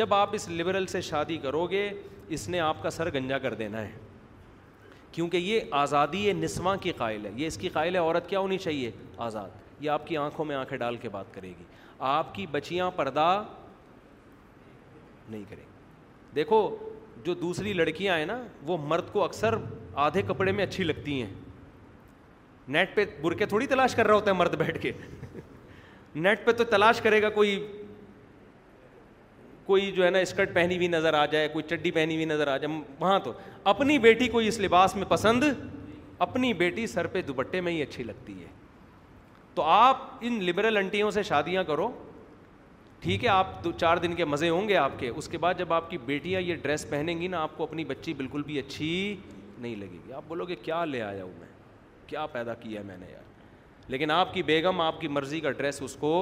جب 0.00 0.14
آپ 0.14 0.34
اس 0.34 0.48
لبرل 0.48 0.86
سے 0.96 1.00
شادی 1.10 1.36
کرو 1.42 1.64
گے 1.70 1.88
اس 2.36 2.48
نے 2.48 2.60
آپ 2.60 2.82
کا 2.82 2.90
سر 2.98 3.12
گنجا 3.14 3.38
کر 3.44 3.54
دینا 3.62 3.82
ہے 3.86 3.92
کیونکہ 5.12 5.36
یہ 5.36 5.72
آزادی 5.82 6.24
یہ 6.26 6.32
نسواں 6.40 6.76
کی 6.80 6.92
قائل 6.96 7.26
ہے 7.26 7.30
یہ 7.36 7.46
اس 7.46 7.58
کی 7.58 7.68
قائل 7.78 7.94
ہے 7.94 8.00
عورت 8.00 8.28
کیا 8.28 8.38
ہونی 8.40 8.58
چاہیے 8.66 8.90
آزاد 9.30 9.82
یہ 9.84 9.90
آپ 9.90 10.06
کی 10.06 10.16
آنکھوں 10.26 10.44
میں 10.44 10.56
آنکھیں 10.56 10.76
ڈال 10.78 10.96
کے 10.96 11.08
بات 11.12 11.32
کرے 11.34 11.52
گی 11.58 11.64
آپ 12.10 12.34
کی 12.34 12.46
بچیاں 12.50 12.90
پردہ 12.96 13.30
نہیں 15.28 15.44
کرے 15.50 15.60
گی 15.60 15.67
دیکھو 16.34 16.60
جو 17.24 17.34
دوسری 17.34 17.72
لڑکیاں 17.72 18.16
ہیں 18.18 18.26
نا 18.26 18.40
وہ 18.66 18.76
مرد 18.86 19.12
کو 19.12 19.24
اکثر 19.24 19.54
آدھے 20.06 20.22
کپڑے 20.28 20.52
میں 20.52 20.64
اچھی 20.64 20.84
لگتی 20.84 21.20
ہیں 21.22 21.32
نیٹ 22.76 22.94
پہ 22.94 23.04
برقے 23.20 23.46
تھوڑی 23.46 23.66
تلاش 23.66 23.94
کر 23.94 24.06
رہا 24.06 24.14
ہوتا 24.14 24.30
ہے 24.30 24.36
مرد 24.36 24.54
بیٹھ 24.58 24.78
کے 24.82 24.92
نیٹ 26.14 26.44
پہ 26.46 26.52
تو 26.58 26.64
تلاش 26.70 27.00
کرے 27.00 27.20
گا 27.22 27.28
کوئی 27.30 27.56
کوئی 29.64 29.90
جو 29.92 30.04
ہے 30.04 30.10
نا 30.10 30.18
اسکرٹ 30.26 30.52
پہنی 30.54 30.76
ہوئی 30.76 30.86
نظر 30.88 31.14
آ 31.14 31.24
جائے 31.32 31.48
کوئی 31.52 31.64
چڈی 31.68 31.90
پہنی 31.90 32.14
ہوئی 32.14 32.24
نظر 32.26 32.48
آ 32.48 32.56
جائے 32.56 32.76
وہاں 32.98 33.18
تو 33.24 33.32
اپنی 33.72 33.98
بیٹی 34.04 34.28
کو 34.28 34.38
اس 34.38 34.58
لباس 34.60 34.94
میں 34.96 35.04
پسند 35.08 35.44
اپنی 36.28 36.52
بیٹی 36.62 36.86
سر 36.86 37.06
پہ 37.06 37.22
دوپٹے 37.22 37.60
میں 37.60 37.72
ہی 37.72 37.82
اچھی 37.82 38.04
لگتی 38.04 38.40
ہے 38.42 38.46
تو 39.54 39.62
آپ 39.72 40.08
ان 40.26 40.42
لبرل 40.44 40.76
انٹیوں 40.76 41.10
سے 41.10 41.22
شادیاں 41.22 41.64
کرو 41.64 41.90
ٹھیک 43.00 43.24
ہے 43.24 43.28
آپ 43.28 43.62
دو 43.64 43.70
چار 43.80 43.96
دن 44.02 44.14
کے 44.16 44.24
مزے 44.24 44.48
ہوں 44.48 44.68
گے 44.68 44.76
آپ 44.76 44.92
کے 44.98 45.08
اس 45.08 45.28
کے 45.28 45.38
بعد 45.38 45.54
جب 45.58 45.72
آپ 45.72 45.90
کی 45.90 45.98
بیٹیاں 46.06 46.40
یہ 46.40 46.54
ڈریس 46.62 46.88
پہنیں 46.90 47.20
گی 47.20 47.26
نا 47.28 47.40
آپ 47.42 47.56
کو 47.56 47.62
اپنی 47.64 47.84
بچی 47.88 48.14
بالکل 48.14 48.42
بھی 48.46 48.58
اچھی 48.58 48.88
نہیں 49.58 49.74
لگے 49.76 49.98
گی 50.06 50.12
آپ 50.12 50.22
بولو 50.28 50.44
گے 50.48 50.54
کیا 50.62 50.84
لے 50.84 51.02
آیا 51.02 51.22
ہوں 51.24 51.32
میں 51.38 51.46
کیا 52.06 52.24
پیدا 52.32 52.54
کیا 52.60 52.80
ہے 52.80 52.84
میں 52.86 52.96
نے 53.00 53.06
یار 53.10 53.22
لیکن 53.90 54.10
آپ 54.10 54.32
کی 54.34 54.42
بیگم 54.48 54.80
آپ 54.80 55.00
کی 55.00 55.08
مرضی 55.08 55.40
کا 55.40 55.50
ڈریس 55.58 55.80
اس 55.82 55.94
کو 56.00 56.12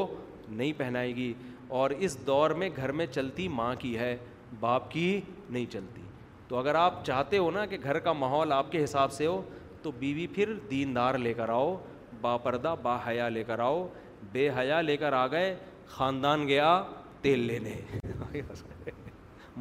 نہیں 0.48 0.72
پہنائے 0.76 1.14
گی 1.16 1.32
اور 1.78 1.90
اس 1.98 2.16
دور 2.26 2.50
میں 2.62 2.68
گھر 2.76 2.92
میں 2.98 3.06
چلتی 3.12 3.46
ماں 3.60 3.74
کی 3.78 3.98
ہے 3.98 4.16
باپ 4.60 4.90
کی 4.90 5.20
نہیں 5.50 5.64
چلتی 5.72 6.02
تو 6.48 6.58
اگر 6.58 6.74
آپ 6.78 7.04
چاہتے 7.06 7.38
ہو 7.38 7.50
نا 7.50 7.64
کہ 7.66 7.76
گھر 7.84 7.98
کا 7.98 8.12
ماحول 8.12 8.52
آپ 8.52 8.70
کے 8.72 8.82
حساب 8.84 9.12
سے 9.12 9.26
ہو 9.26 9.40
تو 9.82 9.90
بیوی 9.98 10.26
پھر 10.34 10.52
دیندار 10.70 11.18
لے 11.18 11.32
کر 11.34 11.48
آؤ 11.48 11.76
با 12.20 12.36
پردہ 12.44 12.74
با 12.82 12.96
حیا 13.06 13.28
لے 13.28 13.44
کر 13.44 13.58
آؤ 13.60 13.86
بے 14.32 14.48
حیا 14.58 14.80
لے 14.80 14.96
کر 14.96 15.12
آ 15.12 15.26
گئے 15.30 15.54
خاندان 15.94 16.46
گیا 16.48 16.82
تیل 17.22 17.38
لینے 17.46 17.74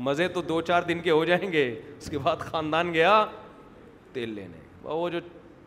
مزے 0.06 0.28
تو 0.34 0.42
دو 0.42 0.60
چار 0.68 0.84
دن 0.88 1.00
کے 1.02 1.12
ہو 1.12 1.24
جائیں 1.26 1.52
گے 1.52 1.64
اس 1.98 2.10
کے 2.10 2.18
بعد 2.24 2.38
خاندان 2.52 2.94
گیا 2.94 3.24
تیل 4.14 4.30
لینے 4.36 4.60
وہ 4.84 5.10
جو 5.10 5.20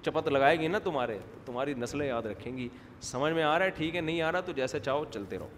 چپت 0.02 0.28
لگائے 0.28 0.59
گی 0.61 0.68
نا 0.68 0.78
تمہارے 0.84 1.18
تمہاری 1.46 1.74
نسلیں 1.76 2.06
یاد 2.09 2.26
رکھیں 2.26 2.56
گی 2.56 2.68
سمجھ 3.11 3.32
میں 3.32 3.42
آ 3.42 3.59
رہا 3.59 3.64
ہے 3.66 3.70
ٹھیک 3.76 3.96
ہے 3.96 4.00
نہیں 4.00 4.20
آ 4.22 4.30
رہا 4.32 4.40
تو 4.46 4.52
جیسے 4.56 4.80
چاہو 4.80 5.04
چلتے 5.14 5.38
رہو 5.38 5.48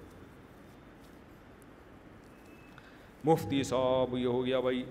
مفتی 3.25 3.63
صاحب 3.63 4.17
یہ 4.19 4.27
ہو 4.27 4.45
گیا 4.45 4.61
بھائی 4.61 4.83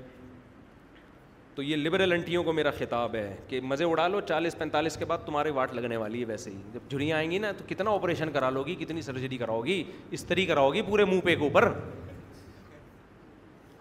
تو 1.60 1.64
یہ 1.64 1.76
لبرل 1.76 2.12
انٹیوں 2.14 2.42
کو 2.44 2.52
میرا 2.54 2.72
خطاب 2.78 3.16
ہے 3.16 3.36
کہ 3.48 3.60
مزے 3.70 3.86
اڑا 3.86 4.08
لو 4.08 4.20
چالیس 4.28 4.58
پینتالیس 4.58 4.96
کے 4.98 5.06
بعد 5.06 5.26
تمہارے 5.26 5.50
واٹ 5.56 5.72
لگنے 5.76 5.96
والی 5.98 6.20
ہے 6.20 6.26
ویسے 6.26 6.50
ہی 6.50 6.58
جب 6.74 6.82
جھڑیاں 6.90 7.16
آئیں 7.18 7.32
گی 7.32 7.38
نا 7.46 7.52
تو 7.58 7.64
کتنا 7.68 7.92
آپریشن 7.92 8.30
کرا 8.34 8.50
لو 8.50 8.62
گی 8.66 8.76
کتنی 8.80 9.02
سرجری 9.02 9.38
کراؤ 9.38 9.62
گی 9.62 9.82
استری 10.18 10.46
کراؤ 10.46 10.70
گی 10.74 10.82
پورے 10.90 11.06
منہ 11.06 11.20
پہ 11.26 11.36
کے 11.36 11.44
اوپر 11.46 11.68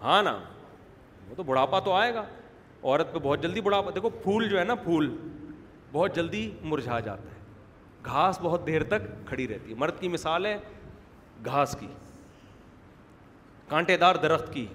ہاں 0.01 0.21
نا 0.23 0.35
وہ 1.27 1.35
تو 1.35 1.43
بڑھاپا 1.43 1.79
تو 1.85 1.91
آئے 2.01 2.13
گا 2.13 2.23
عورت 2.83 3.13
پہ 3.13 3.19
بہت 3.27 3.43
جلدی 3.43 3.61
بڑھاپا 3.67 3.91
دیکھو 3.95 4.09
پھول 4.23 4.49
جو 4.49 4.59
ہے 4.59 4.63
نا 4.63 4.75
پھول 4.83 5.09
بہت 5.91 6.15
جلدی 6.15 6.49
مرجھا 6.73 6.99
جاتا 6.99 7.29
ہے 7.35 8.03
گھاس 8.05 8.39
بہت 8.41 8.67
دیر 8.67 8.83
تک 8.95 9.07
کھڑی 9.27 9.47
رہتی 9.47 9.69
ہے 9.69 9.75
مرد 9.85 9.99
کی 9.99 10.07
مثال 10.17 10.45
ہے 10.45 10.57
گھاس 11.45 11.75
کی 11.79 11.87
کانٹے 13.69 13.97
دار 14.05 14.15
درخت 14.27 14.53
کی 14.53 14.65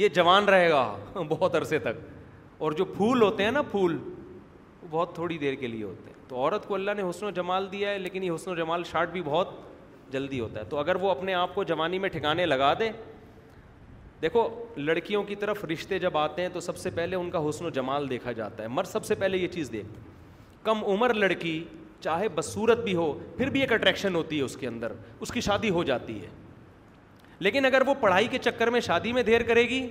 یہ 0.00 0.08
جوان 0.18 0.44
رہے 0.48 0.68
گا 0.70 0.82
بہت 1.28 1.54
عرصے 1.56 1.78
تک 1.86 2.02
اور 2.58 2.72
جو 2.80 2.84
پھول 2.84 3.22
ہوتے 3.22 3.44
ہیں 3.44 3.50
نا 3.50 3.62
پھول 3.70 3.96
وہ 4.82 4.86
بہت 4.90 5.14
تھوڑی 5.14 5.38
دیر 5.38 5.54
کے 5.60 5.66
لیے 5.66 5.82
ہوتے 5.84 6.10
ہیں 6.10 6.28
تو 6.28 6.36
عورت 6.36 6.66
کو 6.68 6.74
اللہ 6.74 6.90
نے 6.96 7.02
حسن 7.08 7.26
و 7.26 7.30
جمال 7.34 7.70
دیا 7.72 7.90
ہے 7.90 7.98
لیکن 7.98 8.22
یہ 8.22 8.32
حسن 8.34 8.50
و 8.50 8.54
جمال 8.54 8.84
شاٹ 8.90 9.10
بھی 9.12 9.22
بہت 9.24 9.48
جلدی 10.12 10.40
ہوتا 10.40 10.60
ہے 10.60 10.64
تو 10.70 10.78
اگر 10.78 10.96
وہ 11.02 11.10
اپنے 11.10 11.34
آپ 11.34 11.54
کو 11.54 11.64
جوانی 11.72 11.98
میں 11.98 12.08
ٹھکانے 12.12 12.46
لگا 12.46 12.72
دے 12.78 12.90
دیکھو 14.22 14.48
لڑکیوں 14.76 15.22
کی 15.22 15.34
طرف 15.36 15.64
رشتے 15.72 15.98
جب 15.98 16.16
آتے 16.18 16.42
ہیں 16.42 16.48
تو 16.52 16.60
سب 16.60 16.76
سے 16.78 16.90
پہلے 16.94 17.16
ان 17.16 17.30
کا 17.30 17.48
حسن 17.48 17.66
و 17.66 17.70
جمال 17.78 18.08
دیکھا 18.10 18.32
جاتا 18.32 18.62
ہے 18.62 18.68
مر 18.68 18.84
سب 18.90 19.04
سے 19.04 19.14
پہلے 19.24 19.38
یہ 19.38 19.48
چیز 19.54 19.72
دیکھ 19.72 19.86
کم 20.64 20.84
عمر 20.92 21.14
لڑکی 21.14 21.62
چاہے 22.00 22.28
بصورت 22.34 22.84
بھی 22.84 22.94
ہو 22.94 23.12
پھر 23.36 23.50
بھی 23.50 23.60
ایک 23.60 23.72
اٹریکشن 23.72 24.14
ہوتی 24.16 24.38
ہے 24.38 24.42
اس 24.42 24.56
کے 24.56 24.66
اندر 24.66 24.92
اس 25.20 25.30
کی 25.32 25.40
شادی 25.40 25.70
ہو 25.70 25.82
جاتی 25.90 26.20
ہے 26.22 26.26
لیکن 27.44 27.64
اگر 27.64 27.82
وہ 27.86 27.94
پڑھائی 28.00 28.26
کے 28.30 28.38
چکر 28.38 28.70
میں 28.70 28.80
شادی 28.80 29.12
میں 29.12 29.22
دیر 29.22 29.42
کرے 29.46 29.62
گی 29.68 29.86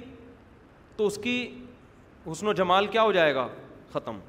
تو 0.97 1.05
اس 1.07 1.17
کی 1.23 1.35
حسن 2.31 2.47
و 2.47 2.53
جمال 2.53 2.85
کیا 2.87 3.03
ہو 3.03 3.11
جائے 3.11 3.33
گا 3.35 3.47
ختم 3.93 4.19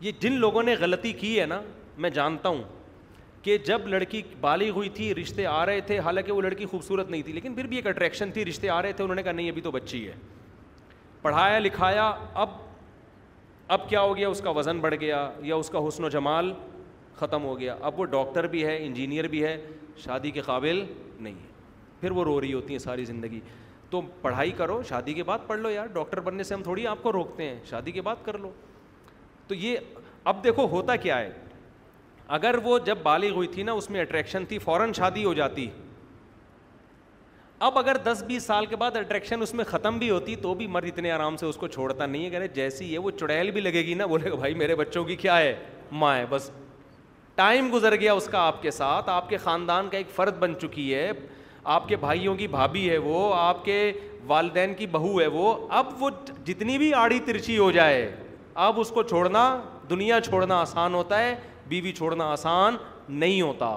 یہ 0.00 0.12
جن 0.20 0.32
لوگوں 0.40 0.62
نے 0.62 0.74
غلطی 0.80 1.12
کی 1.20 1.38
ہے 1.40 1.44
نا 1.46 1.60
میں 2.04 2.10
جانتا 2.10 2.48
ہوں 2.48 2.62
کہ 3.42 3.56
جب 3.66 3.86
لڑکی 3.88 4.22
بالی 4.40 4.68
ہوئی 4.76 4.88
تھی 4.94 5.14
رشتے 5.14 5.46
آ 5.46 5.64
رہے 5.66 5.80
تھے 5.86 5.98
حالانکہ 6.06 6.32
وہ 6.32 6.40
لڑکی 6.42 6.66
خوبصورت 6.70 7.10
نہیں 7.10 7.22
تھی 7.22 7.32
لیکن 7.32 7.54
پھر 7.54 7.66
بھی 7.66 7.76
ایک 7.76 7.86
اٹریکشن 7.86 8.30
تھی 8.34 8.44
رشتے 8.44 8.70
آ 8.70 8.80
رہے 8.82 8.92
تھے 8.92 9.04
انہوں 9.04 9.14
نے 9.16 9.22
کہا 9.22 9.32
نہیں 9.32 9.50
ابھی 9.50 9.62
تو 9.62 9.70
بچی 9.70 10.06
ہے 10.06 10.14
پڑھایا 11.22 11.58
لکھایا 11.58 12.12
اب 12.44 12.48
اب 13.76 13.88
کیا 13.88 14.00
ہو 14.00 14.16
گیا 14.16 14.28
اس 14.28 14.40
کا 14.40 14.50
وزن 14.56 14.78
بڑھ 14.80 14.94
گیا 15.00 15.28
یا 15.42 15.54
اس 15.54 15.70
کا 15.70 15.86
حسن 15.86 16.04
و 16.04 16.08
جمال 16.08 16.52
ختم 17.20 17.44
ہو 17.44 17.58
گیا 17.60 17.76
اب 17.88 18.00
وہ 18.00 18.04
ڈاکٹر 18.16 18.46
بھی 18.48 18.64
ہے 18.64 18.76
انجینئر 18.86 19.28
بھی 19.28 19.42
ہے 19.44 19.56
شادی 20.04 20.30
کے 20.30 20.40
قابل 20.46 20.84
نہیں 21.20 21.34
ہے 21.40 21.54
پھر 22.00 22.10
وہ 22.18 22.24
رو 22.24 22.40
رہی 22.40 22.52
ہوتی 22.52 22.74
ہیں 22.74 22.78
ساری 22.78 23.04
زندگی 23.04 23.40
تو 23.90 24.00
پڑھائی 24.22 24.50
کرو 24.56 24.80
شادی 24.88 25.12
کے 25.14 25.22
بعد 25.22 25.38
پڑھ 25.46 25.60
لو 25.60 25.70
یار 25.70 25.86
ڈاکٹر 25.92 26.20
بننے 26.20 26.42
سے 26.44 26.54
ہم 26.54 26.62
تھوڑی 26.62 26.86
آپ 26.86 27.02
کو 27.02 27.12
روکتے 27.12 27.48
ہیں 27.48 27.58
شادی 27.70 27.90
کے 27.92 28.00
بعد 28.08 28.24
کر 28.24 28.38
لو 28.38 28.50
تو 29.48 29.54
یہ 29.54 29.78
اب 30.32 30.42
دیکھو 30.44 30.66
ہوتا 30.70 30.96
کیا 31.06 31.18
ہے 31.18 31.30
اگر 32.36 32.54
وہ 32.62 32.78
جب 32.86 32.98
بالغ 33.02 33.34
ہوئی 33.34 33.48
تھی 33.48 33.62
نا 33.62 33.72
اس 33.80 33.90
میں 33.90 34.00
اٹریکشن 34.00 34.44
تھی 34.48 34.58
فوراً 34.58 34.92
شادی 34.96 35.24
ہو 35.24 35.34
جاتی 35.34 35.66
اب 37.66 37.78
اگر 37.78 37.96
دس 38.06 38.22
بیس 38.26 38.42
سال 38.46 38.66
کے 38.70 38.76
بعد 38.76 38.96
اٹریکشن 38.96 39.42
اس 39.42 39.52
میں 39.54 39.64
ختم 39.68 39.98
بھی 39.98 40.08
ہوتی 40.10 40.34
تو 40.46 40.54
بھی 40.54 40.66
مرد 40.72 40.86
اتنے 40.86 41.10
آرام 41.12 41.36
سے 41.42 41.46
اس 41.46 41.56
کو 41.56 41.66
چھوڑتا 41.76 42.06
نہیں 42.06 42.24
ہے 42.24 42.30
کہ 42.30 42.46
جیسی 42.54 42.92
ہے 42.92 42.98
وہ 43.04 43.10
چڑیل 43.20 43.50
بھی 43.50 43.60
لگے 43.60 43.82
گی 43.86 43.94
نا 44.00 44.06
بولے 44.06 44.30
گا 44.30 44.34
بھائی 44.42 44.54
میرے 44.62 44.74
بچوں 44.80 45.04
کی 45.04 45.16
کیا 45.22 45.38
ہے 45.38 45.54
ماں 46.00 46.14
ہے 46.16 46.24
بس 46.30 46.50
ٹائم 47.34 47.68
گزر 47.72 47.96
گیا 48.00 48.12
اس 48.18 48.26
کا 48.30 48.40
آپ 48.46 48.60
کے 48.62 48.70
ساتھ 48.70 49.08
آپ 49.10 49.28
کے 49.28 49.36
خاندان 49.46 49.88
کا 49.90 49.98
ایک 49.98 50.10
فرد 50.14 50.36
بن 50.40 50.58
چکی 50.60 50.94
ہے 50.94 51.10
آپ 51.74 51.88
کے 51.88 51.96
بھائیوں 52.00 52.34
کی 52.36 52.46
بھابھی 52.48 52.88
ہے 52.90 52.96
وہ 53.04 53.32
آپ 53.34 53.64
کے 53.64 53.80
والدین 54.26 54.74
کی 54.74 54.86
بہو 54.90 55.20
ہے 55.20 55.26
وہ 55.32 55.54
اب 55.78 55.86
وہ 56.02 56.10
جتنی 56.44 56.76
بھی 56.78 56.92
آڑی 56.94 57.18
ترچی 57.26 57.56
ہو 57.58 57.70
جائے 57.72 58.06
اب 58.66 58.78
اس 58.80 58.90
کو 58.94 59.02
چھوڑنا 59.02 59.42
دنیا 59.90 60.20
چھوڑنا 60.24 60.60
آسان 60.60 60.94
ہوتا 60.94 61.18
ہے 61.22 61.34
بیوی 61.68 61.92
چھوڑنا 61.92 62.24
آسان 62.32 62.76
نہیں 63.08 63.40
ہوتا 63.42 63.70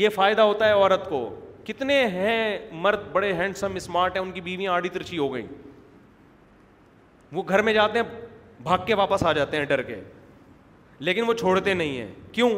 یہ 0.00 0.08
فائدہ 0.14 0.42
ہوتا 0.42 0.66
ہے 0.68 0.72
عورت 0.72 1.08
کو 1.08 1.28
کتنے 1.66 1.98
ہیں 2.18 2.58
مرد 2.82 3.08
بڑے 3.12 3.32
ہینڈسم 3.36 3.74
اسمارٹ 3.76 4.16
ہیں 4.16 4.22
ان 4.22 4.30
کی 4.32 4.40
بیویاں 4.40 4.72
آڑی 4.72 4.88
ترچی 4.88 5.18
ہو 5.18 5.32
گئیں 5.34 5.46
وہ 7.32 7.42
گھر 7.48 7.62
میں 7.62 7.72
جاتے 7.74 7.98
ہیں 7.98 8.06
بھاگ 8.62 8.84
کے 8.86 8.94
واپس 8.94 9.22
آ 9.24 9.32
جاتے 9.32 9.56
ہیں 9.56 9.64
ڈر 9.72 9.82
کے 9.82 10.00
لیکن 11.08 11.28
وہ 11.28 11.32
چھوڑتے 11.40 11.74
نہیں 11.74 11.98
ہیں 12.00 12.08
کیوں 12.32 12.50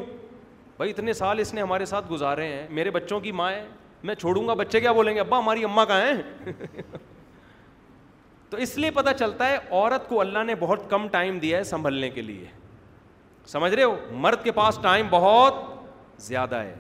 بھائی 0.78 0.90
اتنے 0.90 1.12
سال 1.18 1.38
اس 1.40 1.52
نے 1.55 1.60
ہمارے 1.62 1.84
ساتھ 1.90 2.10
گزارے 2.10 2.46
ہیں 2.48 2.66
میرے 2.74 2.90
بچوں 2.90 3.18
کی 3.20 3.30
ماں 3.38 3.50
ہے 3.52 3.64
میں 4.09 4.14
چھوڑوں 4.14 4.46
گا 4.48 4.55
بچے 4.55 4.80
کیا 4.80 4.92
بولیں 4.92 5.14
گے 5.14 5.20
ابا 5.20 5.38
ہماری 5.38 5.64
اماں 5.64 5.84
کہاں 5.86 6.06
ہیں 6.06 6.52
تو 8.50 8.56
اس 8.66 8.76
لیے 8.78 8.90
پتہ 8.98 9.10
چلتا 9.18 9.48
ہے 9.48 9.56
عورت 9.70 10.09
کو 10.09 10.20
اللہ 10.20 10.44
نے 10.46 10.55
بہت 10.60 10.88
کم 10.90 11.09
ٹائم 11.12 11.38
دیا 11.38 11.59
ہے 11.59 11.64
سنبھلنے 11.70 12.10
کے 12.10 12.22
لیے 12.22 12.44
سمجھ 13.52 13.72
رہے 13.74 13.84
ہو 13.84 13.96
مرد 14.26 14.42
کے 14.44 14.52
پاس 14.52 14.78
ٹائم 14.82 15.06
بہت 15.10 15.60
زیادہ 16.28 16.56
ہے 16.62 16.74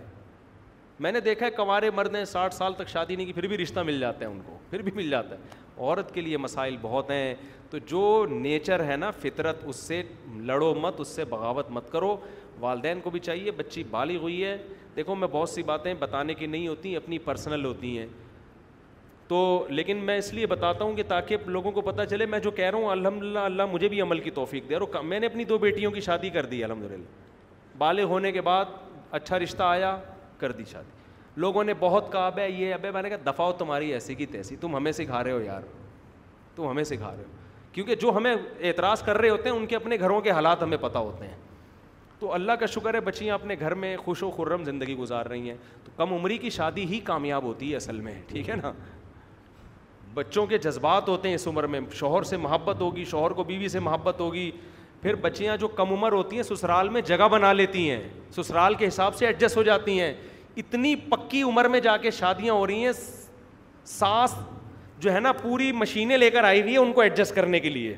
میں 1.04 1.12
نے 1.12 1.20
دیکھا 1.20 1.46
ہے 1.46 1.50
کمارے 1.56 1.90
مرد 1.94 2.14
ہیں 2.16 2.24
ساٹھ 2.24 2.54
سال 2.54 2.72
تک 2.76 2.88
شادی 2.88 3.16
نہیں 3.16 3.26
کی 3.26 3.32
پھر 3.32 3.46
بھی 3.48 3.58
رشتہ 3.58 3.80
مل 3.90 4.00
جاتا 4.00 4.24
ہے 4.24 4.30
ان 4.30 4.40
کو 4.46 4.58
پھر 4.70 4.82
بھی 4.82 4.92
مل 4.94 5.10
جاتا 5.10 5.34
ہے 5.34 5.56
عورت 5.78 6.12
کے 6.14 6.20
لیے 6.20 6.36
مسائل 6.44 6.76
بہت 6.82 7.10
ہیں 7.10 7.34
تو 7.70 7.78
جو 7.86 8.00
نیچر 8.30 8.84
ہے 8.84 8.96
نا 8.96 9.10
فطرت 9.22 9.62
اس 9.68 9.76
سے 9.76 10.02
لڑو 10.50 10.74
مت 10.80 10.94
اس 11.00 11.08
سے 11.16 11.24
بغاوت 11.34 11.70
مت 11.72 11.90
کرو 11.92 12.16
والدین 12.60 13.00
کو 13.00 13.10
بھی 13.10 13.20
چاہیے 13.20 13.50
بچی 13.56 13.82
بالی 13.90 14.16
ہوئی 14.16 14.44
ہے 14.44 14.56
دیکھو 14.96 15.14
میں 15.14 15.28
بہت 15.30 15.50
سی 15.50 15.62
باتیں 15.62 15.92
بتانے 15.98 16.34
کی 16.34 16.46
نہیں 16.46 16.66
ہوتی 16.68 16.96
اپنی 16.96 17.18
پرسنل 17.24 17.64
ہوتی 17.64 17.98
ہیں 17.98 18.06
تو 19.28 19.38
لیکن 19.70 19.96
میں 20.04 20.16
اس 20.18 20.32
لیے 20.34 20.46
بتاتا 20.46 20.84
ہوں 20.84 20.94
کہ 20.96 21.02
تاکہ 21.08 21.36
لوگوں 21.46 21.70
کو 21.72 21.80
پتہ 21.90 22.02
چلے 22.10 22.26
میں 22.26 22.38
جو 22.44 22.50
کہہ 22.50 22.70
رہا 22.70 22.78
ہوں 22.78 22.90
الحمد 22.90 23.22
للہ 23.22 23.38
اللہ 23.38 23.66
مجھے 23.72 23.88
بھی 23.88 24.00
عمل 24.00 24.20
کی 24.20 24.30
توفیق 24.36 24.68
دے 24.68 24.74
اور 24.74 25.02
میں 25.04 25.18
نے 25.20 25.26
اپنی 25.26 25.44
دو 25.50 25.58
بیٹیوں 25.66 25.90
کی 25.92 26.00
شادی 26.00 26.30
کر 26.36 26.46
دی 26.54 26.62
الحمد 26.64 26.84
للہ 26.90 27.02
بالغ 27.78 28.04
ہونے 28.12 28.32
کے 28.32 28.40
بعد 28.40 28.64
اچھا 29.18 29.38
رشتہ 29.38 29.62
آیا 29.62 29.96
کر 30.38 30.52
دی 30.52 30.64
شادی 30.70 30.96
لوگوں 31.40 31.64
نے 31.64 31.72
بہت 31.80 32.10
کہا 32.12 32.28
بے 32.34 32.48
یہ 32.48 32.74
اب 32.74 32.86
میں 32.94 33.02
نے 33.02 33.08
کہا 33.08 33.30
دفاع 33.30 33.50
تمہاری 33.58 33.92
ایسی 33.92 34.14
کی 34.14 34.26
تیسی 34.26 34.56
تم 34.60 34.76
ہمیں 34.76 34.92
سکھا 34.92 35.22
رہے 35.24 35.32
ہو 35.32 35.40
یار 35.40 35.60
تم 36.54 36.68
ہمیں 36.70 36.84
سکھا 36.84 37.10
رہے 37.16 37.22
ہو 37.22 37.36
کیونکہ 37.72 37.94
جو 38.00 38.12
ہمیں 38.16 38.34
اعتراض 38.34 39.02
کر 39.02 39.18
رہے 39.18 39.28
ہوتے 39.30 39.48
ہیں 39.48 39.56
ان 39.56 39.66
کے 39.66 39.76
اپنے 39.76 39.96
گھروں 40.00 40.20
کے 40.20 40.30
حالات 40.30 40.62
ہمیں 40.62 40.76
پتہ 40.82 40.98
ہوتے 40.98 41.26
ہیں 41.26 41.47
تو 42.20 42.32
اللہ 42.34 42.52
کا 42.60 42.66
شکر 42.66 42.94
ہے 42.94 43.00
بچیاں 43.00 43.34
اپنے 43.34 43.54
گھر 43.58 43.74
میں 43.82 43.96
خوش 44.04 44.22
و 44.22 44.30
خرم 44.36 44.64
زندگی 44.64 44.94
گزار 44.96 45.26
رہی 45.26 45.50
ہیں 45.50 45.56
تو 45.84 45.90
کم 45.96 46.12
عمری 46.14 46.38
کی 46.38 46.50
شادی 46.50 46.84
ہی 46.90 46.98
کامیاب 47.04 47.44
ہوتی 47.44 47.70
ہے 47.70 47.76
اصل 47.76 48.00
میں 48.06 48.14
ٹھیک 48.28 48.48
ہے 48.50 48.54
نا 48.62 48.72
بچوں 50.14 50.46
کے 50.46 50.58
جذبات 50.58 51.08
ہوتے 51.08 51.28
ہیں 51.28 51.34
اس 51.34 51.46
عمر 51.48 51.66
میں 51.74 51.80
شوہر 51.94 52.22
سے 52.30 52.36
محبت 52.36 52.80
ہوگی 52.80 53.04
شوہر 53.10 53.30
کو 53.40 53.44
بیوی 53.44 53.68
سے 53.68 53.78
محبت 53.80 54.20
ہوگی 54.20 54.50
پھر 55.02 55.14
بچیاں 55.26 55.56
جو 55.56 55.68
کم 55.68 55.92
عمر 55.92 56.12
ہوتی 56.12 56.36
ہیں 56.36 56.42
سسرال 56.42 56.88
میں 56.94 57.00
جگہ 57.08 57.28
بنا 57.32 57.52
لیتی 57.52 57.88
ہیں 57.90 58.02
سسرال 58.36 58.74
کے 58.74 58.88
حساب 58.88 59.14
سے 59.16 59.26
ایڈجسٹ 59.26 59.56
ہو 59.56 59.62
جاتی 59.62 60.00
ہیں 60.00 60.12
اتنی 60.62 60.94
پکی 61.10 61.42
عمر 61.42 61.68
میں 61.74 61.80
جا 61.80 61.96
کے 62.06 62.10
شادیاں 62.10 62.54
ہو 62.54 62.66
رہی 62.66 62.84
ہیں 62.84 62.92
سانس 63.86 64.34
جو 65.00 65.12
ہے 65.12 65.20
نا 65.20 65.32
پوری 65.42 65.70
مشینیں 65.72 66.16
لے 66.18 66.30
کر 66.30 66.44
آئی 66.44 66.60
ہوئی 66.60 66.72
ہیں 66.72 66.78
ان 66.82 66.92
کو 66.92 67.00
ایڈجسٹ 67.00 67.34
کرنے 67.34 67.60
کے 67.60 67.70
لیے 67.70 67.94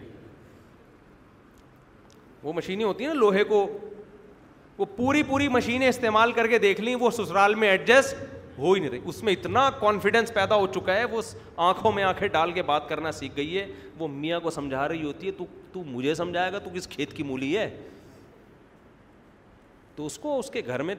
وہ 2.42 2.52
مشینیں 2.52 2.84
ہوتی 2.84 3.04
ہیں 3.04 3.12
نا 3.14 3.18
لوہے 3.20 3.44
کو 3.44 3.66
وہ 4.80 4.86
پوری 4.96 5.22
پوری 5.28 5.46
مشینیں 5.52 5.86
استعمال 5.88 6.30
کر 6.32 6.46
کے 6.48 6.58
دیکھ 6.58 6.80
لیں 6.80 6.94
وہ 7.00 7.08
سسرال 7.12 7.54
میں 7.62 7.68
ایڈجسٹ 7.68 8.20
ہو 8.58 8.72
ہی 8.72 8.80
نہیں 8.80 8.90
رہی 8.90 8.98
اس 9.08 9.22
میں 9.22 9.32
اتنا 9.32 9.68
کانفیڈینس 9.80 10.32
پیدا 10.34 10.54
ہو 10.56 10.66
چکا 10.74 10.94
ہے 10.96 11.04
وہ 11.10 11.20
آنکھوں 11.64 11.90
میں 11.92 12.02
آنکھیں 12.02 12.26
ڈال 12.32 12.52
کے 12.52 12.62
بات 12.70 12.88
کرنا 12.88 13.12
سیکھ 13.12 13.36
گئی 13.36 13.58
ہے 13.58 13.66
وہ 13.98 14.08
میاں 14.08 14.38
کو 14.40 14.50
سمجھا 14.50 14.86
رہی 14.88 15.02
ہوتی 15.04 15.26
ہے 15.26 15.32
تو 15.38 15.46
تو 15.72 15.82
مجھے 15.86 16.14
سمجھائے 16.14 16.52
گا 16.52 16.58
تو 16.58 16.70
کس 16.74 16.88
کھیت 16.94 17.12
کی 17.16 17.22
مولی 17.22 17.56
ہے 17.56 17.68
تو 19.96 20.06
اس 20.06 20.18
کو 20.18 20.38
اس 20.38 20.48
کے 20.50 20.62
گھر 20.66 20.82
میں 20.90 20.94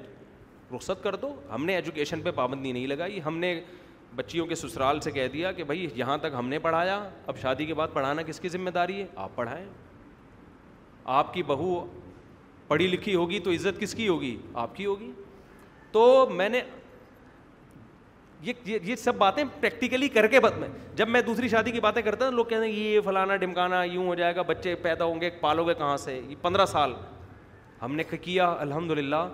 رخصت 0.76 1.03
کر 1.03 1.16
دو 1.22 1.34
ہم 1.53 1.66
نے 1.66 1.76
ایجوکیشن 1.76 2.22
پہ 2.24 2.32
پابندی 2.36 2.72
نہیں 2.72 2.88
لگائی 2.88 3.20
ہم 3.26 3.38
نے 3.38 3.53
بچیوں 4.16 4.45
کے 4.48 4.56
سسرال 4.56 4.99
سے 5.02 5.12
کہہ 5.12 5.28
دیا 5.34 5.52
کہ 5.52 5.64
بھائی 5.64 5.88
یہاں 5.95 6.18
تک 6.22 6.36
ہم 6.40 6.49
نے 6.49 6.60
پڑھایا 6.68 7.02
اب 7.28 7.40
شادی 7.41 7.66
کے 7.66 7.74
بعد 7.74 7.88
پڑھانا 7.94 8.22
کس 8.28 8.40
کی 8.40 8.49
ذمہ 8.49 8.70
داری 8.80 9.02
ہے 9.02 9.06
آپ 9.26 9.36
پڑھائیں 9.36 9.66
آپ 11.20 11.34
کی 11.34 11.44
بہو 11.44 11.84
پڑھی 12.72 12.85
لکھی 12.88 13.14
ہوگی 13.15 13.38
تو 13.45 13.52
عزت 13.52 13.80
کس 13.80 13.93
کی 13.95 14.07
ہوگی 14.07 14.35
آپ 14.64 14.76
کی 14.76 14.85
ہوگی 14.85 15.11
تو 15.91 16.03
میں 16.31 16.48
نے 16.49 16.61
یہ 18.41 18.77
یہ 18.84 18.95
سب 18.95 19.15
باتیں 19.23 19.43
پریکٹیکلی 19.60 20.07
کر 20.10 20.27
کے 20.35 20.39
بت 20.45 20.57
میں 20.60 20.68
جب 21.02 21.07
میں 21.15 21.22
دوسری 21.22 21.48
شادی 21.49 21.72
کی 21.72 21.80
باتیں 21.88 22.02
کرتا 22.02 22.26
ہوں 22.26 22.31
لوگ 22.41 22.45
کہتے 22.52 22.65
ہیں 22.65 22.72
یہ 22.73 23.02
فلانا 23.06 23.35
ڈمکانا 23.41 23.84
یوں 23.84 24.06
ہو 24.07 24.14
جائے 24.22 24.35
گا 24.35 24.41
بچے 24.53 24.76
پیدا 24.88 25.06
ہوں 25.06 25.19
گے 25.22 25.30
پالو 25.41 25.65
گے 25.68 25.73
کہاں 25.81 25.98
سے 26.06 26.15
یہ 26.27 26.35
پندرہ 26.41 26.65
سال 26.76 26.93
ہم 27.81 27.95
نے 27.95 28.03
کیا 28.22 28.48
الحمد 28.69 28.91
للہ 29.02 29.27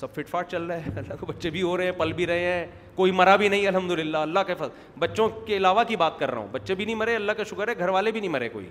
سب 0.00 0.14
فٹ 0.14 0.28
فاٹ 0.30 0.50
چل 0.50 0.64
رہا 0.66 0.86
ہے 0.86 0.98
اللہ 1.04 1.14
کو 1.20 1.26
بچے 1.32 1.50
بھی 1.56 1.62
ہو 1.62 1.76
رہے 1.76 1.84
ہیں 1.84 1.92
پل 1.98 2.12
بھی 2.20 2.26
رہے 2.26 2.52
ہیں 2.52 2.66
کوئی 3.00 3.12
مرا 3.22 3.36
بھی 3.42 3.48
نہیں 3.56 3.66
الحمد 3.74 3.92
للہ 4.04 4.18
اللہ 4.28 4.46
کے 4.46 4.54
فضل 4.58 4.78
بچوں 5.06 5.28
کے 5.48 5.56
علاوہ 5.56 5.84
کی 5.88 5.96
بات 6.04 6.18
کر 6.18 6.30
رہا 6.30 6.38
ہوں 6.40 6.48
بچے 6.52 6.74
بھی 6.74 6.84
نہیں 6.84 6.96
مرے 7.04 7.16
اللہ 7.16 7.32
کا 7.42 7.50
شکر 7.50 7.68
ہے 7.68 7.78
گھر 7.78 7.88
والے 7.98 8.12
بھی 8.12 8.20
نہیں 8.20 8.32
مرے 8.38 8.48
کوئی 8.58 8.68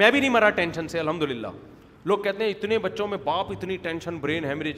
میں 0.00 0.10
بھی 0.10 0.20
نہیں 0.20 0.30
مرا 0.40 0.50
ٹینشن 0.62 0.88
سے 0.88 0.98
الحمد 1.00 1.22
للہ 1.30 1.46
لوگ 2.06 2.18
کہتے 2.22 2.44
ہیں 2.44 2.50
اتنے 2.50 2.78
بچوں 2.84 3.06
میں 3.08 3.18
باپ 3.24 3.50
اتنی 3.52 3.76
ٹینشن 3.82 4.16
برین 4.20 4.44
ہیمریج 4.44 4.76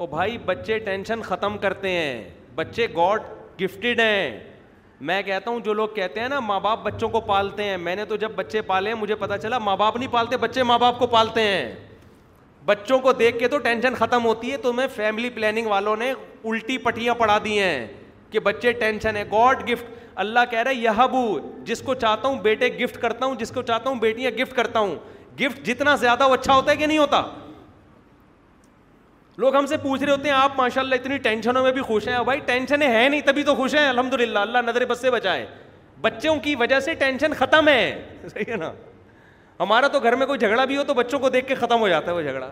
او 0.00 0.06
بھائی 0.06 0.36
بچے 0.46 0.78
ٹینشن 0.78 1.22
ختم 1.22 1.56
کرتے 1.58 1.88
ہیں 1.90 2.22
بچے 2.54 2.86
گاڈ 2.96 3.20
گفٹیڈ 3.62 4.00
ہیں 4.00 4.38
میں 5.08 5.20
کہتا 5.22 5.50
ہوں 5.50 5.60
جو 5.64 5.72
لوگ 5.74 5.88
کہتے 5.94 6.20
ہیں 6.20 6.28
نا 6.28 6.40
ماں 6.40 6.58
باپ 6.60 6.82
بچوں 6.84 7.08
کو 7.08 7.20
پالتے 7.26 7.64
ہیں 7.64 7.76
میں 7.76 7.94
نے 7.96 8.04
تو 8.08 8.16
جب 8.24 8.32
بچے 8.36 8.62
پالے 8.70 8.90
ہیں 8.92 8.98
مجھے 9.00 9.14
پتا 9.18 9.38
چلا 9.38 9.58
ماں 9.58 9.76
باپ 9.76 9.96
نہیں 9.96 10.12
پالتے 10.12 10.36
بچے 10.44 10.62
ماں 10.62 10.78
باپ 10.78 10.98
کو 10.98 11.06
پالتے 11.12 11.40
ہیں 11.42 11.74
بچوں 12.66 12.98
کو 13.00 13.12
دیکھ 13.18 13.38
کے 13.38 13.48
تو 13.48 13.58
ٹینشن 13.66 13.94
ختم 13.98 14.24
ہوتی 14.26 14.50
ہے 14.52 14.56
تو 14.62 14.72
میں 14.72 14.86
فیملی 14.96 15.30
پلاننگ 15.34 15.66
والوں 15.66 15.96
نے 15.96 16.12
الٹی 16.44 16.78
پٹیاں 16.78 17.14
پڑھا 17.18 17.38
دی 17.44 17.58
ہیں 17.58 17.86
کہ 18.30 18.40
بچے 18.48 18.72
ٹینشن 18.80 19.16
ہے 19.16 19.22
گاڈ 19.32 19.68
گفٹ 19.70 19.96
اللہ 20.24 20.40
کہہ 20.50 20.58
رہے 20.66 20.74
یہ 20.74 21.06
بو 21.10 21.38
جس 21.64 21.80
کو 21.86 21.94
چاہتا 21.94 22.28
ہوں 22.28 22.38
بیٹے 22.42 22.68
گفٹ 22.82 22.96
کرتا 23.00 23.26
ہوں 23.26 23.34
جس 23.38 23.50
کو 23.54 23.62
چاہتا 23.62 23.90
ہوں 23.90 23.98
بیٹیاں 24.00 24.30
گفٹ 24.40 24.52
کرتا 24.56 24.78
ہوں 24.78 24.94
گفٹ 25.40 25.64
جتنا 25.66 25.94
زیادہ 26.00 26.28
وہ 26.28 26.34
اچھا 26.34 26.54
ہوتا 26.54 26.70
ہے 26.70 26.76
کہ 26.76 26.86
نہیں 26.86 26.98
ہوتا 26.98 27.22
لوگ 29.42 29.56
ہم 29.56 29.66
سے 29.66 29.76
پوچھ 29.82 30.02
رہے 30.02 30.12
ہوتے 30.12 30.28
ہیں 30.28 30.36
آپ 30.36 30.52
ماشاء 30.56 30.80
اللہ 30.82 30.94
اتنی 30.94 31.18
ٹینشنوں 31.26 31.62
میں 31.62 31.72
بھی 31.72 31.82
خوش 31.82 32.06
ہیں 32.08 32.22
بھائی 32.24 32.40
ٹینشنیں 32.46 32.86
ہیں 32.86 33.08
نہیں 33.08 33.20
تبھی 33.26 33.42
تو 33.44 33.54
خوش 33.54 33.74
ہیں 33.74 33.86
الحمد 33.88 34.14
للہ 34.20 34.38
اللہ 34.38 34.62
نظر 34.70 34.84
بس 34.88 35.00
سے 35.00 35.10
بچائے 35.10 35.46
بچوں 36.00 36.34
کی 36.42 36.54
وجہ 36.54 36.80
سے 36.80 36.94
ٹینشن 36.94 37.34
ختم 37.38 37.68
ہے 37.68 38.06
صحیح 38.34 38.50
ہے 38.52 38.56
نا 38.56 38.70
ہمارا 39.60 39.88
تو 39.92 40.00
گھر 40.00 40.14
میں 40.16 40.26
کوئی 40.26 40.38
جھگڑا 40.38 40.64
بھی 40.64 40.76
ہو 40.76 40.82
تو 40.86 40.94
بچوں 40.94 41.18
کو 41.18 41.28
دیکھ 41.28 41.46
کے 41.46 41.54
ختم 41.60 41.80
ہو 41.80 41.88
جاتا 41.88 42.10
ہے 42.10 42.16
وہ 42.16 42.22
جھگڑا 42.22 42.50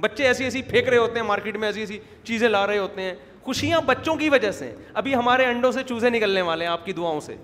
بچے 0.00 0.26
ایسی 0.26 0.44
ایسی 0.44 0.62
پھینک 0.70 0.88
رہے 0.88 0.96
ہوتے 0.98 1.20
ہیں 1.20 1.26
مارکیٹ 1.26 1.56
میں 1.56 1.68
ایسی 1.68 1.80
ایسی 1.80 1.98
چیزیں 2.24 2.48
لا 2.48 2.66
رہے 2.66 2.78
ہوتے 2.78 3.02
ہیں 3.02 3.14
خوشیاں 3.44 3.80
بچوں 3.86 4.14
کی 4.16 4.28
وجہ 4.30 4.50
سے 4.52 4.72
ابھی 5.02 5.14
ہمارے 5.14 5.44
انڈوں 5.46 5.72
سے 5.72 5.82
چوزے 5.86 6.10
نکلنے 6.10 6.42
والے 6.48 6.64
ہیں 6.64 6.72
آپ 6.72 6.84
کی 6.86 6.92
دعاؤں 6.92 7.20
سے 7.20 7.34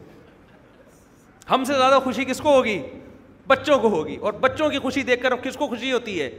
ہم 1.50 1.64
سے 1.64 1.74
زیادہ 1.74 1.98
خوشی 2.04 2.24
کس 2.24 2.38
کو 2.40 2.54
ہوگی 2.56 2.80
بچوں 3.48 3.78
کو 3.80 3.88
ہوگی 3.90 4.16
اور 4.28 4.32
بچوں 4.40 4.68
کی 4.70 4.78
خوشی 4.78 5.02
دیکھ 5.02 5.22
کر 5.22 5.36
کس 5.42 5.56
کو 5.56 5.66
خوشی 5.68 5.92
ہوتی 5.92 6.20
ہے 6.20 6.30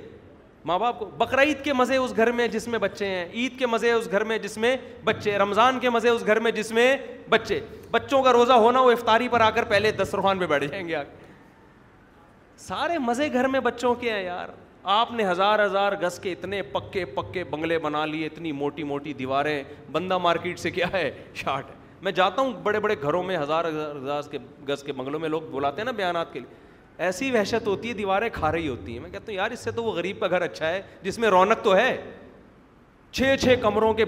ماں 0.70 0.78
باپ 0.80 0.98
کو 1.00 1.06
بقرعید 1.18 1.64
کے 1.64 1.74
مزے 1.74 1.98
اس 1.98 2.16
گھر 2.16 2.32
میں 2.40 2.48
جس 2.56 2.68
میں 2.68 2.80
بچے 2.80 3.06
ہیں 3.08 3.26
عید 3.34 3.58
کے 3.60 3.68
مزے 3.68 3.92
اس 3.92 4.08
گھر 4.12 4.24
میں 4.24 4.38
میں 4.38 4.48
جس 4.48 4.58
بچے 5.04 5.38
رمضان 5.38 5.80
کے 5.80 5.90
مزے 5.90 6.10
اس 6.10 6.26
گھر 6.26 6.40
میں 6.48 6.52
جس 6.58 6.72
میں 6.80 6.96
بچے 7.30 7.60
بچوں 7.92 8.22
کا 8.24 8.34
روزہ 8.34 8.54
ہونا 8.64 8.82
وہ 8.82 8.92
افطاری 8.92 9.28
پر 9.32 9.42
آ 9.42 9.50
کر 9.56 9.64
پہلے 9.70 9.92
دسترخوان 10.02 10.40
پہ 10.40 10.46
میں 10.46 10.60
بیٹھ 10.60 10.66
جائیں 10.72 10.88
گے 10.88 10.96
سارے 12.68 12.98
مزے 13.00 13.32
گھر 13.34 13.48
میں 13.56 13.60
بچوں 13.70 13.94
کے 14.02 14.12
ہیں 14.14 14.24
یار 14.24 14.48
آپ 15.00 15.12
نے 15.12 15.30
ہزار 15.30 15.66
ہزار 15.66 15.94
گز 16.02 16.20
کے 16.20 16.32
اتنے 16.32 16.62
پکے 16.74 17.06
پکے 17.16 17.44
بنگلے 17.52 17.80
بنا 17.86 18.06
لیے 18.06 18.26
اتنی 18.26 18.52
موٹی 18.62 18.84
موٹی 18.92 19.14
دیواریں 19.24 19.64
بندہ 19.92 20.18
مارکیٹ 20.28 20.60
سے 20.60 20.72
کیا 20.72 20.92
ہے 20.94 21.10
شارٹ 21.36 22.04
میں 22.04 22.12
جاتا 22.20 22.42
ہوں 22.42 22.52
بڑے 22.64 22.80
بڑے 22.80 22.96
گھروں 23.02 23.24
میں 23.24 23.38
ہزار 23.38 23.66
ہزار 23.70 24.32
کے 24.32 24.38
گز 24.70 24.84
کے 24.84 24.92
بنگلوں 25.00 25.20
میں 25.20 25.30
لوگ 25.30 25.42
بلاتے 25.52 25.82
ہیں 25.82 25.86
نا 25.86 25.92
بیانات 26.04 26.34
کے 26.34 26.40
لیے 26.40 26.68
ایسی 27.08 27.30
وحشت 27.32 27.68
ہوتی 27.68 27.90
ہے 27.90 27.94
دیواریں 27.94 28.28
کھا 28.34 28.52
رہی 28.52 28.68
ہوتی 28.68 28.92
ہیں 28.94 29.00
میں 29.00 29.10
کہتا 29.10 29.32
ہوں 29.32 29.36
یار 29.36 29.52
اس 29.52 29.60
سے 29.64 29.72
تو 29.76 29.84
وہ 29.84 29.92
غریب 29.94 30.20
کا 30.20 30.28
گھر 30.28 30.42
اچھا 30.42 30.68
ہے 30.70 30.82
جس 31.04 31.20
میں 31.20 31.28
رونق 31.30 31.64
تو 31.64 31.76
ہے 31.76 31.92
چھ 33.12 33.36
چھ 33.42 33.56
کمروں 33.62 33.94
کے 34.00 34.06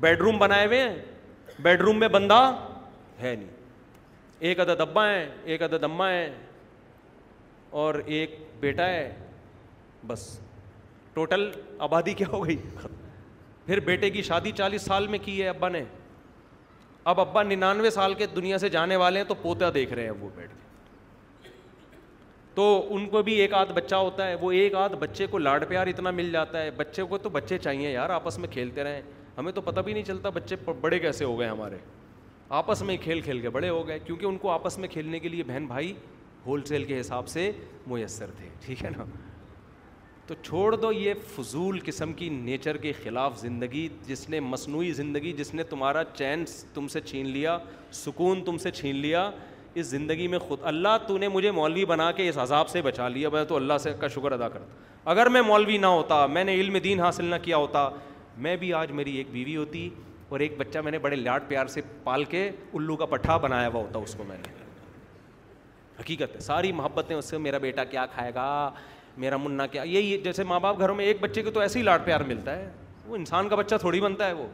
بیڈ 0.00 0.20
روم 0.20 0.38
بنائے 0.38 0.66
ہوئے 0.66 0.78
ہیں 0.82 0.94
بیڈ 1.62 1.80
روم 1.80 1.98
میں 2.00 2.08
بندہ 2.14 2.38
ہے 3.20 3.34
نہیں 3.40 3.48
ایک 4.48 4.60
عدد 4.60 4.80
ابا 4.80 5.06
ہیں 5.08 5.26
ایک 5.52 5.62
عدد 5.62 5.84
اماں 5.84 6.10
ہیں 6.12 6.30
اور 7.80 7.94
ایک 8.04 8.38
بیٹا 8.60 8.86
ہے 8.90 9.12
بس 10.06 10.24
ٹوٹل 11.14 11.48
آبادی 11.88 12.12
کیا 12.20 12.28
ہو 12.32 12.44
گئی 12.46 12.56
پھر 13.66 13.80
بیٹے 13.90 14.10
کی 14.10 14.22
شادی 14.30 14.52
چالیس 14.62 14.82
سال 14.92 15.06
میں 15.14 15.18
کی 15.24 15.40
ہے 15.42 15.48
ابا 15.48 15.68
نے 15.76 15.82
اب 17.10 17.20
ابا 17.20 17.42
ننانوے 17.52 17.90
سال 18.00 18.14
کے 18.14 18.26
دنیا 18.36 18.58
سے 18.58 18.68
جانے 18.78 18.96
والے 19.04 19.20
ہیں 19.20 19.26
تو 19.28 19.34
پوتا 19.42 19.70
دیکھ 19.74 19.92
رہے 19.92 20.02
ہیں 20.04 20.10
وہ 20.20 20.28
بیٹھ 20.36 20.50
کے 20.54 20.68
تو 22.54 22.64
ان 22.94 23.06
کو 23.08 23.22
بھی 23.22 23.34
ایک 23.40 23.52
آدھ 23.54 23.72
بچہ 23.72 23.94
ہوتا 23.94 24.26
ہے 24.28 24.34
وہ 24.40 24.50
ایک 24.52 24.74
آدھ 24.74 24.94
بچے 24.98 25.26
کو 25.30 25.38
لاڈ 25.38 25.64
پیار 25.68 25.86
اتنا 25.86 26.10
مل 26.10 26.30
جاتا 26.32 26.62
ہے 26.62 26.70
بچے 26.76 27.02
کو 27.08 27.18
تو 27.18 27.28
بچے 27.30 27.58
چاہیے 27.58 27.90
یار 27.90 28.10
آپس 28.10 28.38
میں 28.38 28.48
کھیلتے 28.52 28.84
رہیں 28.84 29.00
ہمیں 29.38 29.52
تو 29.52 29.60
پتہ 29.62 29.80
بھی 29.80 29.92
نہیں 29.92 30.04
چلتا 30.04 30.28
بچے 30.34 30.56
بڑے 30.80 30.98
کیسے 30.98 31.24
ہو 31.24 31.38
گئے 31.38 31.48
ہمارے 31.48 31.76
آپس 32.60 32.82
میں 32.82 32.96
کھیل 33.02 33.20
کھیل 33.20 33.40
کے 33.40 33.48
بڑے 33.50 33.68
ہو 33.68 33.86
گئے 33.88 33.98
کیونکہ 34.04 34.26
ان 34.26 34.38
کو 34.38 34.50
آپس 34.50 34.78
میں 34.78 34.88
کھیلنے 34.92 35.18
کے 35.20 35.28
لیے 35.28 35.42
بہن 35.46 35.66
بھائی 35.66 35.92
ہول 36.46 36.64
سیل 36.68 36.84
کے 36.84 37.00
حساب 37.00 37.28
سے 37.28 37.50
میسر 37.86 38.30
تھے 38.36 38.48
ٹھیک 38.64 38.84
ہے 38.84 38.90
نا 38.96 39.04
تو 40.26 40.34
چھوڑ 40.42 40.74
دو 40.76 40.90
یہ 40.92 41.14
فضول 41.34 41.78
قسم 41.84 42.12
کی 42.16 42.28
نیچر 42.28 42.76
کے 42.82 42.92
خلاف 43.02 43.38
زندگی 43.40 43.86
جس 44.06 44.28
نے 44.30 44.40
مصنوعی 44.40 44.90
زندگی 44.98 45.32
جس 45.38 45.52
نے 45.54 45.62
تمہارا 45.70 46.02
چینس 46.14 46.62
تم 46.74 46.88
سے 46.88 47.00
چھین 47.04 47.26
لیا 47.28 47.56
سکون 48.02 48.42
تم 48.44 48.58
سے 48.62 48.70
چھین 48.70 48.96
لیا 48.96 49.30
اس 49.78 49.86
زندگی 49.86 50.26
میں 50.28 50.38
خود 50.38 50.58
اللہ 50.70 50.96
تو 51.06 51.16
نے 51.18 51.28
مجھے 51.28 51.50
مولوی 51.50 51.84
بنا 51.86 52.10
کے 52.12 52.28
اس 52.28 52.38
عذاب 52.38 52.68
سے 52.68 52.82
بچا 52.82 53.08
لیا 53.08 53.28
میں 53.32 53.44
تو 53.48 53.56
اللہ 53.56 53.78
سے 53.82 53.92
کا 54.00 54.08
شکر 54.14 54.32
ادا 54.32 54.48
کرتا 54.48 55.10
اگر 55.10 55.28
میں 55.34 55.42
مولوی 55.46 55.76
نہ 55.78 55.86
ہوتا 55.86 56.24
میں 56.32 56.44
نے 56.44 56.54
علم 56.60 56.76
دین 56.84 57.00
حاصل 57.00 57.24
نہ 57.24 57.34
کیا 57.42 57.56
ہوتا 57.56 57.88
میں 58.46 58.56
بھی 58.56 58.72
آج 58.74 58.90
میری 58.98 59.16
ایک 59.16 59.26
بیوی 59.32 59.56
ہوتی 59.56 59.88
اور 60.28 60.40
ایک 60.40 60.56
بچہ 60.58 60.78
میں 60.84 60.92
نے 60.92 60.98
بڑے 61.04 61.16
لاڈ 61.16 61.42
پیار 61.48 61.66
سے 61.66 61.80
پال 62.04 62.24
کے 62.24 62.48
الو 62.74 62.96
کا 62.96 63.06
پٹھا 63.14 63.36
بنایا 63.36 63.68
ہوا 63.68 63.80
ہوتا 63.82 63.98
اس 63.98 64.14
کو 64.14 64.24
میں 64.28 64.36
نے 64.38 64.58
حقیقت 66.00 66.34
ہے 66.34 66.40
ساری 66.40 66.70
محبتیں 66.72 67.16
اس 67.16 67.24
سے 67.30 67.38
میرا 67.38 67.58
بیٹا 67.58 67.84
کیا 67.84 68.04
کھائے 68.14 68.34
گا 68.34 68.70
میرا 69.18 69.36
منا 69.42 69.66
کیا 69.66 69.82
یہی 69.82 70.16
جیسے 70.24 70.44
ماں 70.44 70.60
باپ 70.60 70.78
گھروں 70.80 70.94
میں 70.96 71.04
ایک 71.04 71.16
بچے 71.20 71.42
کو 71.42 71.50
تو 71.50 71.60
ایسے 71.60 71.78
ہی 71.78 71.84
لاڈ 71.84 72.04
پیار 72.04 72.20
ملتا 72.26 72.56
ہے 72.56 72.70
وہ 73.06 73.16
انسان 73.16 73.48
کا 73.48 73.56
بچہ 73.56 73.74
تھوڑی 73.80 74.00
بنتا 74.00 74.26
ہے 74.26 74.32
وہ 74.32 74.46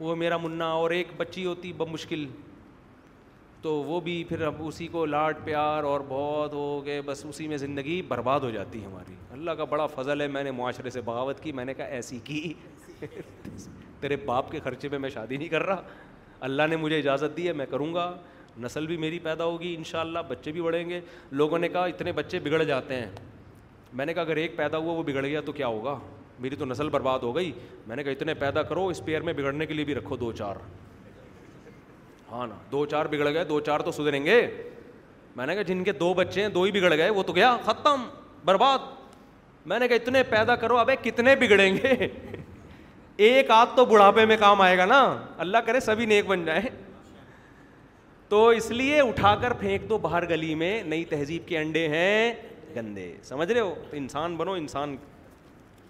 وہ 0.00 0.14
میرا 0.16 0.36
منا 0.42 0.66
اور 0.72 0.90
ایک 0.90 1.08
بچی 1.18 1.44
ہوتی 1.46 1.72
بمشکل 1.78 2.24
تو 3.62 3.72
وہ 3.86 4.00
بھی 4.00 4.22
پھر 4.28 4.42
اب 4.46 4.60
اسی 4.66 4.86
کو 4.88 5.04
لاڈ 5.06 5.36
پیار 5.44 5.84
اور 5.84 6.00
بہت 6.08 6.52
ہو 6.54 6.84
گئے 6.84 7.00
بس 7.06 7.24
اسی 7.28 7.48
میں 7.48 7.56
زندگی 7.62 8.00
برباد 8.08 8.40
ہو 8.42 8.50
جاتی 8.50 8.80
ہے 8.82 8.86
ہماری 8.86 9.14
اللہ 9.32 9.50
کا 9.58 9.64
بڑا 9.72 9.86
فضل 9.94 10.20
ہے 10.20 10.26
میں 10.36 10.42
نے 10.44 10.50
معاشرے 10.60 10.90
سے 10.90 11.00
بغاوت 11.04 11.40
کی 11.42 11.52
میں 11.58 11.64
نے 11.64 11.74
کہا 11.74 11.84
ایسی 11.96 12.18
کی 12.24 12.52
تیرے 14.00 14.16
باپ 14.26 14.50
کے 14.52 14.60
خرچے 14.64 14.88
پہ 14.88 14.98
میں 14.98 15.10
شادی 15.14 15.36
نہیں 15.36 15.48
کر 15.48 15.62
رہا 15.66 15.82
اللہ 16.48 16.66
نے 16.70 16.76
مجھے 16.76 16.98
اجازت 16.98 17.36
دی 17.36 17.46
ہے 17.48 17.52
میں 17.52 17.66
کروں 17.70 17.92
گا 17.94 18.10
نسل 18.60 18.86
بھی 18.86 18.96
میری 19.04 19.18
پیدا 19.28 19.44
ہوگی 19.44 19.74
ان 19.78 19.84
شاء 19.90 20.00
اللہ 20.00 20.18
بچے 20.28 20.52
بھی 20.52 20.62
بڑھیں 20.62 20.88
گے 20.88 21.00
لوگوں 21.40 21.58
نے 21.58 21.68
کہا 21.68 21.84
اتنے 21.92 22.12
بچے 22.12 22.38
بگڑ 22.44 22.62
جاتے 22.62 22.94
ہیں 23.00 23.10
میں 23.98 24.06
نے 24.06 24.14
کہا 24.14 24.22
اگر 24.22 24.36
ایک 24.44 24.56
پیدا 24.56 24.78
ہوا 24.78 24.92
وہ 24.94 25.02
بگڑ 25.02 25.24
گیا 25.26 25.40
تو 25.46 25.52
کیا 25.52 25.66
ہوگا 25.66 25.98
میری 26.38 26.56
تو 26.56 26.64
نسل 26.64 26.88
برباد 26.88 27.18
ہو 27.22 27.34
گئی 27.36 27.52
میں 27.86 27.96
نے 27.96 28.02
کہا 28.04 28.10
اتنے 28.12 28.34
پیدا 28.44 28.62
کرو 28.72 28.86
اس 28.88 29.04
پیئر 29.04 29.20
میں 29.20 29.32
بگڑنے 29.36 29.66
کے 29.66 29.74
لیے 29.74 29.84
بھی 29.84 29.94
رکھو 29.94 30.16
دو 30.16 30.30
چار 30.38 30.56
ہاں 32.32 32.46
دو 32.72 32.84
چار 32.86 33.06
بگڑ 33.10 33.32
گئے 33.34 33.44
دو 33.44 33.60
چار 33.66 33.80
تو 33.84 33.92
سدھریں 33.92 34.24
گے 34.24 34.40
میں 35.36 35.46
نے 35.46 35.54
کہا 35.54 35.62
جن 35.62 35.82
کے 35.84 35.92
دو 35.92 36.12
بچے 36.14 36.42
ہیں 36.42 36.48
دو 36.48 36.62
ہی 36.62 36.70
بگڑ 36.72 36.96
گئے 36.96 37.10
وہ 37.10 37.22
تو 37.26 37.32
گیا 37.32 37.56
ختم 37.64 38.04
برباد 38.44 38.78
میں 39.70 39.78
نے 39.78 39.88
کہا 39.88 39.96
اتنے 40.02 40.22
پیدا 40.30 40.56
کرو 40.56 40.76
ابے 40.78 40.96
کتنے 41.02 41.34
بگڑیں 41.40 41.74
گے 41.76 42.08
ایک 43.28 43.50
آدھ 43.50 43.76
تو 43.76 43.84
بڑھاپے 43.86 44.24
میں 44.26 44.36
کام 44.40 44.60
آئے 44.60 44.78
گا 44.78 44.84
نا 44.86 45.02
اللہ 45.46 45.58
کرے 45.66 45.80
سبھی 45.80 46.06
نیک 46.06 46.26
بن 46.26 46.44
جائیں 46.44 46.62
تو 48.28 48.46
اس 48.58 48.70
لیے 48.70 49.00
اٹھا 49.00 49.34
کر 49.42 49.52
پھینک 49.60 49.88
دو 49.88 49.98
باہر 50.02 50.28
گلی 50.28 50.54
میں 50.54 50.82
نئی 50.86 51.04
تہذیب 51.14 51.48
کے 51.48 51.58
انڈے 51.58 51.86
ہیں 51.88 52.32
گندے 52.76 53.12
سمجھ 53.22 53.50
رہے 53.50 53.60
ہو 53.60 53.74
انسان 53.92 54.36
بنو 54.36 54.52
انسان 54.58 54.96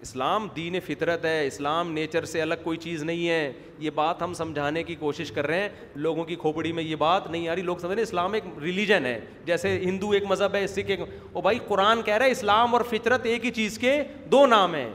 اسلام 0.03 0.47
دین 0.55 0.79
فطرت 0.85 1.25
ہے 1.25 1.45
اسلام 1.47 1.91
نیچر 1.93 2.25
سے 2.25 2.41
الگ 2.41 2.63
کوئی 2.63 2.77
چیز 2.85 3.03
نہیں 3.03 3.27
ہے 3.29 3.51
یہ 3.79 3.89
بات 3.95 4.21
ہم 4.21 4.33
سمجھانے 4.33 4.83
کی 4.83 4.95
کوشش 4.99 5.31
کر 5.31 5.47
رہے 5.47 5.59
ہیں 5.61 5.69
لوگوں 5.95 6.23
کی 6.25 6.35
کھوپڑی 6.41 6.71
میں 6.73 6.83
یہ 6.83 6.95
بات 6.99 7.29
نہیں 7.31 7.47
آ 7.49 7.55
رہی 7.55 7.61
لوگ 7.63 7.77
سمجھ 7.77 7.91
رہے 7.93 8.01
ہیں 8.01 8.07
اسلام 8.07 8.33
ایک 8.33 8.43
ریلیجن 8.61 9.05
ہے 9.05 9.19
جیسے 9.45 9.77
ہندو 9.83 10.09
ایک 10.11 10.23
مذہب 10.29 10.55
ہے 10.55 10.65
سکھ 10.67 10.89
ایک 10.91 10.99
او 11.33 11.41
بھائی 11.41 11.59
قرآن 11.67 12.01
کہہ 12.05 12.17
رہا 12.17 12.25
ہے 12.25 12.31
اسلام 12.31 12.73
اور 12.75 12.83
فطرت 12.89 13.25
ایک 13.33 13.45
ہی 13.45 13.51
چیز 13.59 13.77
کے 13.79 14.01
دو 14.31 14.45
نام 14.55 14.75
ہیں 14.75 14.89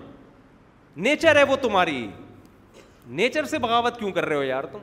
نیچر 1.08 1.36
ہے 1.36 1.42
وہ 1.52 1.56
تمہاری 1.62 2.06
نیچر 3.22 3.44
سے 3.54 3.58
بغاوت 3.68 3.98
کیوں 3.98 4.12
کر 4.12 4.24
رہے 4.26 4.36
ہو 4.36 4.42
یار 4.44 4.64
تم 4.72 4.78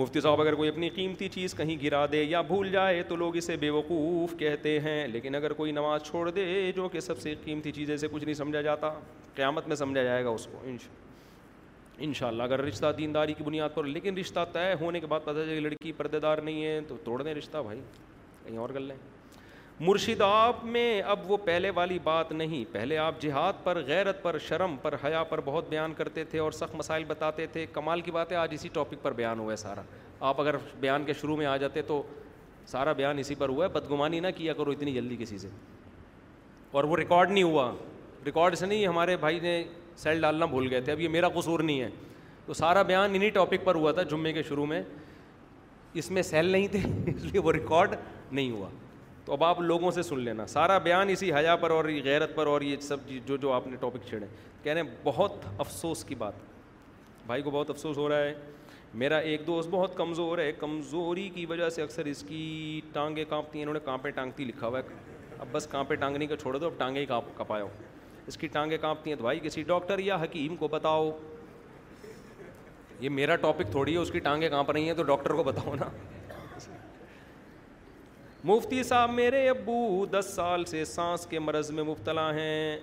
مفتی 0.00 0.20
صاحب 0.20 0.40
اگر 0.40 0.54
کوئی 0.54 0.68
اپنی 0.68 0.88
قیمتی 0.90 1.28
چیز 1.32 1.54
کہیں 1.56 1.76
گرا 1.82 2.04
دے 2.12 2.22
یا 2.22 2.40
بھول 2.50 2.70
جائے 2.72 3.02
تو 3.08 3.16
لوگ 3.22 3.36
اسے 3.36 3.56
بے 3.64 3.70
وقوف 3.70 4.34
کہتے 4.38 4.78
ہیں 4.80 5.06
لیکن 5.08 5.34
اگر 5.34 5.52
کوئی 5.58 5.72
نماز 5.72 6.02
چھوڑ 6.04 6.28
دے 6.30 6.44
جو 6.76 6.88
کہ 6.92 7.00
سب 7.00 7.18
سے 7.20 7.34
قیمتی 7.44 7.72
چیزیں 7.78 7.96
سے 7.96 8.08
کچھ 8.12 8.24
نہیں 8.24 8.34
سمجھا 8.34 8.60
جاتا 8.68 8.90
قیامت 9.34 9.68
میں 9.68 9.76
سمجھا 9.82 10.02
جائے 10.02 10.24
گا 10.24 10.30
اس 10.30 10.46
کو 10.52 10.58
انشاء 10.70 10.94
ان 12.04 12.14
شاء 12.14 12.28
اللہ 12.28 12.42
اگر 12.42 12.60
رشتہ 12.64 12.92
دینداری 12.98 13.32
کی 13.38 13.44
بنیاد 13.44 13.74
پر 13.74 13.84
لیکن 13.84 14.16
رشتہ 14.18 14.44
طے 14.52 14.64
ہونے 14.80 15.00
کے 15.00 15.06
بعد 15.06 15.20
پتہ 15.24 15.38
چلے 15.46 15.60
لڑکی 15.60 15.92
پردے 15.96 16.20
دار 16.26 16.38
نہیں 16.48 16.64
ہے 16.64 16.80
تو 16.88 16.96
توڑ 17.04 17.22
دیں 17.22 17.34
رشتہ 17.34 17.58
بھائی 17.68 17.80
کہیں 18.44 18.58
اور 18.58 18.68
کر 18.68 18.80
لیں 18.80 18.96
مرشد 19.86 20.20
آپ 20.24 20.64
میں 20.72 21.00
اب 21.12 21.30
وہ 21.30 21.36
پہلے 21.44 21.68
والی 21.74 21.98
بات 22.04 22.32
نہیں 22.32 22.64
پہلے 22.72 22.96
آپ 22.98 23.20
جہاد 23.20 23.62
پر 23.64 23.80
غیرت 23.86 24.22
پر 24.22 24.38
شرم 24.48 24.74
پر 24.82 24.94
حیا 25.04 25.22
پر 25.28 25.40
بہت 25.44 25.68
بیان 25.68 25.92
کرتے 25.96 26.24
تھے 26.30 26.38
اور 26.38 26.52
سخت 26.52 26.74
مسائل 26.76 27.04
بتاتے 27.08 27.46
تھے 27.52 27.64
کمال 27.72 28.00
کی 28.00 28.10
بات 28.10 28.32
ہے 28.32 28.36
آج 28.36 28.54
اسی 28.54 28.68
ٹاپک 28.72 29.02
پر 29.02 29.12
بیان 29.20 29.38
ہوا 29.38 29.50
ہے 29.50 29.56
سارا 29.56 29.82
آپ 30.28 30.40
اگر 30.40 30.56
بیان 30.80 31.04
کے 31.04 31.12
شروع 31.20 31.36
میں 31.36 31.46
آ 31.52 31.56
جاتے 31.62 31.82
تو 31.92 32.02
سارا 32.72 32.92
بیان 33.00 33.18
اسی 33.18 33.34
پر 33.38 33.48
ہوا 33.48 33.64
ہے 33.64 33.68
بدگمانی 33.78 34.20
نہ 34.20 34.30
کیا 34.36 34.52
کرو 34.54 34.70
اتنی 34.70 34.92
جلدی 34.94 35.16
کسی 35.20 35.38
سے 35.38 35.48
اور 36.76 36.84
وہ 36.92 36.96
ریکارڈ 36.96 37.30
نہیں 37.30 37.42
ہوا 37.44 37.70
ریکارڈ 38.26 38.58
سے 38.58 38.66
نہیں 38.66 38.86
ہمارے 38.86 39.16
بھائی 39.20 39.40
نے 39.42 39.62
سیل 40.02 40.20
ڈالنا 40.22 40.46
بھول 40.54 40.68
گئے 40.70 40.80
تھے 40.80 40.92
اب 40.92 41.00
یہ 41.00 41.08
میرا 41.16 41.28
قصور 41.34 41.60
نہیں 41.70 41.80
ہے 41.80 41.88
تو 42.46 42.54
سارا 42.60 42.82
بیان 42.92 43.14
انہیں 43.14 43.30
ٹاپک 43.34 43.64
پر 43.64 43.74
ہوا 43.80 43.92
تھا 43.92 44.02
جمعے 44.12 44.32
کے 44.32 44.42
شروع 44.48 44.66
میں 44.66 44.82
اس 46.02 46.10
میں 46.10 46.22
سیل 46.32 46.46
نہیں 46.52 46.68
تھے 46.72 46.78
اس 47.14 47.22
لیے 47.32 47.40
وہ 47.44 47.52
ریکارڈ 47.52 47.94
نہیں 48.30 48.50
ہوا 48.50 48.68
تو 49.30 49.34
اب 49.34 49.42
آپ 49.44 49.58
لوگوں 49.60 49.90
سے 49.94 50.02
سن 50.02 50.18
لینا 50.20 50.44
سارا 50.52 50.76
بیان 50.84 51.08
اسی 51.08 51.32
حیا 51.32 51.54
پر 51.56 51.70
اور 51.70 51.84
غیرت 52.04 52.34
پر 52.34 52.46
اور 52.52 52.60
یہ 52.68 52.76
سب 52.82 53.06
چیز 53.08 53.20
جو 53.26 53.36
جو 53.42 53.52
آپ 53.52 53.66
نے 53.66 53.76
ٹاپک 53.80 54.06
چھیڑے 54.08 54.26
کہہ 54.62 54.72
رہے 54.72 54.80
ہیں 54.80 54.88
بہت 55.04 55.44
افسوس 55.64 56.02
کی 56.04 56.14
بات 56.22 56.32
بھائی 57.26 57.42
کو 57.42 57.50
بہت 57.50 57.70
افسوس 57.70 57.98
ہو 57.98 58.08
رہا 58.08 58.22
ہے 58.24 58.32
میرا 59.02 59.18
ایک 59.32 59.46
دوست 59.46 59.68
بہت 59.70 59.96
کمزور 59.96 60.38
ہے 60.38 60.50
کمزوری 60.60 61.28
کی 61.34 61.44
وجہ 61.50 61.68
سے 61.74 61.82
اکثر 61.82 62.04
اس 62.14 62.24
کی 62.28 62.80
ٹانگیں 62.92 63.24
کانپتی 63.28 63.58
ہیں 63.58 63.64
انہوں 63.64 63.74
نے 63.80 63.86
کانپیں 63.86 64.10
ٹانگتی 64.16 64.44
لکھا 64.44 64.66
ہوا 64.66 64.78
ہے 64.78 65.16
اب 65.38 65.46
بس 65.52 65.66
کانپیں 65.76 65.96
ٹانگنے 65.96 66.26
کا 66.26 66.36
چھوڑ 66.42 66.56
دو 66.58 66.66
اب 66.66 66.78
ٹانگیں 66.78 67.00
ہی 67.00 67.06
کانپ 67.12 67.36
کپاؤ 67.38 67.68
اس 68.26 68.36
کی 68.36 68.46
ٹانگیں 68.58 68.76
کانپتی 68.80 69.10
ہیں 69.10 69.16
تو 69.18 69.22
بھائی 69.24 69.40
کسی 69.42 69.62
ڈاکٹر 69.66 69.98
یا 70.08 70.16
حکیم 70.22 70.56
کو 70.64 70.68
بتاؤ 70.76 71.10
یہ 73.00 73.08
میرا 73.22 73.36
ٹاپک 73.46 73.70
تھوڑی 73.70 73.92
ہے 73.92 73.98
اس 73.98 74.10
کی 74.10 74.18
ٹانگیں 74.28 74.48
کانپ 74.48 74.70
رہی 74.70 74.86
ہیں 74.86 74.94
تو 74.94 75.02
ڈاکٹر 75.14 75.34
کو 75.34 75.42
بتاؤ 75.52 75.74
نا 75.80 75.88
مفتی 78.44 78.82
صاحب 78.82 79.10
میرے 79.12 79.48
ابو 79.48 80.06
دس 80.12 80.30
سال 80.34 80.64
سے 80.64 80.84
سانس 80.84 81.26
کے 81.30 81.38
مرض 81.38 81.70
میں 81.78 81.82
مبتلا 81.84 82.32
ہیں 82.34 82.76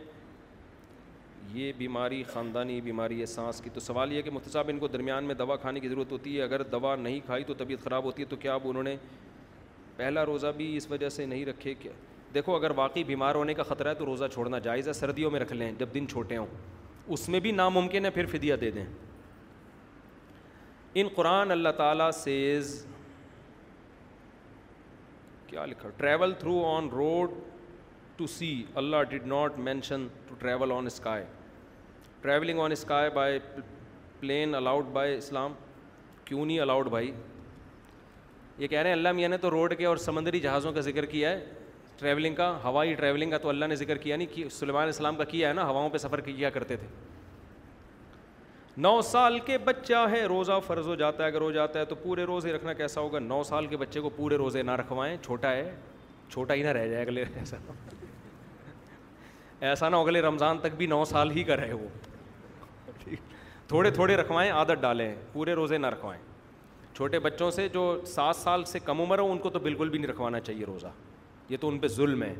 یہ 1.53 1.71
بیماری 1.77 2.21
خاندانی 2.33 2.79
بیماری 2.81 3.19
ہے 3.21 3.25
سانس 3.25 3.61
کی 3.61 3.69
تو 3.73 3.79
سوال 3.79 4.11
یہ 4.11 4.17
ہے 4.17 4.21
کہ 4.21 4.31
مفتی 4.31 4.49
صاحب 4.51 4.67
ان 4.69 4.79
کو 4.79 4.87
درمیان 4.87 5.23
میں 5.25 5.35
دوا 5.35 5.55
کھانے 5.61 5.79
کی 5.79 5.87
ضرورت 5.89 6.11
ہوتی 6.11 6.35
ہے 6.37 6.41
اگر 6.43 6.61
دوا 6.71 6.95
نہیں 6.95 7.19
کھائی 7.25 7.43
تو 7.43 7.53
طبیعت 7.57 7.83
خراب 7.83 8.03
ہوتی 8.05 8.23
ہے 8.23 8.27
تو 8.29 8.35
کیا 8.39 8.53
اب 8.55 8.67
انہوں 8.69 8.83
نے 8.83 8.95
پہلا 9.97 10.25
روزہ 10.25 10.47
بھی 10.57 10.75
اس 10.77 10.89
وجہ 10.91 11.09
سے 11.09 11.25
نہیں 11.25 11.45
رکھے 11.45 11.73
کیا 11.79 11.91
دیکھو 12.33 12.55
اگر 12.55 12.71
واقعی 12.75 13.03
بیمار 13.03 13.35
ہونے 13.35 13.53
کا 13.53 13.63
خطرہ 13.69 13.89
ہے 13.89 13.95
تو 13.95 14.05
روزہ 14.05 14.25
چھوڑنا 14.33 14.59
جائز 14.69 14.87
ہے 14.87 14.93
سردیوں 14.93 15.31
میں 15.31 15.39
رکھ 15.39 15.53
لیں 15.53 15.71
جب 15.79 15.93
دن 15.93 16.07
چھوٹے 16.11 16.37
ہوں 16.37 16.45
اس 17.13 17.27
میں 17.29 17.39
بھی 17.47 17.51
ناممکن 17.51 18.05
ہے 18.05 18.09
پھر 18.19 18.25
فدیہ 18.31 18.55
دے 18.61 18.69
دیں 18.71 18.85
ان 21.01 21.07
قرآن 21.15 21.51
اللہ 21.51 21.69
تعالیٰ 21.77 22.11
سیز 22.23 22.85
کیا 25.47 25.65
لکھا 25.65 25.89
travel 25.97 26.33
through 26.39 26.63
on 26.75 26.89
road 26.89 27.31
to 28.17 28.27
see 28.27 28.47
Allah 28.81 29.01
did 29.09 29.25
not 29.27 29.57
mention 29.67 30.07
to 30.27 30.35
travel 30.39 30.71
on 30.75 30.85
sky 30.87 31.25
travelling 32.21 32.59
on 32.59 32.71
sky 32.71 33.09
by 33.15 33.39
plane 34.19 34.55
allowed 34.55 34.85
by 34.93 35.15
اسلام 35.17 35.53
کیوں 36.25 36.45
نہیں 36.45 36.59
الاؤڈ 36.59 36.87
بھائی 36.89 37.11
یہ 38.57 38.67
کہہ 38.67 38.79
رہے 38.79 38.89
ہیں 38.89 38.95
اللہ 38.95 39.11
میاں 39.11 39.29
نے 39.29 39.37
تو 39.37 39.49
روڈ 39.51 39.73
کے 39.77 39.85
اور 39.85 39.97
سمندری 40.07 40.39
جہازوں 40.39 40.71
کا 40.73 40.81
ذکر 40.81 41.05
کیا 41.05 41.29
ہے 41.31 41.45
ٹریولنگ 41.99 42.35
کا 42.35 42.49
ہوائی 42.63 42.93
ٹریولنگ 42.93 43.31
کا 43.31 43.37
تو 43.41 43.49
اللہ 43.49 43.65
نے 43.65 43.75
ذکر 43.75 43.97
کیا 43.97 44.15
نہیں 44.17 44.33
کہ 44.33 44.47
سلیمان 44.57 44.89
اسلام 44.89 45.15
کا 45.17 45.23
کیا 45.35 45.49
ہے 45.49 45.53
نا 45.53 45.65
ہواؤں 45.69 45.89
پہ 45.89 45.97
سفر 45.97 46.21
کیا 46.21 46.49
کرتے 46.57 46.77
تھے 46.77 46.87
نو 48.85 48.99
سال 49.01 49.37
کے 49.45 49.57
بچہ 49.65 50.03
ہے 50.11 50.21
روزہ 50.29 50.59
فرض 50.65 50.87
ہو 50.87 50.95
جاتا 50.95 51.23
ہے 51.23 51.27
اگر 51.29 51.41
ہو 51.41 51.51
جاتا 51.51 51.79
ہے 51.79 51.85
تو 51.85 51.95
پورے 52.01 52.23
روزے 52.25 52.51
رکھنا 52.53 52.73
کیسا 52.73 53.01
ہوگا 53.01 53.19
نو 53.19 53.41
سال 53.43 53.67
کے 53.67 53.77
بچے 53.77 54.01
کو 54.01 54.09
پورے 54.15 54.35
روزے 54.37 54.61
نہ 54.63 54.71
رکھوائیں 54.79 55.15
چھوٹا 55.25 55.51
ہے 55.51 55.69
چھوٹا 56.31 56.53
ہی 56.53 56.63
نہ 56.63 56.69
رہ 56.77 56.87
جائے 56.87 57.01
اگلے 57.03 57.23
ایسا 59.67 59.89
نہ 59.89 59.95
اگلے 59.95 60.21
رمضان 60.21 60.57
تک 60.61 60.75
بھی 60.77 60.85
نو 60.87 61.03
سال 61.09 61.31
ہی 61.35 61.43
کا 61.43 61.55
رہے 61.57 61.73
وہ 61.73 61.87
تھوڑے 63.67 63.91
تھوڑے 63.91 64.15
رکھوائیں 64.17 64.51
عادت 64.51 64.81
ڈالیں 64.81 65.13
پورے 65.31 65.53
روزے 65.55 65.77
نہ 65.77 65.87
رکھوائیں 65.93 66.21
چھوٹے 66.95 67.19
بچوں 67.19 67.49
سے 67.51 67.67
جو 67.69 67.85
سات 68.13 68.35
سال 68.35 68.63
سے 68.73 68.79
کم 68.83 69.01
عمر 69.01 69.19
ہو 69.19 69.31
ان 69.31 69.37
کو 69.39 69.49
تو 69.49 69.59
بالکل 69.59 69.89
بھی 69.89 69.99
نہیں 69.99 70.11
رکھوانا 70.11 70.39
چاہیے 70.39 70.65
روزہ 70.65 70.87
یہ 71.49 71.57
تو 71.61 71.67
ان 71.69 71.77
پہ 71.79 71.87
ظلم 71.95 72.23
ہے 72.23 72.33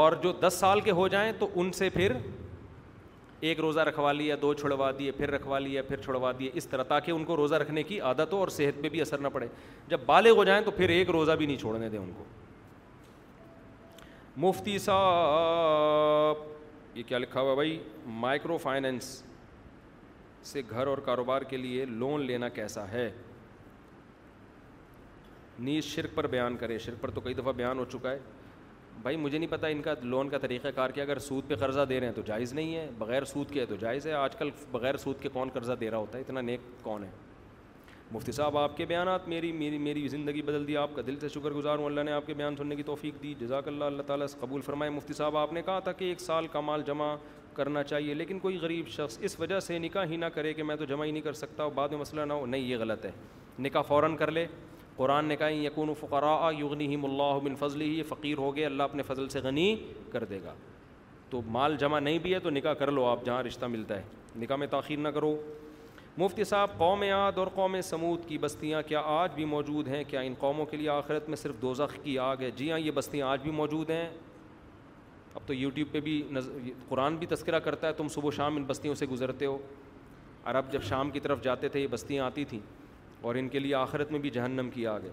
اور 0.00 0.12
جو 0.22 0.32
دس 0.40 0.54
سال 0.60 0.80
کے 0.80 0.90
ہو 1.00 1.08
جائیں 1.08 1.30
تو 1.38 1.48
ان 1.60 1.72
سے 1.78 1.88
پھر 1.94 2.12
ایک 3.40 3.60
روزہ 3.60 3.80
رکھوا 3.88 4.12
لیا 4.12 4.36
دو 4.42 4.52
چھڑوا 4.54 4.90
دیے 4.98 5.10
پھر 5.16 5.30
رکھوا 5.30 5.58
لیا 5.58 5.82
پھر 5.88 5.96
چھڑوا 6.04 6.32
دیے 6.38 6.50
اس 6.58 6.66
طرح 6.68 6.82
تاکہ 6.88 7.10
ان 7.10 7.24
کو 7.24 7.36
روزہ 7.36 7.54
رکھنے 7.54 7.82
کی 7.82 8.00
عادت 8.00 8.32
ہو 8.32 8.38
اور 8.38 8.48
صحت 8.54 8.82
پہ 8.82 8.88
بھی 8.88 9.00
اثر 9.00 9.18
نہ 9.20 9.28
پڑے 9.32 9.46
جب 9.88 10.00
بالغ 10.06 10.36
ہو 10.36 10.44
جائیں 10.44 10.62
تو 10.64 10.70
پھر 10.76 10.88
ایک 10.90 11.10
روزہ 11.10 11.32
بھی 11.38 11.46
نہیں 11.46 11.56
چھوڑنے 11.56 11.88
دیں 11.88 11.98
ان 11.98 12.10
کو 12.16 12.24
مفتی 14.46 14.78
صاحب 14.78 16.36
یہ 16.96 17.02
کیا 17.06 17.18
لکھا 17.18 17.40
ہوا 17.40 17.54
بھائی 17.54 17.78
مائکرو 18.26 18.56
فائنینس 18.62 19.22
سے 20.50 20.62
گھر 20.70 20.86
اور 20.86 20.98
کاروبار 21.04 21.42
کے 21.50 21.56
لیے 21.56 21.84
لون 21.88 22.20
لینا 22.26 22.48
کیسا 22.58 22.84
ہے 22.90 23.10
نیز 25.58 25.84
شرک 25.84 26.10
پر 26.14 26.26
بیان 26.30 26.56
کرے 26.56 26.78
شرک 26.78 27.00
پر 27.02 27.10
تو 27.10 27.20
کئی 27.20 27.34
دفعہ 27.34 27.52
بیان 27.56 27.78
ہو 27.78 27.84
چکا 27.92 28.10
ہے 28.10 28.18
بھائی 29.02 29.16
مجھے 29.16 29.36
نہیں 29.38 29.50
پتا 29.50 29.66
ان 29.68 29.80
کا 29.82 29.94
لون 30.02 30.28
کا 30.28 30.38
طریقہ 30.38 30.68
کار 30.74 30.90
کیا 30.90 31.04
اگر 31.04 31.18
سود 31.26 31.48
پہ 31.48 31.54
قرضہ 31.60 31.80
دے 31.88 31.98
رہے 32.00 32.06
ہیں 32.06 32.14
تو 32.14 32.22
جائز 32.26 32.52
نہیں 32.54 32.74
ہے 32.74 32.88
بغیر 32.98 33.24
سود 33.32 33.50
کے 33.50 33.60
ہے 33.60 33.66
تو 33.66 33.76
جائز 33.80 34.06
ہے 34.06 34.12
آج 34.12 34.36
کل 34.36 34.50
بغیر 34.72 34.96
سود 35.04 35.20
کے 35.20 35.28
کون 35.32 35.48
قرضہ 35.54 35.72
دے 35.80 35.90
رہا 35.90 35.98
ہوتا 35.98 36.18
ہے 36.18 36.22
اتنا 36.22 36.40
نیک 36.40 36.60
کون 36.82 37.04
ہے 37.04 37.10
مفتی 38.12 38.32
صاحب 38.32 38.56
آپ 38.58 38.76
کے 38.76 38.84
بیانات 38.86 39.26
میری 39.28 39.50
میری 39.52 39.78
میری 39.78 40.06
زندگی 40.08 40.42
بدل 40.42 40.66
دی 40.68 40.76
آپ 40.76 40.94
کا 40.96 41.02
دل 41.06 41.18
سے 41.20 41.28
شکر 41.34 41.50
گزار 41.54 41.78
ہوں 41.78 41.86
اللہ 41.86 42.00
نے 42.00 42.12
آپ 42.12 42.26
کے 42.26 42.34
بیان 42.34 42.56
سننے 42.56 42.76
کی 42.76 42.82
توفیق 42.82 43.22
دی 43.22 43.32
جزاک 43.40 43.68
اللہ 43.68 43.84
اللہ 43.84 44.02
تعالیٰ 44.06 44.26
سے 44.26 44.36
قبول 44.40 44.60
فرمائے 44.66 44.90
مفتی 44.90 45.14
صاحب 45.14 45.36
آپ 45.36 45.52
نے 45.52 45.62
کہا 45.66 45.78
تھا 45.88 45.92
کہ 45.98 46.04
ایک 46.04 46.20
سال 46.20 46.46
کا 46.52 46.60
مال 46.60 46.82
جمع 46.86 47.14
کرنا 47.54 47.82
چاہیے 47.82 48.14
لیکن 48.14 48.38
کوئی 48.38 48.56
غریب 48.62 48.88
شخص 48.88 49.18
اس 49.28 49.38
وجہ 49.40 49.60
سے 49.60 49.78
نکاح 49.78 50.04
ہی 50.10 50.16
نہ 50.16 50.26
کرے 50.34 50.52
کہ 50.54 50.62
میں 50.62 50.76
تو 50.76 50.84
جمع 50.84 51.04
ہی 51.04 51.10
نہیں 51.10 51.22
کر 51.22 51.32
سکتا 51.44 51.68
بعد 51.74 51.88
میں 51.88 51.98
مسئلہ 51.98 52.20
نہ 52.20 52.32
ہو 52.42 52.46
نہیں 52.46 52.60
یہ 52.62 52.76
غلط 52.80 53.04
ہے 53.04 53.10
نکاح 53.60 53.82
فوراً 53.88 54.16
کر 54.16 54.30
لے 54.30 54.46
قرآن 54.98 55.24
نے 55.30 55.34
کہا 55.36 55.48
یقون 55.54 55.92
فقرا 56.00 56.30
یغنی 56.58 56.86
ہی 56.86 56.92
یغنی 56.94 57.40
بن 57.48 57.54
فضل 57.58 57.80
ہی 57.80 58.02
فقیر 58.08 58.38
ہو 58.38 58.54
گئے 58.56 58.64
اللہ 58.66 58.82
اپنے 58.92 59.02
فضل 59.06 59.28
سے 59.34 59.40
غنی 59.42 59.74
کر 60.12 60.24
دے 60.30 60.38
گا 60.44 60.54
تو 61.30 61.40
مال 61.56 61.76
جمع 61.80 61.98
نہیں 62.00 62.18
بھی 62.24 62.32
ہے 62.34 62.38
تو 62.46 62.50
نکاح 62.50 62.72
کر 62.80 62.90
لو 62.92 63.04
آپ 63.06 63.24
جہاں 63.24 63.42
رشتہ 63.42 63.66
ملتا 63.76 63.96
ہے 63.98 64.40
نکاح 64.44 64.56
میں 64.62 64.66
تاخیر 64.70 64.98
نہ 64.98 65.08
کرو 65.14 65.36
مفتی 66.18 66.44
صاحب 66.44 66.76
قوم 66.78 67.02
یاد 67.02 67.38
اور 67.38 67.46
قوم 67.54 67.80
سمود 67.88 68.24
کی 68.28 68.38
بستیاں 68.44 68.80
کیا 68.86 69.00
آج 69.16 69.32
بھی 69.34 69.44
موجود 69.54 69.88
ہیں 69.88 70.02
کیا 70.08 70.20
ان 70.28 70.34
قوموں 70.38 70.66
کے 70.70 70.76
لیے 70.76 70.88
آخرت 70.90 71.28
میں 71.28 71.36
صرف 71.36 71.60
دو 71.62 71.72
کی 72.02 72.18
آگ 72.18 72.36
ہے 72.42 72.50
جی 72.56 72.70
ہاں 72.70 72.78
یہ 72.78 72.90
بستیاں 72.94 73.26
آج 73.28 73.42
بھی 73.42 73.50
موجود 73.60 73.90
ہیں 73.90 74.08
اب 75.34 75.46
تو 75.46 75.54
یوٹیوب 75.54 75.92
پہ 75.92 76.00
بھی 76.08 76.22
قرآن 76.88 77.16
بھی 77.16 77.26
تذکرہ 77.30 77.58
کرتا 77.68 77.86
ہے 77.88 77.92
تم 78.00 78.08
صبح 78.14 78.30
شام 78.36 78.56
ان 78.56 78.64
بستیوں 78.66 78.94
سے 79.02 79.06
گزرتے 79.10 79.46
ہو 79.46 79.58
عرب 80.50 80.72
جب 80.72 80.82
شام 80.88 81.10
کی 81.10 81.20
طرف 81.20 81.42
جاتے 81.44 81.68
تھے 81.68 81.80
یہ 81.80 81.86
بستیاں 81.90 82.24
آتی 82.26 82.44
تھیں 82.52 82.58
اور 83.20 83.34
ان 83.34 83.48
کے 83.48 83.58
لیے 83.58 83.74
آخرت 83.74 84.10
میں 84.12 84.18
بھی 84.20 84.30
جہنم 84.30 84.68
کی 84.74 84.86
آگ 84.86 85.00
ہے 85.04 85.10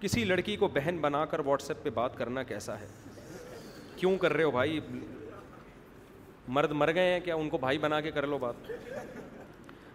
کسی 0.00 0.24
لڑکی 0.24 0.56
کو 0.56 0.68
بہن 0.72 0.98
بنا 1.00 1.24
کر 1.30 1.38
واٹس 1.46 1.70
ایپ 1.70 1.82
پہ 1.84 1.90
بات 1.94 2.16
کرنا 2.16 2.42
کیسا 2.50 2.78
ہے 2.80 2.86
کیوں 3.96 4.16
کر 4.22 4.32
رہے 4.32 4.44
ہو 4.44 4.50
بھائی 4.50 4.78
مرد 6.56 6.72
مر 6.72 6.94
گئے 6.94 7.12
ہیں 7.12 7.20
کیا 7.24 7.34
ان 7.36 7.48
کو 7.50 7.58
بھائی 7.58 7.78
بنا 7.78 8.00
کے 8.00 8.10
کر 8.10 8.26
لو 8.26 8.38
بات 8.38 8.70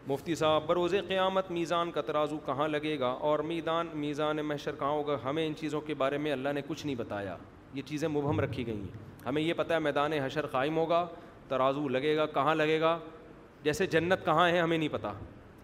مفتی 0.08 0.36
صاحب 0.36 0.66
بروز 0.68 0.94
قیامت 1.08 1.52
میزان 1.52 1.92
کا 1.92 2.02
ترازو 2.06 2.38
کہاں 2.46 2.68
لگے 2.68 2.98
گا 3.00 3.08
اور 3.30 3.40
میدان 3.52 3.88
میزان 3.98 4.38
محشر 4.48 4.76
کہاں 4.80 4.90
ہوگا 4.90 5.18
ہمیں 5.24 5.46
ان 5.46 5.54
چیزوں 5.60 5.82
کے 5.82 5.94
بارے 6.02 6.18
میں 6.26 6.32
اللہ 6.32 6.54
نے 6.56 6.62
کچھ 6.68 6.86
نہیں 6.86 6.96
بتایا 6.96 7.36
یہ 7.74 7.82
چیزیں 7.86 8.08
مبہم 8.08 8.40
رکھی 8.40 8.66
گئی 8.68 8.80
ہیں 8.80 9.02
ہمیں 9.26 9.42
یہ 9.42 9.54
پتہ 9.58 9.74
ہے 9.74 9.80
میدان 9.80 10.14
حشر 10.14 10.46
قائم 10.52 10.78
ہوگا 10.78 11.06
ترازو 11.48 11.88
لگے 11.90 12.16
گا 12.18 12.26
کہاں 12.34 12.56
لگے 12.56 12.80
گا 12.82 12.98
جیسے 13.64 13.86
جنت 13.96 14.26
کہاں 14.26 14.50
ہے 14.50 14.60
ہمیں 14.60 14.78
نہیں 14.78 14.90
پتہ 14.92 15.14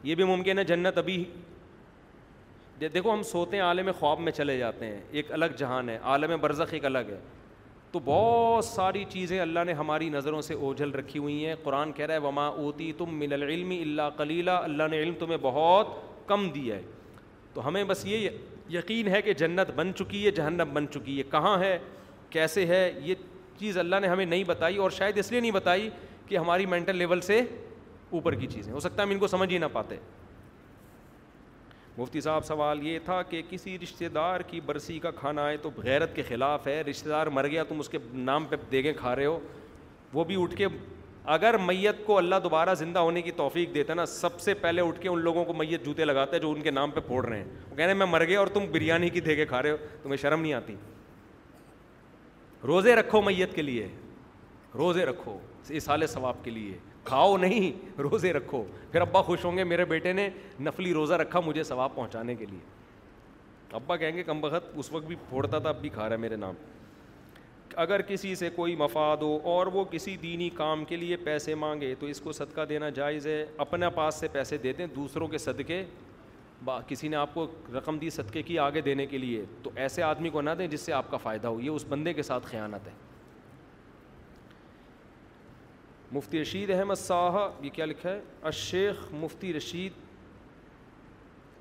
یہ 0.03 0.15
بھی 0.15 0.23
ممکن 0.23 0.59
ہے 0.59 0.63
جنت 0.63 0.97
ابھی 0.97 1.23
دیکھو 2.81 3.13
ہم 3.13 3.23
سوتے 3.31 3.57
ہیں 3.57 3.63
عالم 3.63 3.89
خواب 3.99 4.19
میں 4.19 4.31
چلے 4.31 4.57
جاتے 4.57 4.85
ہیں 4.85 4.99
ایک 5.19 5.31
الگ 5.33 5.55
جہان 5.57 5.89
ہے 5.89 5.97
عالم 6.11 6.35
برزخ 6.41 6.73
ایک 6.73 6.85
الگ 6.85 7.09
ہے 7.09 7.19
تو 7.91 7.99
بہت 8.05 8.65
ساری 8.65 9.03
چیزیں 9.09 9.39
اللہ 9.41 9.63
نے 9.65 9.73
ہماری 9.73 10.09
نظروں 10.09 10.41
سے 10.41 10.53
اوجھل 10.53 10.91
رکھی 10.95 11.19
ہوئی 11.19 11.45
ہیں 11.45 11.55
قرآن 11.63 11.91
کہہ 11.91 12.05
رہا 12.05 12.13
ہے 12.13 12.19
وما 12.25 12.45
اوتی 12.47 12.91
تم 12.97 13.15
مل 13.19 13.33
العلم 13.33 13.69
اللہ 13.79 14.09
کلیلہ 14.17 14.51
اللہ 14.63 14.87
نے 14.91 14.99
علم 15.01 15.13
تمہیں 15.19 15.37
بہت 15.41 15.87
کم 16.27 16.49
دیا 16.55 16.75
ہے 16.75 16.81
تو 17.53 17.67
ہمیں 17.67 17.83
بس 17.87 18.05
یہ 18.05 18.29
یقین 18.69 19.07
ہے 19.07 19.21
کہ 19.21 19.33
جنت 19.33 19.71
بن 19.75 19.93
چکی 19.99 20.25
ہے 20.25 20.31
جہنم 20.31 20.69
بن 20.73 20.85
چکی 20.93 21.17
ہے 21.17 21.23
کہاں 21.31 21.57
ہے 21.59 21.77
کیسے 22.29 22.65
ہے 22.67 22.91
یہ 23.03 23.15
چیز 23.59 23.77
اللہ 23.77 23.99
نے 24.01 24.07
ہمیں 24.07 24.25
نہیں 24.25 24.43
بتائی 24.47 24.77
اور 24.83 24.89
شاید 24.97 25.17
اس 25.17 25.31
لیے 25.31 25.39
نہیں 25.39 25.51
بتائی 25.51 25.89
کہ 26.27 26.37
ہماری 26.37 26.65
مینٹل 26.65 26.95
لیول 26.95 27.21
سے 27.21 27.41
اوپر 28.11 28.35
کی 28.35 28.47
چیزیں 28.47 28.71
ہو 28.73 28.79
سکتا 28.79 29.01
ہے 29.01 29.07
ہم 29.07 29.13
ان 29.13 29.19
کو 29.19 29.27
سمجھ 29.27 29.51
ہی 29.51 29.57
نہ 29.57 29.65
پاتے 29.73 29.95
مفتی 31.97 32.21
صاحب 32.21 32.45
سوال 32.45 32.85
یہ 32.87 32.99
تھا 33.05 33.21
کہ 33.29 33.41
کسی 33.49 33.77
رشتہ 33.79 34.05
دار 34.15 34.39
کی 34.47 34.59
برسی 34.65 34.99
کا 34.99 35.11
کھانا 35.15 35.43
آئے 35.45 35.57
تو 35.61 35.69
غیرت 35.83 36.15
کے 36.15 36.23
خلاف 36.27 36.67
ہے 36.67 36.79
رشتہ 36.89 37.09
دار 37.09 37.27
مر 37.37 37.47
گیا 37.47 37.63
تم 37.69 37.79
اس 37.79 37.89
کے 37.89 37.97
نام 38.13 38.45
پہ 38.49 38.55
دیگیں 38.71 38.93
کھا 38.97 39.15
رہے 39.15 39.25
ہو 39.25 39.39
وہ 40.13 40.23
بھی 40.25 40.41
اٹھ 40.41 40.55
کے 40.55 40.67
اگر 41.33 41.57
میت 41.65 41.95
کو 42.05 42.17
اللہ 42.17 42.35
دوبارہ 42.43 42.73
زندہ 42.75 42.99
ہونے 42.99 43.21
کی 43.21 43.31
توفیق 43.37 43.73
دیتا 43.73 43.93
نا 43.93 44.05
سب 44.05 44.39
سے 44.41 44.53
پہلے 44.61 44.81
اٹھ 44.81 44.99
کے 45.01 45.09
ان 45.09 45.19
لوگوں 45.21 45.43
کو 45.45 45.53
میت 45.53 45.85
جوتے 45.85 46.05
لگاتے 46.05 46.35
ہیں 46.35 46.41
جو 46.41 46.51
ان 46.51 46.61
کے 46.61 46.71
نام 46.71 46.91
پہ 46.91 46.99
پھوڑ 47.07 47.25
رہے 47.25 47.37
ہیں 47.37 47.43
وہ 47.69 47.75
کہہ 47.75 47.83
رہے 47.83 47.91
ہیں 47.93 47.97
میں 47.99 48.05
مر 48.09 48.23
گیا 48.25 48.39
اور 48.39 48.47
تم 48.53 48.65
بریانی 48.71 49.09
کی 49.17 49.21
دھیگے 49.21 49.45
کھا 49.45 49.61
رہے 49.63 49.71
ہو 49.71 49.77
تمہیں 50.03 50.17
شرم 50.21 50.41
نہیں 50.41 50.53
آتی 50.53 50.75
روزے 52.67 52.95
رکھو 52.95 53.21
میت 53.21 53.53
کے 53.55 53.61
لیے 53.61 53.87
روزے 54.77 55.05
رکھو 55.05 55.37
اس 55.69 55.89
حال 55.89 56.07
ثواب 56.07 56.43
کے 56.43 56.51
لیے 56.51 56.77
کھاؤ 57.09 57.37
نہیں 57.37 58.01
روزے 58.01 58.31
رکھو 58.33 58.63
پھر 58.91 59.01
ابا 59.01 59.21
خوش 59.21 59.45
ہوں 59.45 59.55
گے 59.57 59.63
میرے 59.63 59.85
بیٹے 59.91 60.11
نے 60.13 60.27
نفلی 60.63 60.93
روزہ 60.93 61.13
رکھا 61.21 61.39
مجھے 61.45 61.63
ثواب 61.69 61.95
پہنچانے 61.95 62.35
کے 62.41 62.45
لیے 62.49 62.59
ابا 63.77 63.95
کہیں 64.01 64.15
گے 64.17 64.23
کم 64.23 64.41
بخت 64.41 64.69
اس 64.79 64.91
وقت 64.91 65.05
بھی 65.05 65.15
پھوڑتا 65.29 65.59
تھا 65.59 65.69
اب 65.69 65.81
بھی 65.81 65.89
کھا 65.93 66.03
رہا 66.03 66.15
ہے 66.15 66.19
میرے 66.21 66.35
نام 66.35 66.53
اگر 67.83 68.01
کسی 68.01 68.33
سے 68.35 68.49
کوئی 68.55 68.75
مفاد 68.75 69.17
ہو 69.21 69.37
اور 69.55 69.67
وہ 69.73 69.83
کسی 69.91 70.15
دینی 70.21 70.49
کام 70.55 70.85
کے 70.85 70.95
لیے 70.97 71.15
پیسے 71.25 71.55
مانگے 71.63 71.93
تو 71.99 72.05
اس 72.05 72.21
کو 72.21 72.31
صدقہ 72.41 72.65
دینا 72.69 72.89
جائز 72.99 73.27
ہے 73.27 73.43
اپنے 73.65 73.89
پاس 73.95 74.15
سے 74.19 74.27
پیسے 74.31 74.57
دے 74.63 74.73
دیں 74.77 74.87
دوسروں 74.95 75.27
کے 75.33 75.37
صدقے 75.47 75.83
با 76.65 76.79
کسی 76.87 77.07
نے 77.07 77.15
آپ 77.17 77.33
کو 77.33 77.47
رقم 77.77 77.97
دی 77.97 78.09
صدقے 78.19 78.41
کی 78.43 78.57
آگے 78.59 78.81
دینے 78.89 79.05
کے 79.07 79.17
لیے 79.17 79.43
تو 79.63 79.69
ایسے 79.85 80.03
آدمی 80.03 80.29
کو 80.29 80.41
نہ 80.41 80.49
دیں 80.59 80.67
جس 80.75 80.81
سے 80.85 80.93
آپ 80.93 81.11
کا 81.11 81.17
فائدہ 81.27 81.47
ہو 81.47 81.59
یہ 81.61 81.69
اس 81.69 81.85
بندے 81.89 82.13
کے 82.13 82.23
ساتھ 82.31 82.45
خیانت 82.51 82.87
ہے 82.87 82.93
مفتی 86.13 86.39
رشید 86.41 86.71
احمد 86.71 86.97
صاحب 86.97 87.63
یہ 87.65 87.69
کیا 87.73 87.85
لکھا 87.85 88.09
ہے 88.09 88.19
الشیخ 88.51 89.01
مفتی 89.21 89.51
رشید 89.53 89.93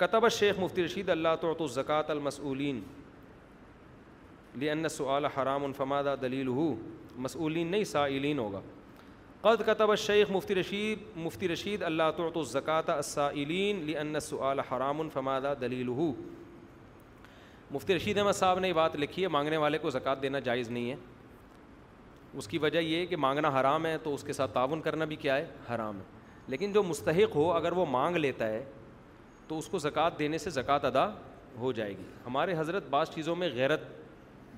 کتب 0.00 0.28
شیخ 0.36 0.58
مفتی 0.60 0.84
رشید 0.84 1.08
اللہ 1.10 1.34
تعطو 1.40 1.66
زکاة 1.66 2.10
المسولین 2.14 2.80
لی 4.60 4.70
انَََ 4.70 4.88
حرام 5.36 5.64
الفمادہ 5.64 6.14
دلیل 6.20 6.48
مسئولین 7.26 7.70
نہیں 7.70 7.84
سائلین 7.92 8.38
ہوگا 8.38 8.60
قد 9.40 9.62
کتب 9.66 9.94
شیخ 10.06 10.30
مفتی 10.30 10.54
رشید 10.54 10.98
مفتی 11.24 11.48
رشید 11.48 11.82
اللہ 11.82 12.10
ترۃ 12.16 12.38
الکات 12.46 12.90
السائلین 12.90 13.76
علین 13.76 13.84
لی 13.86 13.96
انَََ 13.96 14.18
سعل 14.28 14.60
حرام 14.70 15.00
الفمادہ 15.00 15.54
دلیلو 15.60 16.12
مفتی 17.70 17.94
رشید 17.96 18.18
احمد 18.18 18.32
صاحب 18.34 18.58
نے 18.58 18.68
یہ 18.68 18.72
بات 18.72 18.96
لکھی 18.96 19.22
ہے 19.22 19.28
مانگنے 19.38 19.56
والے 19.66 19.78
کو 19.78 19.90
زکاة 19.90 20.20
دینا 20.22 20.38
جائز 20.50 20.68
نہیں 20.70 20.90
ہے 20.90 20.96
اس 22.38 22.46
کی 22.48 22.58
وجہ 22.62 22.78
یہ 22.78 23.06
کہ 23.06 23.16
مانگنا 23.16 23.48
حرام 23.60 23.86
ہے 23.86 23.96
تو 24.02 24.12
اس 24.14 24.22
کے 24.24 24.32
ساتھ 24.32 24.52
تعاون 24.54 24.80
کرنا 24.80 25.04
بھی 25.12 25.16
کیا 25.22 25.36
ہے 25.36 25.46
حرام 25.74 25.96
ہے 25.98 26.16
لیکن 26.52 26.72
جو 26.72 26.82
مستحق 26.82 27.34
ہو 27.36 27.50
اگر 27.52 27.72
وہ 27.76 27.86
مانگ 27.90 28.16
لیتا 28.16 28.48
ہے 28.48 28.62
تو 29.48 29.58
اس 29.58 29.66
کو 29.68 29.78
زکوٰۃ 29.78 30.18
دینے 30.18 30.38
سے 30.38 30.50
زکوٰۃ 30.58 30.84
ادا 30.86 31.04
ہو 31.60 31.72
جائے 31.78 31.96
گی 31.98 32.02
ہمارے 32.26 32.54
حضرت 32.58 32.84
بعض 32.90 33.10
چیزوں 33.14 33.34
میں 33.36 33.48
غیرت 33.54 33.88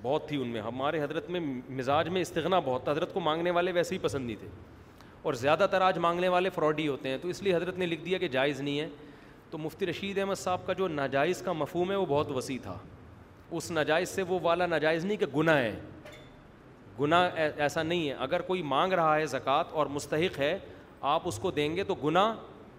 بہت 0.03 0.29
تھی 0.29 0.41
ان 0.43 0.49
میں 0.49 0.61
ہمارے 0.61 1.03
حضرت 1.03 1.31
میں 1.31 1.41
مزاج 1.79 2.09
میں 2.17 2.21
استغنا 2.23 2.59
بہت 2.69 2.89
حضرت 2.89 3.15
کو 3.15 3.21
مانگنے 3.21 3.51
والے 3.59 3.73
ویسے 3.75 3.95
ہی 3.95 3.99
پسند 4.03 4.27
نہیں 4.27 4.37
تھے 4.41 4.49
اور 5.31 5.35
زیادہ 5.45 5.67
تر 5.71 5.81
آج 5.87 5.99
مانگنے 6.07 6.29
والے 6.35 6.51
فراڈی 6.55 6.87
ہوتے 6.89 7.09
ہیں 7.09 7.19
تو 7.23 7.29
اس 7.29 7.43
لیے 7.43 7.55
حضرت 7.55 7.79
نے 7.79 7.87
لکھ 7.87 8.05
دیا 8.05 8.19
کہ 8.19 8.29
جائز 8.37 8.61
نہیں 8.61 8.79
ہے 8.81 8.89
تو 9.51 9.59
مفتی 9.59 9.87
رشید 9.87 10.19
احمد 10.19 10.39
صاحب 10.39 10.67
کا 10.67 10.73
جو 10.79 10.89
ناجائز 10.99 11.41
کا 11.43 11.53
مفہوم 11.63 11.91
ہے 11.91 11.97
وہ 11.97 12.07
بہت 12.09 12.31
وسیع 12.37 12.59
تھا 12.63 12.77
اس 13.59 13.71
ناجائز 13.71 14.09
سے 14.09 14.23
وہ 14.29 14.39
والا 14.43 14.67
ناجائز 14.67 15.05
نہیں 15.05 15.17
کہ 15.17 15.27
گناہ 15.37 15.57
ہے 15.57 15.75
گناہ 17.01 17.29
ایسا 17.57 17.83
نہیں 17.83 18.09
ہے 18.09 18.15
اگر 18.25 18.41
کوئی 18.47 18.63
مانگ 18.73 18.93
رہا 18.93 19.17
ہے 19.17 19.27
زکوٰۃ 19.27 19.73
اور 19.73 19.87
مستحق 19.97 20.39
ہے 20.39 20.57
آپ 21.13 21.29
اس 21.29 21.39
کو 21.43 21.51
دیں 21.61 21.75
گے 21.77 21.85
تو 21.85 21.95
گناہ 22.05 22.33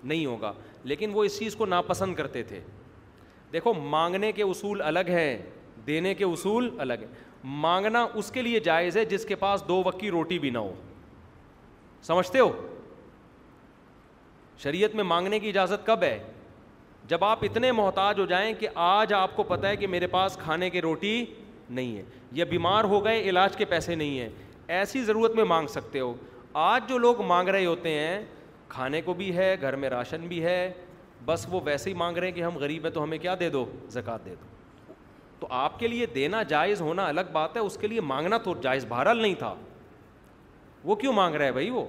نہیں 0.04 0.26
ہوگا 0.26 0.52
لیکن 0.92 1.12
وہ 1.14 1.24
اس 1.24 1.38
چیز 1.40 1.56
کو 1.56 1.66
ناپسند 1.66 2.16
کرتے 2.16 2.44
تھے 2.44 2.60
دیکھو 3.54 3.74
مانگنے 3.74 4.32
کے 4.32 4.44
اصول 4.44 4.82
الگ 4.82 5.10
ہیں 5.10 5.38
دینے 5.88 6.14
کے 6.16 6.24
اصول 6.24 6.70
الگ 6.82 7.02
ہیں 7.06 7.14
مانگنا 7.62 8.06
اس 8.22 8.32
کے 8.32 8.42
لیے 8.42 8.60
جائز 8.66 8.98
ہے 8.98 9.06
جس 9.14 9.26
کے 9.26 9.36
پاس 9.44 9.64
دو 9.68 9.82
وقت 9.86 10.00
کی 10.00 10.10
روٹی 10.12 10.40
بھی 10.40 10.50
نہ 10.50 10.58
ہو 10.58 10.74
سمجھتے 12.08 12.40
ہو 12.40 12.50
شریعت 14.64 14.96
میں 14.96 15.04
مانگنے 15.14 15.40
کی 15.40 15.50
اجازت 15.50 15.86
کب 15.86 16.04
ہے 16.04 16.18
جب 17.08 17.24
آپ 17.24 17.44
اتنے 17.44 17.72
محتاج 17.72 18.20
ہو 18.20 18.26
جائیں 18.26 18.54
کہ 18.60 18.68
آج 18.84 19.14
آپ 19.14 19.36
کو 19.36 19.44
پتہ 19.44 19.68
ہے 19.68 19.76
کہ 19.78 19.88
میرے 19.88 20.08
پاس 20.08 20.38
کھانے 20.44 20.70
کی 20.70 20.82
روٹی 20.82 21.24
نہیں 21.76 21.98
ہے 21.98 22.04
یا 22.40 22.46
بیمار 22.50 22.84
ہو 22.94 23.04
گئے 23.06 23.22
علاج 23.30 23.56
کے 23.58 23.66
پیسے 23.74 23.96
نہیں 23.96 24.20
ہیں 24.20 24.30
ایسی 24.80 25.04
ضرورت 25.04 25.36
میں 25.36 25.44
مانگ 25.44 25.68
سکتے 25.68 26.00
ہو 26.00 26.14
آج 26.66 26.88
جو 26.90 26.98
لوگ 26.98 27.22
مانگ 27.28 27.50
رہے 27.50 27.66
ہوتے 27.66 27.94
ہیں 28.00 28.22
کھانے 28.70 29.02
کو 29.02 29.14
بھی 29.14 29.36
ہے 29.38 29.56
گھر 29.62 29.76
میں 29.76 29.90
راشن 29.90 30.28
بھی 30.28 30.44
ہے 30.44 30.72
بس 31.26 31.46
وہ 31.50 31.60
ویسے 31.66 31.90
ہی 31.90 31.94
مانگ 31.96 32.18
رہے 32.18 32.28
ہیں 32.28 32.34
کہ 32.36 32.44
ہم 32.44 32.58
غریب 32.60 32.86
ہیں 32.86 32.92
تو 32.94 33.04
ہمیں 33.04 33.18
کیا 33.18 33.36
دے 33.40 33.50
دو 33.50 33.66
زکوٰۃ 33.92 34.26
دے 34.26 34.36
دو 34.40 34.50
تو 35.40 35.48
آپ 35.58 35.80
کے 35.80 35.88
لیے 35.88 36.06
دینا 36.16 36.42
جائز 36.54 36.82
ہونا 36.82 37.08
الگ 37.08 37.30
بات 37.34 37.56
ہے 37.58 37.62
اس 37.62 37.78
کے 37.82 37.88
لیے 37.88 38.02
مانگنا 38.14 38.38
تو 38.44 38.54
جائز 38.62 38.86
بہرحال 38.90 39.22
نہیں 39.22 39.36
تھا 39.40 39.54
وہ 40.84 40.96
کیوں 41.04 41.14
مانگ 41.14 41.36
رہا 41.36 41.46
ہے 41.46 41.52
بھائی 41.52 41.70
وہ 41.70 41.84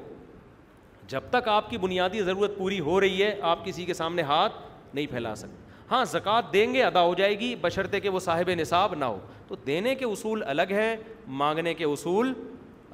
جب 1.09 1.21
تک 1.31 1.49
آپ 1.49 1.71
کی 1.71 1.79
بنیادی 1.79 2.23
ضرورت 2.23 2.57
پوری 2.59 2.79
ہو 2.89 3.01
رہی 3.01 3.23
ہے 3.23 3.35
آپ 3.55 3.65
کسی 3.65 3.85
کے 3.85 3.95
سامنے 3.95 4.23
ہاتھ 4.33 4.53
نہیں 4.95 5.07
پھیلا 5.11 5.35
سکتے 5.37 5.62
ہاں 5.93 6.05
زکوٰۃ 6.11 6.43
دیں 6.53 6.73
گے 6.75 6.83
ادا 6.83 7.01
ہو 7.05 7.15
جائے 7.15 7.39
گی 7.41 7.55
بشرطے 7.61 7.99
کہ 8.01 8.09
وہ 8.09 8.21
صاحب 8.27 8.51
نصاب 8.59 8.95
نہ 8.95 9.05
ہو 9.05 9.19
تو 9.49 9.55
دینے 9.67 9.95
کے 9.95 10.05
اصول 10.05 10.43
الگ 10.49 10.71
ہیں 10.71 10.97
مانگنے 11.41 11.75
کے 11.81 11.85
اصول 11.85 12.33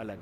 الگ 0.05 0.13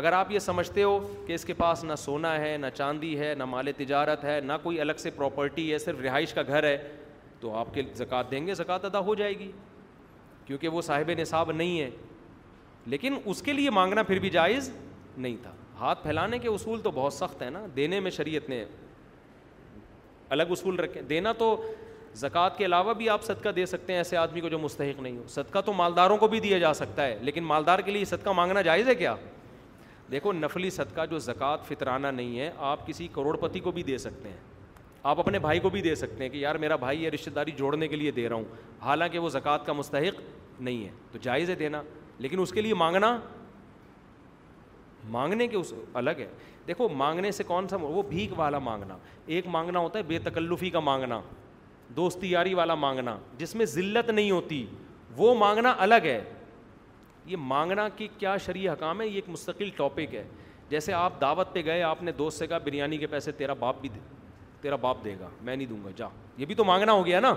اگر 0.00 0.12
آپ 0.18 0.30
یہ 0.32 0.38
سمجھتے 0.38 0.82
ہو 0.82 0.98
کہ 1.26 1.32
اس 1.32 1.44
کے 1.44 1.52
پاس 1.54 1.82
نہ 1.84 1.94
سونا 1.98 2.32
ہے 2.40 2.56
نہ 2.60 2.66
چاندی 2.74 3.18
ہے 3.18 3.34
نہ 3.38 3.44
مال 3.54 3.70
تجارت 3.76 4.24
ہے 4.24 4.38
نہ 4.44 4.52
کوئی 4.62 4.80
الگ 4.80 5.02
سے 5.02 5.10
پراپرٹی 5.16 5.72
ہے 5.72 5.78
صرف 5.78 6.00
رہائش 6.04 6.32
کا 6.34 6.42
گھر 6.46 6.64
ہے 6.68 6.76
تو 7.40 7.54
آپ 7.56 7.74
کے 7.74 7.82
زکوٰۃ 7.96 8.30
دیں 8.30 8.46
گے 8.46 8.54
زکوٰۃ 8.62 8.84
ادا 8.92 8.98
ہو 9.10 9.14
جائے 9.20 9.38
گی 9.38 9.50
کیونکہ 10.46 10.68
وہ 10.76 10.82
صاحب 10.88 11.10
نصاب 11.20 11.52
نہیں 11.52 11.80
ہے 11.80 11.90
لیکن 12.94 13.16
اس 13.24 13.42
کے 13.42 13.52
لیے 13.52 13.70
مانگنا 13.80 14.02
پھر 14.02 14.18
بھی 14.18 14.30
جائز 14.38 14.70
نہیں 15.16 15.36
تھا 15.42 15.52
ہاتھ 15.80 16.02
پھیلانے 16.02 16.38
کے 16.38 16.48
اصول 16.48 16.80
تو 16.80 16.90
بہت 16.94 17.12
سخت 17.14 17.42
ہیں 17.42 17.50
نا 17.50 17.64
دینے 17.76 18.00
میں 18.00 18.10
شریعت 18.10 18.48
نے 18.50 18.64
الگ 20.36 20.50
اصول 20.50 20.78
رکھے 20.80 21.02
دینا 21.12 21.32
تو 21.38 21.56
زکوٰۃ 22.20 22.56
کے 22.56 22.64
علاوہ 22.64 22.94
بھی 22.94 23.08
آپ 23.08 23.22
صدقہ 23.24 23.48
دے 23.56 23.64
سکتے 23.66 23.92
ہیں 23.92 24.00
ایسے 24.00 24.16
آدمی 24.16 24.40
کو 24.40 24.48
جو 24.48 24.58
مستحق 24.58 25.00
نہیں 25.00 25.16
ہو 25.16 25.22
صدقہ 25.28 25.58
تو 25.64 25.72
مالداروں 25.72 26.16
کو 26.18 26.26
بھی 26.28 26.40
دیا 26.40 26.58
جا 26.58 26.72
سکتا 26.74 27.04
ہے 27.06 27.16
لیکن 27.20 27.44
مالدار 27.44 27.78
کے 27.84 27.90
لیے 27.90 28.04
صدقہ 28.04 28.30
مانگنا 28.36 28.62
جائز 28.62 28.88
ہے 28.88 28.94
کیا 28.94 29.14
دیکھو 30.10 30.32
نفلی 30.32 30.70
صدقہ 30.70 31.06
جو 31.10 31.18
زکوٰۃ 31.26 31.64
فطرانہ 31.68 32.06
نہیں 32.14 32.38
ہے 32.38 32.50
آپ 32.70 32.86
کسی 32.86 33.08
کروڑ 33.12 33.36
پتی 33.46 33.60
کو 33.60 33.70
بھی 33.72 33.82
دے 33.82 33.98
سکتے 33.98 34.28
ہیں 34.28 34.36
آپ 35.10 35.20
اپنے 35.20 35.38
بھائی 35.38 35.60
کو 35.60 35.70
بھی 35.70 35.80
دے 35.82 35.94
سکتے 35.94 36.22
ہیں 36.22 36.30
کہ 36.30 36.36
یار 36.38 36.54
میرا 36.64 36.76
بھائی 36.82 37.02
یہ 37.04 37.10
رشتہ 37.10 37.30
داری 37.34 37.50
جوڑنے 37.58 37.88
کے 37.88 37.96
لیے 37.96 38.10
دے 38.16 38.28
رہا 38.28 38.36
ہوں 38.36 38.44
حالانکہ 38.82 39.18
وہ 39.18 39.28
زکوٰۃ 39.28 39.64
کا 39.66 39.72
مستحق 39.72 40.20
نہیں 40.60 40.84
ہے 40.84 40.90
تو 41.12 41.18
جائز 41.22 41.50
ہے 41.50 41.54
دینا 41.54 41.82
لیکن 42.18 42.40
اس 42.40 42.50
کے 42.52 42.60
لیے 42.60 42.74
مانگنا 42.74 43.16
مانگنے 45.10 45.46
کے 45.48 45.56
اس 45.56 45.72
الگ 45.94 46.18
ہے 46.18 46.26
دیکھو 46.66 46.88
مانگنے 46.94 47.30
سے 47.32 47.44
کون 47.44 47.68
سا 47.68 47.76
وہ 47.80 48.02
بھیک 48.08 48.38
والا 48.38 48.58
مانگنا 48.70 48.96
ایک 49.36 49.46
مانگنا 49.50 49.78
ہوتا 49.78 49.98
ہے 49.98 50.04
بے 50.08 50.18
تکلفی 50.24 50.70
کا 50.70 50.80
مانگنا 50.80 51.20
دوستی 51.96 52.28
یاری 52.30 52.54
والا 52.54 52.74
مانگنا 52.74 53.16
جس 53.38 53.54
میں 53.60 53.66
ذلت 53.66 54.10
نہیں 54.10 54.30
ہوتی 54.30 54.64
وہ 55.16 55.34
مانگنا 55.38 55.74
الگ 55.78 55.94
ہے 56.04 56.20
یہ 57.26 57.36
مانگنا 57.46 57.88
کہ 57.96 58.08
کیا 58.18 58.36
شرعی 58.44 58.68
حکام 58.68 59.00
ہے 59.00 59.06
یہ 59.06 59.14
ایک 59.14 59.28
مستقل 59.28 59.70
ٹاپک 59.76 60.14
ہے 60.14 60.24
جیسے 60.70 60.92
آپ 60.92 61.20
دعوت 61.20 61.52
پہ 61.54 61.62
گئے 61.64 61.82
آپ 61.82 62.02
نے 62.02 62.12
دوست 62.18 62.38
سے 62.38 62.46
کہا 62.46 62.58
بریانی 62.64 62.96
کے 62.98 63.06
پیسے 63.06 63.32
تیرا 63.40 63.52
باپ 63.58 63.80
بھی 63.80 63.88
تیرا 64.60 64.76
باپ 64.80 65.04
دے 65.04 65.14
گا 65.20 65.28
میں 65.40 65.56
نہیں 65.56 65.66
دوں 65.68 65.84
گا 65.84 65.90
جا 65.96 66.06
یہ 66.38 66.46
بھی 66.46 66.54
تو 66.54 66.64
مانگنا 66.64 66.92
ہو 66.92 67.04
گیا 67.06 67.20
نا 67.20 67.34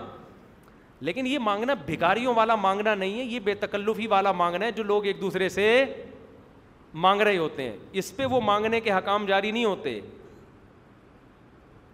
لیکن 1.07 1.27
یہ 1.27 1.39
مانگنا 1.45 1.73
بھکاریوں 1.85 2.33
والا 2.35 2.55
مانگنا 2.55 2.93
نہیں 2.95 3.19
ہے 3.19 3.23
یہ 3.23 3.39
بے 3.43 3.53
تکلفی 3.63 4.07
والا 4.07 4.31
مانگنا 4.41 4.65
ہے 4.65 4.71
جو 4.71 4.83
لوگ 4.83 5.05
ایک 5.05 5.21
دوسرے 5.21 5.49
سے 5.55 5.65
مانگ 7.05 7.21
رہے 7.21 7.37
ہوتے 7.37 7.63
ہیں 7.63 7.75
اس 8.01 8.15
پہ 8.17 8.25
وہ 8.33 8.39
مانگنے 8.41 8.79
کے 8.81 8.91
حکام 8.93 9.25
جاری 9.25 9.51
نہیں 9.51 9.65
ہوتے 9.65 9.99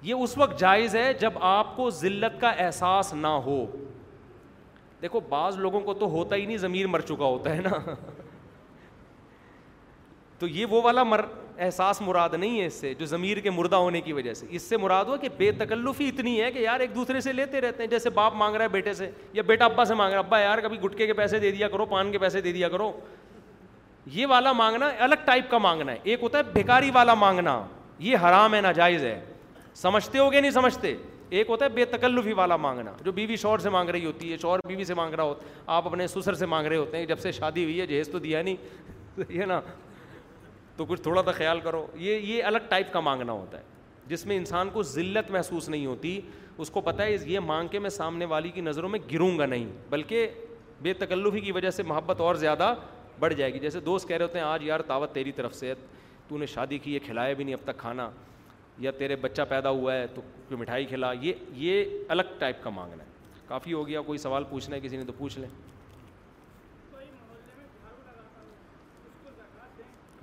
یہ 0.03 0.13
اس 0.23 0.31
وقت 0.37 0.59
جائز 0.59 0.95
ہے 0.95 1.11
جب 1.19 1.33
آپ 1.47 1.75
کو 1.75 1.89
ذلت 1.99 2.39
کا 2.41 2.49
احساس 2.65 3.13
نہ 3.13 3.27
ہو 3.45 3.65
دیکھو 5.01 5.19
بعض 5.29 5.57
لوگوں 5.59 5.81
کو 5.81 5.93
تو 5.93 6.05
ہوتا 6.11 6.35
ہی 6.35 6.45
نہیں 6.45 6.57
ضمیر 6.57 6.87
مر 6.87 6.99
چکا 7.09 7.25
ہوتا 7.25 7.55
ہے 7.55 7.61
نا 7.61 7.79
تو 10.39 10.47
یہ 10.47 10.65
وہ 10.69 10.81
والا 10.83 11.03
مر 11.03 11.21
احساس 11.63 12.01
مراد 12.01 12.29
نہیں 12.33 12.59
ہے 12.61 12.65
اس 12.65 12.73
سے 12.81 12.93
جو 12.99 13.05
ضمیر 13.05 13.37
کے 13.39 13.51
مردہ 13.51 13.75
ہونے 13.75 14.01
کی 14.01 14.13
وجہ 14.13 14.33
سے 14.33 14.45
اس 14.49 14.61
سے 14.69 14.77
مراد 14.77 15.05
ہو 15.05 15.17
کہ 15.21 15.29
بے 15.37 15.51
تکلفی 15.57 16.07
اتنی 16.09 16.41
ہے 16.41 16.51
کہ 16.51 16.59
یار 16.59 16.79
ایک 16.79 16.95
دوسرے 16.95 17.21
سے 17.21 17.33
لیتے 17.33 17.61
رہتے 17.61 17.83
ہیں 17.83 17.89
جیسے 17.89 18.09
باپ 18.09 18.33
مانگ 18.35 18.55
رہا 18.55 18.63
ہے 18.63 18.69
بیٹے 18.69 18.93
سے 18.93 19.09
یا 19.33 19.41
بیٹا 19.47 19.65
ابا 19.65 19.85
سے 19.85 19.93
مانگ 19.95 20.11
رہا 20.13 20.19
ہے 20.21 20.25
ابا 20.25 20.39
یار 20.39 20.57
کبھی 20.63 20.77
گٹکے 20.83 21.05
کے 21.07 21.13
پیسے 21.13 21.39
دے 21.39 21.51
دیا 21.51 21.67
کرو 21.69 21.85
پان 21.85 22.11
کے 22.11 22.17
پیسے 22.19 22.41
دے 22.41 22.51
دیا 22.53 22.69
کرو 22.69 22.91
یہ 24.13 24.25
والا 24.27 24.51
مانگنا 24.53 24.85
الگ 25.03 25.15
ٹائپ 25.25 25.49
کا 25.49 25.57
مانگنا 25.67 25.91
ہے 25.91 25.97
ایک 26.03 26.19
ہوتا 26.23 26.37
ہے 26.37 26.43
بھیکاری 26.53 26.91
والا 26.93 27.13
مانگنا 27.13 27.61
یہ 27.99 28.17
حرام 28.25 28.53
ہے 28.53 28.61
ناجائز 28.61 29.03
ہے 29.05 29.19
سمجھتے 29.75 30.17
ہو 30.19 30.31
گیا 30.31 30.39
نہیں 30.41 30.51
سمجھتے 30.51 30.95
ایک 31.39 31.49
ہوتا 31.49 31.65
ہے 31.65 31.69
بے 31.73 31.85
تکلفی 31.85 32.33
والا 32.35 32.55
مانگنا 32.57 32.91
جو 33.03 33.11
بیوی 33.11 33.35
شور 33.41 33.59
سے 33.59 33.69
مانگ 33.69 33.89
رہی 33.89 34.05
ہوتی 34.05 34.31
ہے 34.31 34.37
شور 34.37 34.59
بیوی 34.67 34.83
سے 34.85 34.93
مانگ 34.93 35.13
رہا 35.13 35.23
ہوتا 35.23 35.45
آپ 35.75 35.87
اپنے 35.87 36.07
سسر 36.07 36.33
سے 36.35 36.45
مانگ 36.45 36.67
رہے 36.67 36.77
ہوتے 36.77 36.97
ہیں 36.97 37.05
جب 37.05 37.19
سے 37.19 37.31
شادی 37.31 37.63
ہوئی 37.63 37.79
ہے 37.81 37.85
جہیز 37.87 38.09
تو 38.11 38.19
دیا 38.19 38.41
نہیں 38.41 39.25
یہ 39.33 39.45
نا 39.45 39.59
تو 40.77 40.85
کچھ 40.87 41.01
تھوڑا 41.01 41.21
سا 41.25 41.31
خیال 41.31 41.59
کرو 41.63 41.85
یہ 41.99 42.15
یہ 42.33 42.43
الگ 42.43 42.67
ٹائپ 42.69 42.91
کا 42.93 42.99
مانگنا 42.99 43.31
ہوتا 43.31 43.57
ہے 43.57 43.63
جس 44.07 44.25
میں 44.25 44.35
انسان 44.37 44.69
کو 44.73 44.83
ذلت 44.83 45.31
محسوس 45.31 45.69
نہیں 45.69 45.85
ہوتی 45.85 46.19
اس 46.57 46.69
کو 46.69 46.81
پتہ 46.81 47.01
ہے 47.01 47.15
یہ 47.25 47.39
مانگ 47.39 47.67
کے 47.71 47.79
میں 47.79 47.89
سامنے 47.89 48.25
والی 48.29 48.49
کی 48.51 48.61
نظروں 48.61 48.89
میں 48.89 48.99
گروں 49.11 49.37
گا 49.39 49.45
نہیں 49.45 49.69
بلکہ 49.89 50.27
بے 50.81 50.93
تکلفی 50.93 51.39
کی 51.41 51.51
وجہ 51.51 51.69
سے 51.71 51.83
محبت 51.83 52.21
اور 52.21 52.35
زیادہ 52.35 52.73
بڑھ 53.19 53.33
جائے 53.33 53.53
گی 53.53 53.59
جیسے 53.59 53.79
دوست 53.79 54.07
کہہ 54.07 54.15
رہے 54.17 54.25
ہوتے 54.25 54.39
ہیں 54.39 54.45
آج 54.45 54.63
یار 54.63 54.79
دعوت 54.89 55.13
تیری 55.13 55.31
طرف 55.31 55.55
سے 55.55 55.73
تو 56.27 56.37
نے 56.37 56.45
شادی 56.45 56.77
کی 56.79 56.93
ہے 56.93 56.99
کھلایا 57.05 57.33
بھی 57.33 57.43
نہیں 57.43 57.55
اب 57.55 57.65
تک 57.71 57.77
کھانا 57.79 58.09
یا 58.81 58.91
تیرے 58.97 59.15
بچہ 59.21 59.41
پیدا 59.49 59.69
ہوا 59.69 59.93
ہے 59.95 60.05
تو 60.13 60.21
مٹھائی 60.57 60.85
کھلا 60.85 61.11
یہ 61.21 61.33
یہ 61.63 62.03
الگ 62.13 62.29
ٹائپ 62.39 62.63
کا 62.63 62.69
مانگنا 62.69 63.03
ہے 63.03 63.09
کافی 63.47 63.73
ہو 63.73 63.87
گیا 63.87 64.01
کوئی 64.05 64.17
سوال 64.19 64.43
پوچھنا 64.49 64.75
ہے 64.75 64.79
کسی 64.81 64.97
نے 64.97 65.03
تو 65.05 65.13
پوچھ 65.17 65.37
لیں 65.39 65.49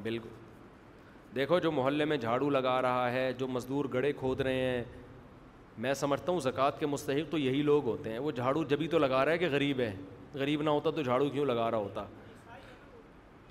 بالکل 0.02 0.28
دیکھو 1.34 1.58
جو 1.58 1.70
محلے 1.72 2.04
میں 2.04 2.16
جھاڑو 2.16 2.48
لگا 2.50 2.80
رہا 2.82 3.10
ہے 3.12 3.32
جو 3.38 3.48
مزدور 3.48 3.84
گڑے 3.94 4.12
کھود 4.18 4.40
رہے 4.40 4.60
ہیں 4.66 4.82
میں 5.86 5.94
سمجھتا 5.94 6.32
ہوں 6.32 6.40
زکوٰۃ 6.40 6.78
کے 6.78 6.86
مستحق 6.86 7.30
تو 7.30 7.38
یہی 7.38 7.62
لوگ 7.62 7.84
ہوتے 7.86 8.10
ہیں 8.12 8.18
وہ 8.18 8.30
جھاڑو 8.30 8.62
جبھی 8.68 8.88
تو 8.94 8.98
لگا 8.98 9.24
رہا 9.24 9.32
ہے 9.32 9.38
کہ 9.38 9.48
غریب 9.52 9.80
ہے 9.80 9.94
غریب 10.34 10.62
نہ 10.62 10.70
ہوتا 10.70 10.90
تو 10.96 11.02
جھاڑو 11.02 11.28
کیوں 11.30 11.44
لگا 11.46 11.70
رہا 11.70 11.78
ہوتا 11.78 12.04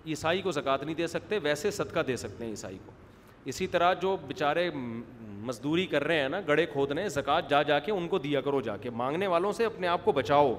عیسائی 0.08 0.42
کو 0.42 0.52
زکوٰۃ 0.60 0.84
نہیں 0.86 0.96
دے 0.96 1.08
سکتے 1.18 1.40
ویسے 1.44 1.72
صدقہ 1.82 2.00
دے 2.08 2.18
سکتے 2.18 2.44
ہیں 2.44 2.52
عیسائی 2.52 2.78
کو 2.86 2.92
اسی 3.46 3.68
طرح 3.72 3.94
جو 4.02 4.16
بےچارے 4.28 4.70
مزدوری 5.48 5.86
کر 5.88 6.04
رہے 6.04 6.20
ہیں 6.22 6.30
نا 6.30 6.40
گڑے 6.48 6.66
کھود 6.72 6.92
رہے 6.92 7.02
ہیں 7.02 7.10
زکوٰۃ 7.10 7.50
جا 7.50 7.62
جا 7.64 7.80
کے 7.80 7.92
ان 7.92 8.08
کو 8.08 8.18
دیا 8.20 8.42
کرو 8.42 8.62
جا 8.62 8.76
کے 8.78 8.90
مانگنے 8.94 9.28
والوں 9.28 9.52
سے 9.58 9.66
اپنے 9.66 9.88
آپ 9.88 10.06
کو 10.06 10.12
بچاؤ 10.12 10.54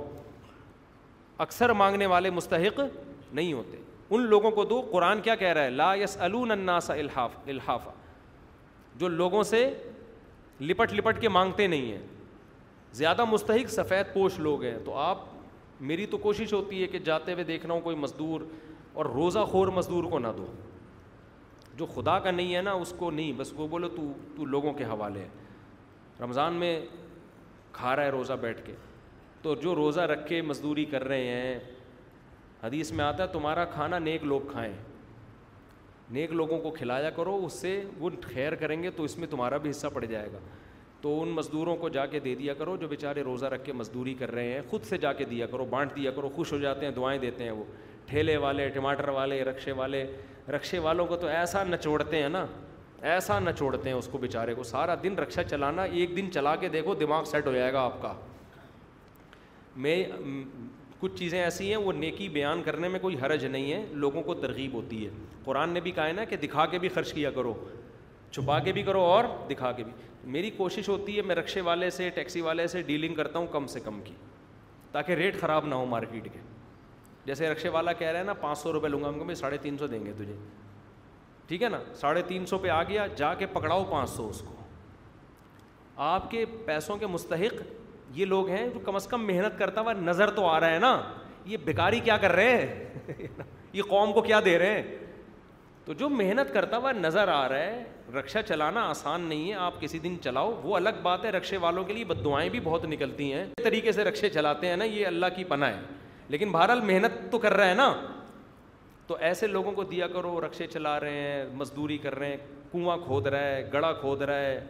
اکثر 1.47 1.71
مانگنے 1.73 2.07
والے 2.07 2.31
مستحق 2.31 2.81
نہیں 3.35 3.53
ہوتے 3.53 3.81
ان 4.11 4.21
لوگوں 4.29 4.51
کو 4.51 4.65
دو 4.65 4.81
قرآن 4.91 5.21
کیا 5.23 5.35
کہہ 5.37 5.53
رہا 5.53 5.65
ہے 5.65 5.71
لا 5.71 5.93
یس 6.03 6.17
الناس 6.21 6.91
الحاف 6.91 7.37
الحافہ 7.49 7.91
جو 8.99 9.09
لوگوں 9.09 9.43
سے 9.51 9.69
لپٹ 10.61 10.93
لپٹ 10.95 11.21
کے 11.21 11.29
مانگتے 11.29 11.67
نہیں 11.67 11.91
ہیں 11.93 12.01
زیادہ 13.01 13.25
مستحق 13.31 13.69
سفید 13.71 14.13
پوش 14.13 14.39
لوگ 14.41 14.63
ہیں 14.65 14.79
تو 14.85 14.97
آپ 14.99 15.19
میری 15.89 16.07
تو 16.11 16.19
کوشش 16.19 16.53
ہوتی 16.53 16.83
ہے 16.83 16.87
کہ 16.89 16.99
جاتے 17.05 17.33
ہوئے 17.33 17.45
دیکھ 17.45 17.67
رہا 17.67 17.75
ہوں 17.75 17.81
کوئی 17.81 17.97
مزدور 17.97 18.41
اور 18.93 19.07
روزہ 19.15 19.45
خور 19.51 19.69
مزدور 19.77 20.05
کو 20.11 20.19
نہ 20.19 20.29
دو 20.37 20.47
جو 21.79 21.87
خدا 21.95 22.19
کا 22.23 22.31
نہیں 22.31 22.55
ہے 22.55 22.61
نا 22.63 22.73
اس 22.85 22.93
کو 22.99 23.11
نہیں 23.11 23.33
بس 23.37 23.53
وہ 23.57 23.67
بولو 23.71 23.89
تو 23.97 24.07
تو 24.37 24.45
لوگوں 24.55 24.73
کے 24.81 24.85
حوالے 24.85 25.21
ہے 25.21 25.29
رمضان 26.23 26.55
میں 26.63 26.73
کھا 27.73 27.95
رہا 27.97 28.05
ہے 28.05 28.11
روزہ 28.11 28.33
بیٹھ 28.41 28.65
کے 28.67 28.73
تو 29.43 29.55
جو 29.65 29.75
روزہ 29.75 30.01
رکھ 30.13 30.27
کے 30.29 30.41
مزدوری 30.43 30.85
کر 30.95 31.05
رہے 31.09 31.29
ہیں 31.37 31.59
حدیث 32.63 32.91
میں 32.99 33.05
آتا 33.05 33.23
ہے 33.23 33.29
تمہارا 33.33 33.65
کھانا 33.75 33.99
نیک 34.09 34.25
لوگ 34.33 34.51
کھائیں 34.53 34.73
نیک 36.17 36.33
لوگوں 36.41 36.59
کو 36.61 36.71
کھلایا 36.79 37.11
کرو 37.17 37.39
اس 37.45 37.61
سے 37.61 37.81
وہ 37.99 38.11
خیر 38.35 38.55
کریں 38.63 38.83
گے 38.83 38.91
تو 38.97 39.05
اس 39.05 39.17
میں 39.19 39.29
تمہارا 39.31 39.57
بھی 39.65 39.71
حصہ 39.71 39.87
پڑ 39.95 40.05
جائے 40.05 40.33
گا 40.33 40.39
تو 41.01 41.21
ان 41.23 41.29
مزدوروں 41.35 41.77
کو 41.83 41.89
جا 41.97 42.07
کے 42.15 42.19
دے 42.21 42.35
دیا 42.35 42.55
کرو 42.61 42.77
جو 42.77 42.89
بیچارے 42.89 43.23
روزہ 43.23 43.47
رکھ 43.55 43.65
کے 43.65 43.73
مزدوری 43.81 44.15
کر 44.23 44.31
رہے 44.35 44.53
ہیں 44.53 44.61
خود 44.71 44.85
سے 44.89 44.99
جا 45.05 45.13
کے 45.19 45.25
دیا 45.35 45.47
کرو 45.53 45.65
بانٹ 45.71 45.97
دیا 45.97 46.11
کرو 46.17 46.29
خوش 46.37 46.53
ہو 46.53 46.59
جاتے 46.59 46.87
ہیں 46.87 46.93
دعائیں 46.93 47.19
دیتے 47.21 47.45
ہیں 47.45 47.51
وہ 47.51 47.65
ٹھیلے 48.09 48.37
والے 48.43 48.69
ٹماٹر 48.75 49.09
والے 49.15 49.43
رکشے 49.45 49.73
والے 49.81 50.05
رکشے 50.55 50.79
والوں 50.85 51.07
کو 51.07 51.17
تو 51.17 51.27
ایسا 51.27 51.63
نچوڑتے 51.71 52.23
ہیں 52.23 52.29
نا 52.29 52.45
ایسا 53.15 53.39
نچوڑتے 53.39 53.89
ہیں 53.89 53.97
اس 53.97 54.09
کو 54.13 54.19
بیچارے 54.19 54.55
کو 54.55 54.63
سارا 54.65 54.95
دن 55.03 55.15
رکشہ 55.19 55.41
چلانا 55.51 55.83
ایک 55.99 56.17
دن 56.17 56.31
چلا 56.35 56.55
کے 56.61 56.69
دیکھو 56.69 56.95
دماغ 57.01 57.25
سیٹ 57.33 57.47
ہو 57.47 57.53
جائے 57.53 57.73
گا 57.73 57.81
آپ 57.85 58.01
کا 58.03 58.13
میں 59.85 59.97
کچھ 61.01 61.17
چیزیں 61.19 61.39
ایسی 61.43 61.69
ہیں 61.71 61.77
وہ 61.77 61.93
نیکی 61.93 62.29
بیان 62.39 62.63
کرنے 62.65 62.89
میں 62.95 63.01
کوئی 63.01 63.17
حرج 63.23 63.45
نہیں 63.47 63.73
ہے 63.73 63.85
لوگوں 64.05 64.23
کو 64.31 64.35
ترغیب 64.35 64.73
ہوتی 64.75 65.05
ہے 65.05 65.11
قرآن 65.45 65.71
نے 65.73 65.81
بھی 65.81 65.91
کہا 65.99 66.07
ہے 66.07 66.13
نا 66.13 66.25
کہ 66.31 66.37
دکھا 66.47 66.67
کے 66.71 66.79
بھی 66.79 66.89
خرچ 66.95 67.13
کیا 67.13 67.31
کرو 67.35 67.55
چھپا 68.31 68.59
کے 68.65 68.73
بھی 68.73 68.83
کرو 68.83 69.01
اور 69.13 69.25
دکھا 69.51 69.73
کے 69.73 69.85
بھی 69.85 69.93
میری 70.39 70.51
کوشش 70.57 70.89
ہوتی 70.89 71.17
ہے 71.17 71.23
میں 71.31 71.35
رکشے 71.37 71.61
والے 71.71 71.91
سے 72.01 72.09
ٹیکسی 72.15 72.41
والے 72.49 72.67
سے 72.77 72.83
ڈیلنگ 72.87 73.15
کرتا 73.15 73.39
ہوں 73.39 73.47
کم 73.53 73.67
سے 73.77 73.81
کم 73.85 74.01
کی 74.05 74.15
تاکہ 74.93 75.13
ریٹ 75.23 75.41
خراب 75.41 75.67
نہ 75.67 75.75
ہو 75.75 75.85
مارکیٹ 75.97 76.25
کے 76.33 76.39
جیسے 77.29 77.49
رکشے 77.51 77.69
والا 77.69 77.93
کہہ 77.93 78.09
رہے 78.11 78.23
نا 78.25 78.33
پانچ 78.41 78.59
سو 78.59 78.73
روپئے 78.73 78.89
لوں 78.91 79.01
گا 79.03 79.09
ہم 79.09 79.19
کو 79.19 79.25
میں 79.31 79.35
ساڑھے 79.35 79.57
تین 79.63 79.77
سو 79.79 79.87
دیں 79.87 79.99
گے 80.05 80.13
تجھے 80.17 80.35
ٹھیک 81.49 81.63
ہے 81.63 81.69
نا 81.69 81.79
ساڑھے 82.01 82.23
تین 82.29 82.47
سو 82.47 82.59
پہ 82.59 82.69
آ 82.69 82.83
گیا 82.89 83.07
جا 83.17 83.33
کے 83.39 83.47
پکڑاؤ 83.53 83.85
پانچ 83.91 84.11
سو 84.11 84.29
اس 84.29 84.41
کو 84.45 84.55
آپ 86.13 86.31
کے 86.31 86.45
پیسوں 86.67 86.97
کے 87.03 87.07
مستحق 87.17 87.61
یہ 88.19 88.25
لوگ 88.27 88.49
ہیں 88.51 88.67
جو 88.75 88.81
کم 88.85 88.97
از 88.97 89.07
کم 89.13 89.27
محنت 89.27 89.59
کرتا 89.59 89.81
ہوا 89.81 89.93
نظر 90.03 90.31
تو 90.37 90.47
آ 90.49 90.59
رہا 90.61 90.71
ہے 90.75 90.79
نا 90.87 90.95
یہ 91.53 91.57
بیکاری 91.65 92.01
کیا 92.09 92.17
کر 92.23 92.33
رہے 92.41 92.57
ہیں 93.09 93.27
یہ 93.73 93.83
قوم 93.91 94.13
کو 94.13 94.23
کیا 94.31 94.41
دے 94.45 94.59
رہے 94.65 94.81
ہیں 94.81 94.97
تو 95.85 95.93
جو 96.01 96.09
محنت 96.17 96.53
کرتا 96.55 96.77
ہوا 96.77 96.93
نظر 96.93 97.29
آ 97.35 97.41
رہا 97.49 97.59
ہے 97.67 97.85
رکشہ 98.19 98.39
چلانا 98.49 98.89
آسان 98.91 99.21
نہیں 99.29 99.49
ہے 99.51 99.55
آپ 99.69 99.81
کسی 99.81 99.99
دن 100.09 100.17
چلاؤ 100.25 100.53
وہ 100.65 100.77
الگ 100.77 101.01
بات 101.11 101.25
ہے 101.25 101.31
رکشے 101.39 101.57
والوں 101.67 101.85
کے 101.85 101.93
لیے 101.93 102.05
بد 102.13 102.25
دعائیں 102.25 102.49
بھی 102.51 102.61
بہت 102.65 102.85
نکلتی 102.97 103.33
ہیں 103.33 103.47
طریقے 103.65 103.93
سے 103.99 104.05
رکشے 104.05 104.29
چلاتے 104.41 104.69
ہیں 104.69 104.77
نا 104.77 104.85
یہ 104.97 105.07
اللہ 105.07 105.37
کی 105.37 105.45
پناہ 105.55 105.75
ہے 105.77 105.81
لیکن 106.31 106.51
بہرحال 106.53 106.81
محنت 106.87 107.31
تو 107.33 107.39
کر 107.39 107.55
رہا 107.57 107.69
ہے 107.69 107.75
نا 107.75 107.93
تو 109.07 109.17
ایسے 109.27 109.47
لوگوں 109.47 109.73
کو 109.73 109.85
دیا 109.91 110.07
کرو 110.15 110.41
رقشے 110.45 110.67
چلا 110.73 110.99
رہے 111.01 111.21
ہیں 111.21 111.45
مزدوری 111.57 111.97
کر 111.99 112.15
رہے 112.19 112.29
ہیں 112.31 112.37
کنواں 112.73 112.97
کھود 113.05 113.27
رہا 113.27 113.43
ہے 113.45 113.65
گڑا 113.73 113.93
کھود 114.01 114.23
رہا 114.23 114.39
ہے 114.41 114.61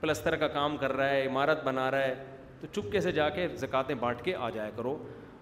پلستر 0.00 0.36
کا 0.36 0.46
کام 0.54 0.76
کر 0.76 0.92
رہا 0.96 1.08
ہے 1.08 1.26
عمارت 1.26 1.64
بنا 1.64 1.90
رہا 1.90 2.04
ہے 2.04 2.14
تو 2.60 2.66
چپکے 2.72 3.00
سے 3.00 3.12
جا 3.12 3.28
کے 3.30 3.46
زکاتے 3.58 3.94
بانٹ 4.00 4.22
کے 4.24 4.34
آ 4.34 4.48
جایا 4.54 4.70
کرو 4.76 4.96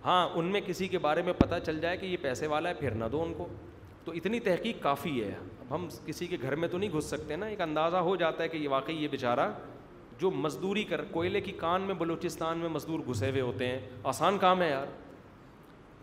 ہاں 0.04 0.28
ان 0.34 0.44
میں 0.52 0.60
کسی 0.66 0.88
کے 0.88 0.98
بارے 1.06 1.22
میں 1.22 1.32
پتہ 1.38 1.54
چل 1.64 1.78
جائے 1.80 1.96
کہ 1.96 2.06
یہ 2.06 2.16
پیسے 2.22 2.46
والا 2.52 2.68
ہے 2.68 2.74
پھر 2.78 2.94
نہ 2.94 3.04
دو 3.12 3.22
ان 3.22 3.32
کو 3.38 3.46
تو 4.04 4.12
اتنی 4.20 4.40
تحقیق 4.40 4.82
کافی 4.82 5.22
ہے 5.22 5.30
اب 5.60 5.74
ہم 5.74 5.86
کسی 6.06 6.26
کے 6.26 6.36
گھر 6.42 6.54
میں 6.62 6.68
تو 6.68 6.78
نہیں 6.78 6.90
گھس 6.96 7.04
سکتے 7.10 7.36
نا 7.36 7.46
ایک 7.46 7.60
اندازہ 7.60 7.96
ہو 8.06 8.14
جاتا 8.24 8.42
ہے 8.42 8.48
کہ 8.48 8.56
یہ 8.56 8.68
واقعی 8.68 8.94
یہ 9.02 9.08
بیچارہ 9.10 9.48
جو 10.18 10.30
مزدوری 10.30 10.84
کر 10.84 11.04
کوئلے 11.10 11.40
کی 11.40 11.52
کان 11.60 11.82
میں 11.90 11.94
بلوچستان 11.98 12.58
میں 12.58 12.68
مزدور 12.68 13.00
گھسے 13.10 13.30
ہوئے 13.30 13.40
ہوتے 13.40 13.66
ہیں 13.68 13.78
آسان 14.12 14.38
کام 14.38 14.62
ہے 14.62 14.68
یار 14.70 14.86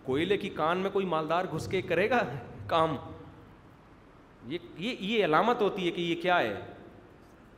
کوئلے 0.08 0.36
کی 0.38 0.50
کان 0.58 0.78
میں 0.80 0.90
کوئی 0.94 1.06
مالدار 1.14 1.46
گھس 1.54 1.68
کے 1.72 1.82
کرے 1.88 2.10
گا 2.10 2.20
کام 2.68 2.96
یہ 4.52 4.58
یہ 4.80 4.96
یہ 5.06 5.24
علامت 5.26 5.62
ہوتی 5.62 5.86
ہے 5.86 5.92
کہ 5.92 6.02
یہ 6.02 6.22
کیا 6.22 6.40
ہے 6.42 6.54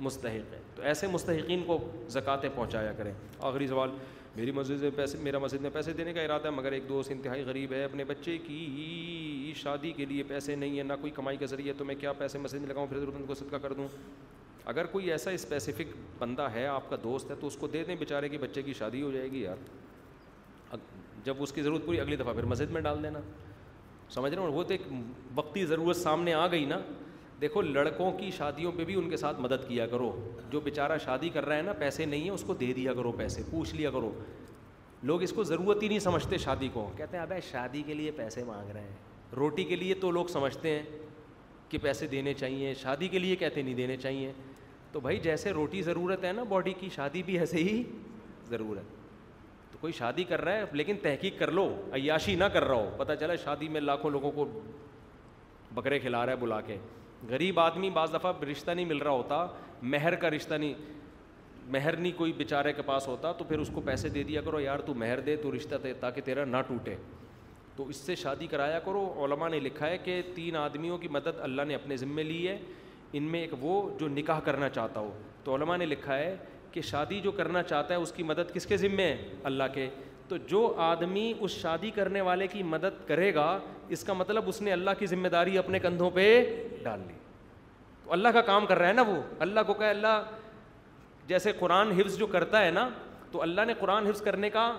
مستحق 0.07 0.53
ہے 0.53 0.59
تو 0.75 0.81
ایسے 0.91 1.07
مستحقین 1.11 1.63
کو 1.67 1.77
زکاتیں 2.17 2.49
پہنچایا 2.55 2.91
کریں 2.97 3.11
آخری 3.49 3.67
سوال 3.67 3.89
میری 4.35 4.51
مسجد 4.59 4.81
میں 4.81 4.89
پیسے 4.95 5.17
میرا 5.21 5.39
مسجد 5.43 5.61
میں 5.61 5.69
پیسے 5.73 5.93
دینے 5.93 6.13
کا 6.13 6.21
ارادہ 6.21 6.45
ہے 6.45 6.51
مگر 6.59 6.71
ایک 6.71 6.87
دوست 6.89 7.11
انتہائی 7.11 7.43
غریب 7.45 7.73
ہے 7.73 7.83
اپنے 7.83 8.03
بچے 8.11 8.37
کی 8.47 9.53
شادی 9.61 9.91
کے 9.97 10.05
لیے 10.11 10.23
پیسے 10.27 10.55
نہیں 10.63 10.75
ہیں 10.77 10.83
نہ 10.83 10.93
کوئی 11.01 11.11
کمائی 11.15 11.37
کا 11.37 11.45
ذریعہ 11.53 11.73
تو 11.77 11.85
میں 11.85 11.95
کیا 11.99 12.13
پیسے 12.23 12.37
مسجد 12.39 12.59
میں 12.65 12.69
لگاؤں 12.69 12.87
پھر 12.89 12.99
ضرورت 12.99 13.27
کو 13.27 13.35
صدقہ 13.35 13.55
کر 13.61 13.73
دوں 13.79 13.87
اگر 14.73 14.85
کوئی 14.91 15.11
ایسا 15.11 15.31
اسپیسیفک 15.37 15.95
بندہ 16.19 16.47
ہے 16.53 16.65
آپ 16.67 16.89
کا 16.89 16.95
دوست 17.03 17.29
ہے 17.31 17.35
تو 17.41 17.47
اس 17.47 17.55
کو 17.59 17.67
دے 17.73 17.83
دیں 17.87 17.95
بیچارے 17.99 18.29
کہ 18.29 18.37
بچے 18.41 18.61
کی 18.61 18.73
شادی 18.79 19.01
ہو 19.01 19.11
جائے 19.13 19.31
گی 19.31 19.41
یار 19.41 19.63
جب 21.25 21.41
اس 21.43 21.51
کی 21.53 21.61
ضرورت 21.61 21.85
پوری 21.85 21.99
اگلی 21.99 22.15
دفعہ 22.15 22.33
پھر 22.33 22.43
مسجد 22.45 22.71
میں 22.71 22.81
ڈال 22.81 23.03
دینا 23.03 23.19
سمجھ 24.13 24.33
رہے 24.33 24.41
ہیں 24.43 24.49
وہ 24.53 24.63
تو 24.63 24.73
ایک 24.73 24.81
وقتی 25.35 25.65
ضرورت 25.65 25.97
سامنے 25.97 26.33
آ 26.33 26.45
گئی 26.51 26.65
نا 26.65 26.77
دیکھو 27.41 27.61
لڑکوں 27.61 28.11
کی 28.17 28.29
شادیوں 28.37 28.71
پہ 28.77 28.85
بھی 28.85 28.95
ان 28.99 29.09
کے 29.09 29.17
ساتھ 29.17 29.39
مدد 29.41 29.67
کیا 29.67 29.85
کرو 29.87 30.11
جو 30.51 30.59
بیچارہ 30.61 30.97
شادی 31.03 31.29
کر 31.33 31.45
رہا 31.45 31.55
ہے 31.57 31.61
نا 31.61 31.73
پیسے 31.79 32.05
نہیں 32.05 32.21
ہیں 32.21 32.29
اس 32.29 32.43
کو 32.47 32.53
دے 32.59 32.71
دیا 32.75 32.93
کرو 32.93 33.11
پیسے 33.17 33.43
پوچھ 33.49 33.73
لیا 33.75 33.89
کرو 33.91 34.11
لوگ 35.09 35.21
اس 35.23 35.31
کو 35.35 35.43
ضرورت 35.43 35.83
ہی 35.83 35.87
نہیں 35.87 35.99
سمجھتے 35.99 36.37
شادی 36.43 36.67
کو 36.73 36.89
کہتے 36.97 37.17
ہیں 37.17 37.23
ابے 37.23 37.39
شادی 37.51 37.81
کے 37.87 37.93
لیے 37.93 38.11
پیسے 38.15 38.43
مانگ 38.43 38.71
رہے 38.73 38.81
ہیں 38.81 39.35
روٹی 39.35 39.63
کے 39.63 39.75
لیے 39.75 39.93
تو 40.01 40.11
لوگ 40.11 40.25
سمجھتے 40.33 40.69
ہیں 40.77 40.83
کہ 41.69 41.77
پیسے 41.81 42.07
دینے 42.11 42.33
چاہیے 42.33 42.73
شادی 42.81 43.07
کے 43.07 43.19
لیے 43.19 43.35
کہتے 43.35 43.61
نہیں 43.61 43.73
دینے 43.75 43.97
چاہیے 44.01 44.31
تو 44.91 44.99
بھائی 44.99 45.19
جیسے 45.23 45.51
روٹی 45.53 45.81
ضرورت 45.81 46.23
ہے 46.25 46.31
نا 46.33 46.43
باڈی 46.49 46.73
کی 46.79 46.89
شادی 46.95 47.23
بھی 47.23 47.37
ایسے 47.39 47.57
ہی 47.63 47.81
ضرورت 48.49 48.97
کوئی 49.81 49.93
شادی 49.97 50.23
کر 50.29 50.41
رہا 50.45 50.53
ہے 50.57 50.63
لیکن 50.73 50.97
تحقیق 51.01 51.37
کر 51.39 51.51
لو 51.51 51.65
عیاشی 51.95 52.35
نہ 52.35 52.43
کر 52.53 52.63
رہا 52.67 52.75
ہو 52.75 52.89
پتہ 52.97 53.13
چلا 53.19 53.35
شادی 53.43 53.67
میں 53.73 53.81
لاکھوں 53.81 54.09
لوگوں 54.11 54.31
کو 54.35 54.45
بکرے 55.75 55.99
کھلا 55.99 56.25
رہا 56.25 56.31
ہے 56.33 56.37
بلا 56.37 56.59
کے 56.61 56.77
غریب 57.29 57.59
آدمی 57.59 57.89
بعض 57.93 58.13
دفعہ 58.13 58.31
رشتہ 58.51 58.71
نہیں 58.71 58.85
مل 58.85 58.97
رہا 58.97 59.11
ہوتا 59.11 59.45
مہر 59.93 60.15
کا 60.23 60.29
رشتہ 60.29 60.53
نہیں 60.55 60.73
مہر 61.71 61.95
نہیں 61.95 62.11
کوئی 62.17 62.33
بیچارے 62.37 62.73
کے 62.73 62.81
پاس 62.85 63.07
ہوتا 63.07 63.31
تو 63.37 63.43
پھر 63.47 63.59
اس 63.59 63.69
کو 63.73 63.81
پیسے 63.85 64.09
دے 64.09 64.23
دیا 64.27 64.41
کرو 64.45 64.59
یار 64.59 64.79
تو 64.85 64.93
مہر 65.03 65.19
دے 65.25 65.35
تو 65.41 65.55
رشتہ 65.55 65.75
دے 65.83 65.93
تاکہ 65.99 66.21
تیرا 66.25 66.45
نہ 66.45 66.57
ٹوٹے 66.67 66.95
تو 67.75 67.87
اس 67.89 67.95
سے 68.05 68.15
شادی 68.23 68.47
کرایا 68.51 68.79
کرو 68.85 69.05
علماء 69.25 69.49
نے 69.49 69.59
لکھا 69.59 69.87
ہے 69.89 69.97
کہ 70.03 70.21
تین 70.35 70.55
آدمیوں 70.57 70.97
کی 70.97 71.07
مدد 71.17 71.39
اللہ 71.41 71.61
نے 71.67 71.75
اپنے 71.75 71.97
ذمے 71.97 72.23
لی 72.23 72.47
ہے 72.47 72.57
ان 73.17 73.23
میں 73.35 73.39
ایک 73.41 73.53
وہ 73.61 73.81
جو 73.99 74.07
نکاح 74.07 74.39
کرنا 74.45 74.69
چاہتا 74.69 74.99
ہو 74.99 75.11
تو 75.43 75.55
علماء 75.55 75.77
نے 75.77 75.85
لکھا 75.85 76.17
ہے 76.17 76.35
کہ 76.71 76.81
شادی 76.89 77.19
جو 77.21 77.31
کرنا 77.31 77.63
چاہتا 77.63 77.93
ہے 77.93 77.99
اس 77.99 78.11
کی 78.11 78.23
مدد 78.23 78.53
کس 78.53 78.65
کے 78.65 78.77
ذمے 78.77 79.03
ہے 79.05 79.29
اللہ 79.49 79.63
کے 79.73 79.87
تو 80.27 80.37
جو 80.47 80.59
آدمی 80.87 81.31
اس 81.39 81.51
شادی 81.61 81.89
کرنے 81.91 82.21
والے 82.21 82.47
کی 82.47 82.63
مدد 82.73 83.07
کرے 83.07 83.33
گا 83.35 83.47
اس 83.95 84.03
کا 84.03 84.13
مطلب 84.13 84.49
اس 84.49 84.61
نے 84.61 84.71
اللہ 84.71 84.91
کی 84.99 85.05
ذمہ 85.13 85.27
داری 85.37 85.57
اپنے 85.57 85.79
کندھوں 85.85 86.09
پہ 86.17 86.25
ڈال 86.83 86.99
لی 87.07 87.13
تو 88.03 88.11
اللہ 88.13 88.27
کا 88.33 88.41
کام 88.51 88.65
کر 88.65 88.77
رہا 88.77 88.87
ہے 88.87 88.93
نا 88.93 89.01
وہ 89.07 89.21
اللہ 89.47 89.59
کو 89.67 89.73
کہ 89.79 89.83
اللہ 89.89 90.21
جیسے 91.27 91.51
قرآن 91.59 91.91
حفظ 91.97 92.17
جو 92.17 92.27
کرتا 92.27 92.65
ہے 92.65 92.71
نا 92.71 92.87
تو 93.31 93.41
اللہ 93.41 93.65
نے 93.67 93.73
قرآن 93.79 94.07
حفظ 94.07 94.21
کرنے 94.23 94.49
کا 94.49 94.71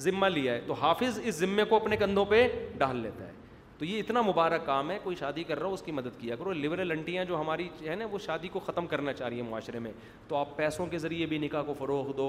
ذمہ 0.00 0.26
لیا 0.34 0.52
ہے 0.54 0.60
تو 0.66 0.72
حافظ 0.82 1.18
اس 1.24 1.34
ذمے 1.38 1.64
کو 1.68 1.76
اپنے 1.76 1.96
کندھوں 1.96 2.24
پہ 2.28 2.46
ڈال 2.78 2.96
لیتا 2.96 3.26
ہے 3.26 3.38
تو 3.80 3.86
یہ 3.86 3.98
اتنا 3.98 4.20
مبارک 4.22 4.64
کام 4.64 4.90
ہے 4.90 4.96
کوئی 5.02 5.16
شادی 5.16 5.42
کر 5.48 5.58
رہا 5.58 5.66
ہو 5.68 5.74
اس 5.74 5.82
کی 5.82 5.92
مدد 5.92 6.18
کیا 6.20 6.36
کرو 6.36 6.52
لبرل 6.52 6.90
انٹیاں 6.92 7.24
جو 7.24 7.38
ہماری 7.40 7.68
ہے 7.86 7.94
نا 7.96 8.04
وہ 8.10 8.18
شادی 8.24 8.48
کو 8.52 8.60
ختم 8.64 8.86
کرنا 8.86 9.12
چاہ 9.12 9.28
رہی 9.28 9.40
ہیں 9.40 9.48
معاشرے 9.50 9.78
میں 9.84 9.92
تو 10.28 10.36
آپ 10.36 10.56
پیسوں 10.56 10.86
کے 10.86 10.98
ذریعے 11.04 11.26
بھی 11.26 11.36
نکاح 11.44 11.62
کو 11.66 11.74
فروغ 11.78 12.10
دو 12.16 12.26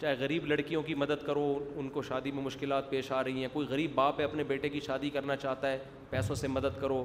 چاہے 0.00 0.14
غریب 0.18 0.44
لڑکیوں 0.46 0.82
کی 0.82 0.94
مدد 1.02 1.24
کرو 1.26 1.46
ان 1.76 1.88
کو 1.96 2.02
شادی 2.08 2.30
میں 2.32 2.42
مشکلات 2.42 2.90
پیش 2.90 3.10
آ 3.12 3.22
رہی 3.24 3.40
ہیں 3.42 3.48
کوئی 3.52 3.66
غریب 3.70 3.94
باپ 3.94 4.20
ہے 4.20 4.24
اپنے 4.24 4.44
بیٹے 4.52 4.68
کی 4.74 4.80
شادی 4.86 5.10
کرنا 5.16 5.36
چاہتا 5.46 5.72
ہے 5.72 5.78
پیسوں 6.10 6.34
سے 6.44 6.48
مدد 6.48 6.78
کرو 6.80 7.02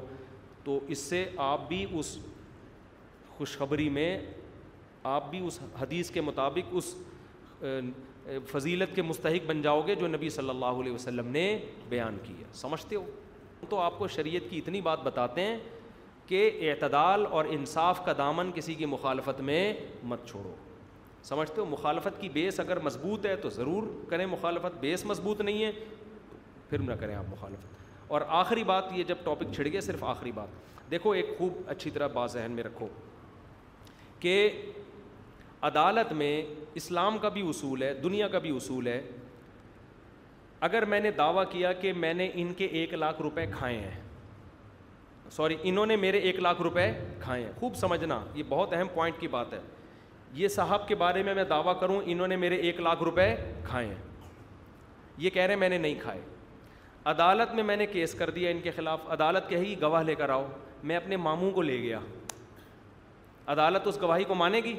تو 0.64 0.80
اس 0.88 0.98
سے 1.10 1.24
آپ 1.46 1.68
بھی 1.70 1.86
اس 2.00 2.16
خوشخبری 3.38 3.88
میں 3.98 4.18
آپ 5.16 5.30
بھی 5.32 5.40
اس 5.48 5.58
حدیث 5.82 6.12
کے 6.12 6.22
مطابق 6.28 6.76
اس 6.82 6.94
فضیلت 8.52 8.96
کے 8.96 9.02
مستحق 9.02 9.48
بن 9.50 9.62
جاؤ 9.62 9.82
گے 9.88 9.96
جو 10.04 10.08
نبی 10.08 10.30
صلی 10.40 10.50
اللہ 10.50 10.82
علیہ 10.84 10.94
وسلم 10.94 11.28
نے 11.40 11.48
بیان 11.90 12.18
کیا 12.24 12.52
سمجھتے 12.62 12.96
ہو 12.96 13.06
تو 13.70 13.80
آپ 13.82 13.98
کو 14.00 14.08
شریعت 14.08 14.50
کی 14.50 14.58
اتنی 14.58 14.82
بات 14.82 15.04
بتاتے 15.04 15.42
ہیں 15.46 15.58
کہ 16.28 16.50
اعتدال 16.70 17.26
اور 17.30 17.46
انصاف 17.50 18.04
کا 18.06 18.14
دامن 18.18 18.52
کسی 18.56 18.74
کی 18.82 18.86
مخالفت 18.86 19.40
میں 19.50 19.74
مت 20.12 20.26
چھوڑو 20.30 20.56
سمجھتے 21.24 21.60
ہو 21.62 21.66
مخالفت 21.70 22.20
کی 22.22 22.30
بیس 22.34 22.60
اگر 22.60 22.80
مضبوط 22.84 23.26
ہے 23.26 23.36
تو 23.42 23.50
ضرور 23.56 23.84
کریں 24.10 24.26
مخالفت 24.26 24.80
بیس 24.80 25.06
مضبوط 25.06 25.42
نہیں 25.42 25.64
ہے 25.64 25.72
پھر 26.70 26.80
نہ 26.80 26.94
کریں 27.00 27.16
آپ 27.16 27.26
مخالفت 27.30 28.12
اور 28.12 28.22
آخری 28.42 28.64
بات 28.64 28.84
یہ 28.96 29.04
جب 29.08 29.16
ٹاپک 29.24 29.54
چھڑ 29.56 29.68
گئے 29.72 29.82
صرف 29.82 30.04
آخری 30.04 30.32
بات 30.36 30.92
دیکھو 30.92 31.12
ایک 31.12 31.26
خوب 31.38 31.58
اچھی 31.72 31.92
طرح 31.92 32.08
بات 32.14 32.32
ذہن 32.32 32.52
میں 32.52 32.64
رکھو 32.64 32.88
کہ 34.20 34.50
عدالت 35.68 36.14
میں 36.14 36.42
اسلام 36.82 37.18
کا 37.22 37.30
بھی 37.30 37.48
اصول 37.50 37.84
ہے 37.84 37.94
دنیا 38.04 38.28
کا 38.28 38.40
بھی 38.40 38.56
اصول 38.56 38.88
ہے 38.88 39.02
اگر 40.68 40.86
میں 40.92 41.00
نے 41.00 41.12
دعویٰ 41.18 41.44
کیا 41.52 41.72
کہ 41.74 41.92
میں 41.96 42.14
نے 42.14 42.30
ان 42.42 42.54
کے 42.58 42.66
ایک 42.80 42.94
لاکھ 42.94 43.22
روپے 43.22 43.46
کھائے 43.58 43.78
ہیں 43.80 44.00
سوری 45.32 45.56
انہوں 45.64 45.86
نے 45.86 45.96
میرے 45.96 46.18
ایک 46.28 46.40
لاکھ 46.40 46.62
روپے 46.62 46.88
کھائے 47.20 47.44
ہیں 47.44 47.52
خوب 47.60 47.76
سمجھنا 47.76 48.20
یہ 48.36 48.44
بہت 48.50 48.74
اہم 48.74 48.88
پوائنٹ 48.94 49.20
کی 49.20 49.28
بات 49.36 49.54
ہے 49.54 49.60
یہ 50.36 50.48
صاحب 50.56 50.88
کے 50.88 50.96
بارے 50.96 51.24
میں 51.24 51.34
میں 51.36 51.44
دعویٰ 51.50 51.80
کروں 51.80 52.02
انہوں 52.06 52.28
نے 52.28 52.36
میرے 52.36 52.56
ایک 52.70 52.80
لاکھ 52.82 53.04
روپے 53.04 53.34
کھائے 53.66 53.86
ہیں 53.88 53.96
یہ 55.18 55.30
کہہ 55.30 55.42
رہے 55.44 55.54
ہیں 55.54 55.60
میں 55.60 55.70
نے 55.70 55.78
نہیں 55.78 55.96
کھائے 56.02 56.22
عدالت 57.12 57.54
میں 57.56 57.64
میں 57.64 57.76
نے 57.78 57.86
کیس 57.88 58.14
کر 58.16 58.30
دیا 58.30 58.50
ان 58.52 58.60
کے 58.64 58.72
خلاف 58.76 59.08
عدالت 59.12 59.50
کہے 59.50 59.60
گی 59.66 59.76
گواہ 59.82 60.04
لے 60.04 60.16
کر 60.16 60.30
آؤ 60.30 60.46
میں 60.90 60.96
اپنے 60.96 61.18
ماموں 61.18 61.52
کو 61.52 61.62
لے 61.62 61.82
گیا 61.82 62.00
عدالت 63.54 63.88
اس 63.88 64.02
گواہی 64.02 64.24
کو 64.24 64.36
مانے 64.36 64.60
گی 64.66 64.76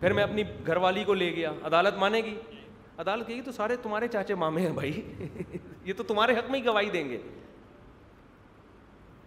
پھر 0.00 0.12
میں 0.12 0.22
اپنی 0.22 0.42
گھر 0.66 0.76
والی 0.86 1.04
کو 1.04 1.14
لے 1.14 1.30
گیا 1.36 1.50
عدالت 1.66 1.96
مانے 1.98 2.20
گی 2.24 2.34
عدالت 2.98 3.26
کہی 3.26 3.40
تو 3.42 3.52
سارے 3.52 3.76
تمہارے 3.82 4.08
چاچے 4.12 4.34
مامے 4.34 4.60
ہیں 4.62 4.72
بھائی 4.72 5.00
یہ 5.84 5.92
تو 5.96 6.02
تمہارے 6.06 6.32
حق 6.38 6.50
میں 6.50 6.58
ہی 6.58 6.64
گواہی 6.64 6.90
دیں 6.90 7.08
گے 7.08 7.18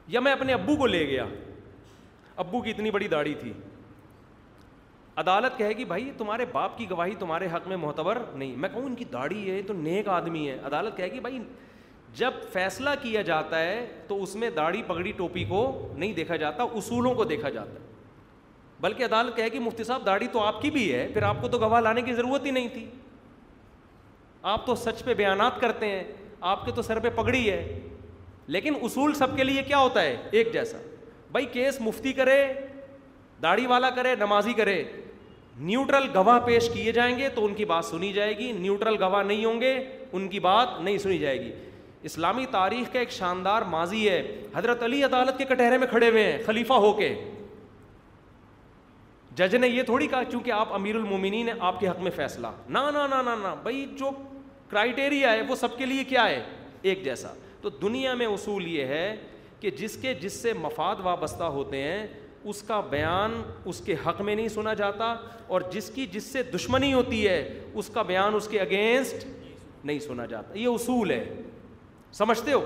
یا 0.07 0.19
میں 0.19 0.31
اپنے 0.31 0.53
ابو 0.53 0.75
کو 0.77 0.87
لے 0.87 1.05
گیا 1.07 1.25
ابو 2.45 2.61
کی 2.61 2.69
اتنی 2.69 2.91
بڑی 2.91 3.07
داڑھی 3.07 3.33
تھی 3.39 3.53
عدالت 5.17 5.57
کہے 5.57 5.73
گی 5.77 5.85
بھائی 5.85 6.09
تمہارے 6.17 6.45
باپ 6.51 6.77
کی 6.77 6.89
گواہی 6.89 7.13
تمہارے 7.19 7.47
حق 7.53 7.67
میں 7.67 7.77
معتبر 7.81 8.17
نہیں 8.33 8.55
میں 8.63 8.69
کہوں 8.69 8.85
ان 8.85 8.95
کی 8.95 9.05
داڑھی 9.13 9.49
ہے 9.49 9.61
تو 9.67 9.73
نیک 9.73 10.07
آدمی 10.15 10.47
ہے 10.49 10.57
عدالت 10.65 10.97
کہے 10.97 11.11
گی 11.11 11.19
بھائی 11.19 11.39
جب 12.15 12.33
فیصلہ 12.53 12.89
کیا 13.01 13.21
جاتا 13.29 13.59
ہے 13.59 13.85
تو 14.07 14.21
اس 14.23 14.35
میں 14.41 14.49
داڑھی 14.55 14.81
پگڑی 14.87 15.11
ٹوپی 15.17 15.43
کو 15.49 15.61
نہیں 15.95 16.13
دیکھا 16.13 16.35
جاتا 16.43 16.63
اصولوں 16.79 17.13
کو 17.15 17.23
دیکھا 17.31 17.49
جاتا 17.49 17.71
ہے 17.73 17.83
بلکہ 18.81 19.05
عدالت 19.05 19.35
کہے 19.37 19.47
گی 19.53 19.59
مفتی 19.59 19.83
صاحب 19.83 20.05
داڑھی 20.05 20.27
تو 20.31 20.43
آپ 20.43 20.61
کی 20.61 20.71
بھی 20.71 20.93
ہے 20.93 21.07
پھر 21.13 21.23
آپ 21.23 21.41
کو 21.41 21.47
تو 21.49 21.57
گواہ 21.59 21.81
لانے 21.81 22.01
کی 22.01 22.13
ضرورت 22.13 22.45
ہی 22.45 22.51
نہیں 22.51 22.67
تھی 22.73 22.85
آپ 24.53 24.65
تو 24.65 24.73
سچ 24.75 25.03
پہ 25.03 25.13
بیانات 25.19 25.59
کرتے 25.61 25.87
ہیں 25.89 26.03
آپ 26.47 26.65
کے 26.65 26.71
تو 26.75 26.81
سر 26.87 26.99
پہ 27.03 27.09
پگڑی 27.15 27.49
ہے 27.49 27.61
لیکن 28.55 28.73
اصول 28.83 29.13
سب 29.15 29.35
کے 29.37 29.43
لیے 29.43 29.61
کیا 29.67 29.77
ہوتا 29.77 30.01
ہے 30.01 30.15
ایک 30.31 30.51
جیسا 30.53 30.77
بھائی 31.31 31.45
کیس 31.53 31.79
مفتی 31.81 32.11
کرے 32.13 32.35
داڑھی 33.43 33.65
والا 33.67 33.89
کرے 33.95 34.13
نمازی 34.15 34.53
کرے 34.57 34.81
نیوٹرل 35.69 36.05
گواہ 36.15 36.39
پیش 36.45 36.69
کیے 36.73 36.91
جائیں 36.91 37.17
گے 37.19 37.29
تو 37.35 37.45
ان 37.45 37.53
کی 37.53 37.65
بات 37.71 37.85
سنی 37.85 38.11
جائے 38.13 38.37
گی 38.37 38.51
نیوٹرل 38.59 39.01
گواہ 39.03 39.23
نہیں 39.23 39.43
ہوں 39.45 39.61
گے 39.61 39.73
ان 40.13 40.27
کی 40.29 40.39
بات 40.47 40.79
نہیں 40.81 40.97
سنی 41.07 41.17
جائے 41.19 41.39
گی 41.41 41.51
اسلامی 42.09 42.45
تاریخ 42.51 42.91
کا 42.93 42.99
ایک 42.99 43.11
شاندار 43.11 43.61
ماضی 43.69 44.07
ہے 44.09 44.21
حضرت 44.55 44.83
علی 44.83 45.03
عدالت 45.09 45.37
کے 45.37 45.45
کٹہرے 45.53 45.77
میں 45.77 45.87
کھڑے 45.89 46.09
ہوئے 46.09 46.31
ہیں 46.31 46.37
خلیفہ 46.45 46.73
ہو 46.85 46.93
کے 46.99 47.13
جج 49.35 49.55
نے 49.55 49.67
یہ 49.67 49.83
تھوڑی 49.83 50.07
کہا 50.07 50.23
چونکہ 50.31 50.51
آپ 50.61 50.73
امیر 50.73 50.95
المومنین 50.95 51.47
ہیں 51.49 51.55
آپ 51.69 51.79
کے 51.79 51.87
حق 51.89 51.99
میں 52.01 52.11
فیصلہ 52.15 52.47
نہ 52.69 52.79
نہ 52.93 53.15
نہ 53.23 53.55
بھائی 53.63 53.85
جو 53.99 54.11
کرائٹیریا 54.69 55.31
ہے 55.33 55.41
وہ 55.47 55.55
سب 55.55 55.77
کے 55.77 55.85
لیے 55.85 56.03
کیا 56.03 56.27
ہے 56.29 56.41
ایک 56.81 57.03
جیسا 57.03 57.33
تو 57.61 57.69
دنیا 57.81 58.13
میں 58.15 58.25
اصول 58.27 58.67
یہ 58.67 58.85
ہے 58.85 59.15
کہ 59.59 59.69
جس 59.77 59.97
کے 60.01 60.13
جس 60.21 60.33
سے 60.41 60.53
مفاد 60.61 60.95
وابستہ 61.03 61.43
ہوتے 61.57 61.81
ہیں 61.81 62.05
اس 62.51 62.61
کا 62.61 62.79
بیان 62.89 63.41
اس 63.69 63.81
کے 63.85 63.95
حق 64.05 64.21
میں 64.21 64.35
نہیں 64.35 64.47
سنا 64.55 64.73
جاتا 64.81 65.13
اور 65.47 65.61
جس 65.71 65.89
کی 65.95 66.05
جس 66.11 66.23
سے 66.33 66.43
دشمنی 66.55 66.93
ہوتی 66.93 67.27
ہے 67.27 67.39
اس 67.73 67.89
کا 67.93 68.01
بیان 68.11 68.35
اس 68.35 68.47
کے 68.47 68.59
اگینسٹ 68.61 69.25
نہیں 69.83 69.99
سنا 69.99 70.25
جاتا 70.25 70.57
یہ 70.59 70.67
اصول 70.67 71.11
ہے 71.11 71.23
سمجھتے 72.13 72.53
ہو 72.53 72.61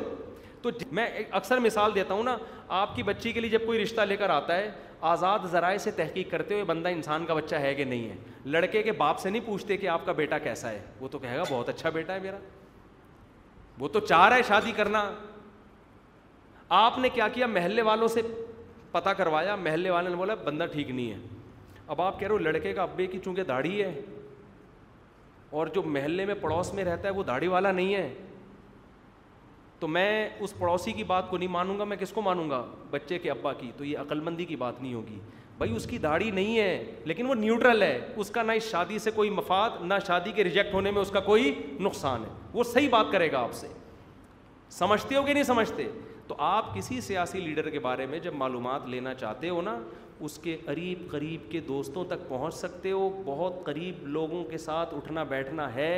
تو 0.61 0.69
میں 0.91 1.07
اکثر 1.31 1.59
مثال 1.59 1.95
دیتا 1.95 2.13
ہوں 2.13 2.23
نا 2.23 2.37
آپ 2.79 2.95
کی 2.95 3.03
بچی 3.03 3.31
کے 3.33 3.39
لیے 3.39 3.49
جب 3.49 3.65
کوئی 3.65 3.81
رشتہ 3.83 4.01
لے 4.09 4.17
کر 4.17 4.29
آتا 4.29 4.57
ہے 4.57 4.69
آزاد 5.01 5.45
ذرائع 5.51 5.77
سے 5.77 5.91
تحقیق 5.95 6.29
کرتے 6.31 6.53
ہوئے 6.53 6.63
بندہ 6.65 6.89
انسان 6.89 7.25
کا 7.25 7.33
بچہ 7.33 7.55
ہے 7.65 7.73
کہ 7.75 7.83
نہیں 7.83 8.09
ہے 8.09 8.15
لڑکے 8.45 8.81
کے 8.83 8.91
باپ 8.91 9.19
سے 9.19 9.29
نہیں 9.29 9.41
پوچھتے 9.45 9.77
کہ 9.77 9.87
آپ 9.89 10.05
کا 10.05 10.11
بیٹا 10.13 10.37
کیسا 10.37 10.71
ہے 10.71 10.79
وہ 10.99 11.07
تو 11.11 11.19
کہے 11.19 11.37
گا 11.37 11.43
بہت 11.49 11.69
اچھا 11.69 11.89
بیٹا 11.89 12.13
ہے 12.13 12.19
میرا 12.23 12.37
وہ 13.79 13.87
تو 13.87 13.99
چاہ 13.99 14.27
رہا 14.27 14.35
ہے 14.37 14.41
شادی 14.47 14.71
کرنا 14.75 15.09
آپ 16.79 16.97
نے 16.99 17.09
کیا 17.09 17.27
کیا 17.33 17.47
محلے 17.47 17.81
والوں 17.81 18.07
سے 18.13 18.21
پتہ 18.91 19.09
کروایا 19.17 19.55
محلے 19.55 19.89
والے 19.89 20.09
نے 20.09 20.15
بولا 20.15 20.33
بندہ 20.43 20.65
ٹھیک 20.71 20.89
نہیں 20.89 21.11
ہے 21.11 21.17
اب 21.87 22.01
آپ 22.01 22.19
کہہ 22.19 22.27
رہے 22.27 22.33
ہو 22.33 22.37
لڑکے 22.39 22.73
کا 22.73 22.81
ابے 22.81 23.05
کی 23.07 23.19
چونکہ 23.25 23.43
داڑھی 23.43 23.81
ہے 23.83 23.91
اور 25.59 25.67
جو 25.75 25.81
محلے 25.83 26.25
میں 26.25 26.33
پڑوس 26.41 26.73
میں 26.73 26.83
رہتا 26.85 27.07
ہے 27.07 27.13
وہ 27.13 27.23
داڑھی 27.27 27.47
والا 27.47 27.71
نہیں 27.71 27.95
ہے 27.95 28.09
تو 29.79 29.87
میں 29.87 30.29
اس 30.39 30.57
پڑوسی 30.57 30.91
کی 30.93 31.03
بات 31.07 31.29
کو 31.29 31.37
نہیں 31.37 31.49
مانوں 31.49 31.77
گا 31.79 31.83
میں 31.91 31.97
کس 31.97 32.11
کو 32.13 32.21
مانوں 32.21 32.49
گا 32.49 32.63
بچے 32.91 33.17
کے 33.19 33.29
ابا 33.31 33.53
کی 33.59 33.71
تو 33.77 33.83
یہ 33.85 33.97
عقل 33.97 34.19
مندی 34.21 34.45
کی 34.45 34.55
بات 34.63 34.81
نہیں 34.81 34.93
ہوگی 34.93 35.19
بھائی 35.57 35.75
اس 35.75 35.85
کی 35.89 35.97
داڑھی 35.97 36.29
نہیں 36.31 36.57
ہے 36.57 36.93
لیکن 37.05 37.25
وہ 37.29 37.35
نیوٹرل 37.35 37.81
ہے 37.83 37.99
اس 38.15 38.29
کا 38.31 38.43
نہ 38.43 38.51
اس 38.59 38.69
شادی 38.71 38.99
سے 38.99 39.11
کوئی 39.15 39.29
مفاد 39.29 39.81
نہ 39.85 39.93
شادی 40.07 40.31
کے 40.35 40.43
ریجیکٹ 40.43 40.73
ہونے 40.73 40.91
میں 40.91 41.01
اس 41.01 41.09
کا 41.11 41.19
کوئی 41.19 41.53
نقصان 41.79 42.23
ہے 42.23 42.29
وہ 42.53 42.63
صحیح 42.73 42.89
بات 42.91 43.11
کرے 43.11 43.31
گا 43.31 43.39
آپ 43.39 43.53
سے 43.53 43.67
سمجھتے 44.77 45.15
ہو 45.15 45.21
کہ 45.23 45.33
نہیں 45.33 45.43
سمجھتے 45.43 45.87
تو 46.27 46.35
آپ 46.45 46.73
کسی 46.75 46.99
سیاسی 47.01 47.39
لیڈر 47.41 47.69
کے 47.69 47.79
بارے 47.79 48.05
میں 48.05 48.19
جب 48.23 48.33
معلومات 48.37 48.85
لینا 48.89 49.13
چاہتے 49.13 49.49
ہو 49.49 49.61
نا 49.61 49.77
اس 50.27 50.37
کے 50.43 50.55
قریب 50.65 51.09
قریب 51.11 51.51
کے 51.51 51.59
دوستوں 51.67 52.03
تک 52.07 52.27
پہنچ 52.29 52.53
سکتے 52.55 52.91
ہو 52.91 53.09
بہت 53.25 53.63
قریب 53.65 54.07
لوگوں 54.07 54.43
کے 54.49 54.57
ساتھ 54.57 54.93
اٹھنا 54.95 55.23
بیٹھنا 55.33 55.73
ہے 55.75 55.91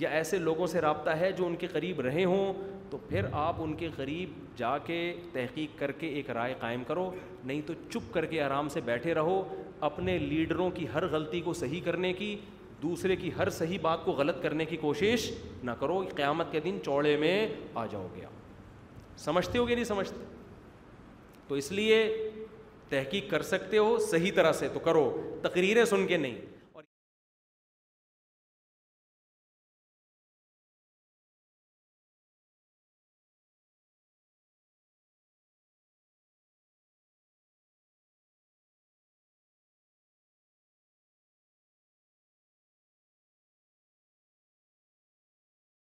یا 0.00 0.08
ایسے 0.16 0.38
لوگوں 0.38 0.66
سے 0.66 0.80
رابطہ 0.80 1.10
ہے 1.20 1.30
جو 1.36 1.46
ان 1.46 1.54
کے 1.58 1.66
قریب 1.66 2.00
رہے 2.00 2.24
ہوں 2.24 2.52
تو 2.90 2.98
پھر 3.08 3.26
آپ 3.44 3.56
ان 3.62 3.74
کے 3.76 3.88
قریب 3.96 4.32
جا 4.56 4.76
کے 4.86 4.98
تحقیق 5.32 5.78
کر 5.78 5.92
کے 6.02 6.06
ایک 6.18 6.30
رائے 6.36 6.54
قائم 6.60 6.84
کرو 6.86 7.10
نہیں 7.44 7.60
تو 7.66 7.74
چپ 7.90 8.12
کر 8.14 8.26
کے 8.26 8.40
آرام 8.42 8.68
سے 8.74 8.80
بیٹھے 8.84 9.14
رہو 9.14 9.42
اپنے 9.88 10.16
لیڈروں 10.18 10.70
کی 10.74 10.86
ہر 10.94 11.06
غلطی 11.12 11.40
کو 11.40 11.52
صحیح 11.54 11.80
کرنے 11.84 12.12
کی 12.12 12.34
دوسرے 12.82 13.16
کی 13.16 13.30
ہر 13.38 13.50
صحیح 13.50 13.78
بات 13.82 14.04
کو 14.04 14.12
غلط 14.20 14.42
کرنے 14.42 14.64
کی 14.64 14.76
کوشش 14.80 15.30
نہ 15.64 15.70
کرو 15.80 16.00
قیامت 16.16 16.52
کے 16.52 16.60
دن 16.64 16.78
چوڑے 16.84 17.16
میں 17.20 17.34
آ 17.74 17.84
جاؤ 17.90 18.06
گے 18.16 18.24
آپ 18.24 19.18
سمجھتے 19.20 19.58
ہو 19.58 19.66
گے 19.68 19.74
نہیں 19.74 19.84
سمجھتے 19.84 20.24
تو 21.48 21.54
اس 21.54 21.72
لیے 21.72 22.02
تحقیق 22.88 23.30
کر 23.30 23.42
سکتے 23.42 23.78
ہو 23.78 23.96
صحیح 24.10 24.30
طرح 24.34 24.52
سے 24.62 24.68
تو 24.72 24.78
کرو 24.84 25.10
تقریریں 25.42 25.84
سن 25.84 26.06
کے 26.06 26.16
نہیں 26.16 26.57